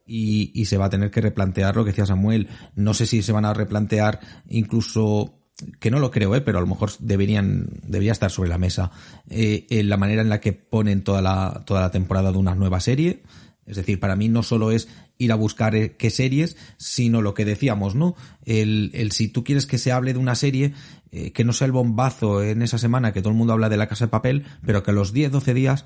Y, 0.05 0.51
y, 0.53 0.65
se 0.65 0.77
va 0.77 0.85
a 0.85 0.89
tener 0.91 1.09
que 1.09 1.19
replantear 1.19 1.75
lo 1.75 1.83
que 1.83 1.89
decía 1.89 2.05
Samuel. 2.05 2.47
No 2.75 2.93
sé 2.93 3.07
si 3.07 3.23
se 3.23 3.31
van 3.31 3.43
a 3.43 3.55
replantear 3.55 4.19
incluso 4.49 5.41
que 5.79 5.89
no 5.89 5.97
lo 5.97 6.11
creo, 6.11 6.35
¿eh? 6.35 6.41
pero 6.41 6.59
a 6.59 6.61
lo 6.61 6.67
mejor 6.67 6.91
deberían, 6.99 7.69
debería 7.87 8.11
estar 8.11 8.29
sobre 8.29 8.49
la 8.49 8.59
mesa, 8.59 8.91
eh, 9.31 9.65
en 9.71 9.89
la 9.89 9.97
manera 9.97 10.21
en 10.21 10.29
la 10.29 10.39
que 10.39 10.53
ponen 10.53 11.03
toda 11.03 11.23
la, 11.23 11.63
toda 11.65 11.81
la 11.81 11.89
temporada 11.89 12.31
de 12.31 12.37
una 12.37 12.53
nueva 12.53 12.81
serie, 12.81 13.23
Es 13.65 13.77
decir, 13.77 13.99
para 13.99 14.15
mí 14.15 14.29
no 14.29 14.43
solo 14.43 14.69
es 14.69 14.89
ir 15.17 15.31
a 15.31 15.35
buscar 15.35 15.73
eh, 15.73 15.95
qué 15.97 16.11
series, 16.11 16.55
sino 16.77 17.23
lo 17.23 17.33
que 17.33 17.45
decíamos, 17.45 17.95
¿no? 17.95 18.15
El, 18.43 18.91
el 18.93 19.11
si 19.11 19.27
tú 19.27 19.43
quieres 19.43 19.65
que 19.65 19.79
se 19.79 19.91
hable 19.91 20.13
de 20.13 20.19
una 20.19 20.35
serie, 20.35 20.73
eh, 21.15 21.31
que 21.31 21.43
no 21.45 21.53
sea 21.53 21.65
el 21.65 21.71
bombazo 21.71 22.43
en 22.43 22.61
esa 22.61 22.77
semana 22.77 23.13
que 23.13 23.21
todo 23.21 23.29
el 23.31 23.37
mundo 23.37 23.53
habla 23.53 23.69
de 23.69 23.77
la 23.77 23.87
casa 23.87 24.05
de 24.05 24.09
papel, 24.09 24.43
pero 24.65 24.83
que 24.83 24.91
a 24.91 24.93
los 24.93 25.13
10, 25.13 25.31
12 25.31 25.53
días 25.53 25.85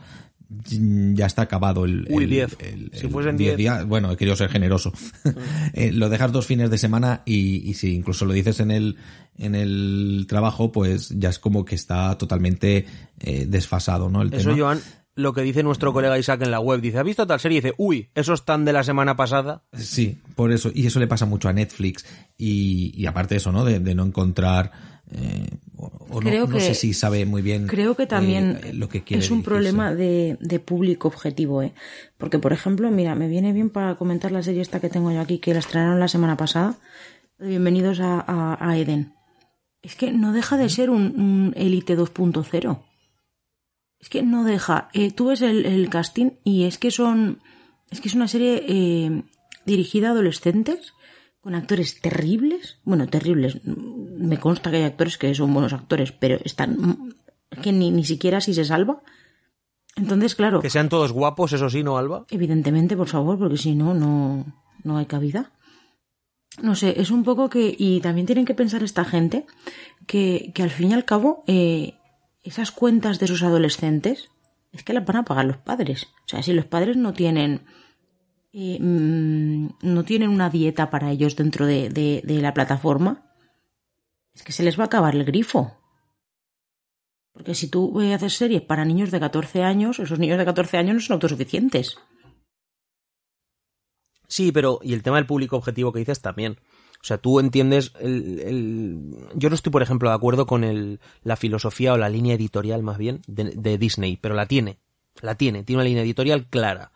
mm, 0.50 1.14
ya 1.14 1.26
está 1.26 1.44
acabado 1.44 1.86
el... 1.86 2.08
Uy, 2.10 2.24
el- 2.24 2.30
10. 2.30 2.58
el- 2.62 2.92
Si 2.94 3.08
fuesen 3.08 3.38
10 3.38 3.50
10. 3.56 3.58
días, 3.58 3.86
bueno, 3.86 4.12
he 4.12 4.18
querido 4.18 4.36
ser 4.36 4.50
generoso. 4.50 4.92
Eh, 5.74 5.92
lo 5.94 6.10
dejas 6.10 6.32
dos 6.32 6.46
fines 6.48 6.70
de 6.72 6.78
semana 6.78 7.22
y, 7.26 7.58
y 7.70 7.74
si 7.76 7.94
incluso 7.94 8.26
lo 8.26 8.34
dices 8.34 8.60
en 8.60 8.72
el, 8.72 8.98
en 9.38 9.54
el 9.56 10.26
trabajo, 10.28 10.72
pues 10.72 11.10
ya 11.10 11.30
es 11.30 11.38
como 11.40 11.64
que 11.64 11.76
está 11.76 12.18
totalmente 12.18 12.86
eh, 13.20 13.46
desfasado, 13.48 14.10
¿no? 14.10 14.22
El 14.24 14.34
Eso, 14.34 14.50
tema. 14.50 14.58
Joan, 14.62 14.80
lo 15.16 15.34
que 15.34 15.42
dice 15.42 15.64
nuestro 15.64 15.94
colega 15.94 16.18
Isaac 16.18 16.42
en 16.42 16.52
la 16.52 16.60
web. 16.60 16.82
Dice, 16.82 16.98
¿has 16.98 17.04
visto 17.06 17.28
tal 17.28 17.40
serie? 17.40 17.58
Y 17.60 17.62
dice, 17.62 17.76
uy, 17.78 18.10
esos 18.16 18.40
están 18.42 18.66
de 18.66 18.74
la 18.74 18.84
semana 18.84 19.16
pasada. 19.16 19.64
Sí, 19.74 20.18
por 20.36 20.52
eso. 20.52 20.72
Y 20.74 20.88
eso 20.88 21.00
le 21.00 21.08
pasa 21.08 21.26
mucho 21.26 21.50
a 21.50 21.54
Netflix. 21.54 22.06
Y, 22.38 22.92
y 22.96 23.06
aparte 23.06 23.36
de 23.36 23.38
eso, 23.40 23.52
¿no? 23.52 23.64
De, 23.66 23.80
de 23.80 23.96
no 23.96 24.06
encontrar. 24.06 24.72
Eh, 25.12 25.57
o, 25.78 25.89
no- 26.16 26.20
Creo 26.30 26.47
no, 26.47 26.53
que- 26.53 26.60
sé 26.62 26.74
si 26.74 26.93
sabe 26.93 27.26
muy 27.26 27.41
bien. 27.41 27.68
Creo 27.68 27.95
que 27.95 28.05
también 28.07 28.60
eh, 28.64 28.74
lo 28.74 28.89
que 28.89 29.03
quiere 29.03 29.24
es 29.24 29.32
un 29.32 29.38
dirigirse. 29.39 29.49
problema 29.49 29.93
de, 29.95 30.38
de 30.41 30.60
público 30.60 31.07
objetivo, 31.07 31.62
¿eh? 31.64 31.74
Porque, 32.18 32.39
por 32.39 32.51
ejemplo, 32.53 32.89
mira, 32.91 33.16
me 33.16 33.28
viene 33.28 33.53
bien 33.53 33.70
para 33.70 33.95
comentar 33.95 34.32
la 34.32 34.43
serie 34.43 34.62
esta 34.62 34.80
que 34.80 34.89
tengo 34.89 35.12
yo 35.12 35.22
aquí, 35.22 35.39
que 35.39 35.53
la 35.53 35.60
estrenaron 35.60 35.99
la 35.99 36.07
semana 36.07 36.36
pasada. 36.38 36.78
Bienvenidos 37.39 37.99
a, 38.01 38.20
a- 38.20 38.57
a 38.60 38.78
Eden. 38.78 39.14
Es 39.82 39.95
que 39.95 40.12
no 40.12 40.34
deja 40.34 40.57
de 40.57 40.68
ser 40.70 40.89
un, 40.89 41.53
Elite 41.55 41.97
2.0. 41.97 42.84
Es 44.01 44.10
que 44.10 44.22
no 44.24 44.43
deja. 44.43 44.89
Eh, 44.93 45.12
tú 45.12 45.28
ves 45.28 45.41
el, 45.41 45.66
el 45.66 45.89
casting 45.89 46.32
y 46.43 46.64
es 46.66 46.78
que 46.78 46.91
son. 46.91 47.39
Es 47.89 48.01
que 48.01 48.07
es 48.10 48.16
una 48.16 48.28
serie 48.28 49.24
dirigida 49.66 50.10
a 50.10 50.12
adolescentes 50.12 50.93
con 51.42 51.56
actores 51.56 52.02
terribles. 52.02 52.80
Bueno, 52.84 53.08
terribles. 53.08 53.60
Me 53.66 54.40
consta 54.40 54.72
que 54.72 54.78
hay 54.78 54.84
actores 54.84 55.18
que 55.18 55.34
son 55.34 55.54
buenos 55.54 55.74
actores, 55.74 56.12
pero 56.12 56.40
están. 56.44 57.16
Es 57.50 57.60
que 57.60 57.72
ni, 57.72 57.92
ni 57.92 58.04
siquiera 58.04 58.42
si 58.42 58.54
se 58.54 58.66
salva. 58.66 59.02
Entonces, 59.96 60.36
claro. 60.36 60.62
Que 60.62 60.70
sean 60.70 60.90
todos 60.90 61.12
guapos, 61.12 61.54
eso 61.54 61.70
sí, 61.70 61.84
¿no, 61.84 61.98
Alba? 61.98 62.26
Evidentemente, 62.30 62.96
por 62.96 63.08
favor, 63.08 63.38
porque 63.38 63.58
si 63.58 63.76
no, 63.76 63.94
no, 63.94 64.46
no 64.84 64.98
hay 64.98 65.06
cabida. 65.06 65.52
No 66.62 66.76
sé, 66.76 67.00
es 67.00 67.12
un 67.12 67.24
poco 67.24 67.50
que. 67.50 67.76
Y 67.78 68.02
también 68.02 68.26
tienen 68.26 68.46
que 68.46 68.54
pensar 68.54 68.84
esta 68.84 69.06
gente 69.06 69.46
que, 70.08 70.52
que 70.54 70.64
al 70.64 70.70
fin 70.70 70.92
y 70.92 70.94
al 70.94 71.06
cabo, 71.06 71.44
eh, 71.48 71.96
esas 72.44 72.72
cuentas 72.72 73.20
de 73.20 73.26
esos 73.26 73.44
adolescentes 73.44 74.30
es 74.72 74.84
que 74.84 74.94
las 74.94 75.06
van 75.06 75.18
a 75.18 75.26
pagar 75.26 75.46
los 75.46 75.58
padres. 75.58 76.08
O 76.26 76.28
sea, 76.28 76.44
si 76.44 76.54
los 76.54 76.66
padres 76.66 76.98
no 76.98 77.14
tienen. 77.14 77.66
Mm, 78.54 79.68
no 79.82 80.04
tienen 80.04 80.30
una 80.30 80.50
dieta 80.50 80.89
para 80.89 81.12
ellos 81.12 81.36
dentro 81.36 81.66
de, 81.66 82.22
la 82.26 82.54
plataforma, 82.54 83.34
es 84.34 84.43
que 84.43 84.52
se 84.52 84.64
les 84.64 84.78
va 84.78 84.84
a 84.84 84.88
acabar 84.88 85.16
el 85.16 85.26
grifo. 85.26 85.76
Porque 87.34 87.56
si 87.56 87.70
tú 87.70 88.02
eh, 88.02 88.14
haces 88.14 88.34
series 88.34 88.62
para 88.62 88.86
niños 88.86 89.12
de 89.12 89.20
14 89.20 89.64
años, 89.64 90.00
esos 90.00 90.20
niños 90.20 90.38
de 90.38 90.45
14 90.45 90.78
años 90.78 90.95
no 90.95 91.02
son 91.02 91.14
autosuficientes. 91.16 91.97
Sí, 94.28 94.52
pero 94.52 94.80
y 94.84 94.93
el 94.93 95.04
tema 95.04 95.18
del 95.18 95.26
público 95.26 95.58
objetivo 95.58 95.91
que 95.91 96.00
dices 96.00 96.22
también. 96.22 96.60
O 97.02 97.06
sea, 97.06 97.18
tú 97.18 97.39
entiendes 97.39 97.93
el, 98.00 99.16
Yo 99.36 99.50
no 99.50 99.56
estoy, 99.56 99.72
por 99.72 99.82
ejemplo, 99.82 100.10
de 100.10 100.16
acuerdo 100.16 100.45
con 100.45 100.64
el, 100.64 101.00
la 101.24 101.38
filosofía 101.38 101.93
o 101.93 101.97
la 101.97 102.10
línea 102.10 102.36
editorial, 102.36 102.84
más 102.84 102.97
bien, 102.97 103.22
de 103.28 103.78
Disney, 103.78 104.18
pero 104.18 104.36
la 104.36 104.47
tiene. 104.47 104.80
La 105.22 105.36
tiene, 105.36 105.64
tiene 105.64 105.78
una 105.78 105.88
línea 105.88 106.04
editorial 106.04 106.47
clara. 106.47 106.91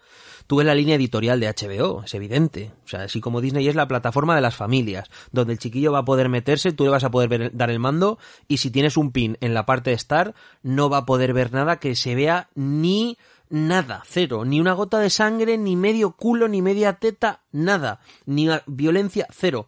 Tú 0.48 0.58
ves 0.58 0.66
la 0.66 0.76
línea 0.76 0.96
editorial 0.96 1.40
de 1.40 1.48
HBO, 1.48 2.04
es 2.04 2.14
evidente. 2.14 2.72
O 2.86 2.88
sea, 2.88 3.04
así 3.04 3.22
como 3.22 3.42
Disney 3.42 3.68
es 3.68 3.76
la 3.76 3.88
plataforma 3.88 4.36
de 4.36 4.42
las 4.42 4.56
familias, 4.56 5.10
donde 5.32 5.54
el 5.54 5.60
chiquillo 5.60 5.92
va 5.92 6.00
a 6.00 6.06
poder 6.06 6.30
meterse, 6.30 6.72
tú 6.72 6.84
le 6.84 6.90
vas 6.90 7.04
a 7.04 7.12
poder 7.12 7.56
dar 7.56 7.70
el 7.70 7.80
mando, 7.80 8.20
y 8.48 8.58
si 8.58 8.72
tienes 8.72 8.98
un 8.98 9.12
pin 9.12 9.38
en 9.42 9.54
la 9.54 9.66
parte 9.66 9.92
de 9.92 9.96
Star, 9.96 10.36
no 10.62 10.90
va 10.90 10.98
a 11.00 11.06
poder 11.06 11.34
ver 11.34 11.52
nada 11.54 11.80
que 11.80 11.96
se 11.96 12.16
vea 12.16 12.50
ni 12.56 13.18
nada, 13.50 14.04
cero, 14.06 14.46
ni 14.46 14.60
una 14.60 14.74
gota 14.74 15.00
de 15.00 15.10
sangre, 15.10 15.58
ni 15.58 15.76
medio 15.76 16.12
culo, 16.12 16.48
ni 16.48 16.62
media 16.62 16.94
teta, 16.94 17.42
nada, 17.52 18.00
ni 18.26 18.50
violencia, 18.66 19.28
cero. 19.32 19.68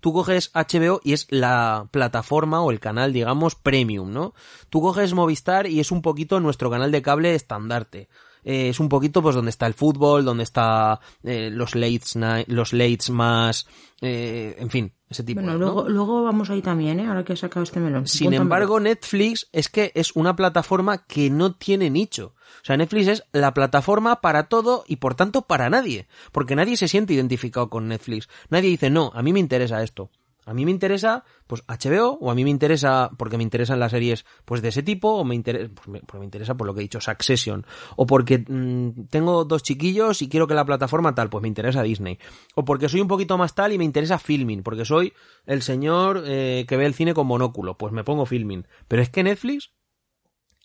Tú 0.00 0.12
coges 0.12 0.50
HBO 0.54 1.00
y 1.02 1.12
es 1.12 1.26
la 1.30 1.88
plataforma 1.90 2.62
o 2.62 2.70
el 2.70 2.80
canal, 2.80 3.12
digamos, 3.12 3.54
premium, 3.54 4.12
¿no? 4.12 4.34
Tú 4.70 4.80
coges 4.80 5.14
Movistar 5.14 5.66
y 5.66 5.80
es 5.80 5.90
un 5.90 6.02
poquito 6.02 6.38
nuestro 6.40 6.70
canal 6.70 6.92
de 6.92 7.02
cable 7.02 7.34
estandarte. 7.34 8.08
Eh, 8.48 8.68
es 8.68 8.78
un 8.78 8.88
poquito 8.88 9.20
pues 9.22 9.34
donde 9.34 9.50
está 9.50 9.66
el 9.66 9.74
fútbol, 9.74 10.24
donde 10.24 10.44
está 10.44 11.00
eh, 11.24 11.50
los 11.52 11.74
lates, 11.74 12.14
night- 12.14 12.46
los 12.48 12.72
lates 12.72 13.10
más, 13.10 13.66
eh, 14.00 14.54
en 14.60 14.70
fin, 14.70 14.92
ese 15.10 15.24
tipo. 15.24 15.40
Bueno, 15.40 15.54
¿no? 15.54 15.64
luego, 15.64 15.88
luego 15.88 16.22
vamos 16.22 16.48
ahí 16.48 16.62
también, 16.62 17.00
¿eh? 17.00 17.06
Ahora 17.08 17.24
que 17.24 17.32
he 17.32 17.36
sacado 17.36 17.64
este 17.64 17.80
melón. 17.80 18.06
Sin 18.06 18.32
embargo, 18.34 18.78
Netflix 18.78 19.48
es 19.52 19.68
que 19.68 19.90
es 19.96 20.14
una 20.14 20.36
plataforma 20.36 21.04
que 21.06 21.28
no 21.28 21.56
tiene 21.56 21.90
nicho. 21.90 22.34
O 22.62 22.64
sea, 22.64 22.76
Netflix 22.76 23.08
es 23.08 23.24
la 23.32 23.52
plataforma 23.52 24.20
para 24.20 24.44
todo 24.48 24.84
y 24.86 24.96
por 24.96 25.16
tanto 25.16 25.42
para 25.42 25.68
nadie. 25.68 26.06
Porque 26.30 26.54
nadie 26.54 26.76
se 26.76 26.86
siente 26.86 27.14
identificado 27.14 27.68
con 27.68 27.88
Netflix. 27.88 28.28
Nadie 28.48 28.70
dice, 28.70 28.90
no, 28.90 29.10
a 29.12 29.22
mí 29.22 29.32
me 29.32 29.40
interesa 29.40 29.82
esto. 29.82 30.10
A 30.46 30.54
mí 30.54 30.64
me 30.64 30.70
interesa, 30.70 31.24
pues, 31.48 31.64
HBO, 31.66 32.18
o 32.20 32.30
a 32.30 32.34
mí 32.36 32.44
me 32.44 32.50
interesa, 32.50 33.10
porque 33.18 33.36
me 33.36 33.42
interesan 33.42 33.80
las 33.80 33.90
series, 33.90 34.24
pues, 34.44 34.62
de 34.62 34.68
ese 34.68 34.84
tipo, 34.84 35.10
o 35.10 35.24
me 35.24 35.34
interesa, 35.34 35.68
pues, 35.74 35.88
me, 35.88 36.00
porque 36.00 36.20
me 36.20 36.24
interesa 36.24 36.56
por 36.56 36.68
lo 36.68 36.72
que 36.72 36.80
he 36.80 36.82
dicho, 36.82 37.00
Succession, 37.00 37.66
o 37.96 38.06
porque 38.06 38.44
mm, 38.46 39.08
tengo 39.10 39.44
dos 39.44 39.64
chiquillos 39.64 40.22
y 40.22 40.28
quiero 40.28 40.46
que 40.46 40.54
la 40.54 40.64
plataforma 40.64 41.16
tal, 41.16 41.28
pues 41.30 41.42
me 41.42 41.48
interesa 41.48 41.82
Disney, 41.82 42.20
o 42.54 42.64
porque 42.64 42.88
soy 42.88 43.00
un 43.00 43.08
poquito 43.08 43.36
más 43.36 43.56
tal 43.56 43.72
y 43.72 43.78
me 43.78 43.84
interesa 43.84 44.20
Filming, 44.20 44.62
porque 44.62 44.84
soy 44.84 45.12
el 45.46 45.62
señor 45.62 46.22
eh, 46.24 46.64
que 46.68 46.76
ve 46.76 46.86
el 46.86 46.94
cine 46.94 47.12
con 47.12 47.26
monóculo, 47.26 47.76
pues 47.76 47.92
me 47.92 48.04
pongo 48.04 48.24
Filming. 48.24 48.68
Pero 48.86 49.02
es 49.02 49.10
que 49.10 49.24
Netflix, 49.24 49.72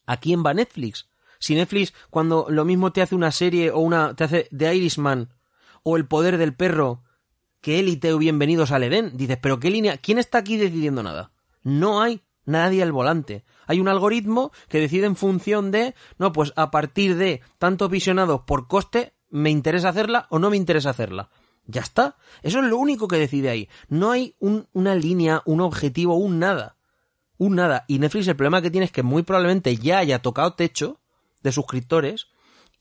¿a 0.06 0.18
quién 0.18 0.44
va 0.46 0.54
Netflix? 0.54 1.10
Si 1.40 1.56
Netflix, 1.56 1.96
cuando 2.12 2.46
lo 2.50 2.66
mismo 2.66 2.92
te 2.94 3.02
hace 3.02 3.16
una 3.16 3.32
serie 3.32 3.72
o 3.72 3.80
una, 3.80 4.16
te 4.16 4.26
hace 4.26 4.48
The 4.56 4.76
Irishman, 4.76 5.34
o 5.82 5.98
El 5.98 6.06
Poder 6.06 6.38
del 6.38 6.54
Perro, 6.54 7.02
que 7.62 7.80
Élite 7.80 8.12
o 8.14 8.18
Bienvenidos 8.18 8.72
al 8.72 8.84
Edén. 8.84 9.16
Dices, 9.16 9.38
pero 9.42 9.60
¿qué 9.60 9.70
línea? 9.70 9.98
¿Quién 9.98 10.18
está 10.18 10.40
aquí 10.40 10.58
decidiendo 10.58 11.04
nada? 11.04 11.32
No 11.64 12.02
hay 12.02 12.22
nadie 12.46 12.82
al 12.84 12.92
volante. 12.92 13.44
Hay 13.68 13.80
un 13.80 13.88
algoritmo 13.88 14.52
que 14.68 14.80
decide 14.80 15.06
en 15.06 15.16
función 15.16 15.72
de, 15.72 15.94
no, 16.18 16.32
pues 16.32 16.54
a 16.56 16.72
partir 16.72 17.16
de 17.16 17.42
tantos 17.60 17.90
visionados 17.90 18.42
por 18.42 18.68
coste, 18.68 19.14
me 19.30 19.50
interesa 19.52 19.90
hacerla 19.90 20.28
o 20.30 20.40
no 20.40 20.50
me 20.50 20.58
interesa 20.58 20.90
hacerla. 20.90 21.30
Ya 21.68 21.82
está. 21.82 22.18
Eso 22.42 22.60
es 22.60 22.66
lo 22.66 22.78
único 22.78 23.08
que 23.08 23.18
decide 23.18 23.50
ahí. 23.50 23.70
No 23.88 24.12
hay 24.12 24.36
un- 24.40 24.68
una 24.74 24.96
línea, 24.96 25.44
un 25.46 25.62
objetivo, 25.62 26.16
un 26.16 26.40
nada. 26.40 26.78
Un 27.38 27.56
nada. 27.56 27.86
Y 27.88 28.00
Netflix 28.00 28.28
el 28.28 28.36
problema 28.36 28.62
que 28.62 28.72
tiene 28.72 28.86
es 28.86 28.92
que 28.92 29.04
muy 29.04 29.22
probablemente 29.24 29.76
ya 29.78 30.00
haya 30.00 30.20
tocado 30.22 30.54
techo 30.56 31.00
de 31.44 31.52
suscriptores 31.52 32.28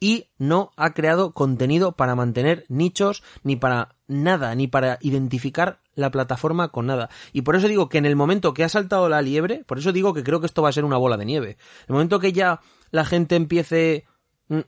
y 0.01 0.28
no 0.38 0.72
ha 0.76 0.94
creado 0.94 1.32
contenido 1.32 1.92
para 1.92 2.16
mantener 2.16 2.64
nichos 2.68 3.22
ni 3.44 3.57
para 3.57 3.94
nada, 4.09 4.55
ni 4.55 4.66
para 4.66 4.98
identificar 5.03 5.80
la 5.94 6.11
plataforma 6.11 6.68
con 6.68 6.86
nada. 6.86 7.11
Y 7.32 7.42
por 7.42 7.55
eso 7.55 7.68
digo 7.68 7.88
que 7.88 7.98
en 7.98 8.07
el 8.07 8.16
momento 8.16 8.55
que 8.55 8.64
ha 8.64 8.68
saltado 8.68 9.09
la 9.09 9.22
liebre, 9.22 9.62
por 9.66 9.78
eso 9.78 9.92
digo 9.92 10.14
que 10.14 10.24
creo 10.24 10.40
que 10.40 10.46
esto 10.46 10.62
va 10.62 10.70
a 10.70 10.72
ser 10.72 10.86
una 10.86 10.96
bola 10.96 11.18
de 11.18 11.26
nieve. 11.26 11.59
El 11.86 11.92
momento 11.92 12.18
que 12.18 12.32
ya 12.32 12.61
la 12.90 13.05
gente 13.05 13.36
empiece 13.36 14.07
mm, 14.48 14.61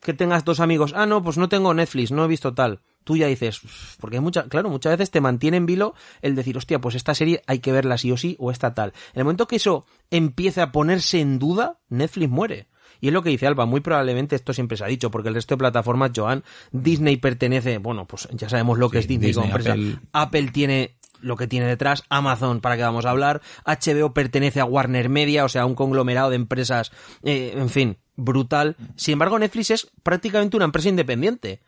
que 0.00 0.14
tengas 0.14 0.44
dos 0.44 0.60
amigos, 0.60 0.94
ah, 0.96 1.06
no, 1.06 1.22
pues 1.22 1.36
no 1.36 1.48
tengo 1.48 1.74
Netflix, 1.74 2.10
no 2.10 2.24
he 2.24 2.28
visto 2.28 2.54
tal. 2.54 2.80
Tú 3.04 3.16
ya 3.16 3.26
dices, 3.26 3.60
porque 4.00 4.16
hay 4.16 4.22
mucha, 4.22 4.48
claro, 4.48 4.68
muchas 4.68 4.92
veces 4.92 5.10
te 5.10 5.20
mantiene 5.20 5.56
en 5.56 5.66
vilo 5.66 5.94
el 6.20 6.34
decir, 6.34 6.56
hostia, 6.56 6.80
pues 6.80 6.94
esta 6.94 7.14
serie 7.14 7.42
hay 7.46 7.58
que 7.60 7.72
verla 7.72 7.98
sí 7.98 8.12
o 8.12 8.16
sí, 8.16 8.36
o 8.38 8.50
esta 8.50 8.74
tal. 8.74 8.92
En 9.14 9.20
el 9.20 9.24
momento 9.24 9.46
que 9.46 9.56
eso 9.56 9.86
empiece 10.10 10.60
a 10.60 10.72
ponerse 10.72 11.20
en 11.20 11.38
duda, 11.38 11.78
Netflix 11.88 12.30
muere. 12.30 12.68
Y 13.00 13.08
es 13.08 13.12
lo 13.12 13.22
que 13.22 13.30
dice 13.30 13.46
Alba, 13.46 13.66
muy 13.66 13.80
probablemente 13.80 14.36
esto 14.36 14.52
siempre 14.52 14.76
se 14.76 14.84
ha 14.84 14.88
dicho, 14.88 15.10
porque 15.10 15.28
el 15.28 15.34
resto 15.34 15.54
de 15.54 15.58
plataformas, 15.58 16.10
Joan, 16.14 16.44
Disney 16.72 17.16
pertenece, 17.16 17.78
bueno, 17.78 18.06
pues 18.06 18.28
ya 18.32 18.48
sabemos 18.48 18.78
lo 18.78 18.90
que 18.90 18.98
Sí, 18.98 19.02
es 19.02 19.08
Disney, 19.08 19.32
como 19.32 19.56
Disney. 19.56 19.92
Apple. 19.92 20.08
Apple 20.12 20.50
tiene 20.52 20.98
lo 21.20 21.36
que 21.36 21.46
tiene 21.46 21.66
detrás, 21.66 22.04
Amazon, 22.08 22.60
para 22.60 22.76
que 22.76 22.82
vamos 22.82 23.04
a 23.04 23.10
hablar, 23.10 23.40
HBO 23.64 24.12
pertenece 24.12 24.60
a 24.60 24.64
Warner 24.64 25.08
Media, 25.08 25.44
o 25.44 25.48
sea, 25.48 25.66
un 25.66 25.74
conglomerado 25.74 26.30
de 26.30 26.36
empresas, 26.36 26.92
eh, 27.22 27.54
en 27.56 27.68
fin, 27.68 27.98
brutal. 28.16 28.76
Sin 28.96 29.14
embargo, 29.14 29.38
Netflix 29.38 29.70
es 29.70 29.90
prácticamente 30.02 30.56
una 30.56 30.66
empresa 30.66 30.88
independiente. 30.88 31.60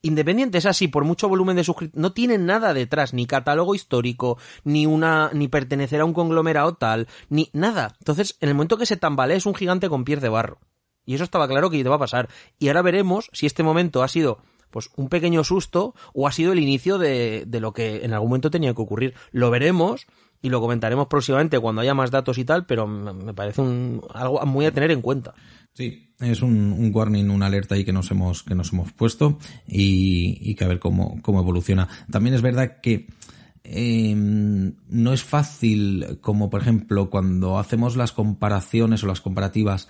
Independiente 0.00 0.58
es 0.58 0.66
así, 0.66 0.86
por 0.86 1.04
mucho 1.04 1.28
volumen 1.28 1.56
de 1.56 1.64
suscriptores, 1.64 2.00
no 2.00 2.12
tienen 2.12 2.46
nada 2.46 2.72
detrás, 2.72 3.14
ni 3.14 3.26
catálogo 3.26 3.74
histórico, 3.74 4.38
ni 4.62 4.86
una, 4.86 5.30
ni 5.32 5.48
pertenecer 5.48 6.00
a 6.00 6.04
un 6.04 6.12
conglomerado 6.12 6.74
tal, 6.74 7.08
ni 7.28 7.50
nada. 7.52 7.96
Entonces, 7.98 8.36
en 8.40 8.48
el 8.48 8.54
momento 8.54 8.78
que 8.78 8.86
se 8.86 8.96
tambalea 8.96 9.36
es 9.36 9.46
un 9.46 9.56
gigante 9.56 9.88
con 9.88 10.04
pies 10.04 10.20
de 10.20 10.28
barro. 10.28 10.60
Y 11.04 11.14
eso 11.14 11.24
estaba 11.24 11.48
claro 11.48 11.70
que 11.70 11.82
va 11.82 11.96
a 11.96 12.00
pasar. 12.00 12.28
Y 12.58 12.68
ahora 12.68 12.82
veremos 12.82 13.28
si 13.32 13.46
este 13.46 13.62
momento 13.62 14.02
ha 14.02 14.08
sido 14.08 14.38
pues 14.70 14.90
un 14.96 15.08
pequeño 15.08 15.42
susto 15.42 15.94
o 16.12 16.28
ha 16.28 16.32
sido 16.32 16.52
el 16.52 16.58
inicio 16.58 16.98
de, 16.98 17.44
de 17.46 17.60
lo 17.60 17.72
que 17.72 18.04
en 18.04 18.12
algún 18.12 18.28
momento 18.28 18.50
tenía 18.50 18.74
que 18.74 18.82
ocurrir. 18.82 19.14
Lo 19.32 19.50
veremos 19.50 20.06
y 20.40 20.50
lo 20.50 20.60
comentaremos 20.60 21.08
próximamente 21.08 21.58
cuando 21.58 21.82
haya 21.82 21.94
más 21.94 22.10
datos 22.10 22.38
y 22.38 22.44
tal, 22.44 22.66
pero 22.66 22.86
me 22.86 23.34
parece 23.34 23.60
un, 23.60 24.02
algo 24.14 24.44
muy 24.46 24.66
a 24.66 24.72
tener 24.72 24.90
en 24.90 25.02
cuenta. 25.02 25.34
Sí, 25.78 26.10
es 26.18 26.42
un, 26.42 26.72
un, 26.72 26.90
warning, 26.92 27.30
una 27.30 27.46
alerta 27.46 27.76
ahí 27.76 27.84
que 27.84 27.92
nos 27.92 28.10
hemos, 28.10 28.42
que 28.42 28.56
nos 28.56 28.72
hemos 28.72 28.90
puesto 28.90 29.38
y, 29.64 30.36
y 30.40 30.56
que 30.56 30.64
a 30.64 30.66
ver 30.66 30.80
cómo, 30.80 31.22
cómo 31.22 31.38
evoluciona. 31.38 31.86
También 32.10 32.34
es 32.34 32.42
verdad 32.42 32.80
que 32.82 33.06
eh, 33.62 34.12
no 34.16 35.12
es 35.12 35.22
fácil, 35.22 36.18
como 36.20 36.50
por 36.50 36.62
ejemplo 36.62 37.10
cuando 37.10 37.60
hacemos 37.60 37.94
las 37.94 38.10
comparaciones 38.10 39.04
o 39.04 39.06
las 39.06 39.20
comparativas 39.20 39.86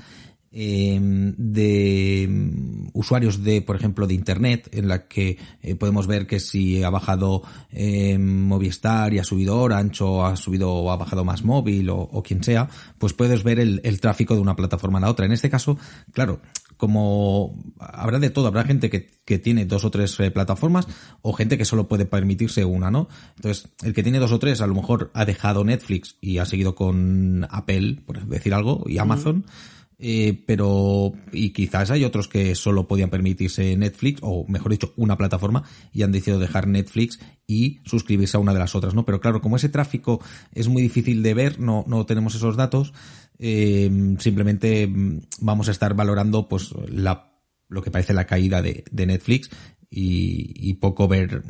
eh, 0.50 0.98
de 1.00 2.26
mm, 2.28 2.88
usuarios 2.94 3.42
de, 3.44 3.62
por 3.62 3.76
ejemplo, 3.76 4.06
de 4.06 4.14
Internet, 4.14 4.68
en 4.72 4.88
la 4.88 5.06
que 5.06 5.38
eh, 5.62 5.74
podemos 5.74 6.06
ver 6.06 6.26
que 6.26 6.40
si 6.40 6.82
ha 6.82 6.90
bajado 6.90 7.42
eh, 7.70 8.18
Movistar 8.18 9.12
y 9.12 9.18
ha 9.18 9.24
subido 9.24 9.60
Orange 9.60 10.02
o 10.04 10.24
ha 10.24 10.36
subido 10.36 10.72
o 10.72 10.90
ha 10.90 10.96
bajado 10.96 11.24
más 11.24 11.44
móvil 11.44 11.90
o, 11.90 11.98
o 11.98 12.22
quien 12.22 12.42
sea, 12.42 12.68
pues 12.98 13.12
puedes 13.12 13.42
ver 13.42 13.60
el, 13.60 13.80
el, 13.84 14.00
tráfico 14.00 14.34
de 14.34 14.40
una 14.40 14.56
plataforma 14.56 14.98
a 14.98 15.02
la 15.02 15.10
otra. 15.10 15.26
En 15.26 15.32
este 15.32 15.50
caso, 15.50 15.78
claro, 16.12 16.40
como 16.78 17.56
habrá 17.78 18.18
de 18.18 18.30
todo, 18.30 18.46
habrá 18.46 18.64
gente 18.64 18.88
que, 18.88 19.10
que 19.24 19.38
tiene 19.38 19.66
dos 19.66 19.84
o 19.84 19.90
tres 19.90 20.18
eh, 20.20 20.30
plataformas 20.30 20.86
o 21.22 21.32
gente 21.32 21.58
que 21.58 21.64
solo 21.64 21.88
puede 21.88 22.06
permitirse 22.06 22.64
una, 22.64 22.90
¿no? 22.90 23.08
Entonces, 23.36 23.68
el 23.82 23.92
que 23.92 24.02
tiene 24.02 24.20
dos 24.20 24.32
o 24.32 24.38
tres 24.38 24.60
a 24.60 24.66
lo 24.66 24.74
mejor 24.74 25.10
ha 25.12 25.24
dejado 25.24 25.64
Netflix 25.64 26.16
y 26.20 26.38
ha 26.38 26.46
seguido 26.46 26.74
con 26.74 27.46
Apple, 27.50 28.00
por 28.06 28.24
decir 28.26 28.54
algo, 28.54 28.84
y 28.86 28.98
Amazon. 28.98 29.38
Mm 29.38 29.77
eh, 30.00 30.44
pero 30.46 31.12
y 31.32 31.50
quizás 31.50 31.90
hay 31.90 32.04
otros 32.04 32.28
que 32.28 32.54
solo 32.54 32.86
podían 32.86 33.10
permitirse 33.10 33.76
Netflix 33.76 34.20
o 34.22 34.46
mejor 34.46 34.70
dicho 34.70 34.92
una 34.96 35.16
plataforma 35.16 35.64
y 35.92 36.02
han 36.02 36.12
decidido 36.12 36.38
dejar 36.38 36.68
Netflix 36.68 37.18
y 37.48 37.80
suscribirse 37.84 38.36
a 38.36 38.40
una 38.40 38.52
de 38.52 38.60
las 38.60 38.76
otras 38.76 38.94
no 38.94 39.04
pero 39.04 39.18
claro 39.18 39.40
como 39.40 39.56
ese 39.56 39.68
tráfico 39.68 40.22
es 40.54 40.68
muy 40.68 40.82
difícil 40.82 41.24
de 41.24 41.34
ver 41.34 41.58
no 41.58 41.84
no 41.88 42.06
tenemos 42.06 42.36
esos 42.36 42.56
datos 42.56 42.92
eh, 43.40 43.90
simplemente 44.20 44.86
mm, 44.86 45.22
vamos 45.40 45.66
a 45.66 45.72
estar 45.72 45.94
valorando 45.94 46.48
pues 46.48 46.72
la 46.88 47.32
lo 47.68 47.82
que 47.82 47.90
parece 47.90 48.14
la 48.14 48.26
caída 48.26 48.62
de, 48.62 48.84
de 48.92 49.06
Netflix 49.06 49.50
y, 49.90 50.52
y 50.54 50.74
poco 50.74 51.08
ver 51.08 51.42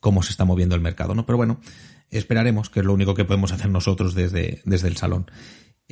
cómo 0.00 0.22
se 0.22 0.30
está 0.30 0.46
moviendo 0.46 0.74
el 0.74 0.80
mercado 0.80 1.14
no 1.14 1.26
pero 1.26 1.36
bueno 1.36 1.60
esperaremos 2.08 2.70
que 2.70 2.80
es 2.80 2.86
lo 2.86 2.94
único 2.94 3.12
que 3.12 3.26
podemos 3.26 3.52
hacer 3.52 3.68
nosotros 3.68 4.14
desde 4.14 4.62
desde 4.64 4.88
el 4.88 4.96
salón 4.96 5.26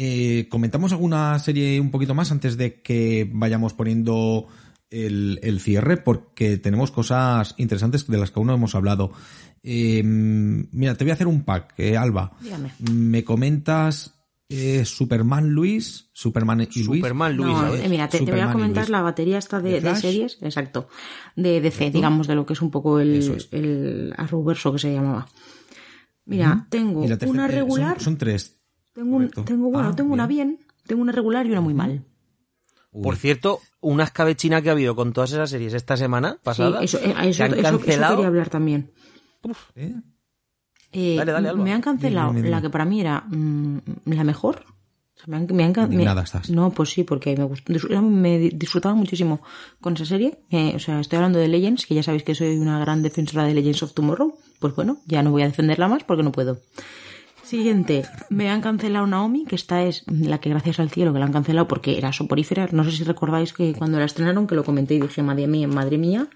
eh, 0.03 0.49
¿Comentamos 0.49 0.93
alguna 0.93 1.39
serie 1.41 1.79
un 1.79 1.91
poquito 1.91 2.15
más 2.15 2.33
antes 2.33 2.57
de 2.57 2.81
que 2.81 3.29
vayamos 3.31 3.75
poniendo 3.75 4.47
el, 4.89 5.39
el, 5.43 5.61
cierre? 5.61 5.99
Porque 5.99 6.57
tenemos 6.57 6.91
cosas 6.91 7.55
interesantes 7.59 8.07
de 8.07 8.17
las 8.17 8.31
que 8.31 8.41
aún 8.41 8.47
no 8.47 8.55
hemos 8.55 8.75
hablado. 8.75 9.13
Eh, 9.63 10.03
mira, 10.03 10.95
te 10.95 11.05
voy 11.05 11.11
a 11.11 11.15
hacer 11.15 11.27
un 11.27 11.43
pack, 11.45 11.75
eh, 11.77 11.99
Alba. 11.99 12.33
Dígame. 12.41 12.73
Me 12.91 13.25
comentas 13.25 14.15
eh, 14.49 14.87
Superman 14.87 15.51
Luis, 15.51 16.09
Superman 16.15 16.63
y 16.63 16.83
Luis. 16.83 17.01
Superman 17.01 17.37
Luis, 17.37 17.53
no, 17.53 17.75
eh, 17.75 17.87
mira, 17.91 18.09
te, 18.09 18.21
te, 18.21 18.31
voy 18.31 18.41
a 18.41 18.53
comentar 18.53 18.89
la 18.89 19.03
batería 19.03 19.37
esta 19.37 19.61
de, 19.61 19.83
de, 19.83 19.97
series, 19.97 20.39
exacto, 20.41 20.89
de 21.37 21.61
DC, 21.61 21.91
digamos, 21.91 22.27
de 22.27 22.37
lo 22.37 22.47
que 22.47 22.55
es 22.55 22.63
un 22.63 22.71
poco 22.71 23.01
el, 23.01 23.17
es. 23.17 23.49
el 23.53 24.15
Arrowverso 24.17 24.73
que 24.73 24.79
se 24.79 24.95
llamaba. 24.95 25.29
Mira, 26.25 26.53
uh 26.53 26.55
-huh. 26.55 26.69
tengo 26.71 27.31
una 27.31 27.49
regular. 27.49 27.97
Son, 27.97 28.05
son 28.05 28.17
tres. 28.17 28.60
Tengo, 28.93 29.17
un, 29.17 29.31
tengo, 29.31 29.71
bueno, 29.71 29.89
ah, 29.89 29.97
tengo 29.97 30.13
una 30.13 30.27
bien, 30.27 30.61
tengo 30.87 31.03
una 31.03 31.13
regular 31.13 31.47
y 31.47 31.51
una 31.53 31.61
muy 31.61 31.75
mal. 31.75 32.05
Uy. 32.93 33.05
Por 33.05 33.17
cierto, 33.17 33.61
una 33.81 34.05
escabechina 34.05 34.63
que 34.63 34.69
ha 34.69 34.73
habido 34.73 34.97
con 34.97 35.13
todas 35.13 35.31
esas 35.33 35.51
series 35.51 35.75
esta 35.75 35.97
semana 35.97 36.39
pasada. 36.43 36.81
Sí, 36.81 36.85
eso, 36.87 36.99
eh, 36.99 37.15
eso, 37.23 37.45
eso, 37.45 37.55
eso, 37.55 37.81
quería 37.81 38.09
hablar 38.09 38.49
también. 38.49 38.91
Uf, 39.43 39.71
¿Eh? 39.77 39.95
Eh, 40.93 41.15
dale, 41.17 41.33
dale, 41.33 41.49
Alba. 41.51 41.63
Me 41.63 41.73
han 41.73 41.83
cancelado 41.83 42.29
Dime, 42.29 42.41
dime, 42.41 42.49
dime. 42.49 42.57
la 42.57 42.63
que 42.63 42.71
para 42.71 42.85
mí 42.85 43.01
era 43.01 43.25
mmm, 43.29 43.79
la 44.07 44.25
mejor. 44.25 44.65
O 44.67 45.19
sea, 45.19 45.27
me 45.29 45.37
han, 45.37 45.47
me 45.55 45.65
han, 45.65 45.89
me, 45.89 46.05
nada 46.05 46.23
estás. 46.23 46.51
No, 46.51 46.71
pues 46.71 46.91
sí, 46.91 47.05
porque 47.05 47.37
me, 47.37 47.45
gustó, 47.45 47.73
me 48.03 48.39
disfrutaba 48.39 48.95
muchísimo 48.95 49.41
con 49.81 49.95
esa 49.95 50.07
serie. 50.07 50.41
Eh, 50.51 50.73
o 50.75 50.79
sea, 50.79 50.99
estoy 51.01 51.19
hablando 51.19 51.39
de 51.39 51.47
Legends, 51.47 51.87
que 51.87 51.95
ya 51.95 52.03
sabéis 52.03 52.25
que 52.25 52.35
soy 52.35 52.57
una 52.57 52.81
gran 52.81 53.03
defensora 53.03 53.45
de 53.45 53.55
Legends 53.55 53.83
of 53.83 53.93
Tomorrow. 53.93 54.37
Pues 54.59 54.75
bueno, 54.75 54.99
ya 55.07 55.23
no 55.23 55.31
voy 55.31 55.43
a 55.43 55.47
defenderla 55.47 55.89
más 55.89 56.05
porque 56.05 56.23
no 56.23 56.33
puedo. 56.33 56.61
Siguiente, 57.51 58.05
me 58.29 58.49
han 58.49 58.61
cancelado 58.61 59.09
Naomi, 59.09 59.45
que 59.45 59.57
esta 59.57 59.83
es 59.83 60.05
la 60.07 60.39
que 60.39 60.51
gracias 60.51 60.79
al 60.79 60.89
cielo 60.89 61.13
que 61.13 61.19
la 61.19 61.25
han 61.25 61.33
cancelado 61.33 61.67
porque 61.67 61.99
era 61.99 62.13
soporífera. 62.13 62.69
No 62.71 62.85
sé 62.85 62.93
si 62.93 63.03
recordáis 63.03 63.53
que 63.53 63.73
cuando 63.73 63.99
la 63.99 64.05
estrenaron, 64.05 64.47
que 64.47 64.55
lo 64.55 64.63
comenté 64.63 64.95
y 64.95 65.01
dije, 65.01 65.21
madre 65.25 65.49
mía, 65.49 65.67
madre 65.67 65.99
mía. 65.99 66.29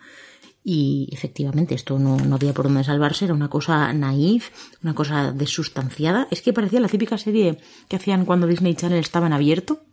Y 0.65 1.09
efectivamente, 1.13 1.77
esto 1.77 2.01
no, 2.01 2.17
no 2.17 2.35
había 2.35 2.53
por 2.53 2.65
dónde 2.65 2.83
salvarse, 2.83 3.27
era 3.27 3.35
una 3.35 3.49
cosa 3.49 3.93
naif, 3.93 4.51
una 4.83 4.97
cosa 4.97 5.31
desustanciada. 5.31 6.27
Es 6.33 6.43
que 6.43 6.53
parecía 6.53 6.81
la 6.81 6.89
típica 6.89 7.17
serie 7.17 7.59
que 7.89 7.95
hacían 7.95 8.25
cuando 8.25 8.49
Disney 8.49 8.75
Channel 8.75 8.99
estaba 8.99 9.29
en 9.29 9.35
abierto. 9.35 9.85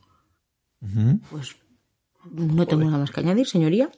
Uh 0.81 0.87
-huh. 0.87 1.19
Pues 1.29 1.55
no 2.31 2.65
tengo 2.65 2.85
nada 2.85 2.97
más 2.97 3.11
que 3.11 3.19
añadir, 3.19 3.45
señoría. 3.45 3.91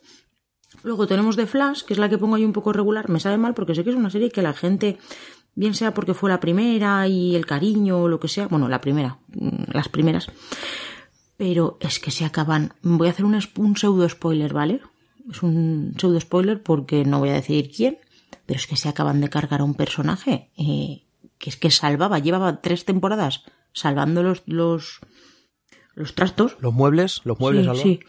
Luego 0.81 1.07
tenemos 1.07 1.35
The 1.35 1.45
Flash, 1.45 1.83
que 1.83 1.93
es 1.93 1.99
la 1.99 2.09
que 2.09 2.17
pongo 2.17 2.35
ahí 2.35 2.43
un 2.43 2.53
poco 2.53 2.73
regular. 2.73 3.09
Me 3.09 3.19
sabe 3.19 3.37
mal 3.37 3.53
porque 3.53 3.75
sé 3.75 3.83
que 3.83 3.91
es 3.91 3.95
una 3.95 4.09
serie 4.09 4.31
que 4.31 4.41
la 4.41 4.53
gente 4.53 4.97
bien 5.55 5.73
sea 5.73 5.93
porque 5.93 6.13
fue 6.13 6.29
la 6.29 6.39
primera 6.39 7.07
y 7.07 7.35
el 7.35 7.45
cariño 7.45 8.01
o 8.01 8.07
lo 8.07 8.19
que 8.19 8.27
sea, 8.27 8.47
bueno, 8.47 8.67
la 8.67 8.81
primera, 8.81 9.19
mm, 9.35 9.71
las 9.73 9.89
primeras, 9.89 10.27
pero 11.37 11.77
es 11.79 11.99
que 11.99 12.11
se 12.11 12.25
acaban, 12.25 12.73
voy 12.81 13.07
a 13.07 13.11
hacer 13.11 13.25
un, 13.25 13.39
un 13.57 13.77
pseudo 13.77 14.07
spoiler, 14.07 14.53
¿vale? 14.53 14.81
Es 15.29 15.43
un 15.43 15.95
pseudo 15.97 16.19
spoiler 16.19 16.61
porque 16.61 17.05
no 17.05 17.19
voy 17.19 17.29
a 17.29 17.33
decir 17.33 17.71
quién, 17.75 17.97
pero 18.45 18.59
es 18.59 18.67
que 18.67 18.77
se 18.77 18.89
acaban 18.89 19.21
de 19.21 19.29
cargar 19.29 19.61
a 19.61 19.63
un 19.63 19.73
personaje 19.73 20.51
eh, 20.57 21.03
que 21.37 21.49
es 21.49 21.57
que 21.57 21.71
salvaba, 21.71 22.19
llevaba 22.19 22.61
tres 22.61 22.85
temporadas 22.85 23.43
salvando 23.73 24.23
los, 24.23 24.43
los, 24.45 24.99
los 25.95 26.15
trastos. 26.15 26.57
Los 26.59 26.73
muebles, 26.73 27.21
los 27.23 27.39
muebles, 27.39 27.79
sí. 27.79 27.99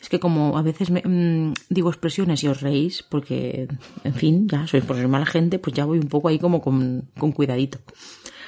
Es 0.00 0.08
que 0.08 0.20
como 0.20 0.56
a 0.56 0.62
veces 0.62 0.90
me, 0.90 1.02
mmm, 1.04 1.54
digo 1.68 1.90
expresiones 1.90 2.44
y 2.44 2.48
os 2.48 2.60
reís, 2.60 3.02
porque, 3.02 3.68
en 4.04 4.14
fin, 4.14 4.48
ya 4.48 4.66
sois 4.66 4.84
por 4.84 4.96
ser 4.96 5.08
mala 5.08 5.26
gente, 5.26 5.58
pues 5.58 5.74
ya 5.74 5.84
voy 5.84 5.98
un 5.98 6.08
poco 6.08 6.28
ahí 6.28 6.38
como 6.38 6.60
con, 6.60 7.10
con 7.18 7.32
cuidadito. 7.32 7.78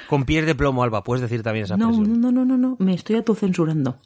Con 0.09 0.25
pies 0.25 0.47
de 0.47 0.55
plomo, 0.55 0.83
Alba, 0.83 1.05
puedes 1.05 1.23
decir 1.23 1.43
también 1.43 1.65
esa 1.65 1.77
no, 1.77 1.91
expresión. 1.91 2.21
No, 2.21 2.31
no, 2.33 2.45
no, 2.45 2.57
no, 2.57 2.77
me 2.79 2.95
estoy 2.95 3.17
autocensurando. 3.17 3.99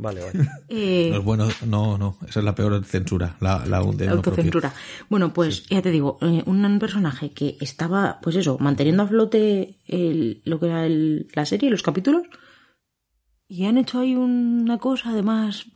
Vale, 0.00 0.22
vale. 0.22 0.48
Eh, 0.68 1.08
no 1.10 1.18
es 1.18 1.24
bueno, 1.24 1.48
no, 1.66 1.98
no, 1.98 2.16
esa 2.26 2.40
es 2.40 2.44
la 2.44 2.54
peor 2.54 2.82
censura, 2.84 3.36
la, 3.40 3.66
la, 3.66 3.82
de 3.82 4.06
la 4.06 4.12
autocensura. 4.12 4.72
Bueno, 5.08 5.32
pues 5.32 5.56
sí. 5.56 5.74
ya 5.74 5.82
te 5.82 5.90
digo, 5.90 6.16
eh, 6.22 6.42
un 6.46 6.78
personaje 6.78 7.32
que 7.32 7.56
estaba, 7.60 8.18
pues 8.22 8.36
eso, 8.36 8.56
manteniendo 8.58 9.02
a 9.02 9.08
flote 9.08 9.76
el, 9.88 10.40
lo 10.44 10.60
que 10.60 10.66
era 10.66 10.86
el, 10.86 11.28
la 11.34 11.44
serie, 11.44 11.70
los 11.70 11.82
capítulos, 11.82 12.22
y 13.50 13.66
han 13.66 13.78
hecho 13.78 13.98
ahí 13.98 14.14
una 14.14 14.78
cosa, 14.78 15.10
además, 15.10 15.66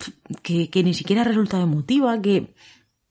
que, 0.43 0.70
que 0.70 0.85
ni 0.85 0.95
siquiera 0.95 1.25
resulta 1.25 1.61
emotiva, 1.61 2.22
que. 2.22 2.55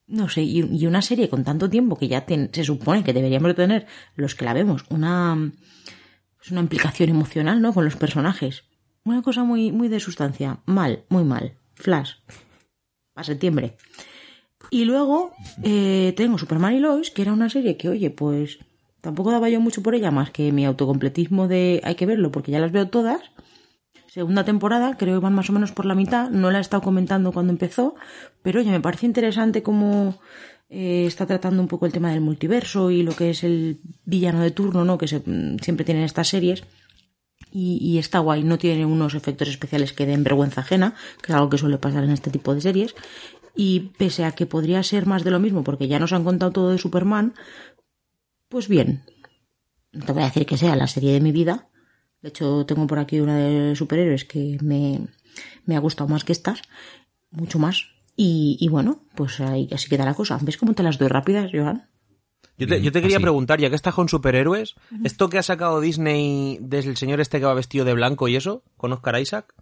No 0.07 0.29
sé, 0.29 0.43
y, 0.43 0.61
y 0.61 0.85
una 0.87 1.01
serie 1.01 1.27
con 1.27 1.43
tanto 1.43 1.69
tiempo 1.69 1.97
que 1.97 2.07
ya 2.07 2.25
ten, 2.25 2.49
se 2.53 2.63
supone 2.63 3.03
que 3.03 3.11
deberíamos 3.11 3.55
tener 3.55 3.87
los 4.15 4.35
que 4.35 4.45
la 4.45 4.53
vemos, 4.53 4.85
una. 4.89 5.51
Pues 6.37 6.51
una 6.51 6.61
implicación 6.61 7.09
emocional, 7.09 7.61
¿no? 7.61 7.73
Con 7.73 7.83
los 7.83 7.97
personajes. 7.97 8.63
Una 9.03 9.21
cosa 9.21 9.43
muy, 9.43 9.73
muy 9.73 9.89
de 9.89 9.99
sustancia. 9.99 10.61
Mal, 10.65 11.03
muy 11.09 11.25
mal. 11.25 11.57
Flash. 11.75 12.13
Para 13.13 13.25
septiembre. 13.25 13.75
Y 14.69 14.85
luego 14.85 15.33
eh, 15.61 16.13
tengo 16.15 16.37
Superman 16.37 16.75
y 16.75 16.79
Lois, 16.79 17.11
que 17.11 17.21
era 17.21 17.33
una 17.33 17.49
serie 17.49 17.75
que, 17.75 17.89
oye, 17.89 18.11
pues 18.11 18.59
tampoco 19.01 19.31
daba 19.31 19.49
yo 19.49 19.59
mucho 19.59 19.83
por 19.83 19.93
ella, 19.93 20.09
más 20.09 20.31
que 20.31 20.53
mi 20.53 20.65
autocompletismo 20.65 21.49
de 21.49 21.81
hay 21.83 21.95
que 21.95 22.05
verlo 22.05 22.31
porque 22.31 22.53
ya 22.53 22.59
las 22.59 22.71
veo 22.71 22.87
todas 22.87 23.32
segunda 24.13 24.43
temporada, 24.45 24.95
creo 24.95 25.15
que 25.15 25.23
van 25.23 25.33
más 25.33 25.49
o 25.49 25.53
menos 25.53 25.71
por 25.71 25.87
la 25.87 25.95
mitad, 25.95 26.29
no 26.29 26.51
la 26.51 26.59
he 26.59 26.61
estado 26.61 26.83
comentando 26.83 27.31
cuando 27.31 27.51
empezó, 27.51 27.95
pero 28.43 28.59
oye, 28.59 28.69
me 28.69 28.79
parece 28.79 29.07
interesante 29.07 29.63
cómo 29.63 30.19
eh, 30.69 31.05
está 31.07 31.25
tratando 31.25 31.63
un 31.63 31.67
poco 31.67 31.87
el 31.87 31.91
tema 31.91 32.11
del 32.11 32.21
multiverso 32.21 32.91
y 32.91 33.01
lo 33.01 33.15
que 33.15 33.31
es 33.31 33.43
el 33.43 33.79
villano 34.05 34.41
de 34.41 34.51
turno, 34.51 34.85
¿no? 34.85 34.99
Que 34.99 35.07
se, 35.07 35.23
siempre 35.63 35.83
tienen 35.83 36.03
estas 36.03 36.27
series. 36.27 36.63
Y, 37.51 37.79
y, 37.81 37.97
está 37.97 38.19
guay, 38.19 38.43
no 38.43 38.59
tiene 38.59 38.85
unos 38.85 39.15
efectos 39.15 39.49
especiales 39.49 39.93
que 39.93 40.05
den 40.05 40.23
vergüenza 40.23 40.61
ajena, 40.61 40.93
que 41.23 41.31
es 41.31 41.35
algo 41.35 41.49
que 41.49 41.57
suele 41.57 41.79
pasar 41.79 42.03
en 42.03 42.11
este 42.11 42.29
tipo 42.29 42.53
de 42.53 42.61
series. 42.61 42.93
Y 43.55 43.93
pese 43.97 44.25
a 44.25 44.31
que 44.33 44.45
podría 44.45 44.83
ser 44.83 45.07
más 45.07 45.23
de 45.23 45.31
lo 45.31 45.39
mismo, 45.39 45.63
porque 45.63 45.87
ya 45.87 45.97
nos 45.97 46.13
han 46.13 46.23
contado 46.23 46.51
todo 46.51 46.69
de 46.69 46.77
Superman, 46.77 47.33
pues 48.47 48.67
bien, 48.67 49.01
no 49.91 50.05
te 50.05 50.13
voy 50.13 50.21
a 50.21 50.25
decir 50.25 50.45
que 50.45 50.57
sea 50.57 50.75
la 50.75 50.87
serie 50.87 51.13
de 51.13 51.19
mi 51.19 51.31
vida, 51.31 51.69
de 52.23 52.29
hecho, 52.29 52.65
tengo 52.65 52.87
por 52.87 52.99
aquí 52.99 53.19
una 53.19 53.37
de 53.37 53.75
superhéroes 53.75 54.23
que 54.23 54.57
me, 54.61 55.07
me 55.65 55.75
ha 55.75 55.79
gustado 55.79 56.09
más 56.09 56.23
que 56.23 56.31
estas, 56.31 56.61
mucho 57.31 57.59
más. 57.59 57.89
Y, 58.15 58.57
y, 58.61 58.69
bueno, 58.69 59.03
pues 59.13 59.41
ahí 59.41 59.67
así 59.73 59.89
queda 59.89 60.05
la 60.05 60.13
cosa. 60.13 60.39
¿Ves 60.41 60.57
cómo 60.57 60.73
te 60.73 60.83
las 60.83 60.97
doy 60.97 61.09
rápidas, 61.09 61.51
Joan? 61.53 61.89
Yo 62.57 62.67
te, 62.67 62.81
yo 62.81 62.91
te 62.91 63.01
quería 63.01 63.17
así. 63.17 63.23
preguntar, 63.23 63.59
ya 63.59 63.69
que 63.69 63.75
estás 63.75 63.93
con 63.93 64.07
superhéroes, 64.07 64.75
uh 64.75 64.95
-huh. 64.95 65.05
¿esto 65.05 65.29
que 65.29 65.37
ha 65.37 65.43
sacado 65.43 65.81
Disney 65.81 66.59
desde 66.61 66.91
el 66.91 66.97
señor 66.97 67.19
este 67.19 67.39
que 67.39 67.45
va 67.45 67.53
vestido 67.53 67.83
de 67.83 67.93
blanco 67.93 68.27
y 68.29 68.35
eso, 68.37 68.63
con 68.77 68.93
Oscar 68.93 69.19
Isaac? 69.19 69.53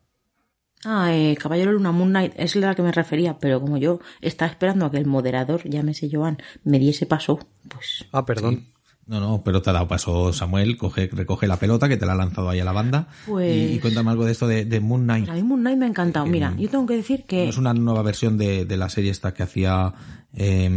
Ah, 0.84 1.16
eh, 1.16 1.36
Caballero 1.40 1.72
Luna 1.72 1.92
Moon 1.92 2.10
Knight, 2.10 2.34
es 2.36 2.56
la 2.56 2.76
que 2.76 2.82
me 2.82 2.92
refería, 2.92 3.40
pero 3.40 3.62
como 3.62 3.78
yo 3.78 4.00
estaba 4.20 4.52
esperando 4.52 4.86
a 4.86 4.92
que 4.92 4.98
el 4.98 5.06
moderador, 5.06 5.62
llámese 5.68 6.10
Joan, 6.12 6.38
me 6.64 6.80
diese 6.80 7.06
paso, 7.06 7.40
pues... 7.70 8.06
Ah, 8.12 8.26
perdón. 8.26 8.71
No, 9.12 9.20
no, 9.20 9.42
pero 9.44 9.62
te 9.62 9.70
ha 9.70 9.74
dado 9.74 9.90
paso 9.90 10.32
Samuel, 10.32 10.78
coge, 10.78 11.10
recoge 11.12 11.46
la 11.46 11.58
pelota 11.58 11.90
que 11.90 11.98
te 11.98 12.06
la 12.06 12.14
ha 12.14 12.16
lanzado 12.16 12.50
ahí 12.50 12.62
a 12.62 12.64
la 12.66 12.72
banda. 12.72 13.08
Pues- 13.26 13.54
Y, 13.56 13.74
y 13.76 13.80
cuéntame 13.80 14.10
algo 14.10 14.24
de 14.24 14.32
esto 14.32 14.48
de, 14.48 14.64
de 14.64 14.80
Moon 14.80 15.04
Knight. 15.04 15.28
A 15.28 15.34
mí 15.34 15.44
Moon 15.44 15.60
Knight 15.60 15.78
me 15.78 15.86
ha 15.86 15.90
encantado. 15.90 16.26
Mira, 16.28 16.56
yo 16.58 16.70
tengo 16.70 16.86
que 16.86 16.96
decir 16.96 17.26
que 17.26 17.44
¿No 17.44 17.50
es 17.50 17.58
una 17.58 17.74
nueva 17.74 18.04
versión 18.04 18.38
de, 18.38 18.64
de 18.66 18.78
la 18.78 18.88
serie 18.88 19.12
esta 19.12 19.34
que 19.34 19.44
hacía... 19.44 19.94
Eh, 20.34 20.70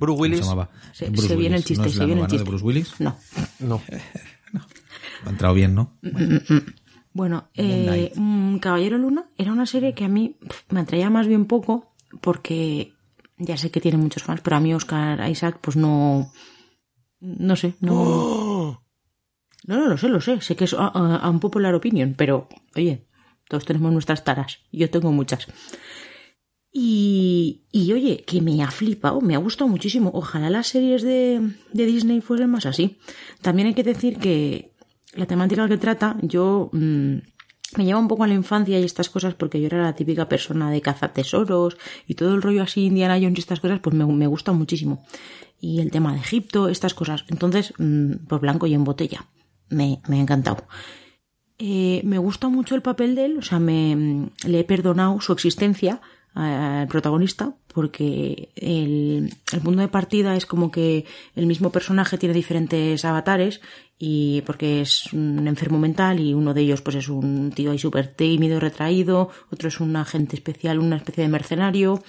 ¿cómo 0.00 0.14
Willis. 0.14 0.38
Se, 0.38 0.44
llamaba? 0.44 0.70
se, 0.92 1.06
Eh, 1.06 1.10
Bruce 1.10 1.28
se 1.28 1.36
viene 1.36 1.56
el 1.56 1.64
chiste, 1.64 1.82
¿No 1.82 1.86
es 1.86 1.92
se 1.92 1.98
la 2.00 2.04
viene 2.06 2.20
el 2.22 2.26
nueva, 2.26 2.26
¿no, 2.26 2.30
chiste. 2.30 2.44
de 2.44 2.50
Bruce 2.50 2.64
Willis? 2.64 2.94
No. 3.00 3.16
No. 3.60 3.80
Ha 5.26 5.30
entrado 5.30 5.54
bien, 5.54 5.74
¿no? 5.74 5.92
Bueno, 7.12 7.48
eh, 7.54 8.12
mm, 8.14 8.58
Caballero 8.58 8.96
Luna 8.98 9.24
era 9.36 9.50
una 9.52 9.66
serie 9.66 9.92
que 9.94 10.04
a 10.04 10.08
mí 10.08 10.36
me 10.70 10.80
atraía 10.80 11.10
más 11.10 11.26
bien 11.26 11.46
poco 11.46 11.92
porque 12.20 12.92
ya 13.38 13.56
sé 13.56 13.70
que 13.70 13.80
tiene 13.80 13.98
muchos 13.98 14.22
fans, 14.22 14.40
pero 14.42 14.56
a 14.56 14.60
mí 14.60 14.72
Oscar 14.74 15.28
Isaac 15.30 15.58
pues 15.60 15.76
no... 15.76 16.30
No 17.20 17.56
sé, 17.56 17.74
no... 17.80 18.84
No, 19.66 19.76
no, 19.76 19.86
lo 19.88 19.98
sé, 19.98 20.08
lo 20.08 20.20
sé. 20.20 20.40
Sé 20.40 20.56
que 20.56 20.64
es 20.64 20.74
a, 20.74 20.86
a- 20.86 21.16
a 21.16 21.30
un 21.30 21.40
popular 21.40 21.74
opinion, 21.74 22.14
pero 22.16 22.48
oye, 22.76 23.06
todos 23.48 23.64
tenemos 23.64 23.92
nuestras 23.92 24.24
taras. 24.24 24.60
Yo 24.72 24.88
tengo 24.88 25.12
muchas. 25.12 25.46
Y, 26.72 27.64
y 27.72 27.92
oye, 27.92 28.24
que 28.26 28.40
me 28.40 28.62
ha 28.62 28.70
flipado, 28.70 29.20
me 29.20 29.34
ha 29.34 29.38
gustado 29.38 29.68
muchísimo. 29.68 30.10
Ojalá 30.14 30.48
las 30.50 30.68
series 30.68 31.02
de, 31.02 31.40
de 31.72 31.86
Disney 31.86 32.20
fueran 32.20 32.50
más 32.50 32.66
así. 32.66 32.98
También 33.42 33.68
hay 33.68 33.74
que 33.74 33.82
decir 33.82 34.18
que 34.18 34.72
la 35.14 35.26
temática 35.26 35.66
que 35.68 35.78
trata, 35.78 36.16
yo 36.22 36.70
mm, 36.72 37.14
me 37.76 37.84
lleva 37.84 37.98
un 37.98 38.08
poco 38.08 38.24
a 38.24 38.28
la 38.28 38.34
infancia 38.34 38.78
y 38.78 38.84
estas 38.84 39.08
cosas 39.10 39.34
porque 39.34 39.60
yo 39.60 39.66
era 39.66 39.82
la 39.82 39.94
típica 39.96 40.28
persona 40.28 40.70
de 40.70 40.80
cazatesoros 40.82 41.76
y 42.06 42.14
todo 42.14 42.34
el 42.34 42.42
rollo 42.42 42.62
así 42.62 42.84
Indiana 42.84 43.14
Jones 43.20 43.38
y 43.38 43.40
estas 43.40 43.60
cosas, 43.60 43.80
pues 43.80 43.96
me, 43.96 44.06
me 44.06 44.26
gusta 44.26 44.52
muchísimo. 44.52 45.04
Y 45.60 45.80
el 45.80 45.90
tema 45.90 46.12
de 46.12 46.20
Egipto, 46.20 46.68
estas 46.68 46.94
cosas. 46.94 47.24
Entonces, 47.28 47.74
mm, 47.78 48.26
pues 48.28 48.40
blanco 48.40 48.66
y 48.66 48.74
en 48.74 48.84
botella. 48.84 49.26
Me, 49.70 50.00
me 50.08 50.18
ha 50.18 50.20
encantado. 50.20 50.66
Eh, 51.58 52.02
me 52.04 52.18
gusta 52.18 52.48
mucho 52.48 52.76
el 52.76 52.82
papel 52.82 53.16
de 53.16 53.24
él, 53.24 53.38
o 53.38 53.42
sea, 53.42 53.58
me, 53.58 54.30
le 54.46 54.60
he 54.60 54.64
perdonado 54.64 55.20
su 55.20 55.32
existencia 55.32 56.00
al 56.34 56.86
protagonista 56.86 57.56
porque 57.74 58.50
el, 58.54 59.34
el 59.52 59.62
mundo 59.62 59.82
de 59.82 59.88
partida 59.88 60.36
es 60.36 60.46
como 60.46 60.70
que 60.70 61.04
el 61.34 61.46
mismo 61.46 61.72
personaje 61.72 62.16
tiene 62.16 62.34
diferentes 62.34 63.04
avatares 63.04 63.60
y 63.98 64.42
porque 64.42 64.80
es 64.82 65.12
un 65.12 65.48
enfermo 65.48 65.78
mental 65.78 66.20
y 66.20 66.34
uno 66.34 66.54
de 66.54 66.60
ellos 66.60 66.80
pues 66.80 66.96
es 66.96 67.08
un 67.08 67.50
tío 67.50 67.72
ahí 67.72 67.78
súper 67.78 68.06
tímido, 68.08 68.60
retraído, 68.60 69.30
otro 69.50 69.68
es 69.68 69.80
un 69.80 69.96
agente 69.96 70.36
especial, 70.36 70.78
una 70.78 70.96
especie 70.96 71.24
de 71.24 71.28
mercenario, 71.28 72.02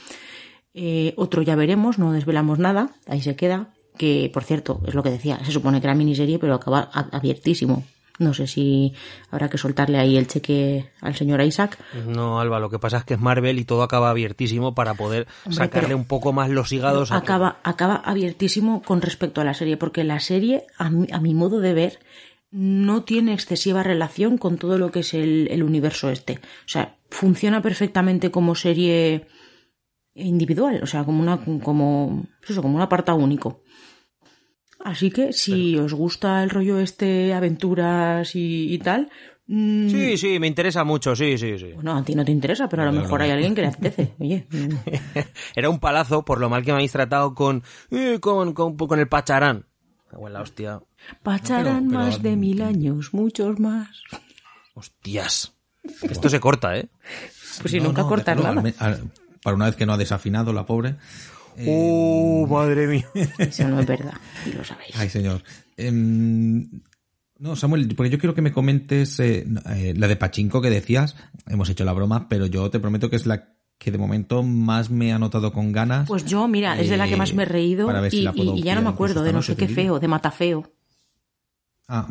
eh, 0.82 1.14
otro 1.18 1.42
ya 1.42 1.56
veremos, 1.56 2.00
no 2.00 2.14
desvelamos 2.14 2.58
nada, 2.58 2.92
ahí 3.08 3.22
se 3.22 3.36
queda, 3.36 3.74
que 3.98 4.32
por 4.34 4.44
cierto, 4.46 4.80
es 4.88 4.94
lo 4.94 5.04
que 5.04 5.10
decía, 5.12 5.38
se 5.44 5.52
supone 5.52 5.82
que 5.82 5.88
era 5.88 5.96
miniserie 5.96 6.40
pero 6.40 6.54
acaba 6.54 6.90
a- 6.94 7.10
abiertísimo. 7.18 7.84
No 8.18 8.34
sé 8.34 8.48
si 8.48 8.94
habrá 9.32 9.50
que 9.50 9.58
soltarle 9.58 9.98
ahí 9.98 10.18
el 10.18 10.28
cheque 10.28 10.90
al 11.00 11.16
señor 11.16 11.42
Isaac. 11.42 11.78
No, 12.06 12.40
Alba, 12.42 12.60
lo 12.60 12.70
que 12.70 12.78
pasa 12.78 12.98
es 12.98 13.04
que 13.06 13.14
es 13.14 13.20
Marvel 13.20 13.58
y 13.60 13.64
todo 13.64 13.82
acaba 13.82 14.10
abiertísimo 14.10 14.74
para 14.76 14.94
poder 14.94 15.26
Hombre, 15.46 15.56
sacarle 15.56 15.96
un 15.96 16.04
poco 16.06 16.34
más 16.34 16.50
los 16.50 16.72
hígados 16.74 17.12
a 17.14 17.18
acaba, 17.18 17.60
acaba 17.64 17.96
abiertísimo 17.96 18.82
con 18.82 19.02
respecto 19.02 19.40
a 19.40 19.46
la 19.46 19.54
serie, 19.54 19.78
porque 19.78 20.04
la 20.04 20.20
serie, 20.20 20.64
a 20.78 20.90
mi, 20.90 21.08
a 21.14 21.20
mi 21.22 21.34
modo 21.34 21.62
de 21.62 21.74
ver, 21.74 22.00
no 22.52 23.04
tiene 23.04 23.34
excesiva 23.34 23.84
relación 23.84 24.38
con 24.38 24.58
todo 24.58 24.78
lo 24.78 24.92
que 24.92 25.00
es 25.00 25.14
el, 25.14 25.48
el 25.50 25.64
universo 25.64 26.10
este. 26.10 26.40
O 26.66 26.68
sea, 26.68 26.96
funciona 27.10 27.62
perfectamente 27.62 28.32
como 28.32 28.54
serie 28.56 29.28
individual, 30.20 30.80
o 30.84 30.88
sea, 30.88 31.04
como 31.04 31.22
una, 31.22 31.38
como, 31.64 32.26
pues 32.40 32.52
eso, 32.52 32.62
como 32.62 32.76
un 32.76 32.82
apartado 32.82 33.18
único. 33.18 33.64
Así 34.84 35.12
que 35.12 35.34
si 35.34 35.78
os 35.78 35.94
gusta 35.94 36.42
el 36.44 36.50
rollo 36.50 36.80
este, 36.80 37.34
aventuras 37.34 38.34
y, 38.36 38.74
y 38.74 38.78
tal, 38.80 39.10
mm, 39.48 39.90
Sí, 39.90 40.18
sí, 40.18 40.40
me 40.40 40.48
interesa 40.48 40.86
mucho, 40.86 41.16
sí, 41.18 41.38
sí, 41.38 41.60
sí. 41.60 41.74
bueno, 41.74 41.98
a 41.98 42.04
ti 42.04 42.16
no 42.16 42.24
te 42.24 42.32
interesa, 42.32 42.70
pero 42.70 42.84
a 42.84 42.86
lo 42.86 42.94
mejor 42.94 43.22
hay 43.22 43.32
alguien 43.32 43.54
que 43.56 43.62
le 43.62 43.68
apetece. 43.68 44.16
Oye, 44.20 44.48
Era 45.56 45.70
un 45.70 45.80
palazo 45.80 46.24
por 46.24 46.40
lo 46.40 46.50
mal 46.50 46.64
que 46.64 46.72
me 46.72 46.76
habéis 46.78 46.94
tratado 46.94 47.34
con, 47.36 47.62
eh, 47.92 48.20
con, 48.22 48.54
con, 48.54 48.78
con 48.78 49.00
el 49.00 49.08
Pacharán. 49.10 49.66
Cago 50.10 50.28
en 50.28 50.34
la 50.34 50.42
hostia. 50.42 50.82
Pacharán 51.24 51.88
pero- 51.90 52.00
más 52.00 52.22
de 52.24 52.36
mil 52.38 52.62
años, 52.62 53.14
muchos 53.14 53.60
más. 53.60 53.90
Hostias. 54.76 55.54
Esto 56.04 56.30
se 56.30 56.40
corta, 56.40 56.78
¿eh? 56.78 56.90
Pues 57.62 57.72
si 57.72 57.80
No, 57.80 57.86
nunca 57.88 58.04
déjalo, 58.04 58.44
nada. 58.44 58.50
al 58.58 58.64
me- 58.64 58.74
al- 58.80 59.12
para 59.44 59.56
una 59.56 59.66
vez 59.66 59.76
que 59.76 59.86
no 59.86 59.94
ha 59.94 59.98
desafinado 59.98 60.54
la 60.54 60.66
pobre. 60.66 60.96
¡Uh, 61.58 62.48
madre 62.48 62.88
mía! 62.88 63.06
Eso 63.38 63.68
no 63.68 63.80
es 63.80 63.86
verdad, 63.86 64.14
y 64.46 64.54
lo 64.54 64.64
sabéis. 64.64 64.96
Ay, 64.96 65.10
señor. 65.10 65.44
Em, 65.76 66.70
no, 67.38 67.56
Samuel, 67.56 67.94
porque 67.96 68.10
yo 68.10 68.20
quiero 68.20 68.36
que 68.36 68.42
me 68.42 68.52
comentes 68.52 69.20
eh, 69.20 69.46
eh, 69.76 69.94
la 69.96 70.08
de 70.08 70.16
Pachinko 70.16 70.62
que 70.62 70.70
decías. 70.70 71.16
Hemos 71.48 71.70
hecho 71.70 71.86
la 71.86 71.94
broma, 71.94 72.28
pero 72.30 72.46
yo 72.46 72.70
te 72.70 72.80
prometo 72.80 73.10
que 73.10 73.16
es 73.16 73.26
la 73.26 73.56
que 73.78 73.92
de 73.92 73.98
momento 73.98 74.44
más 74.44 74.90
me 74.90 75.14
ha 75.14 75.20
notado 75.20 75.54
con 75.54 75.72
ganas. 75.72 76.08
Pues 76.08 76.26
yo, 76.26 76.48
mira, 76.48 76.78
es 76.80 76.90
de 76.90 76.98
la 76.98 77.08
que 77.08 77.16
más 77.16 77.34
me 77.34 77.44
he 77.44 77.46
reído 77.46 77.88
ver 77.88 78.12
si 78.12 78.28
y, 78.36 78.62
ya 78.62 78.76
no 78.76 78.82
me 78.82 78.90
acuerdo 78.90 79.24
de 79.24 79.32
no 79.32 79.42
sé 79.42 79.56
qué 79.56 79.70
feo, 79.70 80.00
de 80.00 80.08
matafeo. 80.10 80.70
Ah. 81.88 82.08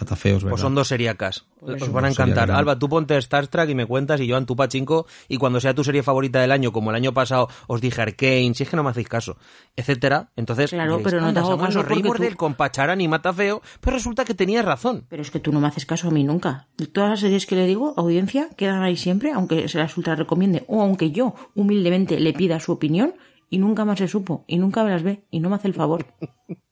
Matafeos, 0.00 0.44
¿verdad? 0.44 0.50
Pues 0.50 0.60
son 0.62 0.74
dos 0.74 0.88
seriacas. 0.88 1.44
Os 1.60 1.78
Son 1.80 1.92
van 1.92 2.04
a 2.04 2.10
encantar. 2.10 2.50
Alba, 2.50 2.78
tú 2.78 2.88
ponte 2.88 3.16
Star 3.16 3.48
Trek 3.48 3.70
y 3.70 3.74
me 3.74 3.84
cuentas 3.86 4.20
y 4.20 4.30
Joan, 4.30 4.46
tú 4.46 4.54
Pachinko. 4.54 5.06
Y 5.28 5.38
cuando 5.38 5.60
sea 5.60 5.74
tu 5.74 5.82
serie 5.82 6.02
favorita 6.02 6.40
del 6.40 6.52
año, 6.52 6.70
como 6.72 6.90
el 6.90 6.96
año 6.96 7.12
pasado 7.12 7.48
os 7.66 7.80
dije 7.80 8.00
Arkane, 8.00 8.52
si 8.54 8.62
es 8.62 8.68
que 8.70 8.76
no 8.76 8.82
me 8.84 8.90
hacéis 8.90 9.08
caso, 9.08 9.36
etcétera. 9.74 10.30
Entonces, 10.36 10.70
Claro, 10.70 10.98
diréis, 10.98 11.04
pero 11.04 11.16
no 11.20 11.24
te 11.24 11.28
"Anda, 11.30 11.40
hago 11.40 11.58
caso 11.58 11.80
porque 12.06 12.28
tú- 12.28 13.02
y 13.02 13.08
Matafeo, 13.08 13.62
pero 13.80 13.96
resulta 13.96 14.24
que 14.24 14.34
tenías 14.34 14.64
razón. 14.64 15.04
Pero 15.08 15.22
es 15.22 15.30
que 15.30 15.40
tú 15.40 15.52
no 15.52 15.60
me 15.60 15.66
haces 15.66 15.84
caso 15.86 16.08
a 16.08 16.10
mí 16.10 16.22
nunca. 16.24 16.68
Todas 16.92 17.10
las 17.10 17.20
series 17.20 17.46
que 17.46 17.56
le 17.56 17.66
digo, 17.66 17.94
audiencia, 17.96 18.48
quedan 18.56 18.82
ahí 18.82 18.96
siempre, 18.96 19.32
aunque 19.32 19.68
se 19.68 19.78
las 19.78 19.96
ultra 19.96 20.14
recomiende, 20.14 20.64
o 20.68 20.80
aunque 20.82 21.10
yo 21.10 21.34
humildemente 21.54 22.20
le 22.20 22.32
pida 22.32 22.60
su 22.60 22.72
opinión, 22.72 23.14
y 23.50 23.58
nunca 23.58 23.84
más 23.84 23.98
se 23.98 24.08
supo, 24.08 24.44
y 24.46 24.58
nunca 24.58 24.84
me 24.84 24.90
las 24.90 25.02
ve, 25.02 25.24
y 25.30 25.40
no 25.40 25.48
me 25.48 25.56
hace 25.56 25.68
el 25.68 25.74
favor. 25.74 26.06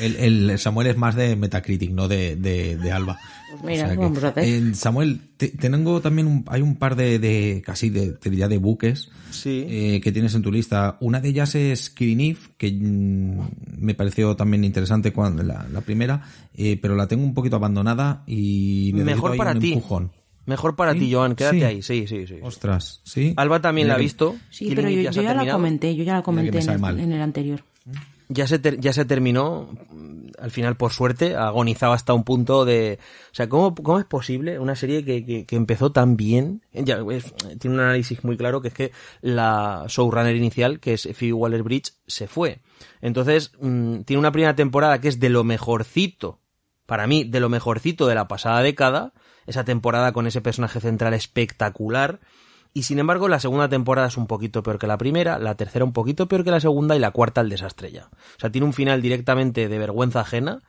El, 0.00 0.16
el 0.50 0.58
Samuel 0.58 0.88
es 0.88 0.96
más 0.96 1.14
de 1.14 1.36
Metacritic, 1.36 1.90
no 1.92 2.08
de, 2.08 2.36
de, 2.36 2.76
de 2.76 2.92
Alba. 2.92 3.18
Pues 3.60 3.62
mira, 3.76 3.90
¿qué 3.90 3.96
vamos 3.96 4.24
a 4.24 4.28
hacer? 4.28 4.44
eh, 4.44 4.74
Samuel, 4.74 5.20
te, 5.36 5.48
tengo 5.48 6.00
también 6.00 6.26
un, 6.26 6.44
hay 6.48 6.60
un 6.62 6.74
par 6.74 6.96
de, 6.96 7.20
de 7.20 7.62
casi 7.64 7.88
de, 7.90 8.12
te 8.12 8.28
diría 8.30 8.48
de 8.48 8.58
buques 8.58 9.08
Sí. 9.30 9.64
eh, 9.68 10.00
que 10.02 10.10
tienes 10.10 10.34
en 10.34 10.42
tu 10.42 10.50
lista. 10.50 10.96
Una 11.00 11.20
de 11.20 11.28
ellas 11.28 11.54
es 11.54 11.94
Eve, 11.96 12.36
que 12.58 12.72
mm, 12.72 13.38
me 13.78 13.94
pareció 13.94 14.34
también 14.34 14.64
interesante 14.64 15.12
cuando 15.12 15.42
la, 15.44 15.66
la 15.72 15.80
primera, 15.82 16.22
eh, 16.54 16.76
pero 16.82 16.96
la 16.96 17.06
tengo 17.06 17.22
un 17.22 17.34
poquito 17.34 17.56
abandonada 17.56 18.24
y 18.26 18.90
Mejor 18.94 19.32
ahí 19.32 19.38
para 19.38 19.52
un 19.52 19.60
ti. 19.60 19.72
empujón. 19.74 20.10
Mejor 20.46 20.76
para 20.76 20.92
¿Sí? 20.92 20.98
ti, 20.98 21.12
Joan, 21.14 21.36
quédate 21.36 21.58
Sí. 21.58 21.64
ahí. 21.64 21.82
Sí, 21.82 22.06
sí, 22.08 22.26
sí. 22.26 22.34
Ostras, 22.42 23.00
sí. 23.04 23.32
Alba 23.36 23.60
también 23.62 23.86
Mira 23.86 23.94
la 23.94 23.94
ha 23.94 23.98
que- 23.98 24.04
visto. 24.04 24.36
Sí, 24.50 24.72
pero 24.74 24.90
yo, 24.90 25.10
ya 25.10 25.32
la 25.34 25.50
comenté, 25.52 25.94
yo 25.96 26.04
ya 26.04 26.14
la 26.14 26.22
comenté 26.22 26.58
me 26.58 26.64
en 26.64 26.70
el, 26.70 26.78
mal. 26.80 27.00
en 27.00 27.12
el 27.12 27.22
anterior. 27.22 27.62
Ya 28.28 28.46
se, 28.46 28.58
ter- 28.58 28.80
ya 28.80 28.92
se 28.92 29.04
terminó, 29.04 29.68
al 30.38 30.50
final 30.50 30.76
por 30.76 30.92
suerte, 30.92 31.36
ha 31.36 31.46
agonizado 31.46 31.92
hasta 31.92 32.14
un 32.14 32.24
punto 32.24 32.64
de... 32.64 32.98
O 33.32 33.34
sea, 33.34 33.48
¿cómo, 33.48 33.74
cómo 33.74 33.98
es 33.98 34.04
posible 34.04 34.58
una 34.58 34.76
serie 34.76 35.04
que, 35.04 35.24
que, 35.24 35.46
que 35.46 35.56
empezó 35.56 35.92
tan 35.92 36.16
bien? 36.16 36.62
Tiene 36.72 37.76
un 37.76 37.80
análisis 37.80 38.24
muy 38.24 38.36
claro 38.36 38.60
que 38.60 38.68
es 38.68 38.74
que 38.74 38.92
la 39.20 39.84
showrunner 39.88 40.36
inicial, 40.36 40.80
que 40.80 40.94
es 40.94 41.08
Phoebe 41.14 41.32
Waller-Bridge, 41.32 41.92
se 42.06 42.26
fue. 42.26 42.60
Entonces, 43.00 43.52
mm, 43.60 44.00
tiene 44.00 44.20
una 44.20 44.32
primera 44.32 44.54
temporada 44.54 45.00
que 45.00 45.08
es 45.08 45.20
de 45.20 45.28
lo 45.28 45.44
mejorcito, 45.44 46.40
para 46.86 47.06
mí, 47.06 47.24
de 47.24 47.40
lo 47.40 47.48
mejorcito 47.48 48.06
de 48.06 48.14
la 48.14 48.28
pasada 48.28 48.60
década, 48.62 49.12
esa 49.46 49.64
temporada 49.64 50.12
con 50.12 50.26
ese 50.26 50.40
personaje 50.40 50.80
central 50.80 51.14
espectacular, 51.14 52.20
y 52.76 52.82
sin 52.82 52.98
embargo, 52.98 53.28
la 53.28 53.38
segunda 53.38 53.68
temporada 53.68 54.08
es 54.08 54.16
un 54.16 54.26
poquito 54.26 54.64
peor 54.64 54.80
que 54.80 54.88
la 54.88 54.98
primera, 54.98 55.38
la 55.38 55.54
tercera 55.54 55.84
un 55.84 55.92
poquito 55.92 56.26
peor 56.26 56.42
que 56.42 56.50
la 56.50 56.58
segunda 56.58 56.96
y 56.96 56.98
la 56.98 57.12
cuarta 57.12 57.40
el 57.40 57.48
desastre 57.48 57.92
ya. 57.92 58.08
O 58.12 58.40
sea, 58.40 58.50
tiene 58.50 58.66
un 58.66 58.72
final 58.72 59.00
directamente 59.00 59.68
de 59.68 59.78
vergüenza 59.78 60.20
ajena 60.20 60.60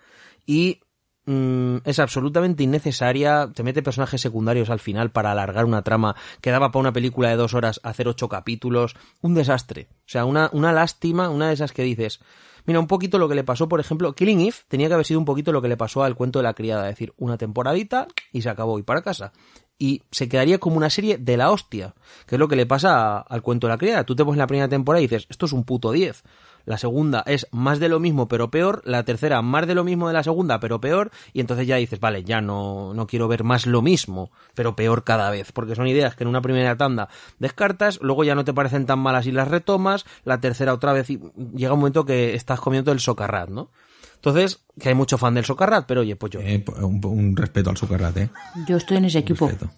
y 0.45 0.81
mm, 1.25 1.77
es 1.83 1.97
absolutamente 1.97 2.61
innecesaria. 2.61 3.49
Te 3.51 3.63
mete 3.63 3.81
personajes 3.81 4.21
secundarios 4.21 4.69
al 4.69 4.79
final 4.79 5.09
para 5.09 5.31
alargar 5.31 5.65
una 5.65 5.81
trama 5.81 6.15
que 6.41 6.51
daba 6.51 6.69
para 6.69 6.81
una 6.81 6.93
película 6.93 7.29
de 7.29 7.37
dos 7.37 7.55
horas 7.55 7.79
hacer 7.81 8.07
ocho 8.07 8.29
capítulos. 8.29 8.95
Un 9.21 9.33
desastre. 9.33 9.87
O 10.01 10.09
sea, 10.09 10.25
una, 10.25 10.51
una 10.53 10.71
lástima, 10.71 11.31
una 11.31 11.47
de 11.47 11.55
esas 11.55 11.71
que 11.71 11.81
dices. 11.81 12.19
Mira, 12.67 12.79
un 12.79 12.87
poquito 12.87 13.17
lo 13.17 13.29
que 13.29 13.35
le 13.35 13.43
pasó, 13.43 13.67
por 13.67 13.79
ejemplo, 13.79 14.13
Killing 14.13 14.41
Eve 14.41 14.57
tenía 14.67 14.87
que 14.87 14.95
haber 14.95 15.05
sido 15.05 15.19
un 15.19 15.25
poquito 15.25 15.51
lo 15.51 15.61
que 15.61 15.67
le 15.67 15.77
pasó 15.77 16.03
al 16.03 16.15
cuento 16.15 16.39
de 16.39 16.43
la 16.43 16.53
criada, 16.55 16.89
es 16.89 16.95
decir, 16.95 17.13
una 17.17 17.37
temporadita 17.37 18.07
y 18.31 18.41
se 18.41 18.49
acabó 18.49 18.79
y 18.79 18.83
para 18.83 19.03
casa. 19.03 19.33
Y 19.77 20.03
se 20.11 20.29
quedaría 20.29 20.57
como 20.57 20.77
una 20.77 20.89
serie 20.89 21.17
de 21.17 21.37
la 21.37 21.51
hostia, 21.51 21.95
que 22.27 22.35
es 22.35 22.39
lo 22.39 22.47
que 22.47 22.55
le 22.55 22.65
pasa 22.65 23.19
al 23.19 23.41
cuento 23.41 23.67
de 23.67 23.73
la 23.73 23.77
criada. 23.77 24.03
Tú 24.05 24.15
te 24.15 24.23
pones 24.23 24.37
la 24.37 24.47
primera 24.47 24.69
temporada 24.69 25.01
y 25.01 25.07
dices, 25.07 25.27
esto 25.29 25.45
es 25.45 25.51
un 25.51 25.63
puto 25.63 25.91
10. 25.91 26.23
La 26.65 26.79
segunda 26.79 27.23
es 27.27 27.47
más 27.51 27.79
de 27.79 27.89
lo 27.89 27.99
mismo 27.99 28.27
pero 28.27 28.49
peor, 28.49 28.81
la 28.85 29.03
tercera 29.03 29.41
más 29.43 29.67
de 29.67 29.75
lo 29.75 29.83
mismo 29.83 30.07
de 30.07 30.15
la 30.15 30.23
segunda 30.23 30.59
pero 30.59 30.81
peor, 30.81 31.11
y 31.31 31.39
entonces 31.39 31.67
ya 31.67 31.75
dices, 31.75 31.99
vale, 31.99 32.23
ya 32.23 32.41
no, 32.41 32.93
no 32.95 33.05
quiero 33.05 33.27
ver 33.27 33.43
más 33.43 33.67
lo 33.67 33.83
mismo, 33.83 34.31
pero 34.55 34.75
peor 34.75 35.03
cada 35.03 35.29
vez, 35.29 35.51
porque 35.51 35.75
son 35.75 35.87
ideas 35.87 36.15
que 36.15 36.23
en 36.23 36.29
una 36.29 36.41
primera 36.41 36.75
tanda 36.75 37.09
descartas, 37.37 37.99
luego 38.01 38.23
ya 38.23 38.33
no 38.33 38.45
te 38.45 38.53
parecen 38.53 38.87
tan 38.87 38.99
malas 38.99 39.27
y 39.27 39.31
las 39.31 39.47
retomas, 39.47 40.05
la 40.23 40.39
tercera 40.39 40.73
otra 40.73 40.91
vez 40.91 41.09
y 41.11 41.19
llega 41.53 41.73
un 41.73 41.79
momento 41.79 42.05
que 42.05 42.33
estás 42.33 42.59
comiendo 42.59 42.91
el 42.91 42.99
socarrat, 42.99 43.49
¿no? 43.49 43.69
Entonces, 44.15 44.63
que 44.79 44.89
hay 44.89 44.95
mucho 44.95 45.17
fan 45.17 45.33
del 45.35 45.45
Socarrat, 45.45 45.85
pero 45.87 46.01
oye, 46.01 46.15
pues 46.15 46.31
yo. 46.31 46.39
Eh, 46.41 46.63
un, 46.81 46.99
un 47.05 47.35
respeto 47.35 47.69
al 47.69 47.77
Socarrat, 47.77 48.17
¿eh? 48.17 48.29
Yo 48.67 48.77
estoy 48.77 48.97
en 48.97 49.05
ese 49.05 49.19
Un 49.19 49.23
equipo. 49.23 49.47
respeto. 49.47 49.71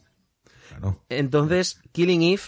Claro. 0.70 1.04
Entonces, 1.10 1.80
Killing 1.92 2.22
Eve, 2.24 2.42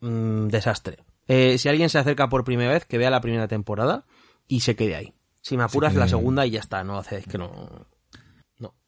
mm, 0.00 0.48
desastre. 0.48 0.98
Eh, 1.26 1.58
si 1.58 1.68
alguien 1.68 1.88
se 1.88 1.98
acerca 1.98 2.28
por 2.28 2.44
primera 2.44 2.72
vez, 2.72 2.84
que 2.84 2.98
vea 2.98 3.10
la 3.10 3.20
primera 3.20 3.48
temporada 3.48 4.04
y 4.46 4.60
se 4.60 4.76
quede 4.76 4.96
ahí. 4.96 5.14
Si 5.40 5.56
me 5.56 5.62
apuras, 5.64 5.92
quede 5.92 6.00
la 6.00 6.08
segunda 6.08 6.44
y 6.46 6.50
ya 6.50 6.60
está, 6.60 6.82
no 6.84 6.98
hace, 6.98 7.18
es 7.18 7.26
que 7.26 7.38
no. 7.38 7.86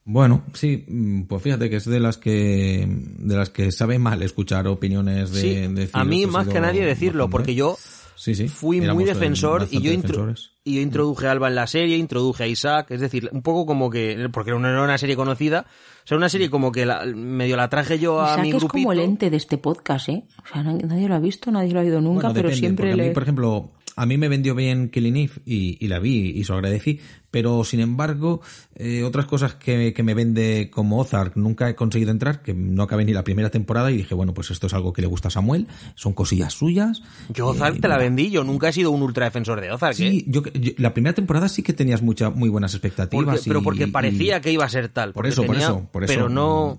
Bueno, 0.05 0.43
sí, 0.55 0.85
mm, 0.89 1.23
pues 1.25 1.43
fíjate 1.43 1.69
que 1.71 1.77
es 1.77 1.85
de 1.85 2.01
las 2.01 2.17
que 2.17 2.85
de 2.89 3.37
las 3.37 3.51
que 3.51 3.71
sabe 3.71 3.99
mal 3.99 4.23
escuchar 4.23 4.67
opiniones 4.67 5.31
de, 5.31 5.41
Sí, 5.41 5.55
de 5.75 5.91
a 5.93 6.05
mí 6.05 6.27
más 6.27 6.49
que 6.49 6.59
nadie 6.61 6.85
decirlo, 6.85 7.25
bastante. 7.25 7.33
porque 7.33 7.55
yo 7.55 7.77
sí, 8.21 8.35
sí, 8.35 8.49
fui 8.49 8.79
éramos, 8.79 8.95
muy 8.97 9.05
defensor 9.05 9.66
y 9.71 9.81
yo, 9.81 9.91
defensores. 9.91 10.53
y 10.64 10.75
yo 10.77 10.81
introduje 10.83 11.27
a 11.27 11.31
Alba 11.33 11.49
en 11.49 11.55
la 11.55 11.66
serie, 11.66 11.97
introduje 11.97 12.45
a 12.45 12.47
Isaac, 12.47 12.91
es 12.91 13.01
decir, 13.01 13.29
un 13.33 13.43
poco 13.43 13.64
como 13.66 13.89
que, 13.91 14.29
porque 14.33 14.51
no 14.53 14.68
era 14.68 14.83
una 14.83 14.99
serie 14.99 15.16
conocida, 15.16 15.66
o 16.05 16.07
sea, 16.07 16.16
una 16.16 16.29
serie 16.29 16.51
como 16.51 16.71
que 16.73 16.85
la- 16.87 17.05
medio 17.07 17.57
la 17.57 17.68
traje 17.68 17.99
yo 17.99 18.21
a 18.21 18.33
Isaac 18.33 18.43
mi 18.43 18.51
es 18.51 18.64
como 18.64 18.93
el 18.93 19.01
ente 19.01 19.31
de 19.31 19.37
este 19.37 19.59
podcast, 19.59 20.09
¿eh? 20.11 20.25
O 20.45 20.47
sea, 20.53 20.62
na- 20.62 20.75
nadie 20.75 21.09
lo 21.09 21.14
ha 21.14 21.18
visto, 21.21 21.51
nadie 21.51 21.73
lo 21.73 21.81
ha 21.81 21.83
oído 21.83 22.01
nunca, 22.01 22.29
Bueno, 22.29 22.35
pero 22.35 22.49
depende, 22.49 22.59
siempre 22.59 22.87
porque 22.91 22.93
a 22.93 23.03
mí, 23.05 23.09
le... 23.09 23.14
por 23.14 23.23
ejemplo, 23.23 23.71
a 24.01 24.07
mí 24.07 24.17
me 24.19 24.29
vendió 24.29 24.55
bien 24.55 24.89
Killing 24.89 25.17
Eve 25.17 25.33
y, 25.45 25.77
y 25.85 25.89
la 25.89 25.99
vi 25.99 26.31
y 26.31 26.45
se 26.45 26.53
lo 26.53 26.59
agradecí, 26.59 27.01
pero 27.31 27.63
sin 27.65 27.81
embargo, 27.81 28.41
eh, 28.75 29.03
otras 29.03 29.27
cosas 29.27 29.55
que, 29.55 29.93
que 29.93 30.03
me 30.03 30.15
vende 30.15 30.71
como 30.73 30.99
Ozark 30.99 31.37
nunca 31.37 31.69
he 31.69 31.75
conseguido 31.75 32.11
entrar, 32.11 32.43
que 32.43 32.55
no 32.55 32.83
acabé 32.83 33.05
ni 33.05 33.13
la 33.13 33.25
primera 33.25 33.51
temporada 33.51 33.91
y 33.91 33.97
dije, 33.99 34.15
bueno, 34.15 34.33
pues 34.35 34.51
esto 34.51 34.67
es 34.69 34.75
algo 34.75 34.93
que 34.93 35.03
le 35.03 35.09
gusta 35.09 35.29
a 35.29 35.31
Samuel, 35.31 35.67
son 35.95 36.13
cosillas 36.15 36.53
suyas. 36.55 37.03
Yo 37.29 37.49
Ozark 37.49 37.77
Eh, 37.77 37.81
te 37.81 37.89
la 37.89 37.99
vendí, 37.99 38.31
yo 38.31 38.43
nunca 38.43 38.71
he 38.71 38.73
sido 38.73 38.91
un 38.91 39.03
ultra 39.03 39.27
defensor 39.27 39.61
de 39.61 39.71
Ozark, 39.71 39.93
¿eh? 39.95 39.97
Sí, 40.11 40.25
yo, 40.29 40.43
yo- 40.55 40.73
la 40.79 40.95
primera 40.95 41.15
temporada 41.15 41.49
sí 41.49 41.63
que 41.63 41.73
tenías 41.73 42.01
mucha, 42.03 42.31
muy 42.31 42.49
buenas 42.49 42.73
expectativas. 42.75 43.25
Porque- 43.27 43.49
pero 43.49 43.63
porque 43.63 43.85
y- 43.85 43.91
parecía 43.91 44.41
que 44.41 44.51
iba 44.53 44.65
a 44.65 44.69
ser 44.71 44.89
tal. 44.89 45.13
Por 45.13 45.27
eso, 45.27 45.45
por 45.45 45.57
eso, 45.57 45.89
por 45.93 46.05
eso. 46.05 46.13
Pero 46.15 46.29
no... 46.29 46.79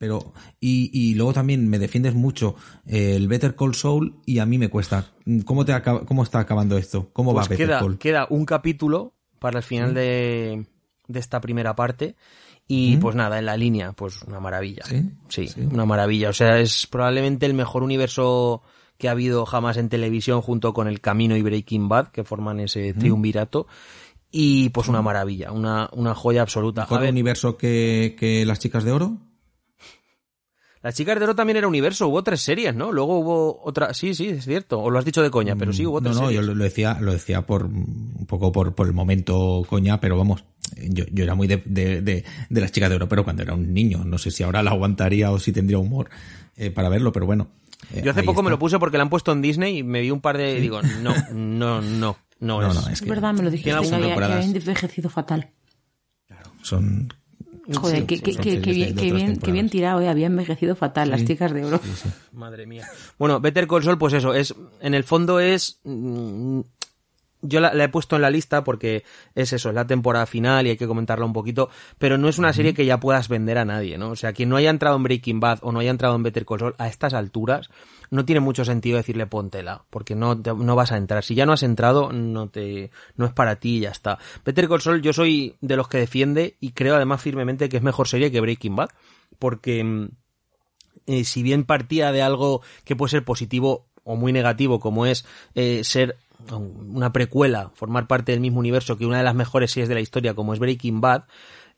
Pero, 0.00 0.32
y, 0.58 0.88
y 0.94 1.14
luego 1.14 1.34
también 1.34 1.68
me 1.68 1.78
defiendes 1.78 2.14
mucho 2.14 2.56
eh, 2.86 3.16
el 3.16 3.28
Better 3.28 3.54
Call 3.54 3.74
Saul 3.74 4.16
y 4.24 4.38
a 4.38 4.46
mí 4.46 4.56
me 4.56 4.70
cuesta. 4.70 5.12
¿Cómo, 5.44 5.66
te 5.66 5.74
acaba- 5.74 6.06
cómo 6.06 6.22
está 6.22 6.38
acabando 6.38 6.78
esto? 6.78 7.10
¿Cómo 7.12 7.34
Pues 7.34 7.44
va 7.44 7.48
Better 7.50 7.66
queda, 7.66 7.80
Call? 7.80 7.98
queda 7.98 8.26
un 8.30 8.46
capítulo 8.46 9.12
para 9.38 9.58
el 9.58 9.62
final 9.62 9.92
de, 9.92 10.64
de 11.06 11.20
esta 11.20 11.42
primera 11.42 11.76
parte. 11.76 12.16
Y 12.66 12.96
pues 12.96 13.14
nada, 13.14 13.38
en 13.40 13.44
la 13.44 13.58
línea, 13.58 13.92
pues 13.92 14.22
una 14.22 14.40
maravilla. 14.40 14.84
¿Sí? 14.86 15.10
Sí, 15.28 15.48
Sí. 15.48 15.60
una 15.70 15.84
maravilla. 15.84 16.30
O 16.30 16.32
sea, 16.32 16.58
es 16.60 16.86
probablemente 16.86 17.44
el 17.44 17.52
mejor 17.52 17.82
universo 17.82 18.62
que 18.96 19.08
ha 19.08 19.10
habido 19.10 19.44
jamás 19.44 19.76
en 19.76 19.90
televisión 19.90 20.40
junto 20.40 20.72
con 20.72 20.88
El 20.88 21.02
Camino 21.02 21.36
y 21.36 21.42
Breaking 21.42 21.88
Bad, 21.90 22.08
que 22.08 22.24
forman 22.24 22.58
ese 22.60 22.94
triunvirato. 22.94 23.66
Y 24.30 24.70
pues 24.70 24.88
una 24.88 25.02
maravilla, 25.02 25.52
una, 25.52 25.90
una 25.92 26.14
joya 26.14 26.40
absoluta. 26.42 26.82
A 26.82 26.84
¿Mejor 26.84 27.00
ver, 27.00 27.10
universo 27.10 27.56
que, 27.58 28.14
que 28.18 28.46
Las 28.46 28.60
Chicas 28.60 28.84
de 28.84 28.92
Oro? 28.92 29.18
Las 30.82 30.94
chicas 30.94 31.18
de 31.18 31.24
oro 31.24 31.34
también 31.34 31.58
era 31.58 31.68
universo, 31.68 32.08
hubo 32.08 32.22
tres 32.22 32.40
series, 32.40 32.74
¿no? 32.74 32.90
Luego 32.90 33.18
hubo 33.18 33.60
otra, 33.64 33.92
sí, 33.92 34.14
sí, 34.14 34.28
es 34.28 34.44
cierto, 34.46 34.80
o 34.80 34.88
lo 34.90 34.98
has 34.98 35.04
dicho 35.04 35.22
de 35.22 35.30
coña, 35.30 35.54
pero 35.56 35.72
sí 35.74 35.84
hubo 35.84 36.00
no, 36.00 36.04
tres 36.08 36.16
no, 36.16 36.26
series. 36.28 36.46
yo 36.46 36.54
lo, 36.54 36.64
decía, 36.64 36.96
lo 37.00 37.12
decía 37.12 37.42
por 37.42 37.66
un 37.66 38.24
poco 38.26 38.50
por, 38.50 38.74
por 38.74 38.86
el 38.86 38.94
momento 38.94 39.62
coña, 39.68 40.00
pero 40.00 40.16
vamos, 40.16 40.42
yo, 40.88 41.04
yo 41.12 41.24
era 41.24 41.34
muy 41.34 41.46
de, 41.48 41.62
de, 41.66 42.00
de, 42.00 42.24
de 42.48 42.60
Las 42.62 42.72
Chicas 42.72 42.88
de 42.88 42.96
Oro, 42.96 43.08
pero 43.08 43.24
cuando 43.24 43.42
era 43.42 43.52
un 43.52 43.74
niño, 43.74 44.04
no 44.04 44.16
sé 44.16 44.30
si 44.30 44.42
ahora 44.42 44.62
la 44.62 44.70
aguantaría 44.70 45.30
o 45.30 45.38
si 45.38 45.52
tendría 45.52 45.76
humor 45.78 46.08
eh, 46.56 46.70
para 46.70 46.88
verlo, 46.88 47.12
pero 47.12 47.26
bueno. 47.26 47.48
eh, 47.92 48.00
Yo 48.02 48.12
hace 48.12 48.22
poco 48.22 48.42
me 48.42 48.46
está. 48.48 48.52
lo 48.52 48.58
puse 48.58 48.78
porque 48.78 48.96
la 48.96 49.02
han 49.02 49.10
puesto 49.10 49.32
en 49.32 49.42
Disney 49.42 49.78
y 49.78 49.82
me 49.82 50.00
vi 50.00 50.10
un 50.10 50.22
par 50.22 50.38
de... 50.38 50.56
y 50.56 50.60
Digo, 50.62 50.80
no, 51.02 51.14
no, 51.34 51.82
no, 51.82 51.82
no, 51.82 52.16
No, 52.40 52.66
es. 52.68 52.74
no, 52.74 52.88
es 52.90 53.02
que 53.02 53.10
verdad, 53.10 53.34
me 53.34 53.42
lo 53.42 53.50
dijiste, 53.50 53.70
tiene 53.70 53.86
que 53.86 53.94
había, 54.14 54.14
había 54.14 54.42
envejecido 54.44 55.10
fatal. 55.10 55.50
son 56.62 57.12
Joder, 57.78 58.06
de- 58.06 59.52
bien, 59.52 59.68
tirado, 59.70 60.00
eh, 60.00 60.08
había 60.08 60.26
envejecido 60.26 60.74
fatal, 60.76 61.10
las 61.10 61.24
chicas 61.24 61.52
de 61.52 61.64
oro. 61.64 61.80
Madre 62.32 62.66
mía. 62.66 62.86
Bueno, 63.18 63.40
Better 63.40 63.66
Call 63.66 63.84
Saul, 63.84 63.98
pues 63.98 64.12
eso, 64.14 64.34
es, 64.34 64.54
en 64.80 64.94
el 64.94 65.04
fondo 65.04 65.40
es, 65.40 65.80
mm, 65.84 66.60
yo 67.42 67.60
la, 67.60 67.72
la 67.72 67.84
he 67.84 67.88
puesto 67.88 68.16
en 68.16 68.22
la 68.22 68.30
lista 68.30 68.64
porque 68.64 69.04
es 69.34 69.52
eso, 69.52 69.68
es 69.70 69.74
la 69.74 69.86
temporada 69.86 70.26
final 70.26 70.66
y 70.66 70.70
hay 70.70 70.76
que 70.76 70.86
comentarla 70.86 71.24
un 71.24 71.32
poquito, 71.32 71.70
pero 71.98 72.18
no 72.18 72.28
es 72.28 72.38
una 72.38 72.52
serie 72.52 72.74
que 72.74 72.84
ya 72.84 73.00
puedas 73.00 73.28
vender 73.28 73.56
a 73.58 73.64
nadie, 73.64 73.96
¿no? 73.98 74.10
O 74.10 74.16
sea, 74.16 74.32
quien 74.32 74.48
no 74.48 74.56
haya 74.56 74.70
entrado 74.70 74.96
en 74.96 75.02
Breaking 75.04 75.40
Bad 75.40 75.60
o 75.62 75.72
no 75.72 75.78
haya 75.80 75.90
entrado 75.90 76.16
en 76.16 76.22
Better 76.22 76.44
Call 76.44 76.58
Saul 76.58 76.74
a 76.78 76.88
estas 76.88 77.14
alturas, 77.14 77.70
no 78.10 78.24
tiene 78.24 78.40
mucho 78.40 78.64
sentido 78.64 78.96
decirle 78.96 79.26
póntela, 79.26 79.84
porque 79.90 80.14
no, 80.14 80.40
te- 80.40 80.52
no 80.54 80.76
vas 80.76 80.92
a 80.92 80.96
entrar. 80.96 81.22
Si 81.24 81.34
ya 81.34 81.46
no 81.46 81.52
has 81.52 81.62
entrado, 81.62 82.12
no 82.12 82.48
te, 82.48 82.90
no 83.16 83.24
es 83.26 83.32
para 83.32 83.56
ti 83.56 83.76
y 83.76 83.80
ya 83.80 83.90
está. 83.90 84.18
Better 84.44 84.68
Call 84.68 85.00
yo 85.00 85.12
soy 85.12 85.56
de 85.60 85.76
los 85.76 85.88
que 85.88 85.98
defiende 85.98 86.56
y 86.60 86.72
creo 86.72 86.96
además 86.96 87.22
firmemente 87.22 87.68
que 87.68 87.76
es 87.76 87.82
mejor 87.82 88.08
serie 88.08 88.30
que 88.30 88.40
Breaking 88.40 88.76
Bad, 88.76 88.90
porque, 89.38 89.82
mm, 89.84 90.08
eh, 91.06 91.24
si 91.24 91.42
bien 91.42 91.64
partía 91.64 92.12
de 92.12 92.22
algo 92.22 92.62
que 92.84 92.96
puede 92.96 93.10
ser 93.10 93.24
positivo 93.24 93.86
o 94.04 94.16
muy 94.16 94.32
negativo, 94.32 94.80
como 94.80 95.06
es 95.06 95.24
eh, 95.54 95.82
ser 95.84 96.16
una 96.50 97.12
precuela, 97.12 97.70
formar 97.74 98.06
parte 98.06 98.32
del 98.32 98.40
mismo 98.40 98.60
universo 98.60 98.96
que 98.96 99.06
una 99.06 99.18
de 99.18 99.24
las 99.24 99.34
mejores 99.34 99.72
series 99.72 99.88
de 99.88 99.94
la 99.94 100.00
historia, 100.00 100.34
como 100.34 100.54
es 100.54 100.58
Breaking 100.58 101.00
Bad, 101.00 101.24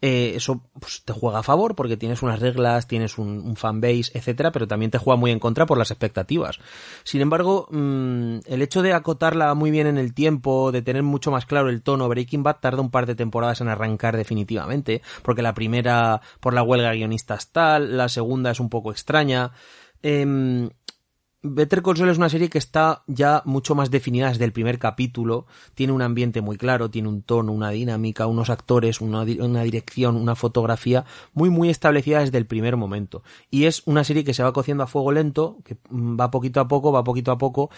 eh, 0.05 0.33
eso 0.35 0.61
pues, 0.81 1.05
te 1.05 1.13
juega 1.13 1.39
a 1.39 1.43
favor 1.45 1.77
porque 1.77 1.97
tienes 1.97 2.23
unas 2.23 2.41
reglas, 2.41 2.89
tienes 2.89 3.19
un, 3.19 3.55
fanbase, 3.55 4.11
etcétera, 4.15 4.51
pero 4.51 4.67
también 4.67 4.91
te 4.91 4.99
juega 4.99 5.17
muy 5.17 5.31
en 5.31 5.39
contra 5.39 5.65
por 5.65 5.79
las 5.79 5.93
expectativas. 5.93 6.59
Sin 7.05 7.21
embargo, 7.21 7.69
mm, 7.71 8.41
el 8.47 8.63
hecho 8.63 8.83
de 8.83 8.95
acotarla 8.95 9.55
muy 9.55 9.71
bien 9.71 9.87
en 9.87 9.99
el 9.99 10.13
tiempo, 10.13 10.73
de 10.73 10.83
tener 10.83 11.05
mucho 11.05 11.31
más 11.31 11.47
claro 11.47 11.69
el 11.69 11.83
tono, 11.83 12.09
Breaking 12.09 12.43
Bad 12.43 12.57
tarda 12.61 12.83
un 12.83 12.91
par 12.91 13.07
de 13.07 13.15
temporadas 13.15 13.61
en 13.61 13.69
arrancar 13.69 14.17
definitivamente, 14.17 15.03
porque 15.23 15.41
la 15.41 15.55
primera 15.55 16.21
por 16.41 16.53
la 16.53 16.65
huelga 16.65 16.95
guionistas 16.95 17.53
tal, 17.53 17.97
la 17.97 18.09
segunda 18.09 18.51
es 18.51 18.59
un 18.59 18.71
poco 18.71 18.91
extraña. 18.91 19.53
Em, 20.03 20.69
Better 21.45 21.83
Call 21.83 21.97
Saul 21.97 22.11
es 22.11 22.19
una 22.19 22.29
serie 22.29 22.49
que 22.49 22.59
está 22.59 23.03
ya 23.09 23.43
mucho 23.45 23.75
más 23.75 23.91
definida 23.91 24.29
desde 24.29 24.45
el 24.45 24.53
primer 24.53 24.79
capítulo, 24.79 25.47
tiene 25.75 25.93
un 25.93 26.01
ambiente 26.01 26.41
muy 26.41 26.57
claro, 26.57 26.89
tiene 26.89 27.09
un 27.09 27.23
tono, 27.23 27.51
una 27.51 27.71
dinámica, 27.71 28.29
unos 28.29 28.49
actores, 28.49 29.01
una, 29.01 29.23
una 29.23 29.63
dirección, 29.65 30.15
una 30.17 30.37
fotografía 30.37 31.05
muy 31.33 31.51
muy 31.51 31.69
establecida 31.69 32.21
desde 32.21 32.39
el 32.39 32.47
primer 32.47 32.77
momento. 32.77 33.25
Y 33.51 33.65
es 33.65 33.83
una 33.87 34.05
serie 34.05 34.23
que 34.23 34.35
se 34.35 34.45
va 34.45 34.53
cociendo 34.53 34.85
a 34.85 34.87
fuego 34.87 35.11
lento, 35.11 35.59
que 35.65 35.79
mm, 35.91 36.19
va 36.19 36.31
poquito 36.31 36.61
a 36.61 36.69
poco, 36.69 36.93
va 36.93 37.03
poquito 37.03 37.33
a 37.33 37.39
poco, 37.39 37.71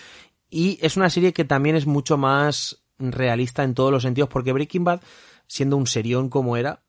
y 0.51 0.79
es 0.83 0.99
una 0.99 1.09
serie 1.09 1.33
que 1.33 1.47
también 1.47 1.75
es 1.75 1.87
mucho 1.87 2.19
más 2.19 2.85
realista 2.99 3.65
en 3.65 3.73
todos 3.73 3.91
los 3.91 4.03
sentidos, 4.03 4.29
porque 4.29 4.53
Breaking 4.53 4.85
Bad, 4.85 5.01
siendo 5.47 5.79
un 5.79 5.87
serión 5.87 6.29
como 6.29 6.59
era, 6.59 6.83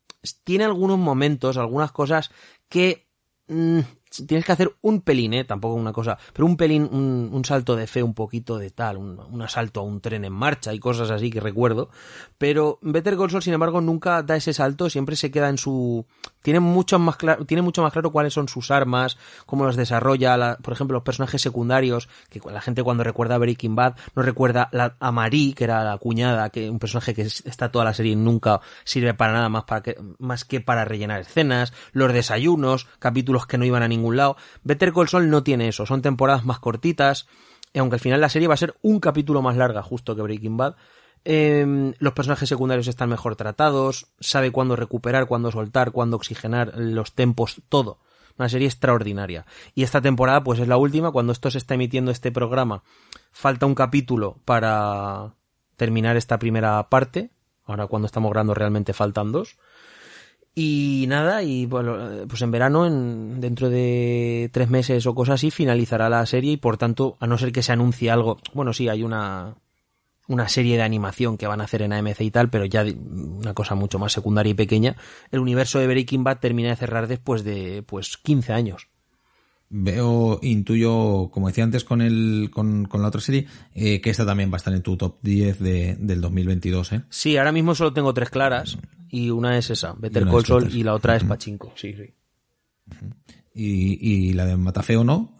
tiene 0.43 0.65
algunos 0.65 0.97
momentos, 0.97 1.55
algunas 1.55 1.93
cosas 1.93 2.32
que 2.67 3.07
mm, 3.47 3.80
tienes 4.28 4.45
que 4.45 4.51
hacer 4.51 4.76
un 4.82 5.01
pelín, 5.01 5.34
¿eh? 5.34 5.43
tampoco 5.43 5.76
una 5.76 5.93
cosa, 5.93 6.18
pero 6.34 6.45
un 6.45 6.57
pelín, 6.57 6.84
un, 6.84 7.45
salto 7.45 7.76
de 7.76 7.88
fe, 7.88 8.03
un 8.03 8.13
poquito 8.13 8.57
de 8.57 8.70
tal, 8.72 8.97
un, 8.97 9.20
un 9.20 9.41
asalto 9.41 9.80
a 9.80 9.84
un 9.84 10.01
tren 10.01 10.26
en 10.26 10.34
marcha 10.34 10.74
y 10.74 10.80
cosas 10.80 11.11
así 11.11 11.30
que 11.30 11.39
recuerdo. 11.39 11.89
Pero 12.38 12.80
Better 12.82 13.18
Call 13.18 13.32
Saul, 13.32 13.43
sin 13.43 13.53
embargo, 13.53 13.82
nunca 13.82 14.24
da 14.24 14.36
ese 14.36 14.53
salto, 14.53 14.89
siempre 14.89 15.16
se 15.16 15.32
queda 15.32 15.49
en 15.49 15.57
su... 15.57 16.05
Tiene 16.46 16.60
mucho 16.60 17.00
más 17.00 17.16
claro, 17.16 17.43
tiene 17.48 17.64
mucho 17.64 17.82
más 17.82 17.91
claro 17.91 18.12
cuáles 18.12 18.32
son 18.32 18.48
sus 18.48 18.70
armas, 18.70 19.18
cómo 19.48 19.66
los 19.66 19.76
desarrolla, 19.76 20.38
la- 20.38 20.58
por 20.58 20.74
ejemplo, 20.74 20.93
los 20.93 21.02
personajes 21.02 21.41
secundarios, 21.41 22.08
que 22.30 22.39
la 22.52 22.62
gente 22.62 22.84
cuando 22.84 23.04
recuerda 23.04 23.34
a 23.34 23.38
Breaking 23.39 23.76
Bad 23.76 23.96
no 24.14 24.22
recuerda 24.22 24.70
la- 24.72 24.96
a 25.00 25.12
Marie, 25.12 25.56
que 25.56 25.64
era 25.64 25.84
la 25.84 25.98
cuñada, 25.98 26.52
que 26.52 26.70
un 26.70 26.78
personaje 26.78 27.16
que 27.16 27.24
es- 27.24 27.43
está 27.48 27.72
toda 27.72 27.84
la 27.84 27.96
serie 27.96 28.12
y 28.12 28.16
nunca 28.16 28.62
sirve 28.84 29.16
para 29.16 29.34
nada 29.34 29.50
más, 29.50 29.64
que, 29.82 29.98
más 30.20 30.46
que 30.46 30.62
para 30.62 30.86
rellenar 30.86 31.22
escenas, 31.22 31.74
los 31.93 32.14
desayunos, 32.14 32.86
capítulos 33.00 33.48
que 33.48 33.58
no 33.58 33.66
iban 33.66 33.82
a 33.82 33.88
ningún 33.88 34.16
lado. 34.16 34.38
Better 34.64 34.93
Call 34.93 35.10
Saul 35.10 35.32
no 35.32 35.41
tiene 35.41 35.68
eso, 35.70 35.88
son 35.88 36.04
temporadas 36.04 36.46
más 36.46 36.60
cortitas, 36.60 37.26
y 37.74 37.80
aunque 37.80 37.96
al 37.96 38.02
final 38.02 38.22
la 38.22 38.30
serie 38.30 38.48
va 38.48 38.54
a 38.54 38.58
ser 38.58 38.76
un 38.84 39.00
capítulo 39.00 39.41
más 39.41 39.58
larga 39.58 39.82
justo 39.82 40.16
que 40.16 40.22
Breaking 40.22 40.58
Bad, 40.58 40.76
eh, 41.26 41.93
los 41.97 42.13
personajes 42.13 42.47
secundarios 42.47 42.88
están 42.88 43.09
mejor 43.09 43.36
tratados, 43.36 44.07
sabe 44.19 44.51
cuándo 44.51 44.76
recuperar, 44.76 45.26
cuándo 45.26 45.51
soltar, 45.51 45.91
cuándo 45.91 46.17
oxigenar 46.17 46.73
los 46.78 47.13
tempos, 47.13 47.61
todo. 47.67 47.99
Una 48.38 48.49
serie 48.49 48.67
extraordinaria. 48.67 49.45
Y 49.73 49.84
esta 49.84 50.01
temporada, 50.01 50.43
pues 50.43 50.59
es 50.59 50.67
la 50.67 50.78
última. 50.78 51.11
Cuando 51.11 51.32
esto 51.32 51.49
se 51.49 51.57
está 51.57 51.73
emitiendo 51.76 52.11
este 52.11 52.32
programa, 52.32 52.84
falta 53.32 53.66
un 53.66 53.75
capítulo 53.75 54.37
para 54.45 55.33
terminar 55.78 56.16
esta 56.16 56.37
primera 56.37 56.89
parte. 56.89 57.32
Ahora 57.66 57.87
cuando 57.87 58.05
estamos 58.05 58.29
grabando 58.32 58.54
realmente 58.54 58.93
faltan 58.93 59.32
dos. 59.32 59.58
Y 60.54 61.05
nada, 61.08 61.43
y 61.43 61.66
bueno, 61.66 62.28
pues 62.28 62.41
en 62.41 62.51
verano, 62.51 62.86
en, 62.86 63.41
dentro 63.41 63.70
de 63.70 64.50
tres 64.54 64.70
meses 64.70 65.05
o 65.05 65.16
cosas 65.16 65.36
así, 65.36 65.51
finalizará 65.51 66.08
la 66.09 66.25
serie 66.25 66.54
y 66.54 66.58
por 66.58 66.78
tanto, 66.78 67.17
a 67.20 67.28
no 67.28 67.37
ser 67.37 67.51
que 67.51 67.63
se 67.63 67.74
anuncie 67.74 68.09
algo, 68.09 68.37
bueno, 68.54 68.71
sí, 68.71 68.87
hay 68.87 69.04
una, 69.04 69.55
una 70.28 70.47
serie 70.47 70.78
de 70.78 70.84
animación 70.84 71.38
que 71.38 71.47
van 71.47 71.62
a 71.62 71.66
hacer 71.66 71.82
en 71.82 71.93
AMC 71.93 72.22
y 72.22 72.32
tal, 72.32 72.50
pero 72.50 72.66
ya 72.66 72.84
una 72.84 73.54
cosa 73.54 73.76
mucho 73.76 74.00
más 74.00 74.14
secundaria 74.14 74.52
y 74.52 74.56
pequeña, 74.56 74.96
el 75.32 75.39
universo 75.39 75.80
de 75.80 75.88
Breaking 75.88 76.24
Bad 76.24 76.39
termina 76.39 76.70
de 76.70 76.76
cerrar 76.76 77.08
después 77.08 77.43
de, 77.43 77.84
pues, 77.84 78.18
15 78.18 78.54
años. 78.54 78.88
Veo, 79.70 80.39
intuyo, 80.43 81.30
como 81.32 81.47
decía 81.47 81.64
antes 81.64 81.84
con 81.84 82.02
el, 82.02 82.50
con, 82.54 82.86
con 82.86 83.02
la 83.02 83.08
otra 83.08 83.20
serie, 83.20 83.47
eh, 83.74 84.00
que 84.00 84.12
esta 84.12 84.26
también 84.26 84.52
va 84.52 84.56
a 84.56 84.58
estar 84.58 84.74
en 84.74 84.84
tu 84.84 84.96
top 84.96 85.18
10 85.22 85.60
de, 85.60 85.96
del 86.00 86.22
2022, 86.22 86.93
¿eh? 86.93 87.04
Sí, 87.10 87.36
ahora 87.38 87.52
mismo 87.52 87.74
solo 87.74 87.92
tengo 87.92 88.14
tres 88.14 88.30
claras 88.30 88.78
y 89.10 89.32
una 89.32 89.58
es 89.58 89.72
esa, 89.72 89.93
Better 89.93 90.26
Call 90.26 90.46
Saul 90.46 90.76
y 90.76 90.84
la 90.84 90.93
otra 90.93 91.16
es 91.16 91.24
Pachinko. 91.24 91.74
Sí, 91.76 91.93
sí. 91.93 92.14
Y, 93.56 94.30
y 94.30 94.34
la 94.34 94.46
de 94.46 94.56
Matafeo 94.56 95.04
no, 95.04 95.36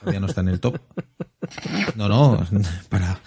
todavía 0.00 0.20
no 0.20 0.26
está 0.26 0.42
en 0.42 0.48
el 0.48 0.60
top. 0.60 0.78
No, 1.96 2.08
no, 2.08 2.46
para... 2.90 3.18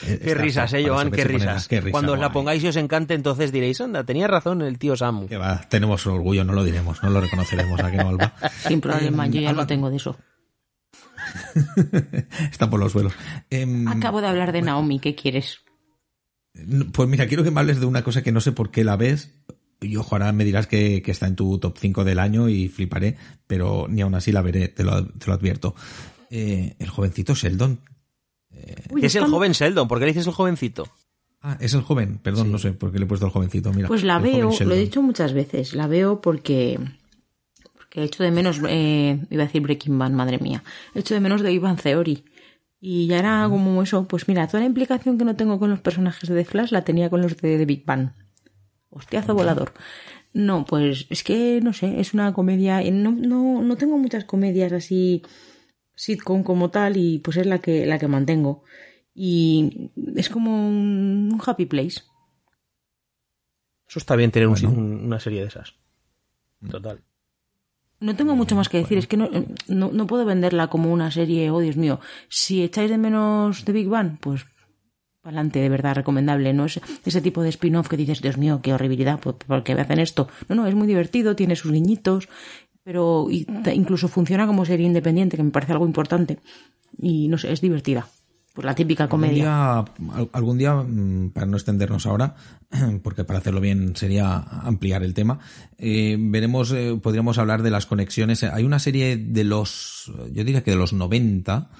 Qué 0.00 0.14
está- 0.14 0.34
risas, 0.42 0.72
eh, 0.74 0.84
Joan, 0.86 1.10
qué 1.10 1.24
risas. 1.24 1.68
Qué 1.68 1.80
risa, 1.80 1.92
Cuando 1.92 2.12
os 2.12 2.18
la 2.18 2.26
guay. 2.26 2.34
pongáis 2.34 2.64
y 2.64 2.68
os 2.68 2.76
encante, 2.76 3.14
entonces 3.14 3.52
diréis, 3.52 3.80
anda, 3.80 4.04
tenía 4.04 4.26
razón 4.26 4.62
el 4.62 4.78
tío 4.78 4.96
Samu. 4.96 5.26
Que 5.28 5.36
va, 5.36 5.60
tenemos 5.68 6.06
orgullo, 6.06 6.44
no 6.44 6.52
lo 6.52 6.64
diremos, 6.64 7.02
no 7.02 7.10
lo 7.10 7.20
reconoceremos, 7.20 7.78
¿a 7.80 7.90
que 7.90 7.96
no, 7.98 8.08
Alba? 8.08 8.34
Sin 8.68 8.80
problema, 8.80 9.26
yo 9.26 9.40
ya 9.40 9.50
Alba- 9.50 9.62
no 9.62 9.66
tengo 9.66 9.90
de 9.90 9.96
eso. 9.96 10.16
Está 12.50 12.68
por 12.70 12.80
los 12.80 12.92
suelos. 12.92 13.12
Em, 13.50 13.86
Acabo 13.88 14.20
de 14.20 14.28
hablar 14.28 14.52
de 14.52 14.62
Naomi, 14.62 14.98
¿qué 15.00 15.14
quieres? 15.14 15.58
Pues 16.92 17.08
mira, 17.08 17.26
quiero 17.26 17.44
que 17.44 17.50
me 17.50 17.60
hables 17.60 17.80
de 17.80 17.86
una 17.86 18.02
cosa 18.02 18.22
que 18.22 18.32
no 18.32 18.40
sé 18.40 18.52
por 18.52 18.70
qué 18.70 18.84
la 18.84 18.96
ves. 18.96 19.30
Y 19.82 19.96
ojo, 19.96 20.14
ahora 20.14 20.32
me 20.32 20.44
dirás 20.44 20.66
que, 20.66 21.00
que 21.02 21.10
está 21.10 21.26
en 21.26 21.36
tu 21.36 21.58
top 21.58 21.78
5 21.78 22.04
del 22.04 22.18
año 22.18 22.48
y 22.48 22.68
fliparé, 22.68 23.16
pero 23.46 23.86
ni 23.88 24.02
aún 24.02 24.14
así 24.14 24.30
la 24.30 24.42
veré, 24.42 24.68
te 24.68 24.84
lo, 24.84 25.06
te 25.06 25.26
lo 25.26 25.32
advierto. 25.32 25.74
Eh, 26.30 26.74
el 26.78 26.88
jovencito 26.88 27.34
Sheldon. 27.34 27.80
Uy, 28.90 29.00
¿Qué 29.00 29.06
es 29.06 29.14
el 29.16 29.24
joven 29.24 29.52
Sheldon? 29.52 29.88
¿Por 29.88 29.98
qué 29.98 30.06
le 30.06 30.12
dices 30.12 30.26
el 30.26 30.32
jovencito? 30.32 30.88
Ah, 31.42 31.56
es 31.60 31.72
el 31.72 31.80
joven, 31.80 32.18
perdón, 32.18 32.52
no 32.52 32.58
sé 32.58 32.72
por 32.72 32.92
qué 32.92 32.98
le 32.98 33.06
he 33.06 33.08
puesto 33.08 33.24
el 33.26 33.32
jovencito. 33.32 33.72
Mira, 33.72 33.88
Pues 33.88 34.04
la 34.04 34.18
veo, 34.18 34.50
lo 34.50 34.74
he 34.74 34.78
dicho 34.78 35.00
muchas 35.00 35.32
veces, 35.32 35.74
la 35.74 35.86
veo 35.86 36.20
porque, 36.20 36.78
porque 37.72 38.02
he 38.02 38.04
hecho 38.04 38.22
de 38.22 38.30
menos, 38.30 38.60
eh, 38.68 39.18
iba 39.30 39.42
a 39.42 39.46
decir 39.46 39.62
Breaking 39.62 39.98
Bad, 39.98 40.10
madre 40.10 40.38
mía, 40.38 40.62
he 40.94 41.00
hecho 41.00 41.14
de 41.14 41.20
menos 41.20 41.40
de 41.40 41.52
Ivan 41.52 41.76
Theory. 41.76 42.24
Y 42.82 43.06
ya 43.06 43.18
era 43.18 43.46
como 43.48 43.82
eso, 43.82 44.06
pues 44.06 44.26
mira, 44.28 44.46
toda 44.46 44.60
la 44.60 44.66
implicación 44.66 45.18
que 45.18 45.24
no 45.24 45.36
tengo 45.36 45.58
con 45.58 45.70
los 45.70 45.80
personajes 45.80 46.28
de 46.28 46.34
The 46.34 46.44
Flash 46.44 46.72
la 46.72 46.82
tenía 46.82 47.10
con 47.10 47.20
los 47.20 47.36
de 47.36 47.58
The 47.58 47.66
Big 47.66 47.84
Bang. 47.84 48.10
Hostiazo 48.90 49.34
volador. 49.34 49.72
No, 50.32 50.64
pues 50.64 51.06
es 51.10 51.24
que, 51.24 51.60
no 51.62 51.72
sé, 51.72 52.00
es 52.00 52.14
una 52.14 52.32
comedia, 52.32 52.82
eh, 52.82 52.90
no, 52.90 53.12
no, 53.12 53.62
no 53.62 53.76
tengo 53.76 53.98
muchas 53.98 54.24
comedias 54.24 54.72
así 54.72 55.22
sitcom 56.04 56.42
como 56.42 56.70
tal 56.70 56.96
y 56.96 57.18
pues 57.18 57.36
es 57.36 57.46
la 57.46 57.58
que, 57.58 57.84
la 57.86 57.98
que 57.98 58.08
mantengo. 58.08 58.64
Y 59.14 59.90
es 60.16 60.28
como 60.30 60.50
un, 60.68 61.30
un 61.34 61.40
happy 61.44 61.66
place. 61.66 62.00
Eso 63.88 63.98
está 63.98 64.16
bien 64.16 64.30
tener 64.30 64.48
un- 64.48 64.54
Bueno. 64.54 64.70
un- 64.70 65.04
una 65.06 65.20
serie 65.20 65.40
de 65.42 65.48
esas. 65.48 65.74
Total. 66.70 67.02
No 68.00 68.16
tengo 68.16 68.34
mucho 68.34 68.54
más 68.56 68.68
que 68.70 68.78
decir, 68.78 68.96
es 68.96 69.06
que 69.06 69.18
no, 69.18 69.28
no, 69.68 69.90
no 69.92 70.06
puedo 70.06 70.24
venderla 70.24 70.68
como 70.68 70.90
una 70.90 71.10
serie, 71.10 71.50
oh 71.50 71.60
Dios 71.60 71.76
mío. 71.76 72.00
Si 72.28 72.62
echáis 72.62 72.88
de 72.90 72.96
menos 72.96 73.64
de 73.66 73.72
Big 73.72 73.88
Bang, 73.88 74.16
pues 74.20 74.46
para 75.20 75.36
adelante, 75.36 75.58
de 75.60 75.68
verdad, 75.68 75.96
recomendable. 75.96 76.54
No 76.54 76.64
es 76.64 76.80
ese 77.04 77.20
tipo 77.20 77.42
de 77.42 77.50
spin-off 77.50 77.88
que 77.88 77.98
dices, 77.98 78.22
Dios 78.22 78.38
mío, 78.38 78.60
qué 78.62 78.72
horribilidad, 78.72 79.20
¿por, 79.20 79.36
por 79.36 79.62
qué 79.64 79.74
me 79.74 79.82
hacen 79.82 79.98
esto? 79.98 80.28
No, 80.48 80.54
no, 80.54 80.66
es 80.66 80.74
muy 80.74 80.86
divertido, 80.86 81.36
tiene 81.36 81.56
sus 81.56 81.72
guiñitos, 81.72 82.28
pero 82.82 83.28
incluso 83.30 84.08
funciona 84.08 84.46
como 84.46 84.64
serie 84.64 84.86
independiente, 84.86 85.36
que 85.36 85.42
me 85.42 85.50
parece 85.50 85.72
algo 85.72 85.86
importante. 85.86 86.38
Y 87.00 87.28
no 87.28 87.38
sé, 87.38 87.52
es 87.52 87.60
divertida. 87.60 88.06
Pues 88.52 88.64
la 88.64 88.74
típica 88.74 89.04
Algún 89.04 89.20
comedia. 89.20 89.34
día, 89.44 89.78
al- 90.12 90.30
algún 90.32 90.58
día, 90.58 90.74
mm, 90.74 91.30
para 91.30 91.46
no 91.46 91.56
extendernos 91.56 92.04
ahora, 92.06 92.34
porque 93.04 93.22
para 93.24 93.38
hacerlo 93.38 93.60
bien 93.60 93.94
sería 93.94 94.38
ampliar 94.38 95.04
el 95.04 95.14
tema, 95.14 95.38
eh, 95.78 96.16
veremos, 96.18 96.72
eh, 96.72 96.98
podríamos 97.00 97.38
hablar 97.38 97.62
de 97.62 97.70
las 97.70 97.86
conexiones. 97.86 98.42
Hay 98.42 98.64
una 98.64 98.80
serie 98.80 99.16
de 99.16 99.44
los, 99.44 100.10
yo 100.32 100.42
diría 100.44 100.64
que 100.64 100.72
de 100.72 100.76
los 100.76 100.92
90, 100.92 101.70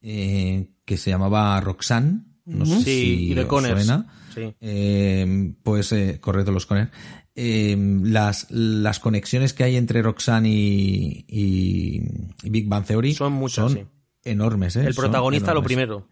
eh, 0.00 0.70
que 0.86 0.96
se 0.96 1.10
llamaba 1.10 1.60
Roxanne. 1.60 2.20
No 2.46 2.64
sé 2.66 2.76
Sí, 2.78 2.84
si 2.84 3.30
y 3.30 3.34
de 3.34 3.42
os 3.42 3.46
Conners. 3.48 3.84
suena. 3.84 4.06
Sí. 4.34 4.54
Eh, 4.60 5.52
pues 5.62 5.92
eh, 5.92 6.18
correcto 6.20 6.50
los 6.52 6.66
Conner. 6.66 6.90
Eh, 7.36 7.76
las, 8.02 8.46
las 8.50 9.00
conexiones 9.00 9.52
que 9.52 9.64
hay 9.64 9.76
entre 9.76 10.02
Roxanne 10.02 10.48
y, 10.50 11.24
y- 11.28 12.02
y 12.42 12.50
Big 12.50 12.68
Bang 12.68 12.84
Theory 12.84 13.14
Son 13.14 13.32
muchas, 13.32 13.72
sí. 13.72 13.84
enormes. 14.24 14.76
¿eh? 14.76 14.86
El 14.86 14.94
Son 14.94 15.04
protagonista 15.04 15.52
lo 15.54 15.62
primero. 15.62 16.06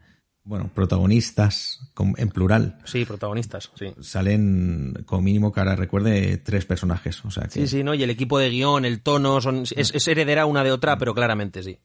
Bueno, 0.45 0.69
protagonistas 0.75 1.79
con- 1.93 2.15
en 2.17 2.27
plural. 2.27 2.77
Sí, 2.83 3.05
protagonistas, 3.05 3.71
sí. 3.75 3.93
Salen, 4.01 4.93
como 5.05 5.21
mínimo, 5.21 5.53
que 5.53 5.61
ahora 5.61 5.77
recuerde, 5.77 6.35
tres 6.37 6.65
personajes. 6.65 7.23
O 7.23 7.31
sea 7.31 7.43
que, 7.43 7.61
Sí, 7.61 7.67
sí, 7.67 7.83
¿no? 7.85 7.93
Y 7.93 8.03
el 8.03 8.09
equipo 8.09 8.37
de 8.39 8.49
guion, 8.49 8.83
el 8.83 9.01
tono, 9.01 9.39
son, 9.39 9.63
es, 9.63 9.93
es 9.95 10.07
heredera 10.09 10.45
una 10.45 10.65
de 10.65 10.73
otra, 10.73 10.97
pero 10.97 11.13
claramente 11.13 11.63
sí. 11.63 11.79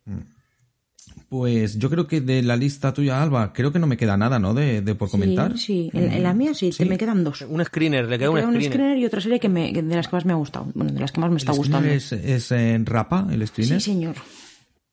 Pues 1.28 1.78
yo 1.78 1.90
creo 1.90 2.06
que 2.06 2.22
de 2.22 2.42
la 2.42 2.56
lista 2.56 2.94
tuya, 2.94 3.22
Alba, 3.22 3.52
creo 3.52 3.70
que 3.70 3.78
no 3.78 3.86
me 3.86 3.98
queda 3.98 4.16
nada, 4.16 4.38
¿no? 4.38 4.54
De, 4.54 4.80
de 4.80 4.94
por 4.94 5.10
comentar. 5.10 5.58
Sí, 5.58 5.90
sí. 5.92 5.98
En, 5.98 6.10
en 6.10 6.22
la 6.22 6.32
mía 6.32 6.54
sí, 6.54 6.72
Sí. 6.72 6.78
te 6.84 6.88
me 6.88 6.96
quedan 6.96 7.22
dos. 7.22 7.42
Un 7.42 7.62
screener, 7.64 8.08
le 8.08 8.18
queda 8.18 8.28
Me 8.28 8.34
un 8.34 8.36
queda 8.36 8.46
un 8.48 8.54
screener. 8.54 8.72
screener 8.72 8.98
y 8.98 9.04
otra 9.04 9.20
serie 9.20 9.38
que 9.38 9.50
me, 9.50 9.72
que 9.74 9.82
de 9.82 9.94
las 9.94 10.08
que 10.08 10.16
más 10.16 10.24
me 10.24 10.32
ha 10.32 10.36
gustado. 10.36 10.68
Bueno, 10.74 10.90
de 10.90 11.00
las 11.00 11.12
que 11.12 11.20
más 11.20 11.30
me 11.30 11.36
está 11.36 11.52
¿El 11.52 11.58
gustando. 11.58 11.80
screener 11.80 11.96
es, 11.98 12.12
es 12.12 12.50
en 12.52 12.86
Rapa, 12.86 13.26
el 13.30 13.46
screener? 13.46 13.78
Sí, 13.80 13.90
señor. 13.90 14.14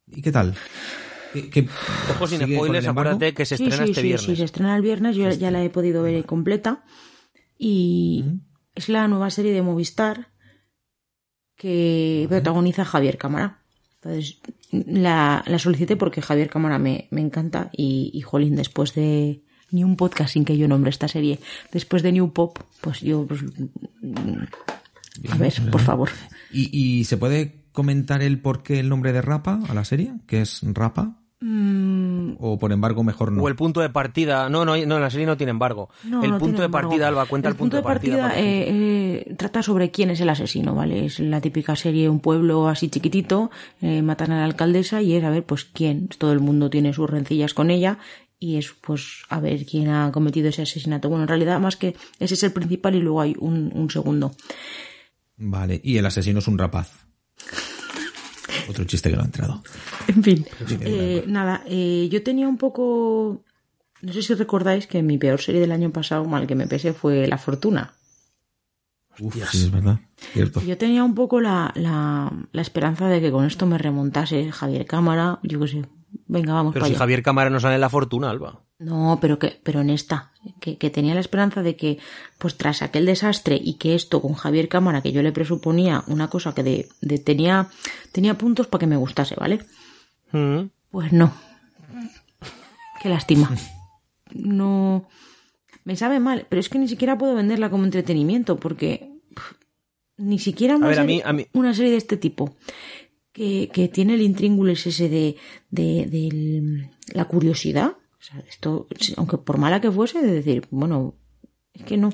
¿Y 0.08 0.22
qué 0.22 0.32
tal? 0.34 0.56
¿Qué- 1.32 1.50
qué- 1.50 1.68
Ojo 2.12 2.28
sin 2.28 2.42
spoilers, 2.42 2.88
acuérdate 2.88 3.34
que 3.34 3.46
se 3.46 3.56
Sí, 3.58 3.64
estrena 3.64 3.86
sí, 3.86 3.92
este 3.92 4.02
sí, 4.02 4.08
viernes. 4.08 4.26
sí, 4.26 4.36
se 4.36 4.44
estrena 4.44 4.76
el 4.76 4.82
viernes, 4.82 5.16
yo 5.16 5.30
ya 5.30 5.52
la 5.52 5.64
he 5.64 5.70
podido 5.70 6.04
ver 6.04 6.26
completa. 6.26 6.84
Y 7.58 8.26
es 8.76 8.90
la 8.90 9.08
nueva 9.08 9.30
serie 9.30 9.54
de 9.54 9.62
Movistar 9.62 10.28
que 11.56 12.26
protagoniza 12.30 12.84
Javier 12.84 13.18
Cámara. 13.18 13.62
Entonces, 13.96 14.40
la, 14.88 15.44
la 15.46 15.60
solicité 15.60 15.96
porque 15.96 16.22
Javier 16.22 16.50
Cámara 16.50 16.80
me, 16.80 17.08
me 17.12 17.22
encanta 17.22 17.70
y, 17.72 18.12
y, 18.14 18.22
jolín, 18.22 18.56
después 18.56 18.94
de 18.94 19.42
ni 19.72 19.84
un 19.84 19.96
podcast 19.96 20.34
sin 20.34 20.46
que 20.46 20.58
yo 20.58 20.68
nombre 20.68 20.90
esta 20.90 21.08
serie, 21.08 21.40
después 21.72 22.04
de 22.04 22.12
New 22.12 22.32
Pop, 22.32 22.60
pues 22.82 23.02
yo, 23.02 23.26
pues, 23.26 23.42
a 25.30 25.38
ver, 25.38 25.54
por 25.72 25.82
favor. 25.82 26.10
¿Y, 26.52 26.70
¿Y 26.72 27.06
se 27.06 27.18
puede 27.18 27.66
comentar 27.72 28.22
el 28.22 28.40
por 28.40 28.64
qué 28.64 28.80
el 28.80 28.90
nombre 28.90 29.12
de 29.12 29.22
Rapa 29.22 29.60
a 29.68 29.74
la 29.74 29.84
serie? 29.84 30.14
¿Que 30.28 30.42
es 30.42 30.62
Rapa? 30.64 31.25
Mm, 31.48 32.38
¿O 32.40 32.58
por 32.58 32.72
embargo 32.72 33.04
mejor 33.04 33.32
no? 33.32 33.44
O 33.44 33.48
el 33.48 33.56
punto 33.56 33.80
de 33.80 33.92
partida. 33.92 34.50
No, 34.50 34.66
no, 34.66 34.76
no, 34.76 35.00
la 35.00 35.12
serie 35.12 35.28
no 35.28 35.38
tiene 35.38 35.52
embargo. 35.52 35.90
No, 36.04 36.24
el 36.24 36.32
no 36.32 36.40
punto 36.40 36.46
tiene 36.54 36.60
de 36.62 36.66
embargo. 36.66 36.90
partida, 36.90 37.08
Alba, 37.08 37.28
cuenta 37.28 37.50
el, 37.50 37.56
punto 37.56 37.78
de 37.78 37.84
partida. 37.84 38.32
gente. 38.32 38.42
eh, 38.42 39.26
eh, 39.30 39.36
trata 39.36 39.62
sobre 39.62 39.92
quién 39.92 40.10
es 40.10 40.20
el 40.22 40.30
asesino, 40.30 40.74
¿vale? 40.74 41.06
Es 41.06 41.20
la 41.20 41.42
típica 41.42 41.76
serie, 41.76 42.10
un 42.10 42.20
pueblo 42.20 42.68
así 42.68 42.90
chiquitito, 42.90 43.52
eh, 43.80 44.02
matan 44.02 44.32
a 44.32 44.40
la 44.40 44.46
alcaldesa 44.46 45.04
y 45.04 45.14
es 45.14 45.24
a 45.24 45.30
ver, 45.30 45.44
pues 45.46 45.66
quién. 45.66 46.08
Todo 46.18 46.32
el 46.32 46.40
mundo 46.40 46.72
tiene 46.72 46.94
sus 46.94 47.08
rencillas 47.08 47.54
con 47.54 47.70
ella 47.70 48.00
y 48.40 48.58
es, 48.58 48.74
pues, 48.82 49.22
a 49.30 49.40
ver 49.40 49.68
quién 49.68 49.90
ha 49.90 50.12
cometido 50.12 50.50
ese 50.50 50.64
asesinato. 50.64 51.10
Bueno, 51.10 51.26
en 51.26 51.28
realidad, 51.28 51.60
más 51.60 51.76
que 51.76 51.96
ese 52.18 52.34
es 52.34 52.42
el 52.42 52.54
principal 52.54 52.96
y 52.96 53.02
luego 53.02 53.22
hay 53.22 53.36
un, 53.38 53.72
un 53.76 53.92
segundo. 53.92 54.32
Vale, 55.38 55.80
y 55.84 55.98
el 55.98 56.08
asesino 56.08 56.40
es 56.40 56.48
un 56.48 56.58
rapaz. 56.58 57.05
Otro 58.70 58.84
chiste 58.86 59.10
que 59.10 59.16
no 59.16 59.22
ha 59.22 59.26
entrado. 59.26 59.64
En 60.08 60.24
fin, 60.24 60.46
eh, 60.82 61.24
nada, 61.28 61.64
eh, 61.68 62.08
yo 62.12 62.24
tenía 62.24 62.48
un 62.48 62.58
poco... 62.58 63.44
No 64.02 64.14
sé 64.14 64.22
si 64.22 64.34
recordáis 64.34 64.88
que 64.88 65.02
mi 65.02 65.18
peor 65.18 65.42
serie 65.42 65.62
del 65.62 65.72
año 65.72 65.92
pasado, 65.92 66.26
mal 66.26 66.48
que 66.48 66.56
me 66.56 66.68
pese, 66.68 66.94
fue 66.94 67.28
La 67.28 67.38
Fortuna. 67.38 67.94
Uf, 69.20 69.36
sí, 69.50 69.60
es 69.64 69.72
verdad. 69.72 70.00
Cierto. 70.18 70.62
Yo 70.62 70.78
tenía 70.78 71.04
un 71.04 71.16
poco 71.16 71.40
la, 71.40 71.72
la, 71.76 72.32
la 72.52 72.62
esperanza 72.62 73.08
de 73.08 73.22
que 73.22 73.32
con 73.32 73.46
esto 73.46 73.66
me 73.66 73.78
remontase 73.78 74.52
Javier 74.52 74.86
Cámara, 74.86 75.40
yo 75.44 75.60
qué 75.62 75.68
sé. 75.68 75.86
Venga, 76.28 76.54
vamos 76.54 76.74
Pero 76.74 76.82
para 76.84 76.88
si 76.88 76.94
allá. 76.94 77.00
Javier 77.00 77.24
Cámara 77.24 77.50
no 77.50 77.60
sale 77.60 77.76
en 77.76 77.82
la 77.82 77.90
fortuna, 77.90 78.30
Alba. 78.30 78.65
No, 78.78 79.20
pero 79.22 79.40
que, 79.40 79.60
pero 79.64 79.80
en 79.82 79.90
esta, 79.90 80.32
que, 80.60 80.78
que 80.78 80.90
tenía 80.90 81.14
la 81.14 81.22
esperanza 81.22 81.64
de 81.64 81.78
que, 81.78 81.98
pues 82.38 82.58
tras 82.58 82.82
aquel 82.82 83.06
desastre 83.06 83.58
y 83.62 83.76
que 83.76 83.96
esto 83.96 84.22
con 84.22 84.34
Javier 84.34 84.68
Cámara, 84.68 85.02
que 85.02 85.14
yo 85.14 85.22
le 85.24 85.32
presuponía 85.32 86.04
una 86.08 86.30
cosa 86.30 86.54
que 86.54 86.62
de, 86.64 86.90
de- 87.02 87.20
tenía, 87.20 87.70
tenía 88.12 88.38
puntos 88.38 88.68
para 88.68 88.80
que 88.82 88.88
me 88.88 88.98
gustase, 88.98 89.36
¿vale? 89.36 89.60
Mm. 90.34 90.64
Pues 90.92 91.14
no. 91.14 91.34
Qué 93.02 93.10
lástima. 93.10 93.50
No. 94.34 95.08
Me 95.84 95.96
sabe 95.96 96.20
mal, 96.20 96.46
pero 96.50 96.60
es 96.60 96.68
que 96.70 96.80
ni 96.80 96.88
siquiera 96.88 97.18
puedo 97.18 97.36
venderla 97.36 97.70
como 97.70 97.86
entretenimiento, 97.86 98.58
porque 98.58 99.10
pff, 99.36 99.54
ni 100.18 100.40
siquiera 100.40 100.76
una, 100.76 100.88
ver, 100.88 101.00
a 101.00 101.02
serie, 101.04 101.16
mí- 101.18 101.22
a 101.24 101.32
mí- 101.34 101.48
una 101.54 101.74
serie 101.74 101.92
de 101.92 101.98
este 101.98 102.18
tipo, 102.18 102.56
que, 103.32 103.70
que 103.72 103.88
tiene 103.88 104.16
el 104.16 104.22
intríngulis 104.22 104.86
ese 104.88 105.08
de, 105.10 105.36
de, 105.70 106.08
del- 106.08 106.90
la 107.14 107.26
curiosidad. 107.26 107.94
O 108.26 108.28
sea, 108.28 108.44
esto, 108.50 108.88
aunque 109.18 109.38
por 109.38 109.60
mala 109.60 109.80
que 109.82 109.92
fuese, 109.92 110.20
de 110.20 110.32
decir, 110.32 110.68
bueno, 110.72 111.14
es 111.74 111.84
que 111.84 111.96
no. 111.96 112.10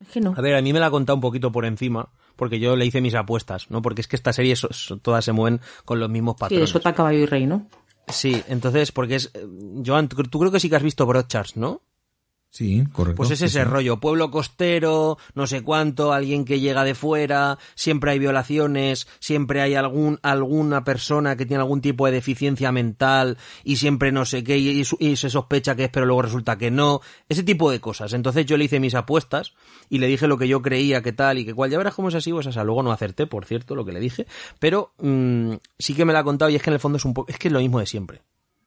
Es 0.00 0.08
que 0.08 0.20
no. 0.20 0.34
A 0.36 0.40
ver, 0.40 0.56
a 0.56 0.62
mí 0.62 0.72
me 0.72 0.80
la 0.80 0.86
ha 0.86 0.90
contado 0.90 1.14
un 1.14 1.20
poquito 1.20 1.52
por 1.52 1.64
encima, 1.64 2.10
porque 2.34 2.58
yo 2.58 2.74
le 2.74 2.84
hice 2.84 3.00
mis 3.00 3.14
apuestas, 3.14 3.70
¿no? 3.70 3.80
Porque 3.80 4.00
es 4.00 4.08
que 4.08 4.16
estas 4.16 4.34
series 4.34 4.66
todas 5.02 5.24
se 5.24 5.30
mueven 5.32 5.60
con 5.84 6.00
los 6.00 6.08
mismos 6.10 6.34
Sí, 6.36 6.40
patrones. 6.40 6.68
de 6.68 6.72
sota, 6.72 6.94
caballo 6.94 7.18
y 7.20 7.26
rey, 7.26 7.46
¿no? 7.46 7.68
Sí, 8.08 8.42
entonces, 8.48 8.90
porque 8.90 9.14
es... 9.16 9.30
eh, 9.34 9.46
Joan, 9.86 10.08
tú 10.08 10.16
tú 10.24 10.40
creo 10.40 10.50
que 10.50 10.58
sí 10.58 10.68
que 10.68 10.74
has 10.76 10.82
visto 10.82 11.06
Broadchurch, 11.06 11.54
¿no? 11.54 11.82
Sí, 12.52 12.82
correcto. 12.92 13.16
Pues 13.16 13.30
es 13.30 13.42
ese 13.42 13.60
sí. 13.60 13.64
rollo, 13.64 14.00
pueblo 14.00 14.32
costero, 14.32 15.18
no 15.34 15.46
sé 15.46 15.62
cuánto, 15.62 16.12
alguien 16.12 16.44
que 16.44 16.58
llega 16.58 16.82
de 16.82 16.96
fuera, 16.96 17.58
siempre 17.76 18.10
hay 18.10 18.18
violaciones, 18.18 19.06
siempre 19.20 19.60
hay 19.60 19.76
algún, 19.76 20.18
alguna 20.22 20.82
persona 20.82 21.36
que 21.36 21.46
tiene 21.46 21.62
algún 21.62 21.80
tipo 21.80 22.06
de 22.06 22.12
deficiencia 22.12 22.72
mental 22.72 23.38
y 23.62 23.76
siempre 23.76 24.10
no 24.10 24.24
sé 24.24 24.42
qué 24.42 24.58
y, 24.58 24.84
se 24.84 25.30
sospecha 25.30 25.76
que 25.76 25.84
es 25.84 25.90
pero 25.90 26.06
luego 26.06 26.22
resulta 26.22 26.58
que 26.58 26.72
no, 26.72 27.00
ese 27.28 27.44
tipo 27.44 27.70
de 27.70 27.80
cosas. 27.80 28.14
Entonces 28.14 28.46
yo 28.46 28.56
le 28.56 28.64
hice 28.64 28.80
mis 28.80 28.96
apuestas 28.96 29.54
y 29.88 29.98
le 29.98 30.08
dije 30.08 30.26
lo 30.26 30.36
que 30.36 30.48
yo 30.48 30.60
creía 30.60 31.02
que 31.02 31.12
tal 31.12 31.38
y 31.38 31.44
que 31.44 31.54
cual, 31.54 31.70
ya 31.70 31.78
verás 31.78 31.94
cómo 31.94 32.08
es 32.08 32.16
así 32.16 32.32
o 32.32 32.40
es 32.40 32.46
esa. 32.46 32.64
Luego 32.64 32.82
no 32.82 32.90
acerté, 32.90 33.28
por 33.28 33.44
cierto, 33.44 33.76
lo 33.76 33.84
que 33.84 33.92
le 33.92 34.00
dije, 34.00 34.26
pero 34.58 34.92
mm, 34.98 35.52
sí 35.78 35.94
que 35.94 36.04
me 36.04 36.12
la 36.12 36.18
ha 36.18 36.24
contado 36.24 36.50
y 36.50 36.56
es 36.56 36.62
que 36.62 36.70
en 36.70 36.74
el 36.74 36.80
fondo 36.80 36.98
es 36.98 37.04
un 37.04 37.14
poco, 37.14 37.30
es 37.30 37.38
que 37.38 37.46
es 37.46 37.52
lo 37.52 37.60
mismo 37.60 37.78
de 37.78 37.86
siempre. 37.86 38.22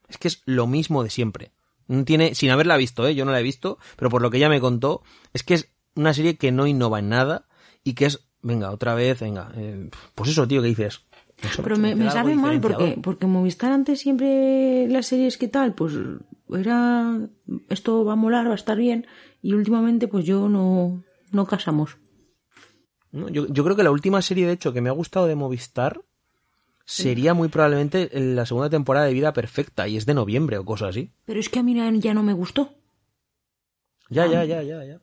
Es 0.08 0.18
que 0.18 0.30
es 0.30 0.42
lo 0.46 0.68
mismo 0.68 1.04
de 1.04 1.10
siempre. 1.10 1.52
No 1.88 2.06
tiene, 2.06 2.36
sin 2.36 2.50
haberla 2.50 2.78
visto, 2.78 3.08
¿eh? 3.08 3.16
yo 3.16 3.26
no 3.26 3.32
la 3.32 3.40
he 3.40 3.44
visto, 3.44 3.78
pero 3.98 4.10
por 4.10 4.22
lo 4.22 4.30
que 4.30 4.38
ella 4.38 4.50
me 4.50 4.62
contó, 4.62 5.04
es 5.34 5.44
que 5.44 5.56
es 5.56 5.74
una 5.96 6.14
serie 6.14 6.38
que 6.38 6.52
no 6.52 6.68
innova 6.68 7.00
en 7.00 7.10
nada 7.10 7.46
y 7.84 7.94
que 7.94 8.06
es, 8.06 8.28
venga, 8.42 8.72
otra 8.72 8.96
vez, 8.96 9.20
venga, 9.20 9.52
eh, 9.56 9.90
pues 10.16 10.30
eso, 10.30 10.48
tío, 10.48 10.62
que 10.62 10.70
dices. 10.70 11.02
Pero 11.62 11.78
me, 11.78 11.96
me 11.96 12.10
sabe 12.10 12.36
mal 12.36 12.62
porque, 12.62 13.00
porque 13.02 13.26
Movistar 13.26 13.72
antes 13.72 14.00
siempre 14.00 14.88
las 14.88 15.08
series 15.08 15.38
que 15.38 15.48
tal, 15.48 15.74
pues 15.74 15.94
era 16.50 17.20
esto 17.70 18.06
va 18.06 18.14
a 18.14 18.18
molar, 18.18 18.48
va 18.48 18.52
a 18.52 18.56
estar 18.56 18.78
bien 18.78 19.08
y 19.42 19.54
últimamente 19.54 20.08
pues 20.08 20.26
yo 20.26 20.48
no, 20.48 21.04
no 21.32 21.46
casamos. 21.46 21.98
¿no? 23.12 23.30
Yo, 23.30 23.48
yo 23.48 23.64
creo 23.64 23.76
que 23.76 23.84
la 23.84 23.92
última 23.92 24.22
serie, 24.22 24.48
de 24.48 24.54
hecho, 24.54 24.74
que 24.74 24.82
me 24.82 24.90
ha 24.90 24.94
gustado 24.94 25.28
de 25.28 25.36
Movistar 25.36 26.02
sería 26.86 27.34
muy 27.34 27.48
probablemente 27.48 28.10
la 28.14 28.46
segunda 28.46 28.70
temporada 28.70 29.06
de 29.06 29.14
Vida 29.14 29.34
Perfecta 29.34 29.88
y 29.88 29.98
es 29.98 30.06
de 30.06 30.14
noviembre 30.14 30.58
o 30.58 30.66
cosas 30.66 30.90
así. 30.90 31.12
Pero 31.26 31.40
es 31.40 31.50
que 31.50 31.60
a 31.60 31.64
mí 31.64 31.76
ya 32.00 32.14
no 32.14 32.24
me 32.24 32.34
gustó. 32.34 32.74
Ya, 34.10 34.28
ya, 34.28 34.44
ya, 34.44 34.62
ya, 34.64 34.84
ya. 34.84 35.00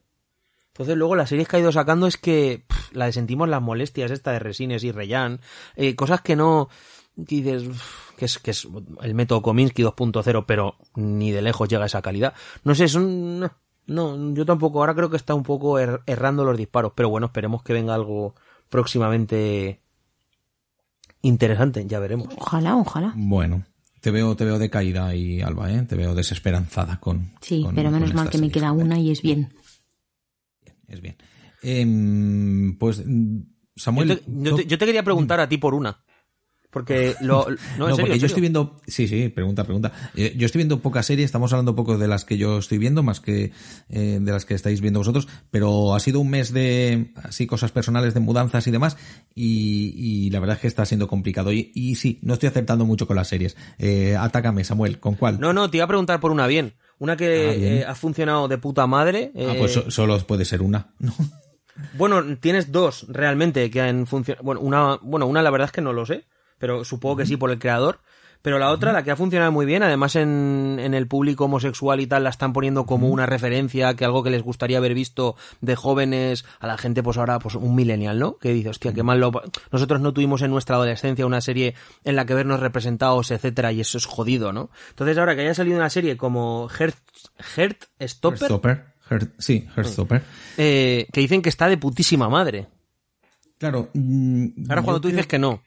Entonces 0.69 0.97
luego 0.97 1.17
las 1.17 1.29
series 1.29 1.49
que 1.49 1.57
ha 1.57 1.61
ido 1.61 1.73
sacando 1.73 2.07
es 2.07 2.17
que 2.17 2.65
pff, 2.67 2.93
la 2.93 3.07
de 3.07 3.13
sentimos 3.13 3.49
las 3.49 3.61
molestias 3.61 4.11
esta 4.11 4.33
de 4.33 4.39
Resines 4.39 4.85
y 4.85 4.93
Reyán, 4.93 5.41
eh, 5.77 5.95
cosas 5.97 6.21
que 6.21 6.37
no 6.37 6.69
que 7.17 7.25
dices 7.43 7.65
que 8.17 8.25
es 8.27 8.39
que 8.39 8.53
es 8.53 8.69
el 9.03 9.15
método 9.15 9.43
Kominsky 9.43 9.83
2.0, 9.83 10.45
pero 10.47 10.77
ni 10.95 11.33
de 11.33 11.43
lejos 11.43 11.69
llega 11.69 11.83
a 11.83 11.87
esa 11.87 12.03
calidad. 12.03 12.35
No 12.65 12.75
sé, 12.75 12.89
son 12.89 13.41
no, 13.41 13.51
no, 13.87 14.35
yo 14.35 14.47
tampoco, 14.47 14.79
ahora 14.81 14.95
creo 14.95 15.11
que 15.11 15.17
está 15.17 15.35
un 15.35 15.43
poco 15.43 15.79
er- 15.81 16.03
errando 16.07 16.45
los 16.45 16.57
disparos, 16.57 16.93
pero 16.95 17.09
bueno, 17.09 17.27
esperemos 17.27 17.63
que 17.63 17.73
venga 17.73 17.95
algo 17.95 18.37
próximamente 18.69 19.81
interesante, 21.23 21.85
ya 21.87 21.99
veremos. 21.99 22.29
Ojalá, 22.37 22.77
ojalá. 22.77 23.13
Bueno, 23.17 23.65
te 24.01 24.11
veo, 24.11 24.35
te 24.37 24.45
veo 24.45 24.59
decaída 24.59 25.07
ahí, 25.07 25.41
Alba, 25.41 25.73
¿eh? 25.73 25.83
Te 25.83 25.97
veo 25.97 26.15
desesperanzada 26.15 26.99
con. 27.01 27.31
Sí, 27.41 27.63
con- 27.63 27.75
pero 27.75 27.91
menos 27.91 28.11
con 28.11 28.17
mal 28.17 28.31
que 28.31 28.39
me 28.39 28.51
queda 28.51 28.73
una 28.73 28.99
y 28.99 29.11
es 29.11 29.23
bien. 29.23 29.53
Es 30.89 31.01
bien. 31.01 31.17
Em, 31.63 32.77
pues, 32.79 33.03
mm, 33.07 33.41
Samuel. 33.77 34.09
Yo 34.09 34.17
te, 34.17 34.23
yo 34.27 34.55
te- 34.57 34.67
yo 34.67 34.79
te 34.79 34.87
quería 34.87 35.03
preguntar 35.03 35.41
a 35.41 35.49
ti 35.49 35.59
por 35.59 35.75
una. 35.75 36.03
Porque 36.71 37.15
lo. 37.21 37.47
No, 37.49 37.89
No, 37.89 37.97
serio, 37.97 37.97
porque 38.07 38.19
yo 38.21 38.27
estoy 38.27 38.41
viendo. 38.43 38.77
Sí, 38.87 39.09
sí, 39.09 39.29
pregunta, 39.29 39.65
pregunta. 39.65 39.91
Eh, 40.15 40.35
yo 40.37 40.47
estoy 40.47 40.61
viendo 40.61 40.79
pocas 40.81 41.05
series, 41.07 41.25
estamos 41.27 41.53
hablando 41.53 41.75
poco 41.75 41.99
de 41.99 42.07
las 42.07 42.25
que 42.25 42.39
yo 42.39 42.59
estoy 42.59 42.79
viendo, 42.79 43.03
más 43.03 43.19
que 43.21 43.51
eh, 43.89 44.19
de 44.21 44.33
las 44.33 44.45
que 44.45 44.55
estáis 44.55 44.81
viendo 44.81 45.01
vosotros, 45.01 45.27
pero 45.51 45.95
ha 45.97 46.01
sido 46.01 46.21
un 46.21 46.31
mes 46.31 46.53
de 46.53 47.13
así 47.25 47.47
cosas 47.49 47.73
personales, 47.73 48.15
de 48.15 48.21
mudanzas 48.21 48.67
y 48.69 48.71
demás, 48.71 48.97
y, 49.35 49.95
y 49.97 50.31
la 50.31 50.39
verdad 50.39 50.57
es 50.57 50.63
que 50.63 50.69
está 50.69 50.85
siendo 50.87 51.09
complicado. 51.09 51.53
Y, 51.53 51.73
y 51.75 51.97
sí, 51.97 52.21
no 52.23 52.35
estoy 52.35 52.49
acertando 52.49 52.85
mucho 52.85 53.07
con 53.07 53.17
las 53.17 53.27
series. 53.29 53.57
Eh, 53.79 54.17
atácame, 54.17 54.63
Samuel, 54.63 55.01
¿con 55.01 55.15
cuál? 55.17 55.41
No, 55.41 55.53
no, 55.53 55.69
te 55.71 55.79
iba 55.79 55.85
a 55.85 55.89
preguntar 55.89 56.21
por 56.21 56.31
una 56.31 56.47
bien. 56.47 56.75
Una 57.01 57.17
que 57.17 57.49
Ah, 57.49 57.53
bien. 57.59 57.73
eh, 57.79 57.85
ha 57.85 57.95
funcionado 57.97 58.47
de 58.47 58.59
puta 58.59 58.87
madre. 58.87 59.33
Ah, 59.35 59.55
pues 59.59 59.73
so- 59.73 59.91
solo 59.91 60.19
puede 60.27 60.45
ser 60.45 60.63
una, 60.63 60.93
¿no? 61.01 61.15
Bueno, 61.95 62.37
tienes 62.39 62.71
dos 62.73 63.07
realmente 63.09 63.71
que 63.71 63.81
han 63.81 64.07
funcionado. 64.07 64.45
Bueno, 64.45 64.61
una, 64.61 64.99
bueno, 65.03 65.27
una 65.27 65.43
la 65.43 65.51
verdad 65.51 65.67
es 65.67 65.73
que 65.73 65.81
no 65.81 65.93
lo 65.95 66.05
sé, 66.05 66.25
pero 66.61 66.85
supongo 66.85 67.17
que 67.17 67.27
sí 67.27 67.37
por 67.37 67.51
el 67.51 67.59
creador. 67.59 67.99
Pero 68.43 68.59
la 68.59 68.71
otra, 68.71 68.93
la 68.93 69.03
que 69.03 69.11
ha 69.11 69.17
funcionado 69.17 69.53
muy 69.53 69.67
bien, 69.67 69.83
además 69.83 70.17
en, 70.17 70.79
en 70.81 70.95
el 70.95 71.07
público 71.07 71.45
homosexual 71.45 72.01
y 72.01 72.07
tal, 72.07 72.25
la 72.25 72.31
están 72.31 72.55
poniendo 72.55 72.87
como 72.87 73.09
una 73.11 73.27
referencia, 73.27 73.93
que 73.97 74.07
algo 74.07 74.23
que 74.23 74.31
les 74.31 74.41
gustaría 74.43 74.79
haber 74.79 74.95
visto 74.95 75.37
de 75.61 75.77
jóvenes, 75.77 76.47
a 76.59 76.67
la 76.67 76.79
gente 76.79 77.03
pues 77.03 77.19
ahora, 77.19 77.39
pues 77.39 77.55
un 77.57 77.75
millennial, 77.75 78.19
¿no? 78.19 78.39
Que 78.39 78.55
dice, 78.55 78.71
hostia, 78.71 78.95
qué 78.95 79.03
mal 79.03 79.21
lo... 79.21 79.31
Nosotros 79.71 80.01
no 80.01 80.15
tuvimos 80.15 80.41
en 80.41 80.51
nuestra 80.53 80.77
adolescencia 80.77 81.27
una 81.27 81.43
serie 81.43 81.75
en 82.03 82.17
la 82.17 82.25
que 82.25 82.33
vernos 82.33 82.61
representados, 82.61 83.31
etcétera, 83.31 83.73
y 83.73 83.83
eso 83.83 83.99
es 83.99 84.07
jodido, 84.07 84.55
¿no? 84.55 84.71
Entonces 84.89 85.19
ahora 85.19 85.35
que 85.35 85.43
haya 85.43 85.53
salido 85.55 85.77
una 85.77 85.91
serie 85.91 86.17
como 86.17 86.67
Heart, 86.71 86.97
Heart 87.57 87.85
Stopper, 88.01 88.39
Heartstopper. 88.41 88.85
Heart- 89.11 89.33
sí, 89.39 89.69
Heartstopper. 89.77 90.23
eh, 90.57 91.09
que 91.13 91.21
dicen 91.21 91.43
que 91.43 91.51
está 91.51 91.69
de 91.69 91.77
putísima 91.77 92.31
madre. 92.31 92.69
Claro. 93.59 93.91
mm, 93.93 94.71
Ahora 94.71 94.81
cuando 94.81 95.01
tú 95.03 95.09
dices 95.09 95.27
que 95.27 95.39
no. 95.39 95.63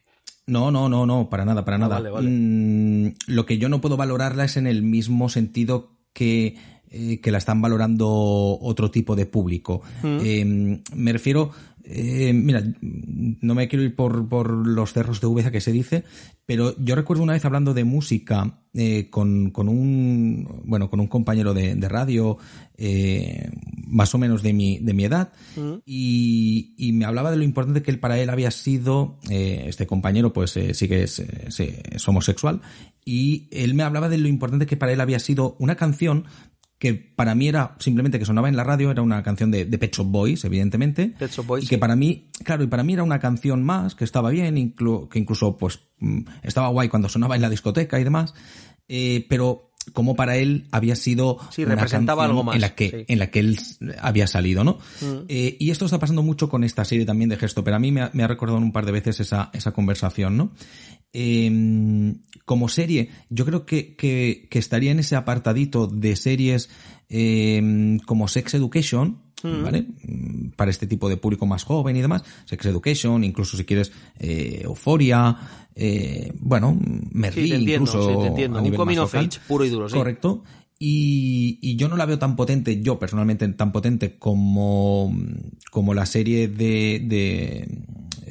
No, 0.45 0.71
no, 0.71 0.89
no, 0.89 1.05
no, 1.05 1.29
para 1.29 1.45
nada, 1.45 1.63
para 1.63 1.75
Ah, 1.75 1.79
nada. 1.79 1.95
vale, 1.95 2.09
vale. 2.09 2.29
Mm, 2.29 3.13
lo 3.27 3.45
que 3.45 3.57
yo 3.57 3.69
no 3.69 3.79
puedo 3.81 3.95
valorarla 3.97 4.43
es 4.45 4.57
en 4.57 4.67
el 4.67 4.83
mismo 4.83 5.29
sentido 5.29 5.91
que, 6.11 6.57
eh, 6.89 7.19
que 7.21 7.31
la 7.31 7.37
están 7.37 7.61
valorando 7.61 8.07
otro 8.09 8.91
tipo 8.91 9.15
de 9.15 9.25
público. 9.25 9.81
Mm. 10.03 10.17
Eh, 10.21 10.81
me 10.95 11.13
refiero, 11.13 11.51
eh, 11.83 12.33
mira, 12.33 12.63
no 12.81 13.55
me 13.55 13.67
quiero 13.67 13.83
ir 13.83 13.95
por, 13.95 14.27
por 14.27 14.67
los 14.67 14.93
cerros 14.93 15.21
de 15.21 15.27
Úbeda 15.27 15.51
que 15.51 15.61
se 15.61 15.71
dice, 15.71 16.03
pero 16.45 16.75
yo 16.77 16.95
recuerdo 16.95 17.23
una 17.23 17.33
vez 17.33 17.45
hablando 17.45 17.73
de 17.73 17.83
música 17.83 18.61
eh, 18.73 19.09
con, 19.09 19.51
con 19.51 19.69
un, 19.69 20.61
bueno, 20.65 20.89
con 20.89 20.99
un 20.99 21.07
compañero 21.07 21.53
de, 21.53 21.75
de 21.75 21.89
radio, 21.89 22.37
eh, 22.77 23.49
más 23.87 24.13
o 24.15 24.17
menos 24.17 24.41
de 24.43 24.53
mi, 24.53 24.79
de 24.79 24.93
mi 24.93 25.05
edad, 25.05 25.31
y, 25.85 26.73
y 26.77 26.91
me 26.93 27.05
hablaba 27.05 27.31
de 27.31 27.37
lo 27.37 27.43
importante 27.43 27.81
que 27.83 27.91
él, 27.91 27.99
para 27.99 28.19
él 28.19 28.29
había 28.29 28.51
sido, 28.51 29.19
eh, 29.29 29.65
este 29.67 29.85
compañero 29.87 30.33
pues 30.33 30.51
sí 30.51 30.87
que 30.87 31.03
es 31.03 32.07
homosexual, 32.07 32.61
y 33.05 33.47
él 33.51 33.73
me 33.73 33.83
hablaba 33.83 34.09
de 34.09 34.17
lo 34.17 34.27
importante 34.27 34.65
que 34.65 34.77
para 34.77 34.93
él 34.93 35.01
había 35.01 35.19
sido 35.19 35.55
una 35.59 35.75
canción 35.75 36.25
que 36.83 36.93
para 36.95 37.33
mí 37.33 37.47
era 37.47 37.77
simplemente 37.79 38.19
que 38.19 38.25
sonaba 38.25 38.49
en 38.49 38.57
la 38.57 38.65
radio, 38.65 38.91
era 38.91 39.01
una 39.01 39.23
canción 39.23 39.51
de, 39.51 39.63
de 39.63 39.77
Pet 39.77 39.95
Shop 39.95 40.05
Boys, 40.05 40.43
evidentemente. 40.43 41.13
Pet 41.17 41.31
Shop 41.31 41.45
Boys, 41.45 41.63
y 41.63 41.67
que 41.67 41.75
sí. 41.75 41.79
para 41.79 41.95
mí, 41.95 42.27
claro, 42.43 42.61
y 42.65 42.67
para 42.67 42.83
mí 42.83 42.91
era 42.91 43.03
una 43.03 43.19
canción 43.19 43.63
más, 43.63 43.95
que 43.95 44.03
estaba 44.03 44.29
bien, 44.31 44.57
inclu- 44.57 45.07
que 45.07 45.17
incluso 45.17 45.55
pues 45.55 45.79
mm, 45.99 46.23
estaba 46.41 46.67
guay 46.67 46.89
cuando 46.89 47.07
sonaba 47.07 47.37
en 47.37 47.41
la 47.41 47.49
discoteca 47.49 48.01
y 48.01 48.03
demás, 48.03 48.33
eh, 48.89 49.25
pero 49.29 49.71
como 49.91 50.15
para 50.15 50.37
él 50.37 50.67
había 50.71 50.95
sido 50.95 51.37
Sí, 51.51 51.63
una 51.63 51.75
representaba 51.75 52.25
algo 52.25 52.43
más, 52.43 52.55
en 52.55 52.61
la 52.61 52.75
que 52.75 52.89
sí. 52.89 53.05
en 53.07 53.19
la 53.19 53.29
que 53.29 53.39
él 53.39 53.59
había 53.99 54.27
salido, 54.27 54.63
¿no? 54.63 54.77
Mm. 55.01 55.25
Eh, 55.27 55.57
y 55.59 55.71
esto 55.71 55.85
está 55.85 55.99
pasando 55.99 56.23
mucho 56.23 56.49
con 56.49 56.63
esta 56.63 56.85
serie 56.85 57.05
también 57.05 57.29
de 57.29 57.37
gesto, 57.37 57.63
pero 57.63 57.75
a 57.75 57.79
mí 57.79 57.91
me 57.91 58.01
ha, 58.01 58.11
me 58.13 58.23
ha 58.23 58.27
recordado 58.27 58.59
un 58.59 58.71
par 58.71 58.85
de 58.85 58.91
veces 58.93 59.19
esa, 59.19 59.49
esa 59.53 59.71
conversación, 59.71 60.37
¿no? 60.37 60.51
Eh, 61.11 62.15
como 62.45 62.69
serie, 62.69 63.09
yo 63.29 63.45
creo 63.45 63.65
que, 63.65 63.95
que, 63.95 64.47
que 64.49 64.59
estaría 64.59 64.91
en 64.91 64.99
ese 64.99 65.15
apartadito 65.15 65.87
de 65.87 66.15
series 66.15 66.69
eh, 67.09 67.97
como 68.05 68.27
Sex 68.27 68.55
Education, 68.55 69.21
¿vale? 69.43 69.85
Mm, 70.07 70.49
Para 70.55 70.71
este 70.71 70.87
tipo 70.87 71.09
de 71.09 71.17
público 71.17 71.45
más 71.45 71.63
joven 71.63 71.95
y 71.95 72.01
demás. 72.01 72.23
Sex 72.45 72.65
Education, 72.65 73.23
incluso 73.23 73.57
si 73.57 73.65
quieres 73.65 73.91
eh, 74.19 74.61
Euforia, 74.63 75.35
eh, 75.75 76.31
bueno, 76.39 76.77
Merlí, 77.11 77.47
Sí, 77.47 77.53
entiendo, 77.53 77.89
incluso 77.91 78.35
sí, 78.35 78.43
a 78.43 78.47
Un 78.61 78.75
coming 78.75 78.97
of 78.97 79.15
age 79.15 79.39
puro 79.47 79.65
y 79.65 79.69
duro, 79.69 79.89
sí. 79.89 79.95
Correcto. 79.95 80.43
Y, 80.85 81.59
y 81.61 81.77
yo 81.77 81.87
no 81.87 81.95
la 81.95 82.05
veo 82.05 82.19
tan 82.19 82.35
potente, 82.35 82.81
yo 82.81 82.99
personalmente 82.99 83.47
tan 83.53 83.71
potente 83.71 84.17
como, 84.17 85.15
como 85.71 85.93
la 85.93 86.05
serie 86.05 86.49
de, 86.49 87.01
de 87.05 87.69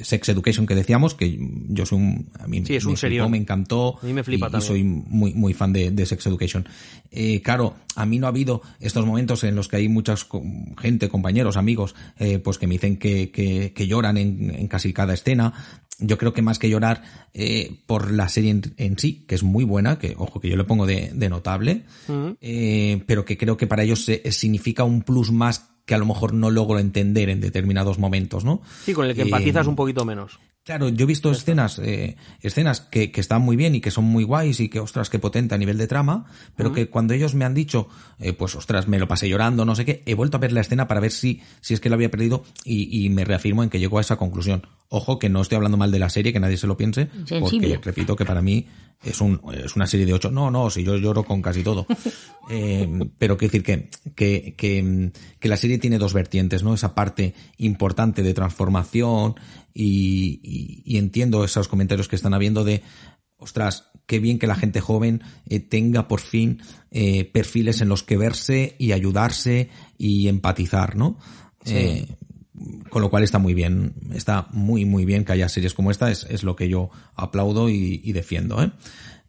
Sex 0.03 0.29
Education 0.29 0.67
que 0.67 0.75
decíamos, 0.75 1.15
que 1.15 1.35
yo 1.69 1.87
soy 1.87 1.97
un, 1.97 2.29
a 2.39 2.45
mí 2.45 2.61
Sí, 2.63 2.75
es 2.75 2.85
me 2.85 2.91
un 2.91 2.97
flipó, 2.97 3.29
me 3.29 3.37
encantó. 3.39 3.97
A 3.99 4.05
mí 4.05 4.13
me 4.13 4.23
flipa 4.23 4.49
y, 4.49 4.61
soy 4.61 4.83
muy, 4.83 5.33
muy 5.33 5.55
fan 5.55 5.73
de, 5.73 5.89
de 5.89 6.05
Sex 6.05 6.27
Education. 6.27 6.67
Eh, 7.09 7.41
claro, 7.41 7.73
a 7.95 8.05
mí 8.05 8.19
no 8.19 8.27
ha 8.27 8.29
habido 8.29 8.61
estos 8.79 9.03
momentos 9.03 9.43
en 9.43 9.55
los 9.55 9.67
que 9.67 9.77
hay 9.77 9.89
muchas 9.89 10.23
co- 10.23 10.43
gente, 10.79 11.09
compañeros, 11.09 11.57
amigos, 11.57 11.95
eh, 12.19 12.37
pues 12.37 12.59
que 12.59 12.67
me 12.67 12.73
dicen 12.75 12.97
que, 12.97 13.31
que, 13.31 13.73
que 13.73 13.87
lloran 13.87 14.17
en, 14.17 14.51
en 14.53 14.67
casi 14.67 14.93
cada 14.93 15.15
escena. 15.15 15.53
Yo 15.99 16.17
creo 16.17 16.33
que 16.33 16.41
más 16.41 16.59
que 16.59 16.69
llorar 16.69 17.03
eh, 17.33 17.79
por 17.85 18.11
la 18.11 18.29
serie 18.29 18.51
en, 18.51 18.73
en, 18.77 18.97
sí, 18.97 19.25
que 19.27 19.35
es 19.35 19.43
muy 19.43 19.63
buena, 19.63 19.99
que 19.99 20.15
ojo 20.17 20.39
que 20.39 20.49
yo 20.49 20.57
le 20.57 20.63
pongo 20.63 20.85
de, 20.85 21.11
de 21.13 21.29
notable, 21.29 21.83
eh, 22.41 23.03
pero 23.05 23.25
que 23.25 23.37
creo 23.37 23.57
que 23.57 23.67
para 23.67 23.83
ellos 23.83 24.05
se, 24.05 24.31
significa 24.31 24.83
un 24.83 25.03
plus 25.03 25.31
más 25.31 25.69
que 25.85 25.95
a 25.95 25.97
lo 25.97 26.05
mejor 26.05 26.33
no 26.33 26.49
logro 26.49 26.79
entender 26.79 27.29
en 27.29 27.41
determinados 27.41 27.99
momentos, 27.99 28.45
¿no? 28.45 28.61
Sí, 28.83 28.93
con 28.93 29.05
el 29.05 29.15
que 29.15 29.23
empatizas 29.23 29.67
un 29.67 29.75
poquito 29.75 30.05
menos. 30.05 30.39
Claro, 30.63 30.87
yo 30.87 31.03
he 31.03 31.07
visto 31.07 31.29
escenas, 31.29 31.77
eh, 31.79 32.15
escenas 32.41 32.79
que, 32.79 33.11
que, 33.11 33.19
están 33.19 33.41
muy 33.41 33.57
bien 33.57 33.75
y 33.75 33.81
que 33.81 33.91
son 33.91 34.05
muy 34.05 34.23
guays 34.23 34.61
y 34.61 34.69
que, 34.69 34.79
ostras, 34.79 35.09
qué 35.09 35.19
potente 35.19 35.53
a 35.53 35.57
nivel 35.57 35.77
de 35.77 35.87
trama, 35.87 36.25
pero 36.55 36.71
que 36.71 36.87
cuando 36.87 37.13
ellos 37.13 37.35
me 37.35 37.43
han 37.43 37.53
dicho, 37.53 37.89
eh, 38.17 38.31
pues, 38.31 38.55
ostras, 38.55 38.87
me 38.87 38.97
lo 38.97 39.09
pasé 39.09 39.27
llorando, 39.27 39.65
no 39.65 39.75
sé 39.75 39.83
qué, 39.83 40.03
he 40.05 40.13
vuelto 40.13 40.37
a 40.37 40.39
ver 40.39 40.53
la 40.53 40.61
escena 40.61 40.87
para 40.87 41.01
ver 41.01 41.11
si, 41.11 41.41
si 41.59 41.73
es 41.73 41.81
que 41.81 41.89
lo 41.89 41.95
había 41.95 42.09
perdido 42.09 42.45
y, 42.63 43.05
y 43.05 43.09
me 43.09 43.25
reafirmo 43.25 43.61
en 43.61 43.69
que 43.69 43.79
llego 43.79 43.97
a 43.97 44.01
esa 44.01 44.15
conclusión. 44.15 44.65
Ojo, 44.87 45.19
que 45.19 45.27
no 45.27 45.41
estoy 45.41 45.57
hablando 45.57 45.75
mal 45.75 45.91
de 45.91 45.99
la 45.99 46.09
serie, 46.09 46.31
que 46.31 46.39
nadie 46.39 46.55
se 46.55 46.67
lo 46.67 46.77
piense, 46.77 47.09
porque 47.41 47.79
repito 47.83 48.15
que 48.15 48.23
para 48.23 48.41
mí 48.41 48.67
es, 49.03 49.21
un, 49.21 49.41
es 49.53 49.75
una 49.75 49.87
serie 49.87 50.05
de 50.05 50.13
ocho. 50.13 50.31
No, 50.31 50.49
no, 50.51 50.69
si 50.69 50.83
yo 50.83 50.97
lloro 50.97 51.23
con 51.23 51.41
casi 51.41 51.63
todo. 51.63 51.85
eh, 52.49 52.87
pero 53.17 53.37
quiero 53.37 53.51
decir 53.51 53.63
que, 53.63 53.89
que, 54.15 54.55
que, 54.57 55.11
que 55.39 55.49
la 55.49 55.57
serie 55.57 55.77
tiene 55.77 55.97
dos 55.97 56.13
vertientes, 56.13 56.63
¿no? 56.63 56.73
Esa 56.73 56.95
parte 56.95 57.33
importante 57.57 58.23
de 58.23 58.33
transformación 58.33 59.35
y, 59.73 60.39
y, 60.43 60.83
y 60.85 60.97
entiendo 60.97 61.43
esos 61.43 61.67
comentarios 61.67 62.07
que 62.07 62.15
están 62.15 62.33
habiendo 62.33 62.63
de, 62.63 62.83
ostras, 63.37 63.91
qué 64.05 64.19
bien 64.19 64.39
que 64.39 64.47
la 64.47 64.55
gente 64.55 64.81
joven 64.81 65.21
eh, 65.47 65.59
tenga 65.59 66.07
por 66.07 66.21
fin 66.21 66.61
eh, 66.91 67.25
perfiles 67.25 67.81
en 67.81 67.89
los 67.89 68.03
que 68.03 68.17
verse 68.17 68.75
y 68.79 68.91
ayudarse 68.91 69.69
y 69.97 70.27
empatizar, 70.27 70.95
¿no? 70.95 71.17
Sí. 71.63 72.05
Con 72.89 73.01
lo 73.01 73.09
cual 73.09 73.23
está 73.23 73.39
muy 73.39 73.53
bien, 73.55 73.93
está 74.13 74.47
muy 74.51 74.85
muy 74.85 75.05
bien 75.05 75.25
que 75.25 75.31
haya 75.33 75.49
series 75.49 75.73
como 75.73 75.89
esta, 75.89 76.11
es, 76.11 76.25
es 76.29 76.43
lo 76.43 76.55
que 76.55 76.69
yo 76.69 76.91
aplaudo 77.15 77.67
y, 77.69 77.99
y 78.03 78.11
defiendo, 78.13 78.61
¿eh? 78.61 78.71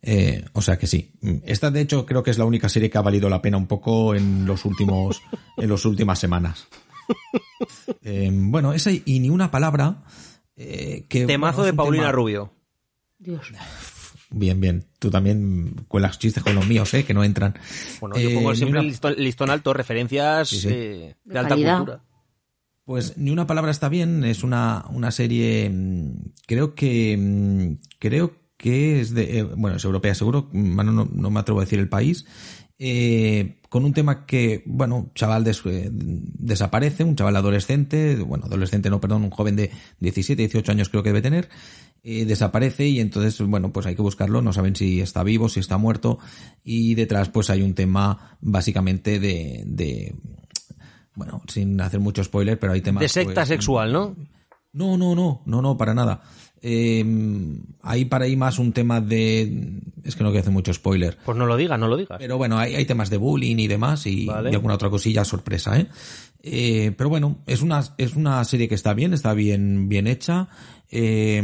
Eh, 0.02 0.44
o 0.52 0.60
sea 0.60 0.76
que 0.78 0.86
sí. 0.86 1.12
Esta, 1.46 1.70
de 1.70 1.80
hecho, 1.80 2.04
creo 2.04 2.22
que 2.22 2.30
es 2.30 2.36
la 2.36 2.44
única 2.44 2.68
serie 2.68 2.90
que 2.90 2.98
ha 2.98 3.02
valido 3.02 3.30
la 3.30 3.40
pena 3.40 3.56
un 3.56 3.66
poco 3.66 4.14
en 4.14 4.44
los 4.44 4.66
últimos, 4.66 5.22
en 5.56 5.70
las 5.70 5.84
últimas 5.86 6.18
semanas. 6.18 6.66
Eh, 8.02 8.30
bueno, 8.32 8.72
esa 8.74 8.90
y 8.92 9.20
ni 9.20 9.30
una 9.30 9.50
palabra. 9.50 10.02
Eh, 10.56 11.06
que, 11.08 11.26
Temazo 11.26 11.58
bueno, 11.58 11.66
de 11.66 11.74
Paulina 11.74 12.02
tema- 12.04 12.12
Rubio. 12.12 12.52
Dios. 13.18 13.50
Bien, 14.30 14.60
bien. 14.60 14.84
Tú 14.98 15.10
también 15.10 15.74
cuelas 15.88 16.18
chistes 16.18 16.42
con 16.42 16.54
los 16.54 16.66
míos, 16.66 16.92
¿eh? 16.94 17.04
Que 17.04 17.14
no 17.14 17.24
entran. 17.24 17.54
Bueno, 18.00 18.18
yo 18.18 18.34
pongo 18.34 18.54
siempre 18.54 18.72
una- 18.78 18.80
el 18.80 18.88
listón, 18.88 19.14
listón 19.16 19.50
alto, 19.50 19.72
referencias 19.72 20.48
Sí, 20.50 20.60
sí. 20.60 20.68
eh, 20.68 21.16
de, 21.24 21.32
De 21.32 21.38
alta 21.38 21.48
calidad. 21.50 21.76
cultura. 21.78 22.00
Pues 22.84 23.16
ni 23.16 23.30
una 23.30 23.46
palabra 23.46 23.70
está 23.70 23.88
bien, 23.88 24.24
es 24.24 24.42
una, 24.42 24.84
una 24.90 25.10
serie, 25.10 25.70
mm, 25.70 26.32
creo 26.46 26.74
que, 26.74 27.16
mm, 27.16 27.78
creo 27.98 28.34
que 28.58 29.00
es 29.00 29.14
de, 29.14 29.38
eh, 29.38 29.42
bueno, 29.42 29.76
es 29.76 29.84
europea 29.84 30.14
seguro, 30.14 30.50
no, 30.52 30.84
no, 30.84 31.30
me 31.30 31.40
atrevo 31.40 31.60
a 31.60 31.64
decir 31.64 31.78
el 31.78 31.88
país, 31.88 32.26
eh, 32.78 33.60
con 33.70 33.86
un 33.86 33.94
tema 33.94 34.26
que, 34.26 34.62
bueno, 34.66 35.10
chaval 35.14 35.46
eh, 35.46 35.88
desaparece, 35.90 37.04
un 37.04 37.16
chaval 37.16 37.36
adolescente, 37.36 38.16
bueno, 38.16 38.44
adolescente 38.46 38.90
no, 38.90 39.00
perdón, 39.00 39.24
un 39.24 39.30
joven 39.30 39.56
de 39.56 39.70
17, 40.00 40.42
18 40.42 40.72
años 40.72 40.88
creo 40.90 41.02
que 41.02 41.08
debe 41.08 41.22
tener, 41.22 41.48
eh, 42.02 42.26
desaparece 42.26 42.86
y 42.86 43.00
entonces, 43.00 43.40
bueno, 43.40 43.72
pues 43.72 43.86
hay 43.86 43.96
que 43.96 44.02
buscarlo, 44.02 44.42
no 44.42 44.52
saben 44.52 44.76
si 44.76 45.00
está 45.00 45.22
vivo, 45.22 45.48
si 45.48 45.60
está 45.60 45.78
muerto 45.78 46.18
y 46.62 46.94
detrás 46.96 47.30
pues 47.30 47.48
hay 47.48 47.62
un 47.62 47.74
tema 47.74 48.36
básicamente 48.42 49.18
de, 49.18 49.62
de 49.66 50.14
bueno, 51.14 51.42
sin 51.48 51.80
hacer 51.80 52.00
mucho 52.00 52.24
spoiler, 52.24 52.58
pero 52.58 52.72
hay 52.72 52.80
temas... 52.80 53.02
De 53.02 53.08
secta 53.08 53.42
pues, 53.42 53.48
sexual, 53.48 53.92
¿no? 53.92 54.16
No, 54.72 54.96
no, 54.96 55.14
no, 55.14 55.42
no, 55.46 55.62
no, 55.62 55.76
para 55.76 55.94
nada. 55.94 56.22
Eh, 56.60 57.04
hay 57.82 58.06
para 58.06 58.24
ahí 58.24 58.36
más 58.36 58.58
un 58.58 58.72
tema 58.72 59.00
de... 59.00 59.80
Es 60.02 60.16
que 60.16 60.24
no 60.24 60.30
quiero 60.30 60.40
hacer 60.40 60.52
mucho 60.52 60.74
spoiler. 60.74 61.16
Pues 61.24 61.36
no 61.38 61.46
lo 61.46 61.56
digas, 61.56 61.78
no 61.78 61.88
lo 61.88 61.96
digas. 61.96 62.18
Pero 62.18 62.38
bueno, 62.38 62.58
hay, 62.58 62.74
hay 62.74 62.84
temas 62.84 63.10
de 63.10 63.18
bullying 63.18 63.58
y 63.58 63.68
demás 63.68 64.06
y, 64.06 64.26
Vale. 64.26 64.50
y 64.50 64.54
alguna 64.54 64.74
otra 64.74 64.90
cosilla 64.90 65.24
sorpresa, 65.24 65.78
¿eh? 65.78 65.86
Eh, 66.42 66.92
pero 66.96 67.08
bueno, 67.08 67.38
es 67.46 67.62
una, 67.62 67.82
es 67.96 68.16
una 68.16 68.44
serie 68.44 68.68
que 68.68 68.74
está 68.74 68.92
bien, 68.92 69.14
está 69.14 69.32
bien, 69.32 69.88
bien 69.88 70.06
hecha, 70.06 70.48
eh, 70.90 71.42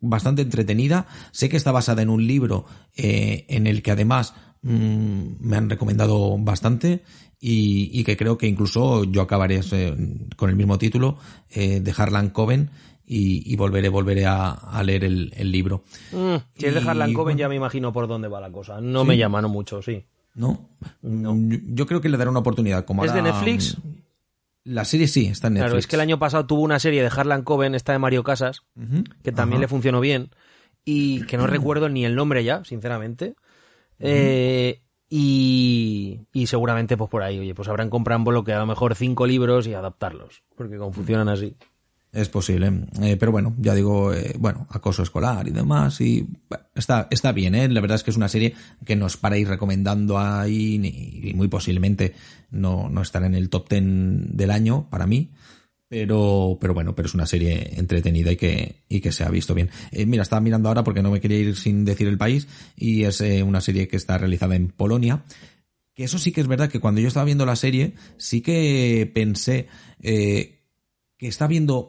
bastante 0.00 0.42
entretenida. 0.42 1.06
Sé 1.32 1.48
que 1.48 1.56
está 1.56 1.72
basada 1.72 2.02
en 2.02 2.10
un 2.10 2.26
libro 2.26 2.64
eh, 2.96 3.44
en 3.48 3.66
el 3.66 3.82
que 3.82 3.90
además 3.90 4.34
mm, 4.62 5.22
me 5.40 5.56
han 5.56 5.70
recomendado 5.70 6.36
bastante 6.38 7.02
y, 7.40 7.90
y 7.92 8.04
que 8.04 8.16
creo 8.16 8.38
que 8.38 8.46
incluso 8.46 9.04
yo 9.04 9.22
acabaré 9.22 9.60
eh, 9.72 9.96
con 10.36 10.50
el 10.50 10.56
mismo 10.56 10.78
título 10.78 11.18
eh, 11.50 11.80
de 11.80 11.94
Harlan 11.96 12.30
Coben 12.30 12.70
y, 13.06 13.50
y 13.50 13.56
volveré, 13.56 13.88
volveré 13.88 14.26
a, 14.26 14.50
a 14.50 14.82
leer 14.82 15.04
el, 15.04 15.32
el 15.36 15.50
libro. 15.50 15.84
Mm, 16.12 16.36
si 16.56 16.66
es 16.66 16.74
de 16.74 16.80
Harlan 16.80 17.12
Coben 17.14 17.36
bueno. 17.36 17.38
ya 17.38 17.48
me 17.48 17.54
imagino 17.54 17.92
por 17.92 18.06
dónde 18.08 18.28
va 18.28 18.40
la 18.40 18.50
cosa. 18.50 18.80
No 18.80 19.04
me 19.04 19.16
llama, 19.16 19.40
no 19.40 19.48
mucho, 19.48 19.80
sí. 19.80 20.04
¿No? 20.34 20.68
Yo, 21.02 21.34
yo 21.68 21.86
creo 21.86 22.00
que 22.00 22.08
le 22.08 22.16
daré 22.16 22.30
una 22.30 22.40
oportunidad. 22.40 22.84
Como 22.84 23.04
¿Es 23.04 23.12
de 23.14 23.22
Netflix? 23.22 23.76
La 24.64 24.84
serie 24.84 25.08
sí, 25.08 25.26
está 25.26 25.46
en 25.46 25.54
Netflix. 25.54 25.68
Claro, 25.68 25.78
es 25.78 25.86
que 25.86 25.96
el 25.96 26.00
año 26.00 26.18
pasado 26.18 26.46
tuvo 26.46 26.60
una 26.60 26.78
serie 26.78 27.00
de 27.00 27.08
Harlan 27.08 27.42
Coben, 27.42 27.74
esta 27.74 27.92
de 27.92 27.98
Mario 27.98 28.22
Casas, 28.22 28.62
que 29.22 29.32
también 29.32 29.62
le 29.62 29.68
funcionó 29.68 30.00
bien 30.00 30.30
y 30.84 31.22
que 31.22 31.38
no 31.38 31.46
recuerdo 31.46 31.88
ni 31.88 32.04
el 32.04 32.14
nombre 32.14 32.44
ya, 32.44 32.62
sinceramente. 32.64 33.34
Eh, 34.00 34.82
y, 35.08 36.20
y 36.32 36.46
seguramente 36.46 36.96
pues 36.96 37.10
por 37.10 37.22
ahí, 37.22 37.38
oye, 37.38 37.54
pues 37.54 37.68
habrán 37.68 37.90
comprado 37.90 38.18
en 38.18 38.24
bloque 38.24 38.52
a 38.52 38.58
lo 38.58 38.66
mejor 38.66 38.94
cinco 38.94 39.26
libros 39.26 39.66
y 39.66 39.74
adaptarlos, 39.74 40.42
porque 40.54 40.76
como 40.76 40.92
funcionan 40.92 41.28
así. 41.28 41.56
Es 42.10 42.30
posible. 42.30 42.72
Eh, 43.02 43.16
pero 43.18 43.32
bueno, 43.32 43.54
ya 43.58 43.74
digo, 43.74 44.14
eh, 44.14 44.34
bueno, 44.38 44.66
acoso 44.70 45.02
escolar 45.02 45.46
y 45.46 45.50
demás. 45.50 46.00
Y 46.00 46.26
está, 46.74 47.06
está 47.10 47.32
bien, 47.32 47.54
¿eh? 47.54 47.68
La 47.68 47.82
verdad 47.82 47.96
es 47.96 48.02
que 48.02 48.10
es 48.10 48.16
una 48.16 48.28
serie 48.28 48.54
que 48.86 48.96
nos 48.96 49.18
para 49.18 49.36
ir 49.36 49.46
recomendando 49.46 50.18
ahí 50.18 50.80
y 51.22 51.34
muy 51.34 51.48
posiblemente 51.48 52.14
no, 52.50 52.88
no 52.88 53.02
estará 53.02 53.26
en 53.26 53.34
el 53.34 53.50
top 53.50 53.68
ten 53.68 54.36
del 54.36 54.50
año 54.50 54.88
para 54.88 55.06
mí. 55.06 55.32
Pero, 55.88 56.58
pero 56.60 56.74
bueno, 56.74 56.94
pero 56.94 57.06
es 57.06 57.14
una 57.14 57.24
serie 57.24 57.72
entretenida 57.76 58.30
y 58.30 58.36
que, 58.36 58.82
y 58.88 59.00
que 59.00 59.10
se 59.10 59.24
ha 59.24 59.30
visto 59.30 59.54
bien. 59.54 59.70
Eh, 59.90 60.04
mira, 60.04 60.22
estaba 60.22 60.40
mirando 60.40 60.68
ahora 60.68 60.84
porque 60.84 61.02
no 61.02 61.10
me 61.10 61.20
quería 61.20 61.38
ir 61.38 61.56
sin 61.56 61.84
decir 61.84 62.08
el 62.08 62.18
país 62.18 62.46
y 62.76 63.04
es 63.04 63.20
eh, 63.22 63.42
una 63.42 63.62
serie 63.62 63.88
que 63.88 63.96
está 63.96 64.18
realizada 64.18 64.54
en 64.54 64.68
Polonia. 64.68 65.24
Que 65.94 66.04
eso 66.04 66.18
sí 66.18 66.30
que 66.30 66.42
es 66.42 66.46
verdad 66.46 66.70
que 66.70 66.78
cuando 66.78 67.00
yo 67.00 67.08
estaba 67.08 67.24
viendo 67.24 67.46
la 67.46 67.56
serie, 67.56 67.94
sí 68.18 68.42
que 68.42 69.10
pensé, 69.14 69.66
eh, 70.02 70.58
que 71.18 71.26
está 71.26 71.48
viendo, 71.48 71.88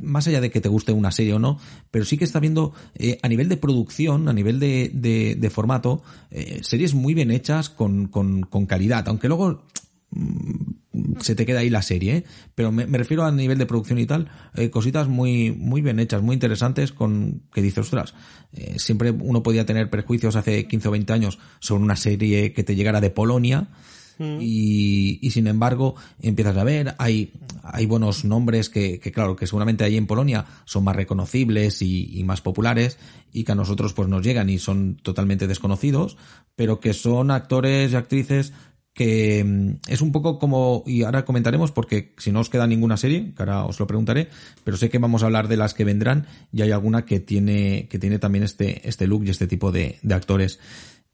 más 0.00 0.28
allá 0.28 0.40
de 0.40 0.50
que 0.50 0.60
te 0.60 0.68
guste 0.68 0.92
una 0.92 1.10
serie 1.10 1.34
o 1.34 1.40
no, 1.40 1.58
pero 1.90 2.04
sí 2.04 2.16
que 2.16 2.24
está 2.24 2.38
viendo 2.38 2.72
eh, 2.94 3.18
a 3.20 3.28
nivel 3.28 3.48
de 3.48 3.56
producción, 3.56 4.28
a 4.28 4.32
nivel 4.32 4.60
de, 4.60 4.90
de, 4.94 5.34
de 5.34 5.50
formato, 5.50 6.02
eh, 6.30 6.60
series 6.62 6.94
muy 6.94 7.12
bien 7.12 7.32
hechas 7.32 7.68
con, 7.68 8.06
con, 8.06 8.42
con 8.42 8.66
calidad, 8.66 9.08
aunque 9.08 9.26
luego 9.26 9.64
mm, 10.10 10.69
se 11.20 11.34
te 11.34 11.46
queda 11.46 11.60
ahí 11.60 11.70
la 11.70 11.82
serie, 11.82 12.16
¿eh? 12.16 12.24
pero 12.54 12.72
me, 12.72 12.86
me 12.86 12.98
refiero 12.98 13.24
a 13.24 13.30
nivel 13.30 13.58
de 13.58 13.66
producción 13.66 13.98
y 13.98 14.06
tal, 14.06 14.28
eh, 14.54 14.70
cositas 14.70 15.08
muy, 15.08 15.52
muy 15.52 15.82
bien 15.82 16.00
hechas, 16.00 16.22
muy 16.22 16.34
interesantes, 16.34 16.92
con 16.92 17.42
que 17.52 17.62
dices, 17.62 17.86
ostras, 17.86 18.14
eh, 18.52 18.74
siempre 18.78 19.10
uno 19.10 19.42
podía 19.42 19.64
tener 19.64 19.88
prejuicios 19.90 20.36
hace 20.36 20.66
15 20.66 20.88
o 20.88 20.90
20 20.90 21.12
años 21.12 21.38
sobre 21.60 21.84
una 21.84 21.96
serie 21.96 22.52
que 22.52 22.64
te 22.64 22.74
llegara 22.74 23.00
de 23.00 23.10
Polonia, 23.10 23.68
y, 24.38 25.18
y 25.22 25.30
sin 25.30 25.46
embargo 25.46 25.94
empiezas 26.20 26.56
a 26.58 26.64
ver, 26.64 26.94
hay, 26.98 27.32
hay 27.62 27.86
buenos 27.86 28.26
nombres 28.26 28.68
que, 28.68 29.00
que 29.00 29.12
claro, 29.12 29.34
que 29.34 29.46
seguramente 29.46 29.82
ahí 29.82 29.96
en 29.96 30.06
Polonia 30.06 30.44
son 30.66 30.84
más 30.84 30.94
reconocibles 30.94 31.80
y, 31.80 32.18
y 32.18 32.22
más 32.24 32.42
populares 32.42 32.98
y 33.32 33.44
que 33.44 33.52
a 33.52 33.54
nosotros 33.54 33.94
pues 33.94 34.08
nos 34.08 34.22
llegan 34.22 34.50
y 34.50 34.58
son 34.58 34.96
totalmente 34.96 35.46
desconocidos, 35.46 36.18
pero 36.54 36.80
que 36.80 36.92
son 36.92 37.30
actores 37.30 37.92
y 37.92 37.96
actrices 37.96 38.52
que 38.94 39.44
mm, 39.44 39.90
es 39.90 40.00
un 40.00 40.12
poco 40.12 40.38
como, 40.38 40.82
y 40.86 41.02
ahora 41.02 41.24
comentaremos 41.24 41.72
porque 41.72 42.14
si 42.18 42.32
no 42.32 42.40
os 42.40 42.50
queda 42.50 42.66
ninguna 42.66 42.96
serie, 42.96 43.32
que 43.34 43.42
ahora 43.42 43.64
os 43.64 43.78
lo 43.78 43.86
preguntaré, 43.86 44.28
pero 44.64 44.76
sé 44.76 44.90
que 44.90 44.98
vamos 44.98 45.22
a 45.22 45.26
hablar 45.26 45.48
de 45.48 45.56
las 45.56 45.74
que 45.74 45.84
vendrán 45.84 46.26
y 46.52 46.62
hay 46.62 46.70
alguna 46.70 47.04
que 47.04 47.20
tiene, 47.20 47.88
que 47.88 47.98
tiene 47.98 48.18
también 48.18 48.44
este, 48.44 48.88
este 48.88 49.06
look 49.06 49.24
y 49.24 49.30
este 49.30 49.46
tipo 49.46 49.72
de, 49.72 49.98
actores. 50.10 50.58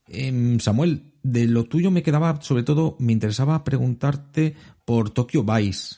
Em, 0.08 0.58
Samuel, 0.60 1.12
de 1.22 1.46
lo 1.46 1.64
tuyo 1.64 1.90
me 1.90 2.02
quedaba, 2.02 2.40
sobre 2.40 2.62
todo, 2.62 2.96
me 2.98 3.12
interesaba 3.12 3.64
preguntarte 3.64 4.54
por 4.84 5.10
Tokyo 5.10 5.44
Vice. 5.44 5.96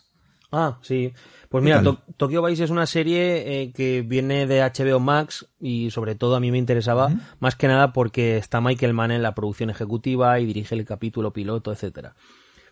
Ah, 0.50 0.78
sí. 0.82 1.12
Pues 1.48 1.62
¿Qué 1.62 1.70
mira? 1.70 1.82
To- 1.82 2.00
Tokyo 2.16 2.42
Vice 2.42 2.64
es 2.64 2.70
una 2.70 2.86
serie 2.86 3.62
eh, 3.62 3.72
que 3.72 4.02
viene 4.02 4.46
de 4.46 4.60
HBO 4.62 5.00
Max 5.00 5.46
y 5.60 5.90
sobre 5.90 6.14
todo 6.14 6.36
a 6.36 6.40
mí 6.40 6.50
me 6.50 6.58
interesaba 6.58 7.10
más 7.40 7.56
que 7.56 7.68
nada 7.68 7.92
porque 7.92 8.36
está 8.36 8.60
Michael 8.60 8.92
Mann 8.92 9.12
en 9.12 9.22
la 9.22 9.34
producción 9.34 9.70
ejecutiva 9.70 10.38
y 10.40 10.46
dirige 10.46 10.74
el 10.74 10.84
capítulo 10.84 11.32
piloto, 11.32 11.72
etcétera. 11.72 12.14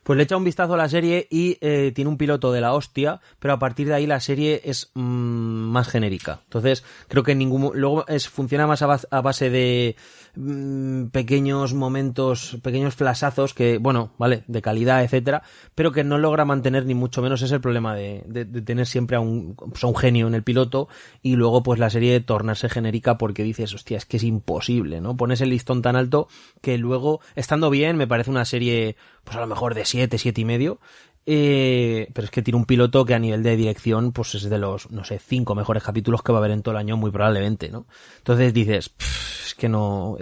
Pues 0.02 0.16
le 0.18 0.22
echa 0.22 0.36
un 0.36 0.44
vistazo 0.44 0.74
a 0.74 0.76
la 0.76 0.88
serie 0.88 1.26
y 1.32 1.58
eh, 1.60 1.90
tiene 1.92 2.08
un 2.08 2.16
piloto 2.16 2.52
de 2.52 2.60
la 2.60 2.74
hostia, 2.74 3.20
pero 3.40 3.54
a 3.54 3.58
partir 3.58 3.88
de 3.88 3.94
ahí 3.94 4.06
la 4.06 4.20
serie 4.20 4.60
es 4.64 4.92
mm, 4.94 5.00
más 5.00 5.88
genérica. 5.88 6.42
Entonces, 6.44 6.84
creo 7.08 7.24
que 7.24 7.34
ningún 7.34 7.72
luego 7.74 8.06
es 8.06 8.28
funciona 8.28 8.68
más 8.68 8.82
a 8.82 9.20
base 9.20 9.50
de 9.50 9.96
mm, 10.36 11.06
pequeños 11.06 11.74
momentos, 11.74 12.58
pequeños 12.62 12.94
flasazos 12.94 13.54
que, 13.54 13.78
bueno, 13.78 14.12
vale, 14.18 14.44
de 14.46 14.62
calidad, 14.62 15.02
etcétera, 15.02 15.42
pero 15.74 15.92
que 15.92 16.04
no 16.04 16.18
logra 16.18 16.44
mantener 16.44 16.86
ni 16.86 16.94
mucho 16.94 17.22
menos 17.22 17.42
es 17.42 17.52
el 17.52 17.60
problema 17.60 17.94
de, 17.94 18.22
de- 18.26 18.44
de 18.44 18.62
tener 18.62 18.86
siempre 18.86 19.16
a 19.16 19.20
un, 19.20 19.54
pues, 19.56 19.82
a 19.84 19.86
un 19.86 19.96
genio 19.96 20.26
en 20.26 20.34
el 20.34 20.42
piloto 20.42 20.88
y 21.22 21.36
luego 21.36 21.62
pues 21.62 21.78
la 21.80 21.90
serie 21.90 22.20
tornarse 22.20 22.68
genérica 22.68 23.18
porque 23.18 23.42
dices, 23.42 23.74
hostia, 23.74 23.96
es 23.98 24.06
que 24.06 24.18
es 24.18 24.24
imposible, 24.24 25.00
¿no? 25.00 25.16
Pones 25.16 25.40
el 25.40 25.50
listón 25.50 25.82
tan 25.82 25.96
alto 25.96 26.28
que 26.60 26.78
luego, 26.78 27.20
estando 27.34 27.70
bien, 27.70 27.96
me 27.96 28.06
parece 28.06 28.30
una 28.30 28.44
serie, 28.44 28.96
pues 29.24 29.36
a 29.36 29.40
lo 29.40 29.46
mejor 29.46 29.74
de 29.74 29.84
7, 29.84 30.18
7 30.18 30.40
y 30.40 30.44
medio, 30.44 30.78
eh, 31.26 32.08
pero 32.12 32.26
es 32.26 32.30
que 32.30 32.42
tiene 32.42 32.58
un 32.58 32.66
piloto 32.66 33.04
que 33.04 33.14
a 33.14 33.18
nivel 33.18 33.42
de 33.42 33.56
dirección, 33.56 34.12
pues 34.12 34.36
es 34.36 34.48
de 34.48 34.58
los, 34.58 34.90
no 34.90 35.04
sé, 35.04 35.18
cinco 35.18 35.54
mejores 35.54 35.82
capítulos 35.82 36.22
que 36.22 36.32
va 36.32 36.38
a 36.38 36.40
haber 36.40 36.52
en 36.52 36.62
todo 36.62 36.72
el 36.72 36.78
año, 36.78 36.96
muy 36.96 37.10
probablemente, 37.10 37.68
¿no? 37.68 37.86
Entonces 38.18 38.54
dices, 38.54 38.90
"Pff, 38.90 39.26
es 39.46 39.54
que 39.54 39.68
no, 39.68 40.16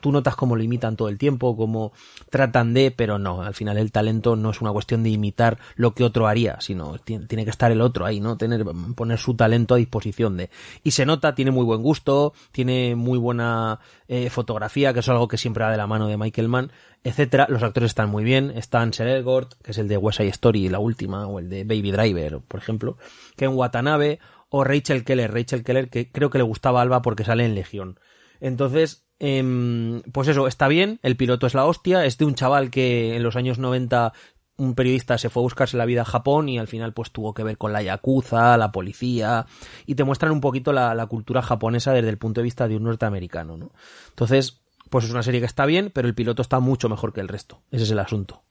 tú 0.00 0.10
notas 0.12 0.36
cómo 0.36 0.56
lo 0.56 0.62
imitan 0.62 0.96
todo 0.96 1.08
el 1.08 1.18
tiempo, 1.18 1.56
cómo 1.56 1.92
tratan 2.30 2.72
de, 2.74 2.90
pero 2.90 3.18
no, 3.18 3.42
al 3.42 3.54
final 3.54 3.78
el 3.78 3.92
talento 3.92 4.36
no 4.36 4.50
es 4.50 4.60
una 4.60 4.72
cuestión 4.72 5.02
de 5.02 5.10
imitar 5.10 5.58
lo 5.76 5.94
que 5.94 6.04
otro 6.04 6.26
haría, 6.26 6.60
sino 6.60 6.98
tiene, 6.98 7.44
que 7.44 7.50
estar 7.50 7.70
el 7.70 7.80
otro 7.80 8.06
ahí, 8.06 8.20
¿no? 8.20 8.36
Tener, 8.36 8.64
poner 8.94 9.18
su 9.18 9.34
talento 9.34 9.74
a 9.74 9.78
disposición 9.78 10.36
de. 10.36 10.50
Y 10.82 10.92
se 10.92 11.06
nota, 11.06 11.34
tiene 11.34 11.50
muy 11.50 11.64
buen 11.64 11.82
gusto, 11.82 12.32
tiene 12.52 12.94
muy 12.94 13.18
buena 13.18 13.80
eh, 14.08 14.30
fotografía, 14.30 14.92
que 14.92 15.00
es 15.00 15.08
algo 15.08 15.28
que 15.28 15.38
siempre 15.38 15.64
va 15.64 15.70
de 15.70 15.76
la 15.76 15.86
mano 15.86 16.06
de 16.08 16.16
Michael 16.16 16.48
Mann, 16.48 16.72
etcétera. 17.04 17.46
Los 17.48 17.62
actores 17.62 17.90
están 17.90 18.10
muy 18.10 18.24
bien, 18.24 18.50
están 18.50 18.92
Ser 18.92 19.08
Elgort, 19.08 19.54
que 19.62 19.70
es 19.70 19.78
el 19.78 19.88
de 19.88 19.96
West 19.96 20.18
Side 20.18 20.30
Story, 20.30 20.49
la 20.52 20.78
última, 20.78 21.26
o 21.26 21.38
el 21.38 21.48
de 21.48 21.64
Baby 21.64 21.92
Driver, 21.92 22.40
por 22.40 22.60
ejemplo, 22.60 22.96
Ken 23.36 23.50
Watanabe, 23.50 24.18
o 24.48 24.64
Rachel 24.64 25.04
Keller, 25.04 25.32
Rachel 25.32 25.64
Keller, 25.64 25.88
que 25.88 26.10
creo 26.10 26.30
que 26.30 26.38
le 26.38 26.44
gustaba 26.44 26.80
a 26.80 26.82
Alba 26.82 27.02
porque 27.02 27.24
sale 27.24 27.44
en 27.44 27.54
Legión. 27.54 27.98
Entonces, 28.40 29.06
em, 29.18 30.02
pues 30.12 30.28
eso, 30.28 30.46
está 30.46 30.68
bien, 30.68 30.98
el 31.02 31.16
piloto 31.16 31.46
es 31.46 31.54
la 31.54 31.66
hostia, 31.66 32.04
es 32.04 32.18
de 32.18 32.24
un 32.24 32.34
chaval 32.34 32.70
que 32.70 33.16
en 33.16 33.22
los 33.22 33.36
años 33.36 33.58
90 33.58 34.12
un 34.60 34.74
periodista 34.74 35.16
se 35.16 35.30
fue 35.30 35.40
a 35.40 35.44
buscarse 35.44 35.78
la 35.78 35.86
vida 35.86 36.02
a 36.02 36.04
Japón 36.04 36.48
y 36.48 36.58
al 36.58 36.68
final 36.68 36.92
pues 36.92 37.10
tuvo 37.10 37.32
que 37.32 37.42
ver 37.42 37.56
con 37.56 37.72
la 37.72 37.82
yakuza, 37.82 38.58
la 38.58 38.70
policía 38.72 39.46
y 39.86 39.94
te 39.94 40.04
muestran 40.04 40.32
un 40.32 40.42
poquito 40.42 40.72
la, 40.72 41.06
cultura 41.06 41.40
japonesa 41.40 41.92
desde 41.92 42.10
el 42.10 42.18
punto 42.18 42.40
de 42.40 42.44
vista 42.44 42.68
de 42.68 42.76
un 42.76 42.84
norteamericano, 42.84 43.56
¿no? 43.56 43.72
Entonces, 44.10 44.60
pues 44.90 45.06
es 45.06 45.10
una 45.10 45.22
serie 45.22 45.40
que 45.40 45.46
está 45.46 45.64
bien, 45.64 45.90
pero 45.94 46.08
el 46.08 46.14
piloto 46.14 46.42
está 46.42 46.60
mucho 46.60 46.90
mejor 46.90 47.14
que 47.14 47.20
el 47.20 47.28
resto. 47.28 47.62
Ese 47.70 47.84
es 47.84 47.90
el 47.90 47.98
asunto. 48.00 48.42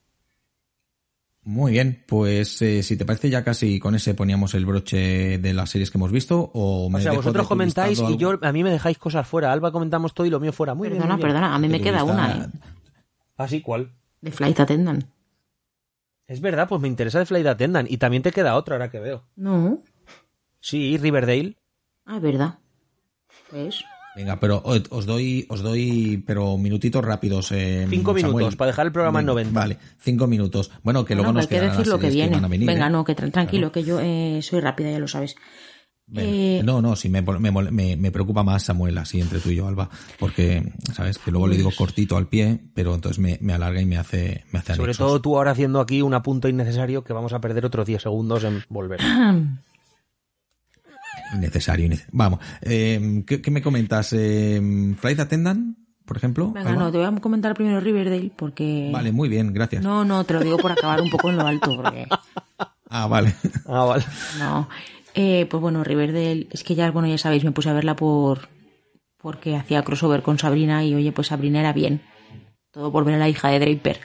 Muy 1.50 1.72
bien, 1.72 2.04
pues 2.06 2.62
eh, 2.62 2.84
si 2.84 2.96
te 2.96 3.06
parece 3.06 3.28
ya 3.28 3.44
casi 3.44 3.80
con 3.80 3.96
ese 3.96 4.14
poníamos 4.14 4.54
el 4.54 4.68
broche 4.68 5.40
de 5.40 5.52
las 5.56 5.72
series 5.72 5.90
que 5.90 5.98
hemos 5.98 6.12
visto 6.12 6.52
o 6.54 6.92
me 6.92 7.00
O 7.00 7.02
sea, 7.02 7.14
vosotros 7.14 7.48
comentáis 7.48 8.00
y 8.08 8.18
yo 8.18 8.38
a 8.40 8.52
mí 8.52 8.64
me 8.64 8.70
dejáis 8.70 9.00
cosas 9.00 9.28
fuera. 9.28 9.52
Alba 9.52 9.72
comentamos 9.72 10.14
todo 10.14 10.28
y 10.28 10.30
lo 10.30 10.40
mío 10.40 10.54
fuera. 10.54 10.76
Muy 10.76 10.90
bien, 10.90 11.00
Perdona, 11.00 11.16
muy 11.16 11.24
bien. 11.24 11.34
perdona, 11.34 11.56
a 11.56 11.58
mí 11.58 11.68
me 11.68 11.82
queda 11.82 12.04
una, 12.04 12.38
¿eh? 12.38 12.60
¿Ah, 13.36 13.48
sí? 13.48 13.62
¿Cuál? 13.62 13.92
De 14.22 14.32
Flight 14.32 14.60
Attendant. 14.60 15.06
Es 16.28 16.40
verdad, 16.40 16.70
pues 16.70 16.82
me 16.82 16.88
interesa 16.88 17.18
de 17.18 17.26
Flight 17.26 17.48
Attendant. 17.48 17.90
Y 17.90 17.98
también 17.98 18.22
te 18.22 18.32
queda 18.32 18.56
otra 18.56 18.76
ahora 18.76 18.92
que 18.92 19.00
veo. 19.00 19.26
No. 19.36 19.80
Sí, 20.60 21.00
Riverdale. 21.00 21.58
Ah, 22.06 22.18
es 22.18 22.22
verdad. 22.22 22.60
¿Ves? 23.52 23.84
Venga, 24.20 24.38
pero 24.40 24.62
os 24.66 25.06
doy, 25.06 25.46
os 25.50 25.62
doy, 25.62 26.22
pero 26.28 26.58
minutitos 26.58 27.04
rápidos. 27.06 27.54
eh, 27.54 27.88
Cinco 27.90 28.12
Samuel. 28.18 28.36
minutos 28.36 28.56
para 28.58 28.68
dejar 28.72 28.86
el 28.88 28.91
programa 28.91 29.22
en 29.22 29.26
Venga, 29.28 29.34
90. 29.34 29.60
Vale, 29.60 29.78
cinco 29.98 30.28
minutos. 30.28 30.72
Bueno, 30.84 31.06
que 31.06 31.16
luego 31.16 31.32
nos 31.32 31.44
hay 31.44 31.48
que 31.48 31.62
decir 31.62 31.88
lo 31.88 32.00
que 32.00 32.10
viene. 32.10 32.36
van 32.36 32.44
a 32.44 32.50
venir, 32.50 32.68
Venga, 32.68 32.88
¿eh? 32.88 32.90
no, 32.90 33.06
que 33.06 33.16
tra- 33.16 33.32
tranquilo, 33.32 33.72
que 33.72 33.84
yo 33.84 34.00
eh, 34.02 34.41
soy 34.44 34.60
rápida, 34.60 34.91
ya 34.91 35.00
lo 35.00 35.08
sabes. 35.08 35.36
Eh, 36.16 36.62
No, 36.66 36.82
no, 36.82 36.96
sí, 36.96 37.08
me, 37.08 37.22
me, 37.22 37.52
me, 37.72 37.96
me 37.96 38.12
preocupa 38.12 38.41
más 38.44 38.64
Samuel, 38.64 38.98
así 38.98 39.22
entre 39.22 39.40
tú 39.40 39.52
y 39.52 39.56
yo, 39.56 39.68
Alba, 39.68 39.90
porque, 40.20 40.74
¿sabes? 40.94 41.18
Que 41.20 41.30
luego 41.32 41.48
le 41.48 41.56
digo 41.56 41.70
cortito 41.78 42.18
al 42.18 42.28
pie, 42.28 42.60
pero 42.74 42.96
entonces 42.96 43.20
me, 43.20 43.38
me 43.41 43.54
alarga 43.54 43.80
y 43.80 43.86
me 43.86 43.98
hace, 43.98 44.44
me 44.52 44.58
hace 44.60 44.74
Sobre 44.74 44.90
anexos. 44.90 45.08
todo 45.08 45.22
tú 45.22 45.38
ahora 45.38 45.52
haciendo 45.52 45.80
aquí 45.80 46.02
un 46.02 46.16
apunto 46.16 46.50
innecesario 46.50 47.04
que 47.04 47.14
vamos 47.14 47.32
a 47.34 47.40
perder 47.40 47.64
otros 47.66 47.86
10 47.86 48.02
segundos 48.02 48.44
en 48.44 48.64
volver. 48.70 49.00
Innecesario, 51.34 51.86
innece- 51.88 52.08
Vamos, 52.12 52.40
eh, 52.62 53.24
¿qué, 53.26 53.42
qué 53.42 53.52
me 53.52 53.62
comentas? 53.62 54.14
Eh, 54.14 54.62
¿Flight 54.98 55.20
Attendant, 55.20 55.78
por 56.06 56.18
ejemplo? 56.18 56.52
Venga, 56.52 56.72
no, 56.74 56.92
te 56.92 56.98
voy 56.98 57.06
a 57.08 57.12
comentar 57.22 57.54
primero 57.54 57.80
Riverdale 57.80 58.32
porque... 58.36 58.90
Vale, 58.92 59.12
muy 59.12 59.30
bien, 59.30 59.54
gracias. 59.54 59.84
No, 59.84 60.04
no, 60.06 60.24
te 60.24 60.34
lo 60.34 60.40
digo 60.42 60.58
por 60.58 60.72
acabar 60.72 61.02
un 61.02 61.10
poco 61.10 61.30
en 61.30 61.38
lo 61.38 61.46
alto, 61.48 61.76
porque... 61.76 62.08
Ah, 62.92 63.06
vale. 63.06 63.36
Ah, 63.68 63.84
vale. 63.86 64.04
No. 64.40 64.68
Eh, 65.14 65.46
pues 65.48 65.62
bueno, 65.62 65.84
Riverdale, 65.84 66.48
es 66.50 66.64
que 66.64 66.74
ya, 66.74 66.90
bueno, 66.90 67.08
ya 67.08 67.20
sabéis, 67.20 67.44
me 67.44 67.52
puse 67.52 67.70
a 67.70 67.74
verla 67.74 67.96
por... 67.96 68.50
Porque 69.22 69.56
hacía 69.56 69.84
crossover 69.84 70.24
con 70.24 70.40
Sabrina 70.40 70.84
y, 70.84 70.96
oye, 70.96 71.12
pues 71.12 71.28
Sabrina 71.28 71.60
era 71.60 71.72
bien. 71.72 72.02
Todo 72.72 72.92
por 72.92 73.06
ver 73.06 73.14
a 73.16 73.18
la 73.20 73.30
hija 73.30 73.50
de 73.50 73.60
Draper. 73.60 74.00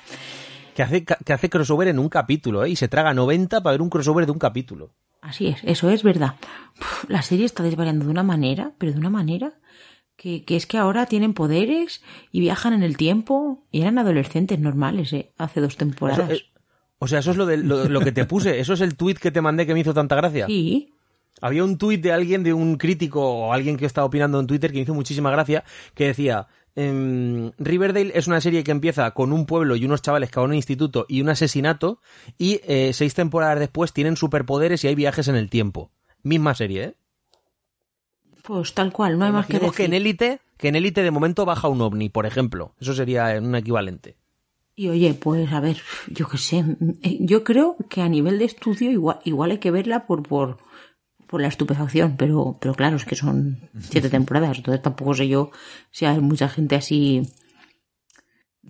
Que 0.75 0.83
hace, 0.83 1.05
que 1.05 1.33
hace 1.33 1.49
crossover 1.49 1.89
en 1.89 1.99
un 1.99 2.09
capítulo, 2.11 2.65
¿eh? 2.65 2.71
Y 2.71 2.77
se 2.77 2.89
traga 2.89 3.15
90 3.15 3.63
para 3.63 3.73
ver 3.73 3.81
un 3.81 3.89
crossover 3.89 4.27
de 4.27 4.33
un 4.33 4.39
capítulo. 4.39 4.93
Así 5.25 5.47
es, 5.47 5.59
eso 5.65 5.89
es 5.89 6.03
verdad. 6.03 6.35
Uf, 6.79 7.09
la 7.09 7.23
serie 7.23 7.47
está 7.47 7.63
desvariando 7.63 8.05
de 8.05 8.11
una 8.11 8.23
manera, 8.23 8.73
pero 8.77 8.93
de 8.93 8.99
una 8.99 9.09
manera 9.09 9.55
que, 10.17 10.45
que 10.45 10.55
es 10.55 10.67
que 10.67 10.77
ahora 10.77 11.07
tienen 11.07 11.33
poderes 11.33 12.03
y 12.31 12.41
viajan 12.41 12.75
en 12.75 12.83
el 12.83 12.99
tiempo 12.99 13.65
y 13.71 13.81
eran 13.81 13.97
adolescentes 13.97 14.59
normales, 14.59 15.13
¿eh? 15.15 15.33
Hace 15.39 15.63
dos 15.63 15.79
temporadas. 15.79 16.31
Eso, 16.31 16.43
eh, 16.43 16.47
o 16.99 17.09
sea, 17.09 17.21
eso 17.21 17.31
es 17.31 17.39
lo, 17.39 17.47
de, 17.47 17.57
lo, 17.57 17.89
lo 17.89 18.01
que 18.01 18.13
te 18.13 18.27
puse. 18.27 18.61
Eso 18.61 18.75
es 18.75 18.83
el 18.83 18.97
tuit 18.97 19.19
que 19.19 19.31
te 19.31 19.41
mandé 19.41 19.67
que 19.67 19.73
me 19.73 19.81
hizo 19.81 19.95
tanta 19.95 20.15
gracia. 20.15 20.47
Sí, 20.47 20.93
Había 21.41 21.65
un 21.65 21.79
tuit 21.79 22.03
de 22.03 22.13
alguien, 22.13 22.43
de 22.43 22.53
un 22.53 22.77
crítico 22.77 23.21
o 23.23 23.53
alguien 23.55 23.77
que 23.79 23.87
estaba 23.87 24.07
opinando 24.07 24.39
en 24.39 24.47
Twitter 24.47 24.71
que 24.71 24.77
me 24.77 24.83
hizo 24.83 24.95
muchísima 24.95 25.31
gracia, 25.31 25.65
que 25.95 26.07
decía, 26.07 26.49
em, 26.77 27.53
Riverdale 27.59 28.13
es 28.15 28.27
una 28.27 28.41
serie 28.41 28.65
que 28.65 28.71
empieza 28.71 29.11
con 29.13 29.33
un 29.33 29.47
pueblo 29.47 29.77
y 29.77 29.85
unos 29.85 30.03
chavales 30.03 30.31
que 30.31 30.41
van 30.41 30.51
a 30.51 30.53
un 30.53 30.57
instituto 30.57 31.07
y 31.09 31.21
un 31.21 31.29
asesinato 31.29 32.01
y 32.39 32.61
eh, 32.65 32.93
seis 32.93 33.15
temporadas 33.15 33.59
después 33.59 33.93
tienen 33.93 34.17
superpoderes 34.17 34.85
y 34.85 34.89
hay 34.89 34.95
viajes 34.95 35.29
en 35.29 35.37
el 35.37 35.51
tiempo. 35.51 35.91
Misma 36.23 36.55
serie, 36.55 36.85
¿eh? 36.85 36.95
pues 38.45 38.75
tal 38.75 38.93
cual, 38.93 39.19
no 39.19 39.25
hay 39.25 39.33
más 39.33 39.47
que 39.47 39.59
decir. 39.59 39.75
que 39.75 39.85
en 39.85 39.95
élite, 39.95 40.41
que 40.59 40.69
en 40.69 40.77
élite 40.77 41.03
de 41.03 41.11
momento 41.11 41.47
baja 41.47 41.69
un 41.69 41.81
ovni, 41.81 42.11
por 42.11 42.27
ejemplo. 42.27 42.75
Eso 42.79 42.93
sería 42.93 43.39
un 43.41 43.55
equivalente. 43.55 44.17
Y 44.77 44.89
oye, 44.89 45.15
pues 45.15 45.51
a 45.53 45.61
ver, 45.61 45.79
yo 46.09 46.29
qué 46.29 46.37
sé, 46.37 46.65
eh, 47.03 47.19
yo 47.21 47.43
creo 47.43 47.77
que 47.89 48.03
a 48.03 48.09
nivel 48.09 48.39
de 48.39 48.45
estudio 48.45 48.91
igual, 48.91 49.21
igual 49.25 49.53
hay 49.53 49.59
que 49.59 49.71
verla 49.71 50.07
por, 50.07 50.25
por, 50.25 50.59
por 51.27 51.41
la 51.41 51.49
estupefacción, 51.49 52.17
pero, 52.17 52.57
pero 52.61 52.75
claro, 52.75 52.97
es 52.97 53.05
que 53.05 53.17
son 53.17 53.71
siete 53.81 54.11
temporadas, 54.11 54.59
entonces 54.59 54.83
tampoco 54.83 55.15
sé 55.15 55.29
yo 55.29 55.51
si 55.91 56.05
hay 56.05 56.21
mucha 56.21 56.49
gente 56.49 56.77
así 56.77 57.23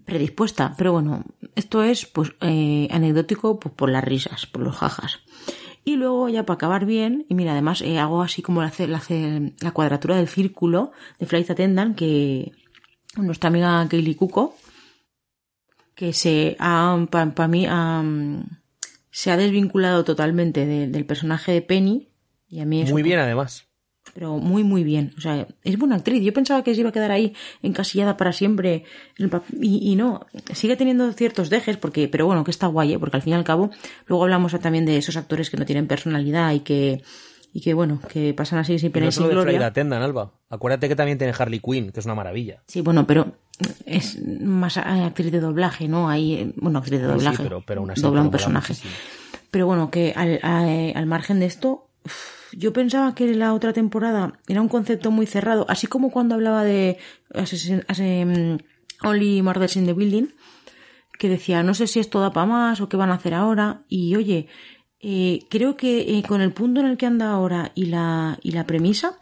predispuesta. 0.05 0.75
Pero 0.77 0.93
bueno, 0.93 1.25
esto 1.55 1.83
es 1.83 2.07
pues 2.07 2.33
eh, 2.41 2.89
anecdótico 2.91 3.59
pues, 3.59 3.75
por 3.75 3.91
las 3.91 4.05
risas, 4.05 4.47
por 4.47 4.63
los 4.63 4.77
jajas. 4.77 5.21
Y 5.85 5.97
luego 5.97 6.29
ya 6.31 6.47
para 6.47 6.55
acabar 6.55 6.87
bien, 6.87 7.27
y 7.29 7.35
mira, 7.35 7.53
además 7.53 7.83
eh, 7.83 7.99
hago 7.99 8.23
así 8.23 8.41
como 8.41 8.63
la, 8.63 8.73
la, 8.79 9.03
la 9.61 9.71
cuadratura 9.73 10.17
del 10.17 10.29
círculo 10.29 10.93
de 11.19 11.27
Flight 11.27 11.51
Attendant 11.51 11.97
que 11.97 12.53
nuestra 13.17 13.49
amiga 13.49 13.87
Kaylee 13.89 14.17
Cuco, 14.17 14.57
que 15.95 16.13
se 16.13 16.57
ha, 16.59 17.07
para 17.11 17.49
mí, 17.49 17.67
ha, 17.69 18.03
se 19.11 19.31
ha 19.31 19.37
desvinculado 19.37 20.05
totalmente 20.05 20.67
de, 20.67 20.89
del 20.89 21.07
personaje 21.07 21.53
de 21.53 21.63
Penny. 21.63 22.09
Y 22.55 22.61
a 22.61 22.65
mí 22.65 22.83
eso, 22.83 22.93
Muy 22.93 23.03
bien, 23.03 23.19
además. 23.19 23.67
Pero 24.15 24.39
muy, 24.39 24.63
muy 24.63 24.85
bien. 24.85 25.13
O 25.19 25.21
sea, 25.21 25.49
es 25.65 25.77
buena 25.77 25.97
actriz. 25.97 26.23
Yo 26.23 26.33
pensaba 26.33 26.63
que 26.63 26.73
se 26.73 26.83
iba 26.83 26.91
a 26.91 26.93
quedar 26.93 27.11
ahí 27.11 27.35
encasillada 27.65 28.17
para 28.17 28.33
siempre. 28.33 28.85
Y, 29.61 29.91
y 29.91 29.97
no, 29.97 30.25
sigue 30.53 30.77
teniendo 30.77 31.13
ciertos 31.15 31.51
dejes, 31.51 31.77
porque, 31.79 32.07
pero 32.07 32.27
bueno, 32.27 32.45
que 32.45 32.53
está 32.53 32.69
guay, 32.69 32.93
¿eh? 32.93 32.99
porque 33.01 33.17
al 33.17 33.23
fin 33.23 33.33
y 33.33 33.35
al 33.35 33.43
cabo, 33.43 33.71
luego 34.07 34.23
hablamos 34.23 34.57
también 34.61 34.87
de 34.87 34.99
esos 34.99 35.17
actores 35.17 35.51
que 35.51 35.57
no 35.57 35.67
tienen 35.67 35.89
personalidad 35.89 36.53
y 36.53 36.61
que, 36.61 37.03
y 37.53 37.61
que 37.61 37.75
bueno, 37.75 38.01
que 38.09 38.33
pasan 38.35 38.61
así 38.61 38.79
sin 38.79 38.93
pena 38.93 39.07
y, 39.07 39.09
no 39.09 39.13
sin 39.13 39.23
solo 39.25 39.41
de 39.41 39.51
gloria. 39.51 39.67
Attendant, 39.67 40.05
Alba. 40.05 40.31
Acuérdate 40.49 40.89
que 40.89 40.95
también 40.95 41.19
tiene 41.19 41.35
Harley 41.37 41.59
Quinn, 41.59 41.91
que 41.91 41.99
es 41.99 42.07
una 42.07 42.15
maravilla. 42.15 42.63
Sí, 42.69 42.83
bueno, 42.83 43.05
pero 43.05 43.33
es 43.85 44.25
más 44.25 44.77
actriz 44.77 45.33
de 45.33 45.41
doblaje, 45.41 45.89
¿no? 45.89 46.09
Hay, 46.09 46.53
bueno, 46.55 46.79
actriz 46.79 47.01
de 47.01 47.07
doblaje. 47.09 47.39
Sí, 47.39 47.43
pero, 47.43 47.65
pero 47.67 47.85
así 47.91 48.01
dobla 48.01 48.21
un 48.21 48.31
personaje. 48.31 48.75
muchísimo. 48.75 48.95
Pero 49.51 49.67
bueno, 49.67 49.91
que 49.91 50.13
al, 50.15 50.39
al, 50.43 50.93
al 50.95 51.07
margen 51.07 51.41
de 51.41 51.47
esto, 51.47 51.89
yo 52.57 52.73
pensaba 52.73 53.15
que 53.15 53.35
la 53.35 53.55
otra 53.55 53.73
temporada 53.73 54.39
era 54.49 54.61
un 54.61 54.69
concepto 54.69 55.11
muy 55.11 55.27
cerrado, 55.27 55.67
así 55.69 55.87
como 55.87 56.11
cuando 56.11 56.35
hablaba 56.35 56.65
de 56.65 56.99
Only 59.03 59.43
Murders 59.43 59.77
in 59.77 59.87
the 59.87 59.93
Building, 59.93 60.29
que 61.19 61.29
decía, 61.29 61.63
no 61.63 61.75
sé 61.75 61.87
si 61.87 62.01
esto 62.01 62.21
da 62.21 62.33
para 62.33 62.47
más 62.47 62.81
o 62.81 62.89
qué 62.89 62.97
van 62.97 63.11
a 63.11 63.15
hacer 63.15 63.35
ahora. 63.35 63.85
Y 63.89 64.17
oye, 64.17 64.49
eh, 65.01 65.41
creo 65.51 65.77
que 65.77 66.19
eh, 66.19 66.23
con 66.27 66.41
el 66.41 66.53
punto 66.53 66.81
en 66.81 66.87
el 66.87 66.97
que 66.97 67.07
anda 67.07 67.31
ahora 67.31 67.73
y 67.75 67.87
la, 67.87 68.39
y 68.43 68.53
la 68.53 68.67
premisa, 68.67 69.19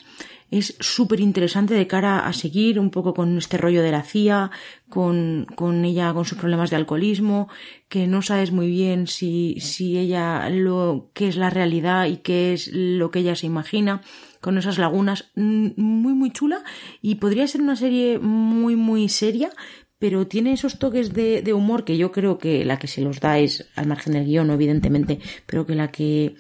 es 0.53 0.77
súper 0.81 1.21
interesante 1.21 1.73
de 1.73 1.87
cara 1.87 2.27
a 2.27 2.33
seguir 2.35 2.79
un 2.79 2.91
poco 2.91 3.15
con 3.15 3.39
este 3.39 3.57
rollo 3.57 3.83
de 3.83 3.91
la 3.91 4.03
CIA, 4.03 4.51
con, 4.91 5.47
con 5.57 5.83
ella, 5.87 6.13
con 6.13 6.27
sus 6.27 6.37
problemas 6.37 6.69
de 6.69 6.77
alcoholismo, 6.77 7.49
que 7.89 8.07
no 8.07 8.21
sabes 8.21 8.53
muy 8.53 8.69
bien 8.69 9.07
si, 9.07 9.57
si 9.61 9.99
ella 9.99 10.51
lo, 10.51 11.11
qué 11.15 11.29
es 11.29 11.37
la 11.37 11.49
realidad 11.49 12.05
y 12.05 12.19
qué 12.19 12.53
es 12.53 12.71
lo 12.71 13.11
que 13.11 13.21
ella 13.21 13.35
se 13.35 13.47
imagina, 13.47 14.03
con 14.43 14.59
esas 14.59 14.77
lagunas, 14.77 15.31
mm, 15.37 15.71
muy, 15.77 16.13
muy 16.13 16.31
chula, 16.31 16.63
y 17.01 17.15
podría 17.15 17.47
ser 17.47 17.63
una 17.63 17.75
serie 17.75 18.19
muy, 18.19 18.77
muy 18.77 19.09
seria, 19.09 19.51
pero 19.99 20.27
tiene 20.27 20.53
esos 20.53 20.79
toques 20.79 21.15
de, 21.15 21.41
de, 21.41 21.55
humor 21.55 21.85
que 21.85 21.97
yo 21.97 22.13
creo 22.13 22.37
que 22.37 22.67
la 22.67 22.79
que 22.79 22.89
se 22.89 23.01
los 23.01 23.21
da 23.21 23.39
es 23.39 23.71
al 23.75 23.87
margen 23.87 24.13
del 24.13 24.27
guion, 24.27 24.51
evidentemente, 24.51 25.19
pero 25.47 25.65
que 25.65 25.75
la 25.75 25.91
que 25.91 26.35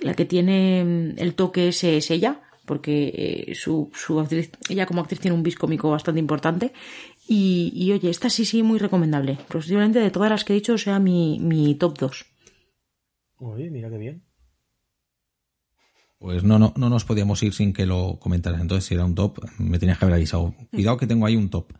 la 0.00 0.14
que 0.14 0.24
tiene 0.24 0.84
mm, 0.84 1.18
el 1.18 1.34
toque 1.34 1.68
es, 1.68 1.82
es 1.82 2.12
ella, 2.12 2.42
porque 2.68 3.46
eh, 3.48 3.54
su, 3.54 3.90
su 3.92 4.20
actriz, 4.20 4.52
ella 4.68 4.86
como 4.86 5.00
actriz 5.00 5.18
tiene 5.18 5.34
un 5.34 5.42
bis 5.42 5.56
cómico 5.56 5.90
bastante 5.90 6.20
importante. 6.20 6.72
Y, 7.26 7.72
y, 7.74 7.90
oye, 7.92 8.10
esta 8.10 8.30
sí, 8.30 8.44
sí, 8.44 8.62
muy 8.62 8.78
recomendable. 8.78 9.38
Posiblemente 9.48 9.98
de 9.98 10.10
todas 10.10 10.30
las 10.30 10.44
que 10.44 10.52
he 10.52 10.56
dicho 10.56 10.78
sea 10.78 10.98
mi, 10.98 11.40
mi 11.40 11.74
top 11.74 11.98
2. 11.98 12.26
Oye, 13.38 13.70
mira 13.70 13.90
qué 13.90 13.98
bien. 13.98 14.22
Pues 16.18 16.42
no, 16.42 16.58
no, 16.58 16.72
no 16.76 16.90
nos 16.90 17.04
podíamos 17.04 17.42
ir 17.42 17.54
sin 17.54 17.72
que 17.72 17.86
lo 17.86 18.18
comentaras. 18.20 18.60
Entonces, 18.60 18.84
si 18.84 18.94
era 18.94 19.04
un 19.04 19.14
top, 19.14 19.38
me 19.58 19.78
tenías 19.78 19.98
que 19.98 20.04
haber 20.04 20.16
avisado. 20.16 20.54
Cuidado 20.72 20.96
que 20.96 21.06
tengo 21.06 21.26
ahí 21.26 21.36
un 21.36 21.48
top. 21.48 21.72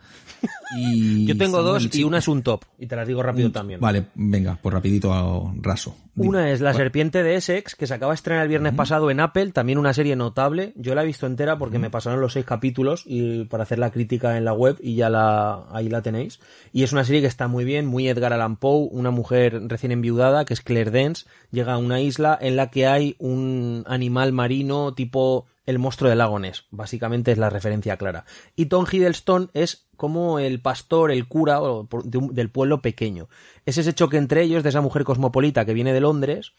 Y 0.76 1.26
Yo 1.26 1.36
tengo 1.36 1.62
dos 1.62 1.88
y 1.94 2.04
una 2.04 2.18
es 2.18 2.28
un 2.28 2.42
top. 2.42 2.64
Y 2.78 2.86
te 2.86 2.96
las 2.96 3.08
digo 3.08 3.22
rápido 3.22 3.50
también. 3.50 3.80
Vale, 3.80 4.06
venga, 4.14 4.58
pues 4.60 4.72
rapidito 4.72 5.12
a 5.12 5.52
raso. 5.60 5.96
Una 6.16 6.50
es 6.50 6.60
La 6.60 6.74
Serpiente 6.74 7.22
de 7.22 7.36
Essex, 7.36 7.76
que 7.76 7.86
se 7.86 7.94
acaba 7.94 8.12
de 8.12 8.16
estrenar 8.16 8.42
el 8.42 8.48
viernes 8.48 8.74
pasado 8.74 9.10
en 9.10 9.20
Apple, 9.20 9.52
también 9.52 9.78
una 9.78 9.94
serie 9.94 10.16
notable. 10.16 10.72
Yo 10.76 10.94
la 10.94 11.02
he 11.02 11.06
visto 11.06 11.26
entera 11.26 11.58
porque 11.58 11.78
me 11.78 11.90
pasaron 11.90 12.20
los 12.20 12.32
seis 12.32 12.44
capítulos 12.44 13.04
y 13.06 13.44
para 13.44 13.62
hacer 13.62 13.78
la 13.78 13.90
crítica 13.90 14.36
en 14.36 14.44
la 14.44 14.52
web 14.52 14.76
y 14.80 14.96
ya 14.96 15.10
la, 15.10 15.66
ahí 15.70 15.88
la 15.88 16.02
tenéis. 16.02 16.40
Y 16.72 16.82
es 16.82 16.92
una 16.92 17.04
serie 17.04 17.20
que 17.20 17.28
está 17.28 17.46
muy 17.46 17.64
bien, 17.64 17.86
muy 17.86 18.08
Edgar 18.08 18.32
Allan 18.32 18.56
Poe, 18.56 18.88
una 18.90 19.10
mujer 19.10 19.60
recién 19.68 19.92
enviudada, 19.92 20.44
que 20.44 20.54
es 20.54 20.60
Claire 20.60 20.90
Dance, 20.90 21.26
llega 21.50 21.74
a 21.74 21.78
una 21.78 22.00
isla 22.00 22.36
en 22.40 22.56
la 22.56 22.70
que 22.70 22.86
hay 22.86 23.14
un 23.18 23.84
animal 23.86 24.32
marino 24.32 24.94
tipo 24.94 25.46
el 25.68 25.78
monstruo 25.78 26.08
del 26.08 26.18
lago 26.18 26.38
Ness. 26.38 26.64
Básicamente 26.70 27.30
es 27.30 27.36
la 27.36 27.50
referencia 27.50 27.98
clara. 27.98 28.24
Y 28.56 28.66
Tom 28.66 28.86
Hiddleston 28.90 29.50
es 29.52 29.86
como 29.98 30.38
el 30.38 30.62
pastor, 30.62 31.12
el 31.12 31.28
cura 31.28 31.60
del 32.04 32.50
pueblo 32.50 32.80
pequeño. 32.80 33.28
Es 33.66 33.76
ese 33.76 33.92
choque 33.92 34.16
entre 34.16 34.42
ellos 34.42 34.62
de 34.62 34.70
esa 34.70 34.80
mujer 34.80 35.04
cosmopolita 35.04 35.66
que 35.66 35.74
viene 35.74 35.92
de 35.92 36.00
Londres 36.00 36.54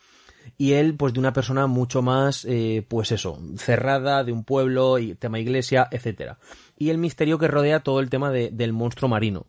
y 0.59 0.73
él 0.73 0.95
pues 0.95 1.13
de 1.13 1.19
una 1.19 1.33
persona 1.33 1.65
mucho 1.65 2.03
más 2.03 2.45
eh, 2.45 2.85
pues 2.87 3.11
eso 3.11 3.39
cerrada 3.57 4.23
de 4.23 4.31
un 4.31 4.43
pueblo 4.43 4.99
y 4.99 5.15
tema 5.15 5.39
iglesia 5.39 5.87
etcétera 5.91 6.39
y 6.77 6.89
el 6.89 6.97
misterio 6.97 7.37
que 7.37 7.47
rodea 7.47 7.81
todo 7.81 7.99
el 7.99 8.09
tema 8.09 8.31
de, 8.31 8.49
del 8.49 8.73
monstruo 8.73 9.09
marino 9.09 9.45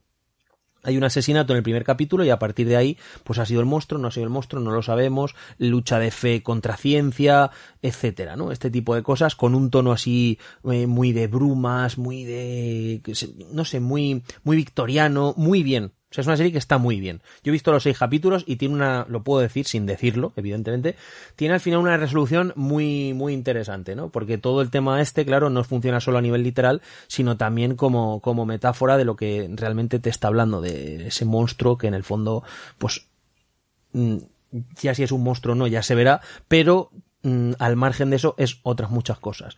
hay 0.82 0.96
un 0.96 1.04
asesinato 1.04 1.52
en 1.52 1.58
el 1.58 1.62
primer 1.62 1.84
capítulo 1.84 2.24
y 2.24 2.30
a 2.30 2.38
partir 2.38 2.68
de 2.68 2.76
ahí, 2.76 2.98
pues 3.24 3.38
ha 3.38 3.46
sido 3.46 3.60
el 3.60 3.66
monstruo, 3.66 4.00
no 4.00 4.08
ha 4.08 4.10
sido 4.10 4.24
el 4.24 4.30
monstruo, 4.30 4.62
no 4.62 4.70
lo 4.70 4.82
sabemos, 4.82 5.34
lucha 5.58 5.98
de 5.98 6.10
fe 6.10 6.42
contra 6.42 6.76
ciencia, 6.76 7.50
etcétera, 7.82 8.36
¿no? 8.36 8.52
Este 8.52 8.70
tipo 8.70 8.94
de 8.94 9.02
cosas 9.02 9.36
con 9.36 9.54
un 9.54 9.70
tono 9.70 9.92
así 9.92 10.38
eh, 10.70 10.86
muy 10.86 11.12
de 11.12 11.26
brumas, 11.26 11.98
muy 11.98 12.24
de, 12.24 13.02
no 13.52 13.64
sé, 13.64 13.80
muy, 13.80 14.22
muy 14.42 14.56
victoriano, 14.56 15.34
muy 15.36 15.62
bien, 15.62 15.92
o 16.10 16.14
sea, 16.14 16.22
es 16.22 16.26
una 16.26 16.36
serie 16.36 16.50
que 16.50 16.58
está 16.58 16.78
muy 16.78 16.98
bien. 16.98 17.22
Yo 17.44 17.50
he 17.50 17.52
visto 17.52 17.70
los 17.70 17.84
seis 17.84 17.96
capítulos 17.96 18.42
y 18.46 18.56
tiene 18.56 18.74
una, 18.74 19.06
lo 19.08 19.22
puedo 19.22 19.40
decir 19.40 19.66
sin 19.66 19.86
decirlo, 19.86 20.32
evidentemente, 20.34 20.96
tiene 21.36 21.54
al 21.54 21.60
final 21.60 21.78
una 21.78 21.96
resolución 21.96 22.52
muy, 22.56 23.14
muy 23.14 23.32
interesante, 23.32 23.94
¿no? 23.94 24.08
Porque 24.10 24.36
todo 24.36 24.60
el 24.60 24.70
tema 24.70 25.00
este, 25.00 25.24
claro, 25.24 25.50
no 25.50 25.62
funciona 25.62 26.00
solo 26.00 26.18
a 26.18 26.22
nivel 26.22 26.42
literal, 26.42 26.82
sino 27.06 27.36
también 27.36 27.76
como, 27.76 28.20
como 28.20 28.44
metáfora 28.44 28.96
de 28.96 29.04
lo 29.04 29.14
que 29.14 29.48
realmente 29.54 30.00
te 30.00 30.10
está 30.10 30.26
hablando, 30.26 30.60
de 30.60 31.06
ese 31.06 31.24
monstruo 31.24 31.78
que 31.78 31.86
en 31.86 31.94
el 31.94 32.02
fondo, 32.02 32.42
pues, 32.78 33.06
mm, 33.92 34.16
ya 34.80 34.94
si 34.96 35.04
es 35.04 35.12
un 35.12 35.22
monstruo 35.22 35.52
o 35.52 35.56
no, 35.56 35.68
ya 35.68 35.84
se 35.84 35.94
verá, 35.94 36.20
pero 36.48 36.90
mm, 37.22 37.52
al 37.58 37.76
margen 37.76 38.10
de 38.10 38.16
eso 38.16 38.34
es 38.38 38.60
otras 38.62 38.90
muchas 38.90 39.18
cosas. 39.18 39.56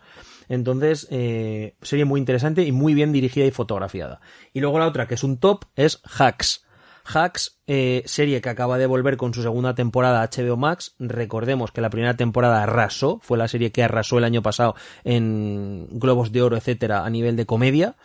Entonces, 0.49 1.07
eh, 1.11 1.75
serie 1.81 2.05
muy 2.05 2.19
interesante 2.19 2.63
y 2.63 2.71
muy 2.71 2.93
bien 2.93 3.11
dirigida 3.11 3.45
y 3.45 3.51
fotografiada. 3.51 4.21
Y 4.53 4.59
luego 4.59 4.79
la 4.79 4.87
otra, 4.87 5.07
que 5.07 5.15
es 5.15 5.23
un 5.23 5.37
top, 5.37 5.65
es 5.75 6.01
Hacks. 6.03 6.65
Hacks, 7.05 7.59
eh, 7.67 8.03
serie 8.05 8.41
que 8.41 8.49
acaba 8.49 8.77
de 8.77 8.85
volver 8.85 9.17
con 9.17 9.33
su 9.33 9.41
segunda 9.41 9.75
temporada 9.75 10.27
HBO 10.29 10.55
Max. 10.57 10.95
Recordemos 10.99 11.71
que 11.71 11.81
la 11.81 11.89
primera 11.89 12.15
temporada 12.15 12.63
arrasó, 12.63 13.19
fue 13.21 13.37
la 13.37 13.47
serie 13.47 13.71
que 13.71 13.83
arrasó 13.83 14.17
el 14.17 14.23
año 14.23 14.41
pasado 14.41 14.75
en 15.03 15.87
Globos 15.91 16.31
de 16.31 16.41
Oro, 16.41 16.55
etcétera, 16.55 17.05
a 17.05 17.09
nivel 17.09 17.35
de 17.35 17.45
comedia. 17.45 17.95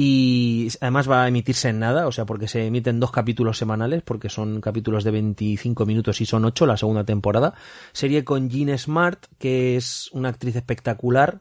Y 0.00 0.68
además 0.80 1.10
va 1.10 1.24
a 1.24 1.28
emitirse 1.28 1.70
en 1.70 1.80
nada, 1.80 2.06
o 2.06 2.12
sea, 2.12 2.24
porque 2.24 2.46
se 2.46 2.64
emiten 2.64 3.00
dos 3.00 3.10
capítulos 3.10 3.58
semanales, 3.58 4.04
porque 4.04 4.28
son 4.28 4.60
capítulos 4.60 5.02
de 5.02 5.10
25 5.10 5.86
minutos 5.86 6.20
y 6.20 6.24
son 6.24 6.44
8 6.44 6.66
la 6.66 6.76
segunda 6.76 7.02
temporada. 7.02 7.54
Serie 7.90 8.22
con 8.22 8.48
Jean 8.48 8.78
Smart, 8.78 9.26
que 9.38 9.74
es 9.74 10.08
una 10.12 10.28
actriz 10.28 10.54
espectacular, 10.54 11.40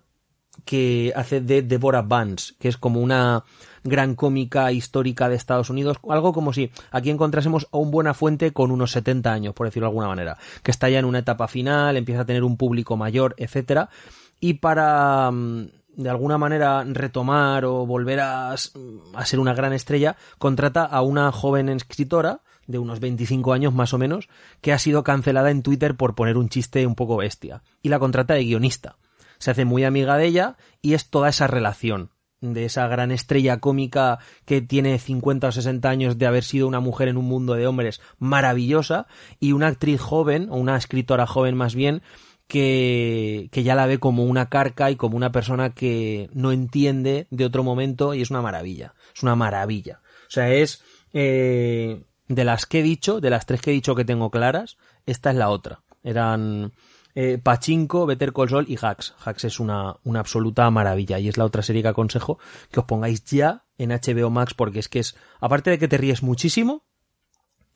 que 0.66 1.14
hace 1.16 1.40
de 1.40 1.62
Deborah 1.62 2.02
Vance, 2.02 2.56
que 2.58 2.68
es 2.68 2.78
como 2.78 3.00
una 3.00 3.44
gran 3.84 4.16
cómica 4.16 4.72
histórica 4.72 5.30
de 5.30 5.36
Estados 5.36 5.70
Unidos, 5.70 5.98
algo 6.10 6.34
como 6.34 6.52
si 6.52 6.72
aquí 6.90 7.12
encontrásemos 7.12 7.68
a 7.72 7.78
un 7.78 7.92
buena 7.92 8.16
fuente 8.16 8.54
con 8.54 8.72
unos 8.72 8.92
70 8.92 9.32
años, 9.32 9.54
por 9.54 9.68
decirlo 9.68 9.86
de 9.86 9.92
alguna 9.92 10.08
manera, 10.08 10.36
que 10.64 10.72
está 10.72 10.90
ya 10.90 10.98
en 10.98 11.06
una 11.06 11.20
etapa 11.20 11.48
final, 11.48 11.96
empieza 11.96 12.22
a 12.22 12.26
tener 12.26 12.44
un 12.44 12.58
público 12.58 12.98
mayor, 12.98 13.36
etcétera, 13.38 13.92
y 14.40 14.56
para 14.56 15.30
mm, 15.30 15.68
de 15.98 16.10
alguna 16.10 16.38
manera 16.38 16.84
retomar 16.86 17.66
o 17.66 17.86
volver 17.86 18.22
a, 18.22 18.52
a 18.52 19.26
ser 19.26 19.40
una 19.40 19.54
gran 19.54 19.74
estrella, 19.74 20.16
contrata 20.38 20.86
a 20.86 21.02
una 21.02 21.32
joven 21.32 21.70
escritora 21.70 22.42
de 22.68 22.78
unos 22.78 23.00
25 23.00 23.52
años 23.52 23.74
más 23.74 23.94
o 23.94 23.98
menos, 23.98 24.30
que 24.62 24.74
ha 24.74 24.80
sido 24.80 25.04
cancelada 25.04 25.52
en 25.52 25.64
Twitter 25.64 25.96
por 25.96 26.16
poner 26.16 26.38
un 26.38 26.50
chiste 26.50 26.86
un 26.86 26.96
poco 26.96 27.18
bestia, 27.18 27.64
y 27.82 27.90
la 27.90 28.00
contrata 28.00 28.36
de 28.36 28.44
guionista. 28.44 28.98
Se 29.40 29.52
hace 29.52 29.66
muy 29.66 29.84
amiga 29.84 30.18
de 30.18 30.26
ella 30.26 30.58
y 30.82 30.94
es 30.94 31.10
toda 31.10 31.30
esa 31.30 31.48
relación 31.48 32.12
de 32.40 32.66
esa 32.66 32.88
gran 32.88 33.12
estrella 33.12 33.60
cómica 33.60 34.20
que 34.46 34.62
tiene 34.62 35.00
50 35.00 35.48
o 35.48 35.52
60 35.52 35.90
años 35.90 36.18
de 36.20 36.28
haber 36.28 36.44
sido 36.44 36.68
una 36.68 36.80
mujer 36.80 37.08
en 37.08 37.18
un 37.18 37.26
mundo 37.26 37.56
de 37.56 37.66
hombres 37.66 38.00
maravillosa 38.20 39.08
y 39.40 39.54
una 39.54 39.68
actriz 39.68 40.00
joven 40.00 40.48
o 40.52 40.58
una 40.58 40.78
escritora 40.78 41.26
joven 41.26 41.56
más 41.56 41.74
bien 41.74 42.04
que, 42.48 43.50
que 43.52 43.64
ya 43.64 43.76
la 43.76 43.86
ve 43.86 44.00
como 44.00 44.24
una 44.24 44.50
carca 44.50 44.90
y 44.90 44.96
como 44.96 45.18
una 45.18 45.32
persona 45.32 45.74
que 45.74 46.30
no 46.34 46.52
entiende 46.52 47.28
de 47.30 47.46
otro 47.46 47.64
momento 47.64 48.14
y 48.14 48.22
es 48.22 48.32
una 48.32 48.42
maravilla, 48.42 48.94
es 49.16 49.24
una 49.24 49.36
maravilla. 49.36 50.02
O 50.28 50.32
sea, 50.32 50.52
es 50.52 50.84
eh, 51.14 52.04
de 52.28 52.44
las 52.44 52.66
que 52.66 52.80
he 52.80 52.84
dicho, 52.84 53.22
de 53.22 53.30
las 53.30 53.46
tres 53.46 53.62
que 53.62 53.72
he 53.72 53.74
dicho 53.74 53.96
que 53.96 54.06
tengo 54.06 54.32
claras, 54.32 54.78
esta 55.06 55.32
es 55.32 55.36
la 55.36 55.50
otra. 55.50 55.84
Eran 56.04 56.74
eh, 57.16 57.38
Pachinko, 57.38 58.06
Better 58.06 58.34
Call 58.34 58.50
Saul 58.50 58.66
y 58.70 58.78
Hacks. 58.82 59.16
Hacks 59.24 59.46
es 59.46 59.60
una, 59.60 59.98
una 60.04 60.20
absoluta 60.20 60.70
maravilla 60.70 61.20
y 61.20 61.28
es 61.28 61.38
la 61.38 61.46
otra 61.46 61.64
serie 61.64 61.82
que 61.82 61.88
aconsejo 61.90 62.40
que 62.72 62.80
os 62.80 62.86
pongáis 62.86 63.24
ya 63.26 63.66
en 63.78 63.90
HBO 63.90 64.30
Max 64.30 64.54
porque 64.54 64.80
es 64.80 64.90
que 64.90 65.00
es, 65.00 65.16
aparte 65.40 65.70
de 65.70 65.80
que 65.80 65.88
te 65.88 65.98
ríes 65.98 66.24
muchísimo, 66.24 66.86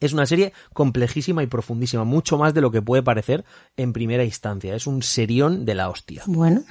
es 0.01 0.11
una 0.11 0.25
serie 0.25 0.51
complejísima 0.73 1.43
y 1.43 1.47
profundísima, 1.47 2.03
mucho 2.03 2.37
más 2.37 2.53
de 2.53 2.59
lo 2.59 2.71
que 2.71 2.81
puede 2.81 3.03
parecer 3.03 3.45
en 3.77 3.93
primera 3.93 4.25
instancia. 4.25 4.75
Es 4.75 4.87
un 4.87 5.03
serión 5.03 5.63
de 5.63 5.75
la 5.75 5.89
hostia. 5.89 6.23
Bueno. 6.25 6.63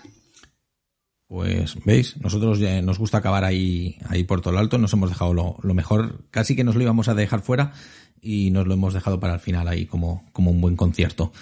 Pues 1.26 1.76
veis, 1.84 2.16
nosotros 2.20 2.58
ya 2.58 2.82
nos 2.82 2.98
gusta 2.98 3.18
acabar 3.18 3.44
ahí, 3.44 3.96
ahí 4.08 4.24
por 4.24 4.40
todo 4.40 4.52
lo 4.52 4.58
alto, 4.58 4.78
nos 4.78 4.92
hemos 4.92 5.10
dejado 5.10 5.32
lo, 5.32 5.56
lo, 5.62 5.74
mejor, 5.74 6.24
casi 6.32 6.56
que 6.56 6.64
nos 6.64 6.74
lo 6.74 6.82
íbamos 6.82 7.06
a 7.08 7.14
dejar 7.14 7.40
fuera 7.40 7.72
y 8.20 8.50
nos 8.50 8.66
lo 8.66 8.74
hemos 8.74 8.94
dejado 8.94 9.20
para 9.20 9.34
el 9.34 9.40
final 9.40 9.68
ahí 9.68 9.86
como, 9.86 10.28
como 10.32 10.50
un 10.50 10.60
buen 10.60 10.74
concierto. 10.74 11.32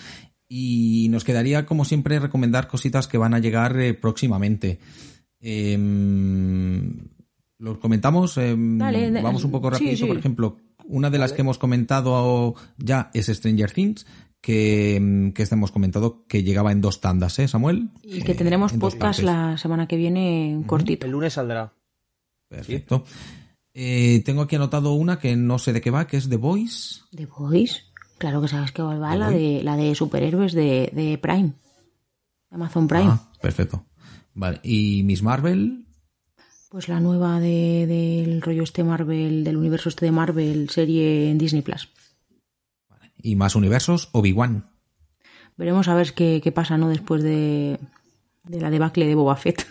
Y 0.47 1.09
nos 1.11 1.25
quedaría, 1.25 1.65
como 1.65 1.87
siempre, 1.87 2.21
recomendar 2.21 2.69
cositas 2.69 3.09
que 3.09 3.17
van 3.17 3.33
a 3.33 3.39
llegar 3.39 3.81
eh, 3.81 3.95
próximamente. 3.95 4.79
Eh, 5.41 5.79
¿Los 7.59 7.79
comentamos? 7.79 8.37
Eh, 8.37 8.55
vamos 8.57 9.45
un 9.45 9.51
poco 9.51 9.71
rapidito. 9.71 9.97
Sí, 9.97 10.03
sí. 10.03 10.07
Por 10.07 10.19
ejemplo, 10.19 10.59
una 10.89 11.11
de 11.11 11.19
las 11.19 11.33
que 11.33 11.43
hemos 11.43 11.59
comentado 11.59 12.55
ya 12.77 13.11
es 13.15 13.27
Stranger 13.27 13.71
Things, 13.71 14.07
que, 14.41 14.97
em, 14.97 15.33
que 15.33 15.47
hemos 15.51 15.71
comentado 15.71 16.25
que 16.27 16.43
llegaba 16.43 16.73
en 16.73 16.81
dos 16.81 17.01
tandas, 17.01 17.39
¿eh, 17.39 17.49
Samuel? 17.49 17.91
Y 18.03 18.23
que 18.23 18.35
tendremos 18.35 18.73
podcast 18.73 19.21
la 19.21 19.59
semana 19.59 19.87
que 19.87 19.97
viene 19.97 20.63
cortito. 20.67 21.07
El 21.07 21.13
lunes 21.13 21.35
saldrá. 21.35 21.73
Perfecto. 22.49 23.05
Eh, 23.75 24.23
tengo 24.25 24.43
aquí 24.43 24.57
anotado 24.57 24.93
una 24.93 25.19
que 25.19 25.37
no 25.37 25.59
sé 25.59 25.73
de 25.73 25.81
qué 25.81 25.91
va, 25.91 26.07
que 26.07 26.17
es 26.17 26.29
The 26.29 26.37
Voice. 26.37 27.01
¿The 27.15 27.27
Voice? 27.27 27.83
Claro 28.19 28.41
que 28.41 28.49
sabes 28.49 28.73
que 28.73 28.83
va 28.83 29.15
la 29.15 29.31
de, 29.31 29.63
la 29.63 29.77
de 29.77 29.95
superhéroes 29.95 30.53
de, 30.53 30.91
de 30.93 31.19
Prime. 31.19 31.53
Amazon 32.51 32.89
Prime. 32.89 33.07
Ah, 33.07 33.31
perfecto. 33.41 33.85
Vale. 34.35 34.61
¿Y 34.63 35.03
Miss 35.05 35.23
Marvel? 35.23 35.88
Pues 36.71 36.89
la 36.89 37.01
nueva 37.01 37.41
de, 37.41 37.87
del 37.87 38.43
rollo 38.43 38.63
este 38.63 38.85
Marvel, 38.85 39.43
del 39.43 39.57
universo 39.57 39.89
este 39.89 40.05
de 40.05 40.13
Marvel, 40.13 40.69
serie 40.69 41.31
en 41.31 41.39
Disney 41.39 41.63
Plus. 41.63 41.89
¿Y 43.23 43.37
más 43.37 43.57
universos? 43.57 44.11
Obi-Wan. 44.13 44.71
Veremos 45.57 45.89
a 45.89 45.95
ver 45.95 46.13
qué, 46.13 46.41
qué 46.43 46.53
pasa, 46.53 46.77
¿no? 46.77 46.89
Después 46.89 47.23
de, 47.23 47.81
de 48.45 48.61
la 48.61 48.71
debacle 48.71 49.07
de 49.07 49.15
Boba 49.15 49.37
Fett. 49.37 49.67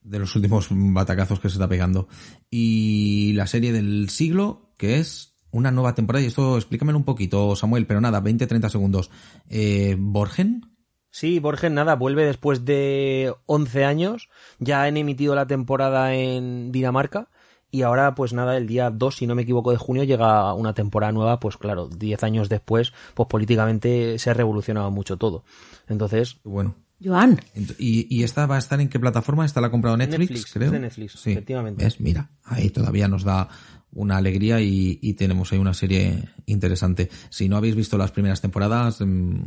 de 0.00 0.18
los 0.18 0.34
últimos 0.34 0.68
batacazos 0.70 1.38
que 1.38 1.48
se 1.48 1.54
está 1.54 1.68
pegando. 1.68 2.08
Y 2.50 3.32
la 3.34 3.46
serie 3.46 3.72
del 3.72 4.08
siglo, 4.08 4.72
que 4.78 4.98
es 4.98 5.36
una 5.50 5.70
nueva 5.70 5.94
temporada, 5.94 6.24
y 6.24 6.28
esto 6.28 6.56
explícamelo 6.56 6.98
un 6.98 7.04
poquito, 7.04 7.54
Samuel, 7.56 7.86
pero 7.86 8.00
nada, 8.00 8.22
20-30 8.22 8.70
segundos. 8.70 9.10
Eh, 9.48 9.96
¿Borgen? 9.98 10.71
Sí, 11.12 11.38
Borgen, 11.38 11.74
nada, 11.74 11.94
vuelve 11.94 12.24
después 12.24 12.64
de 12.64 13.34
11 13.46 13.84
años. 13.84 14.30
Ya 14.58 14.82
han 14.82 14.96
emitido 14.96 15.34
la 15.34 15.46
temporada 15.46 16.14
en 16.14 16.72
Dinamarca. 16.72 17.28
Y 17.70 17.82
ahora, 17.82 18.14
pues 18.14 18.32
nada, 18.32 18.56
el 18.56 18.66
día 18.66 18.90
2, 18.90 19.16
si 19.16 19.26
no 19.26 19.34
me 19.34 19.42
equivoco, 19.42 19.70
de 19.70 19.76
junio 19.76 20.04
llega 20.04 20.52
una 20.54 20.72
temporada 20.72 21.12
nueva. 21.12 21.38
Pues 21.38 21.58
claro, 21.58 21.88
10 21.88 22.22
años 22.24 22.48
después, 22.48 22.92
pues 23.14 23.28
políticamente 23.28 24.18
se 24.18 24.30
ha 24.30 24.34
revolucionado 24.34 24.90
mucho 24.90 25.16
todo. 25.18 25.44
Entonces, 25.86 26.38
Bueno. 26.44 26.74
Joan, 27.04 27.40
¿Y, 27.78 28.06
y 28.16 28.22
esta 28.22 28.46
va 28.46 28.54
a 28.54 28.58
estar 28.58 28.80
en 28.80 28.88
qué 28.88 29.00
plataforma? 29.00 29.44
¿Esta 29.44 29.60
la 29.60 29.66
ha 29.66 29.70
comprado 29.72 29.96
Netflix, 29.96 30.30
Netflix, 30.30 30.52
creo? 30.52 30.66
es 30.66 30.72
de 30.72 30.78
Netflix, 30.78 31.26
efectivamente. 31.26 31.82
¿Ves? 31.84 32.00
Mira, 32.00 32.30
ahí 32.44 32.70
todavía 32.70 33.08
nos 33.08 33.24
da 33.24 33.48
una 33.90 34.18
alegría 34.18 34.60
y, 34.60 35.00
y 35.02 35.14
tenemos 35.14 35.52
ahí 35.52 35.58
una 35.58 35.74
serie 35.74 36.28
interesante. 36.46 37.10
Si 37.28 37.48
no 37.48 37.56
habéis 37.56 37.74
visto 37.74 37.98
las 37.98 38.12
primeras 38.12 38.40
temporadas, 38.40 39.00
mm, 39.00 39.40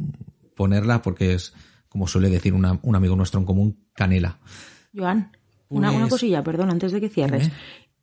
ponerla 0.56 1.02
porque 1.02 1.34
es, 1.34 1.53
como 1.90 2.07
suele 2.07 2.30
decir 2.30 2.53
una- 2.53 2.80
un 2.82 2.95
amigo 2.95 3.15
nuestro 3.15 3.40
en 3.40 3.45
común, 3.45 3.86
canela. 3.94 4.40
Joan, 4.95 5.32
una, 5.69 5.90
Pues- 5.90 5.98
una 6.02 6.10
cosilla, 6.10 6.44
perdón, 6.44 6.69
antes 6.72 6.91
de 6.91 7.02
que 7.02 7.10
cierres. 7.10 7.52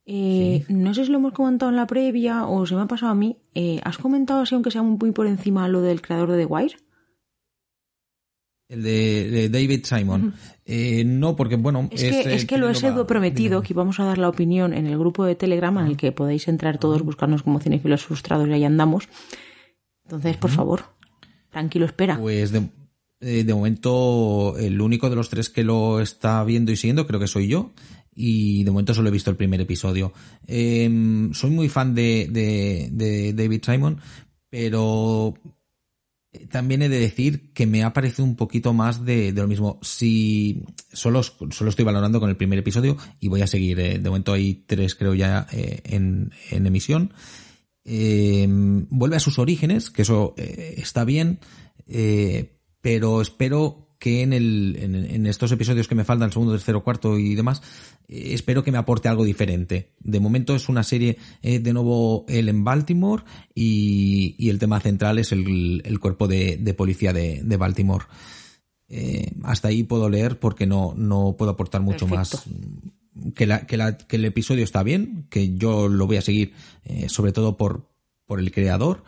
Eh, 0.04 0.64
No 0.68 0.94
sé 0.94 1.04
si 1.04 1.12
lo 1.12 1.18
hemos 1.18 1.32
comentado 1.32 1.70
en 1.70 1.76
la 1.76 1.86
previa 1.86 2.46
o 2.46 2.66
se 2.66 2.74
me 2.74 2.80
ha 2.82 2.86
pasado 2.86 3.12
a 3.12 3.14
mí. 3.14 3.36
eh, 3.54 3.80
¿Has 3.84 3.98
comentado 3.98 4.40
así, 4.42 4.54
aunque 4.54 4.70
sea 4.72 4.82
muy 4.82 5.12
por 5.12 5.26
encima, 5.26 5.68
lo 5.68 5.80
del 5.80 6.02
creador 6.02 6.32
de 6.32 6.38
The 6.38 6.46
Wire? 6.46 6.76
El 8.68 8.82
de, 8.82 9.28
de 9.30 9.48
David 9.50 9.84
Simon. 9.84 10.34
Eh, 10.64 11.04
no, 11.04 11.36
porque 11.36 11.56
bueno... 11.56 11.88
Es, 11.92 12.00
que, 12.02 12.20
eh, 12.20 12.34
es 12.34 12.46
que 12.46 12.56
lo 12.56 12.68
he 12.70 12.74
sido 12.74 13.06
prometido 13.06 13.62
que 13.62 13.74
íbamos 13.74 14.00
a 14.00 14.04
dar 14.04 14.16
la 14.18 14.28
opinión 14.30 14.72
en 14.72 14.86
el 14.86 14.98
grupo 14.98 15.24
de 15.24 15.34
Telegram 15.34 15.76
en 15.78 15.86
el 15.86 15.96
que 15.98 16.10
podéis 16.10 16.48
entrar 16.48 16.78
todos, 16.78 17.02
buscarnos 17.02 17.42
como 17.42 17.60
cinefilos 17.60 18.04
frustrados 18.04 18.48
y 18.48 18.52
ahí 18.54 18.64
andamos. 18.64 19.08
Entonces, 20.04 20.36
por 20.38 20.50
favor, 20.50 20.84
tranquilo, 21.52 21.86
espera. 21.86 22.18
Pues 22.18 22.50
de, 22.50 22.68
eh, 23.20 23.44
de 23.44 23.54
momento 23.54 24.56
el 24.58 24.80
único 24.80 25.08
de 25.08 25.16
los 25.16 25.28
tres 25.28 25.48
que 25.48 25.62
lo 25.62 26.00
está 26.00 26.42
viendo 26.42 26.72
y 26.72 26.76
siguiendo 26.76 27.06
creo 27.06 27.20
que 27.20 27.28
soy 27.28 27.46
yo. 27.46 27.70
Y 28.14 28.62
de 28.64 28.70
momento 28.70 28.92
solo 28.92 29.08
he 29.08 29.12
visto 29.12 29.30
el 29.30 29.36
primer 29.36 29.60
episodio. 29.60 30.12
Eh, 30.46 31.30
soy 31.32 31.50
muy 31.50 31.70
fan 31.70 31.94
de, 31.94 32.28
de, 32.30 32.88
de 32.92 33.32
David 33.32 33.62
Simon, 33.64 34.00
pero 34.50 35.32
eh, 36.32 36.46
también 36.46 36.82
he 36.82 36.90
de 36.90 36.98
decir 36.98 37.54
que 37.54 37.66
me 37.66 37.84
ha 37.84 37.94
parecido 37.94 38.24
un 38.24 38.36
poquito 38.36 38.74
más 38.74 39.06
de, 39.06 39.32
de 39.32 39.40
lo 39.40 39.48
mismo. 39.48 39.78
Si 39.80 40.62
solo, 40.92 41.22
solo 41.22 41.70
estoy 41.70 41.86
valorando 41.86 42.20
con 42.20 42.28
el 42.28 42.36
primer 42.36 42.58
episodio 42.58 42.98
y 43.18 43.28
voy 43.28 43.40
a 43.40 43.46
seguir. 43.46 43.80
eh, 43.80 43.98
de 43.98 44.10
momento 44.10 44.34
hay 44.34 44.62
tres 44.66 44.94
creo 44.94 45.14
ya 45.14 45.46
eh, 45.50 45.80
en, 45.84 46.32
en 46.50 46.66
emisión. 46.66 47.14
Eh, 47.84 48.46
vuelve 48.48 49.16
a 49.16 49.20
sus 49.20 49.38
orígenes, 49.38 49.90
que 49.90 50.02
eso 50.02 50.34
eh, 50.36 50.74
está 50.78 51.04
bien, 51.04 51.40
eh, 51.86 52.58
pero 52.80 53.20
espero 53.20 53.88
que 53.98 54.22
en, 54.22 54.32
el, 54.32 54.76
en, 54.80 55.26
estos 55.26 55.52
episodios 55.52 55.86
que 55.86 55.94
me 55.94 56.04
faltan, 56.04 56.26
el 56.26 56.32
segundo, 56.32 56.54
tercero, 56.54 56.82
cuarto 56.82 57.18
y 57.18 57.36
demás, 57.36 57.62
eh, 58.08 58.30
espero 58.32 58.64
que 58.64 58.72
me 58.72 58.78
aporte 58.78 59.08
algo 59.08 59.24
diferente. 59.24 59.92
De 60.00 60.18
momento 60.18 60.56
es 60.56 60.68
una 60.68 60.82
serie, 60.82 61.18
eh, 61.40 61.60
de 61.60 61.72
nuevo, 61.72 62.24
él 62.28 62.48
en 62.48 62.64
Baltimore 62.64 63.22
y, 63.54 64.34
y 64.38 64.50
el 64.50 64.58
tema 64.58 64.80
central 64.80 65.18
es 65.18 65.30
el, 65.30 65.82
el 65.84 66.00
cuerpo 66.00 66.26
de, 66.26 66.56
de 66.56 66.74
policía 66.74 67.12
de, 67.12 67.42
de 67.44 67.56
Baltimore. 67.56 68.06
Hasta 69.44 69.68
ahí 69.68 69.84
puedo 69.84 70.10
leer 70.10 70.38
porque 70.38 70.66
no, 70.66 70.92
no 70.94 71.34
puedo 71.38 71.52
aportar 71.52 71.80
mucho 71.80 72.06
más 72.06 72.44
que, 73.34 73.46
la, 73.46 73.66
que, 73.66 73.76
la, 73.76 73.96
que 73.96 74.16
el 74.16 74.24
episodio 74.24 74.64
está 74.64 74.82
bien, 74.82 75.26
que 75.30 75.54
yo 75.56 75.88
lo 75.88 76.06
voy 76.06 76.16
a 76.16 76.22
seguir, 76.22 76.52
eh, 76.84 77.08
sobre 77.08 77.32
todo 77.32 77.56
por, 77.56 77.88
por 78.26 78.40
el 78.40 78.50
creador. 78.52 79.04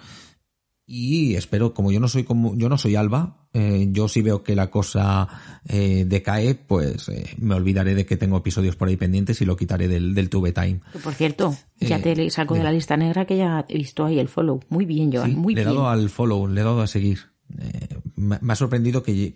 Y 0.86 1.34
espero, 1.36 1.72
como 1.72 1.90
yo 1.92 1.98
no 1.98 2.08
soy 2.08 2.24
como, 2.24 2.54
yo 2.56 2.68
no 2.68 2.76
soy 2.76 2.94
Alba, 2.94 3.48
eh, 3.54 3.88
yo 3.90 4.06
si 4.06 4.20
veo 4.20 4.42
que 4.42 4.54
la 4.54 4.70
cosa 4.70 5.26
eh, 5.66 6.04
decae, 6.06 6.54
pues 6.56 7.08
eh, 7.08 7.24
me 7.38 7.54
olvidaré 7.54 7.94
de 7.94 8.04
que 8.04 8.18
tengo 8.18 8.36
episodios 8.36 8.76
por 8.76 8.88
ahí 8.88 8.96
pendientes 8.98 9.40
y 9.40 9.46
lo 9.46 9.56
quitaré 9.56 9.88
del, 9.88 10.14
del 10.14 10.28
Tube 10.28 10.52
Time. 10.52 10.80
Por 11.02 11.14
cierto, 11.14 11.56
ya 11.80 11.96
Eh, 11.96 12.00
te 12.14 12.28
saco 12.28 12.52
de 12.52 12.62
la 12.64 12.70
lista 12.70 12.98
negra 12.98 13.24
que 13.24 13.38
ya 13.38 13.64
he 13.66 13.78
visto 13.78 14.04
ahí 14.04 14.18
el 14.18 14.28
follow. 14.28 14.60
Muy 14.68 14.84
bien, 14.84 15.10
Joan, 15.10 15.30
Sí, 15.30 15.36
muy 15.36 15.54
le 15.54 15.62
he 15.62 15.64
bien. 15.64 15.74
dado 15.74 15.88
al 15.88 16.10
follow, 16.10 16.46
le 16.48 16.60
he 16.60 16.64
dado 16.64 16.82
a 16.82 16.86
seguir. 16.86 17.18
Eh, 17.58 17.88
me, 18.16 18.36
ha 18.46 18.56
sorprendido 18.56 19.02
que 19.02 19.34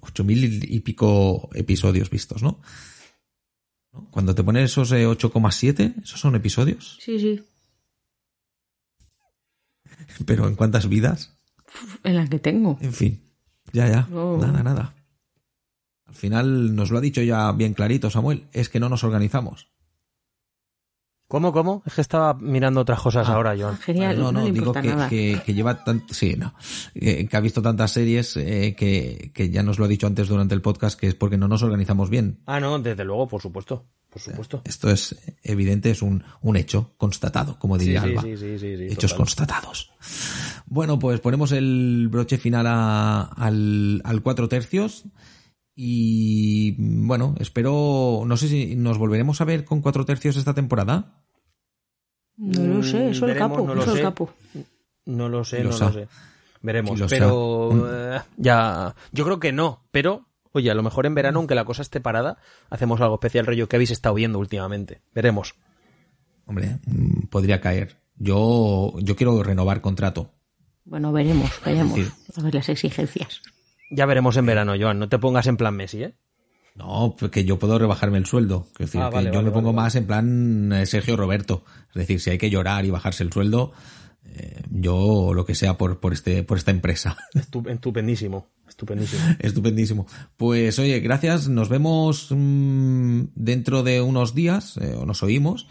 ocho 0.00 0.22
mil 0.22 0.64
y 0.72 0.78
pico 0.80 1.48
episodios 1.54 2.08
vistos, 2.08 2.40
¿no? 2.44 2.60
¿No? 3.98 4.10
Cuando 4.10 4.34
te 4.34 4.42
ponen 4.44 4.64
esos 4.64 4.90
eh, 4.92 5.06
8,7, 5.06 6.02
esos 6.02 6.20
son 6.20 6.34
episodios. 6.34 6.98
Sí, 7.00 7.18
sí. 7.18 7.42
Pero 10.26 10.46
¿en 10.48 10.54
cuántas 10.54 10.88
vidas? 10.88 11.36
En 12.04 12.16
la 12.16 12.26
que 12.26 12.38
tengo. 12.38 12.78
En 12.80 12.92
fin, 12.92 13.22
ya, 13.72 13.88
ya, 13.88 14.06
No. 14.10 14.36
nada, 14.38 14.62
nada. 14.62 14.94
Al 16.06 16.14
final 16.14 16.74
nos 16.74 16.90
lo 16.90 16.98
ha 16.98 17.02
dicho 17.02 17.20
ya 17.22 17.52
bien 17.52 17.74
clarito 17.74 18.08
Samuel, 18.10 18.48
es 18.52 18.68
que 18.68 18.80
no 18.80 18.88
nos 18.88 19.04
organizamos. 19.04 19.68
¿Cómo, 21.28 21.52
cómo? 21.52 21.82
Es 21.86 21.94
que 21.94 22.00
estaba 22.00 22.34
mirando 22.34 22.80
otras 22.80 23.00
cosas 23.00 23.28
Ah. 23.28 23.34
ahora, 23.34 23.54
Joan. 23.56 23.76
Genial, 23.78 24.16
no, 24.18 24.24
no, 24.24 24.32
no, 24.32 24.38
le 24.40 24.52
digo 24.52 24.56
importa 24.66 24.82
que, 24.82 24.88
nada. 24.88 25.08
que, 25.08 25.40
que 25.46 25.54
lleva 25.54 25.84
tan, 25.84 26.04
sí, 26.10 26.34
no, 26.36 26.54
Eh, 26.94 27.26
que 27.28 27.36
ha 27.36 27.40
visto 27.40 27.62
tantas 27.62 27.92
series 27.92 28.36
eh, 28.36 28.74
que, 28.76 29.30
que 29.34 29.50
ya 29.50 29.62
nos 29.62 29.78
lo 29.78 29.84
ha 29.84 29.88
dicho 29.88 30.06
antes 30.06 30.26
durante 30.28 30.54
el 30.54 30.62
podcast 30.62 30.98
que 30.98 31.06
es 31.06 31.14
porque 31.14 31.36
no 31.38 31.46
nos 31.46 31.62
organizamos 31.62 32.10
bien. 32.10 32.40
Ah, 32.46 32.58
no, 32.58 32.78
desde 32.78 33.04
luego, 33.04 33.28
por 33.28 33.40
supuesto. 33.42 33.86
Por 34.10 34.22
supuesto. 34.22 34.62
Esto 34.64 34.90
es 34.90 35.14
evidente, 35.42 35.90
es 35.90 36.00
un, 36.00 36.24
un 36.40 36.56
hecho 36.56 36.94
constatado, 36.96 37.58
como 37.58 37.76
diría 37.76 38.00
sí, 38.02 38.08
Alba. 38.08 38.22
sí, 38.22 38.36
sí, 38.38 38.58
sí, 38.58 38.76
sí, 38.78 38.84
Hechos 38.84 39.10
total. 39.10 39.16
constatados. 39.18 39.90
Bueno, 40.66 40.98
pues 40.98 41.20
ponemos 41.20 41.52
el 41.52 42.08
broche 42.10 42.38
final 42.38 42.66
a- 42.66 43.22
al, 43.36 44.00
al 44.04 44.22
cuatro 44.22 44.48
tercios. 44.48 45.04
Y 45.80 46.74
bueno, 47.06 47.36
espero, 47.38 48.24
no 48.26 48.36
sé 48.36 48.48
si 48.48 48.74
nos 48.74 48.98
volveremos 48.98 49.40
a 49.40 49.44
ver 49.44 49.64
con 49.64 49.80
cuatro 49.80 50.04
tercios 50.04 50.36
esta 50.36 50.52
temporada. 50.52 51.22
No 52.36 52.64
lo 52.64 52.82
sé, 52.82 53.10
eso 53.10 53.28
el 53.28 53.36
capo, 53.36 53.64
no 53.64 53.76
lo 53.76 53.82
eso 53.82 53.92
el 53.92 53.98
sé. 53.98 54.02
capo. 54.02 54.34
No 55.06 55.28
lo 55.28 55.44
sé, 55.44 55.62
lo 55.62 55.70
no 55.70 55.76
sa. 55.76 55.84
lo 55.86 55.92
sé. 55.92 56.08
Veremos, 56.62 56.98
lo 56.98 57.06
pero 57.06 57.88
eh, 58.16 58.20
ya 58.36 58.92
yo 59.12 59.24
creo 59.24 59.38
que 59.38 59.52
no, 59.52 59.84
pero 59.92 60.26
oye, 60.50 60.68
a 60.68 60.74
lo 60.74 60.82
mejor 60.82 61.06
en 61.06 61.14
verano 61.14 61.38
aunque 61.38 61.54
la 61.54 61.64
cosa 61.64 61.82
esté 61.82 62.00
parada, 62.00 62.38
hacemos 62.70 63.00
algo 63.00 63.14
especial 63.14 63.46
rollo 63.46 63.68
que 63.68 63.76
habéis 63.76 63.92
estado 63.92 64.16
viendo 64.16 64.40
últimamente. 64.40 65.00
Veremos. 65.14 65.54
Hombre, 66.44 66.80
mm, 66.86 67.26
podría 67.30 67.60
caer. 67.60 67.98
Yo, 68.16 68.94
yo 68.98 69.14
quiero 69.14 69.40
renovar 69.44 69.80
contrato. 69.80 70.32
Bueno, 70.84 71.12
veremos, 71.12 71.52
veremos. 71.64 71.96
decir- 71.96 72.12
A 72.36 72.42
ver 72.42 72.56
las 72.56 72.68
exigencias. 72.68 73.42
Ya 73.90 74.06
veremos 74.06 74.36
en 74.36 74.46
verano, 74.46 74.74
Joan, 74.78 74.98
no 74.98 75.08
te 75.08 75.18
pongas 75.18 75.46
en 75.46 75.56
plan 75.56 75.74
Messi, 75.76 76.02
¿eh? 76.02 76.14
No, 76.74 77.16
porque 77.18 77.44
yo 77.44 77.58
puedo 77.58 77.78
rebajarme 77.78 78.18
el 78.18 78.26
sueldo. 78.26 78.66
Es 78.74 78.86
decir, 78.86 79.00
Ah, 79.00 79.10
que 79.10 79.24
yo 79.24 79.30
vale, 79.32 79.42
me 79.42 79.50
pongo 79.50 79.72
vale, 79.72 79.84
más 79.84 79.94
en 79.96 80.06
plan 80.06 80.72
eh, 80.72 80.86
Sergio 80.86 81.16
Roberto. 81.16 81.64
Es 81.88 81.94
decir, 81.94 82.20
si 82.20 82.30
hay 82.30 82.38
que 82.38 82.50
llorar 82.50 82.84
y 82.84 82.90
bajarse 82.90 83.24
el 83.24 83.32
sueldo, 83.32 83.72
eh, 84.26 84.62
yo 84.70 85.32
lo 85.34 85.44
que 85.44 85.56
sea 85.56 85.76
por, 85.76 85.98
por, 85.98 86.12
este, 86.12 86.44
por 86.44 86.56
esta 86.58 86.70
empresa. 86.70 87.16
Estu- 87.34 87.68
Estupendísimo, 87.68 88.46
estupendísimo. 88.68 89.22
Estupendísimo. 89.40 90.06
Pues 90.36 90.78
oye, 90.78 91.00
gracias. 91.00 91.48
Nos 91.48 91.68
vemos 91.68 92.28
mm, 92.30 93.22
dentro 93.34 93.82
de 93.82 94.00
unos 94.00 94.34
días, 94.36 94.76
eh, 94.76 94.94
o 94.96 95.04
nos 95.04 95.22
oímos. 95.24 95.66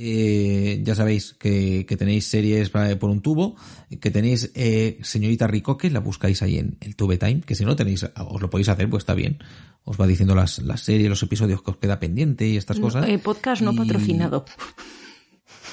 Eh, 0.00 0.80
ya 0.84 0.94
sabéis 0.94 1.34
que, 1.34 1.84
que 1.86 1.96
tenéis 1.96 2.24
series 2.26 2.70
por 2.70 3.10
un 3.10 3.20
tubo, 3.20 3.56
que 4.00 4.12
tenéis 4.12 4.52
eh, 4.54 4.98
Señorita 5.02 5.48
Ricoque, 5.48 5.90
la 5.90 5.98
buscáis 5.98 6.40
ahí 6.42 6.56
en 6.58 6.76
el 6.80 6.94
Tube 6.94 7.18
Time, 7.18 7.40
que 7.40 7.56
si 7.56 7.64
no 7.64 7.74
tenéis, 7.74 8.06
os 8.14 8.40
lo 8.40 8.48
podéis 8.48 8.68
hacer, 8.68 8.88
pues 8.88 9.00
está 9.02 9.14
bien. 9.14 9.38
Os 9.82 10.00
va 10.00 10.06
diciendo 10.06 10.36
las, 10.36 10.60
las 10.60 10.82
series, 10.82 11.08
los 11.08 11.22
episodios 11.24 11.62
que 11.62 11.70
os 11.72 11.76
queda 11.78 11.98
pendiente 11.98 12.46
y 12.46 12.56
estas 12.56 12.78
cosas. 12.78 13.08
Eh, 13.08 13.18
podcast 13.18 13.60
no 13.62 13.72
Y- 13.72 13.76
patrocinado. 13.76 14.44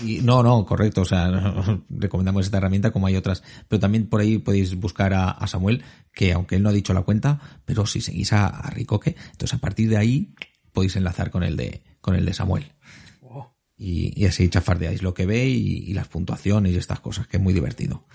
y- 0.03 0.19
no, 0.21 0.41
no, 0.41 0.65
correcto. 0.65 1.01
O 1.01 1.05
sea, 1.05 1.29
recomendamos 1.89 2.45
esta 2.45 2.57
herramienta 2.57 2.91
como 2.91 3.07
hay 3.07 3.15
otras. 3.17 3.43
Pero 3.67 3.79
también 3.79 4.07
por 4.07 4.21
ahí 4.21 4.37
podéis 4.39 4.73
buscar 4.75 5.13
a, 5.13 5.29
a 5.31 5.47
Samuel, 5.47 5.83
que 6.13 6.33
aunque 6.33 6.55
él 6.55 6.63
no 6.63 6.69
ha 6.69 6.73
dicho 6.73 6.93
la 6.93 7.01
cuenta, 7.03 7.39
pero 7.65 7.85
si 7.85 8.01
seguís 8.01 8.33
a, 8.33 8.47
a 8.47 8.69
Ricoque, 8.71 9.15
entonces 9.31 9.53
a 9.53 9.59
partir 9.59 9.89
de 9.89 9.97
ahí 9.97 10.33
podéis 10.73 10.95
enlazar 10.95 11.29
con 11.31 11.43
el 11.43 11.55
de, 11.57 11.83
con 12.01 12.15
el 12.15 12.25
de 12.25 12.33
Samuel. 12.33 12.71
Y, 13.77 14.13
y 14.15 14.25
así 14.25 14.47
chafardeáis 14.49 15.01
lo 15.01 15.13
que 15.13 15.25
ve 15.25 15.47
y, 15.47 15.83
y 15.87 15.93
las 15.93 16.07
puntuaciones 16.07 16.73
y 16.73 16.77
estas 16.77 17.01
cosas, 17.01 17.27
que 17.27 17.37
es 17.37 17.43
muy 17.43 17.53
divertido. 17.53 18.05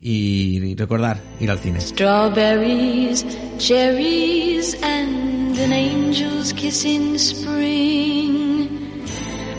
Y, 0.00 0.58
y 0.64 0.74
recordar, 0.74 1.20
ir 1.40 1.50
al 1.50 1.58
cine. 1.58 1.80
Strawberries, 1.80 3.24
cherries, 3.58 4.76
and 4.82 5.56
an 5.58 5.72
angel's 5.72 6.52
kiss 6.52 6.84
in 6.84 7.18
spring. 7.18 8.68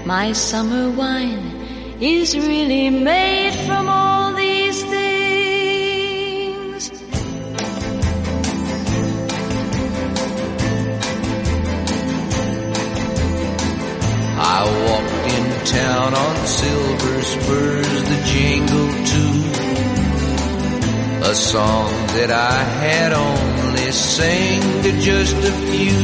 My 0.06 0.34
summer 0.34 0.90
wine 0.90 1.98
is 2.00 2.36
really 2.36 2.90
made 2.90 3.54
from 3.66 3.88
all 3.88 4.34
these 4.36 4.84
things. 4.84 5.06
Town 15.66 16.14
on 16.14 16.36
silver 16.46 17.22
spurs 17.24 18.04
the 18.12 18.22
jingle 18.32 18.90
too. 19.12 19.34
A 21.32 21.34
song 21.34 21.90
that 22.16 22.30
I 22.30 22.64
had 22.84 23.14
only 23.14 23.92
sang 23.92 24.62
to 24.84 24.92
just 25.02 25.36
a 25.36 25.52
few. 25.72 26.02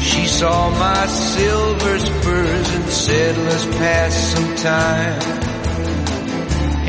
She 0.00 0.26
saw 0.26 0.70
my 0.70 1.06
silver 1.06 1.98
spurs 1.98 2.74
and 2.76 2.88
said, 2.88 3.36
let's 3.36 3.66
pass 3.66 4.14
some 4.32 4.54
time. 4.56 5.20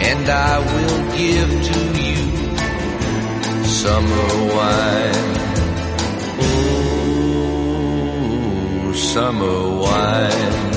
And 0.09 0.30
I 0.30 0.59
will 0.59 1.01
give 1.18 1.49
to 1.69 1.80
you 2.01 2.22
summer 3.65 4.30
wine. 4.55 5.35
Oh, 6.39 7.73
summer 8.93 9.59
wine. 9.81 10.77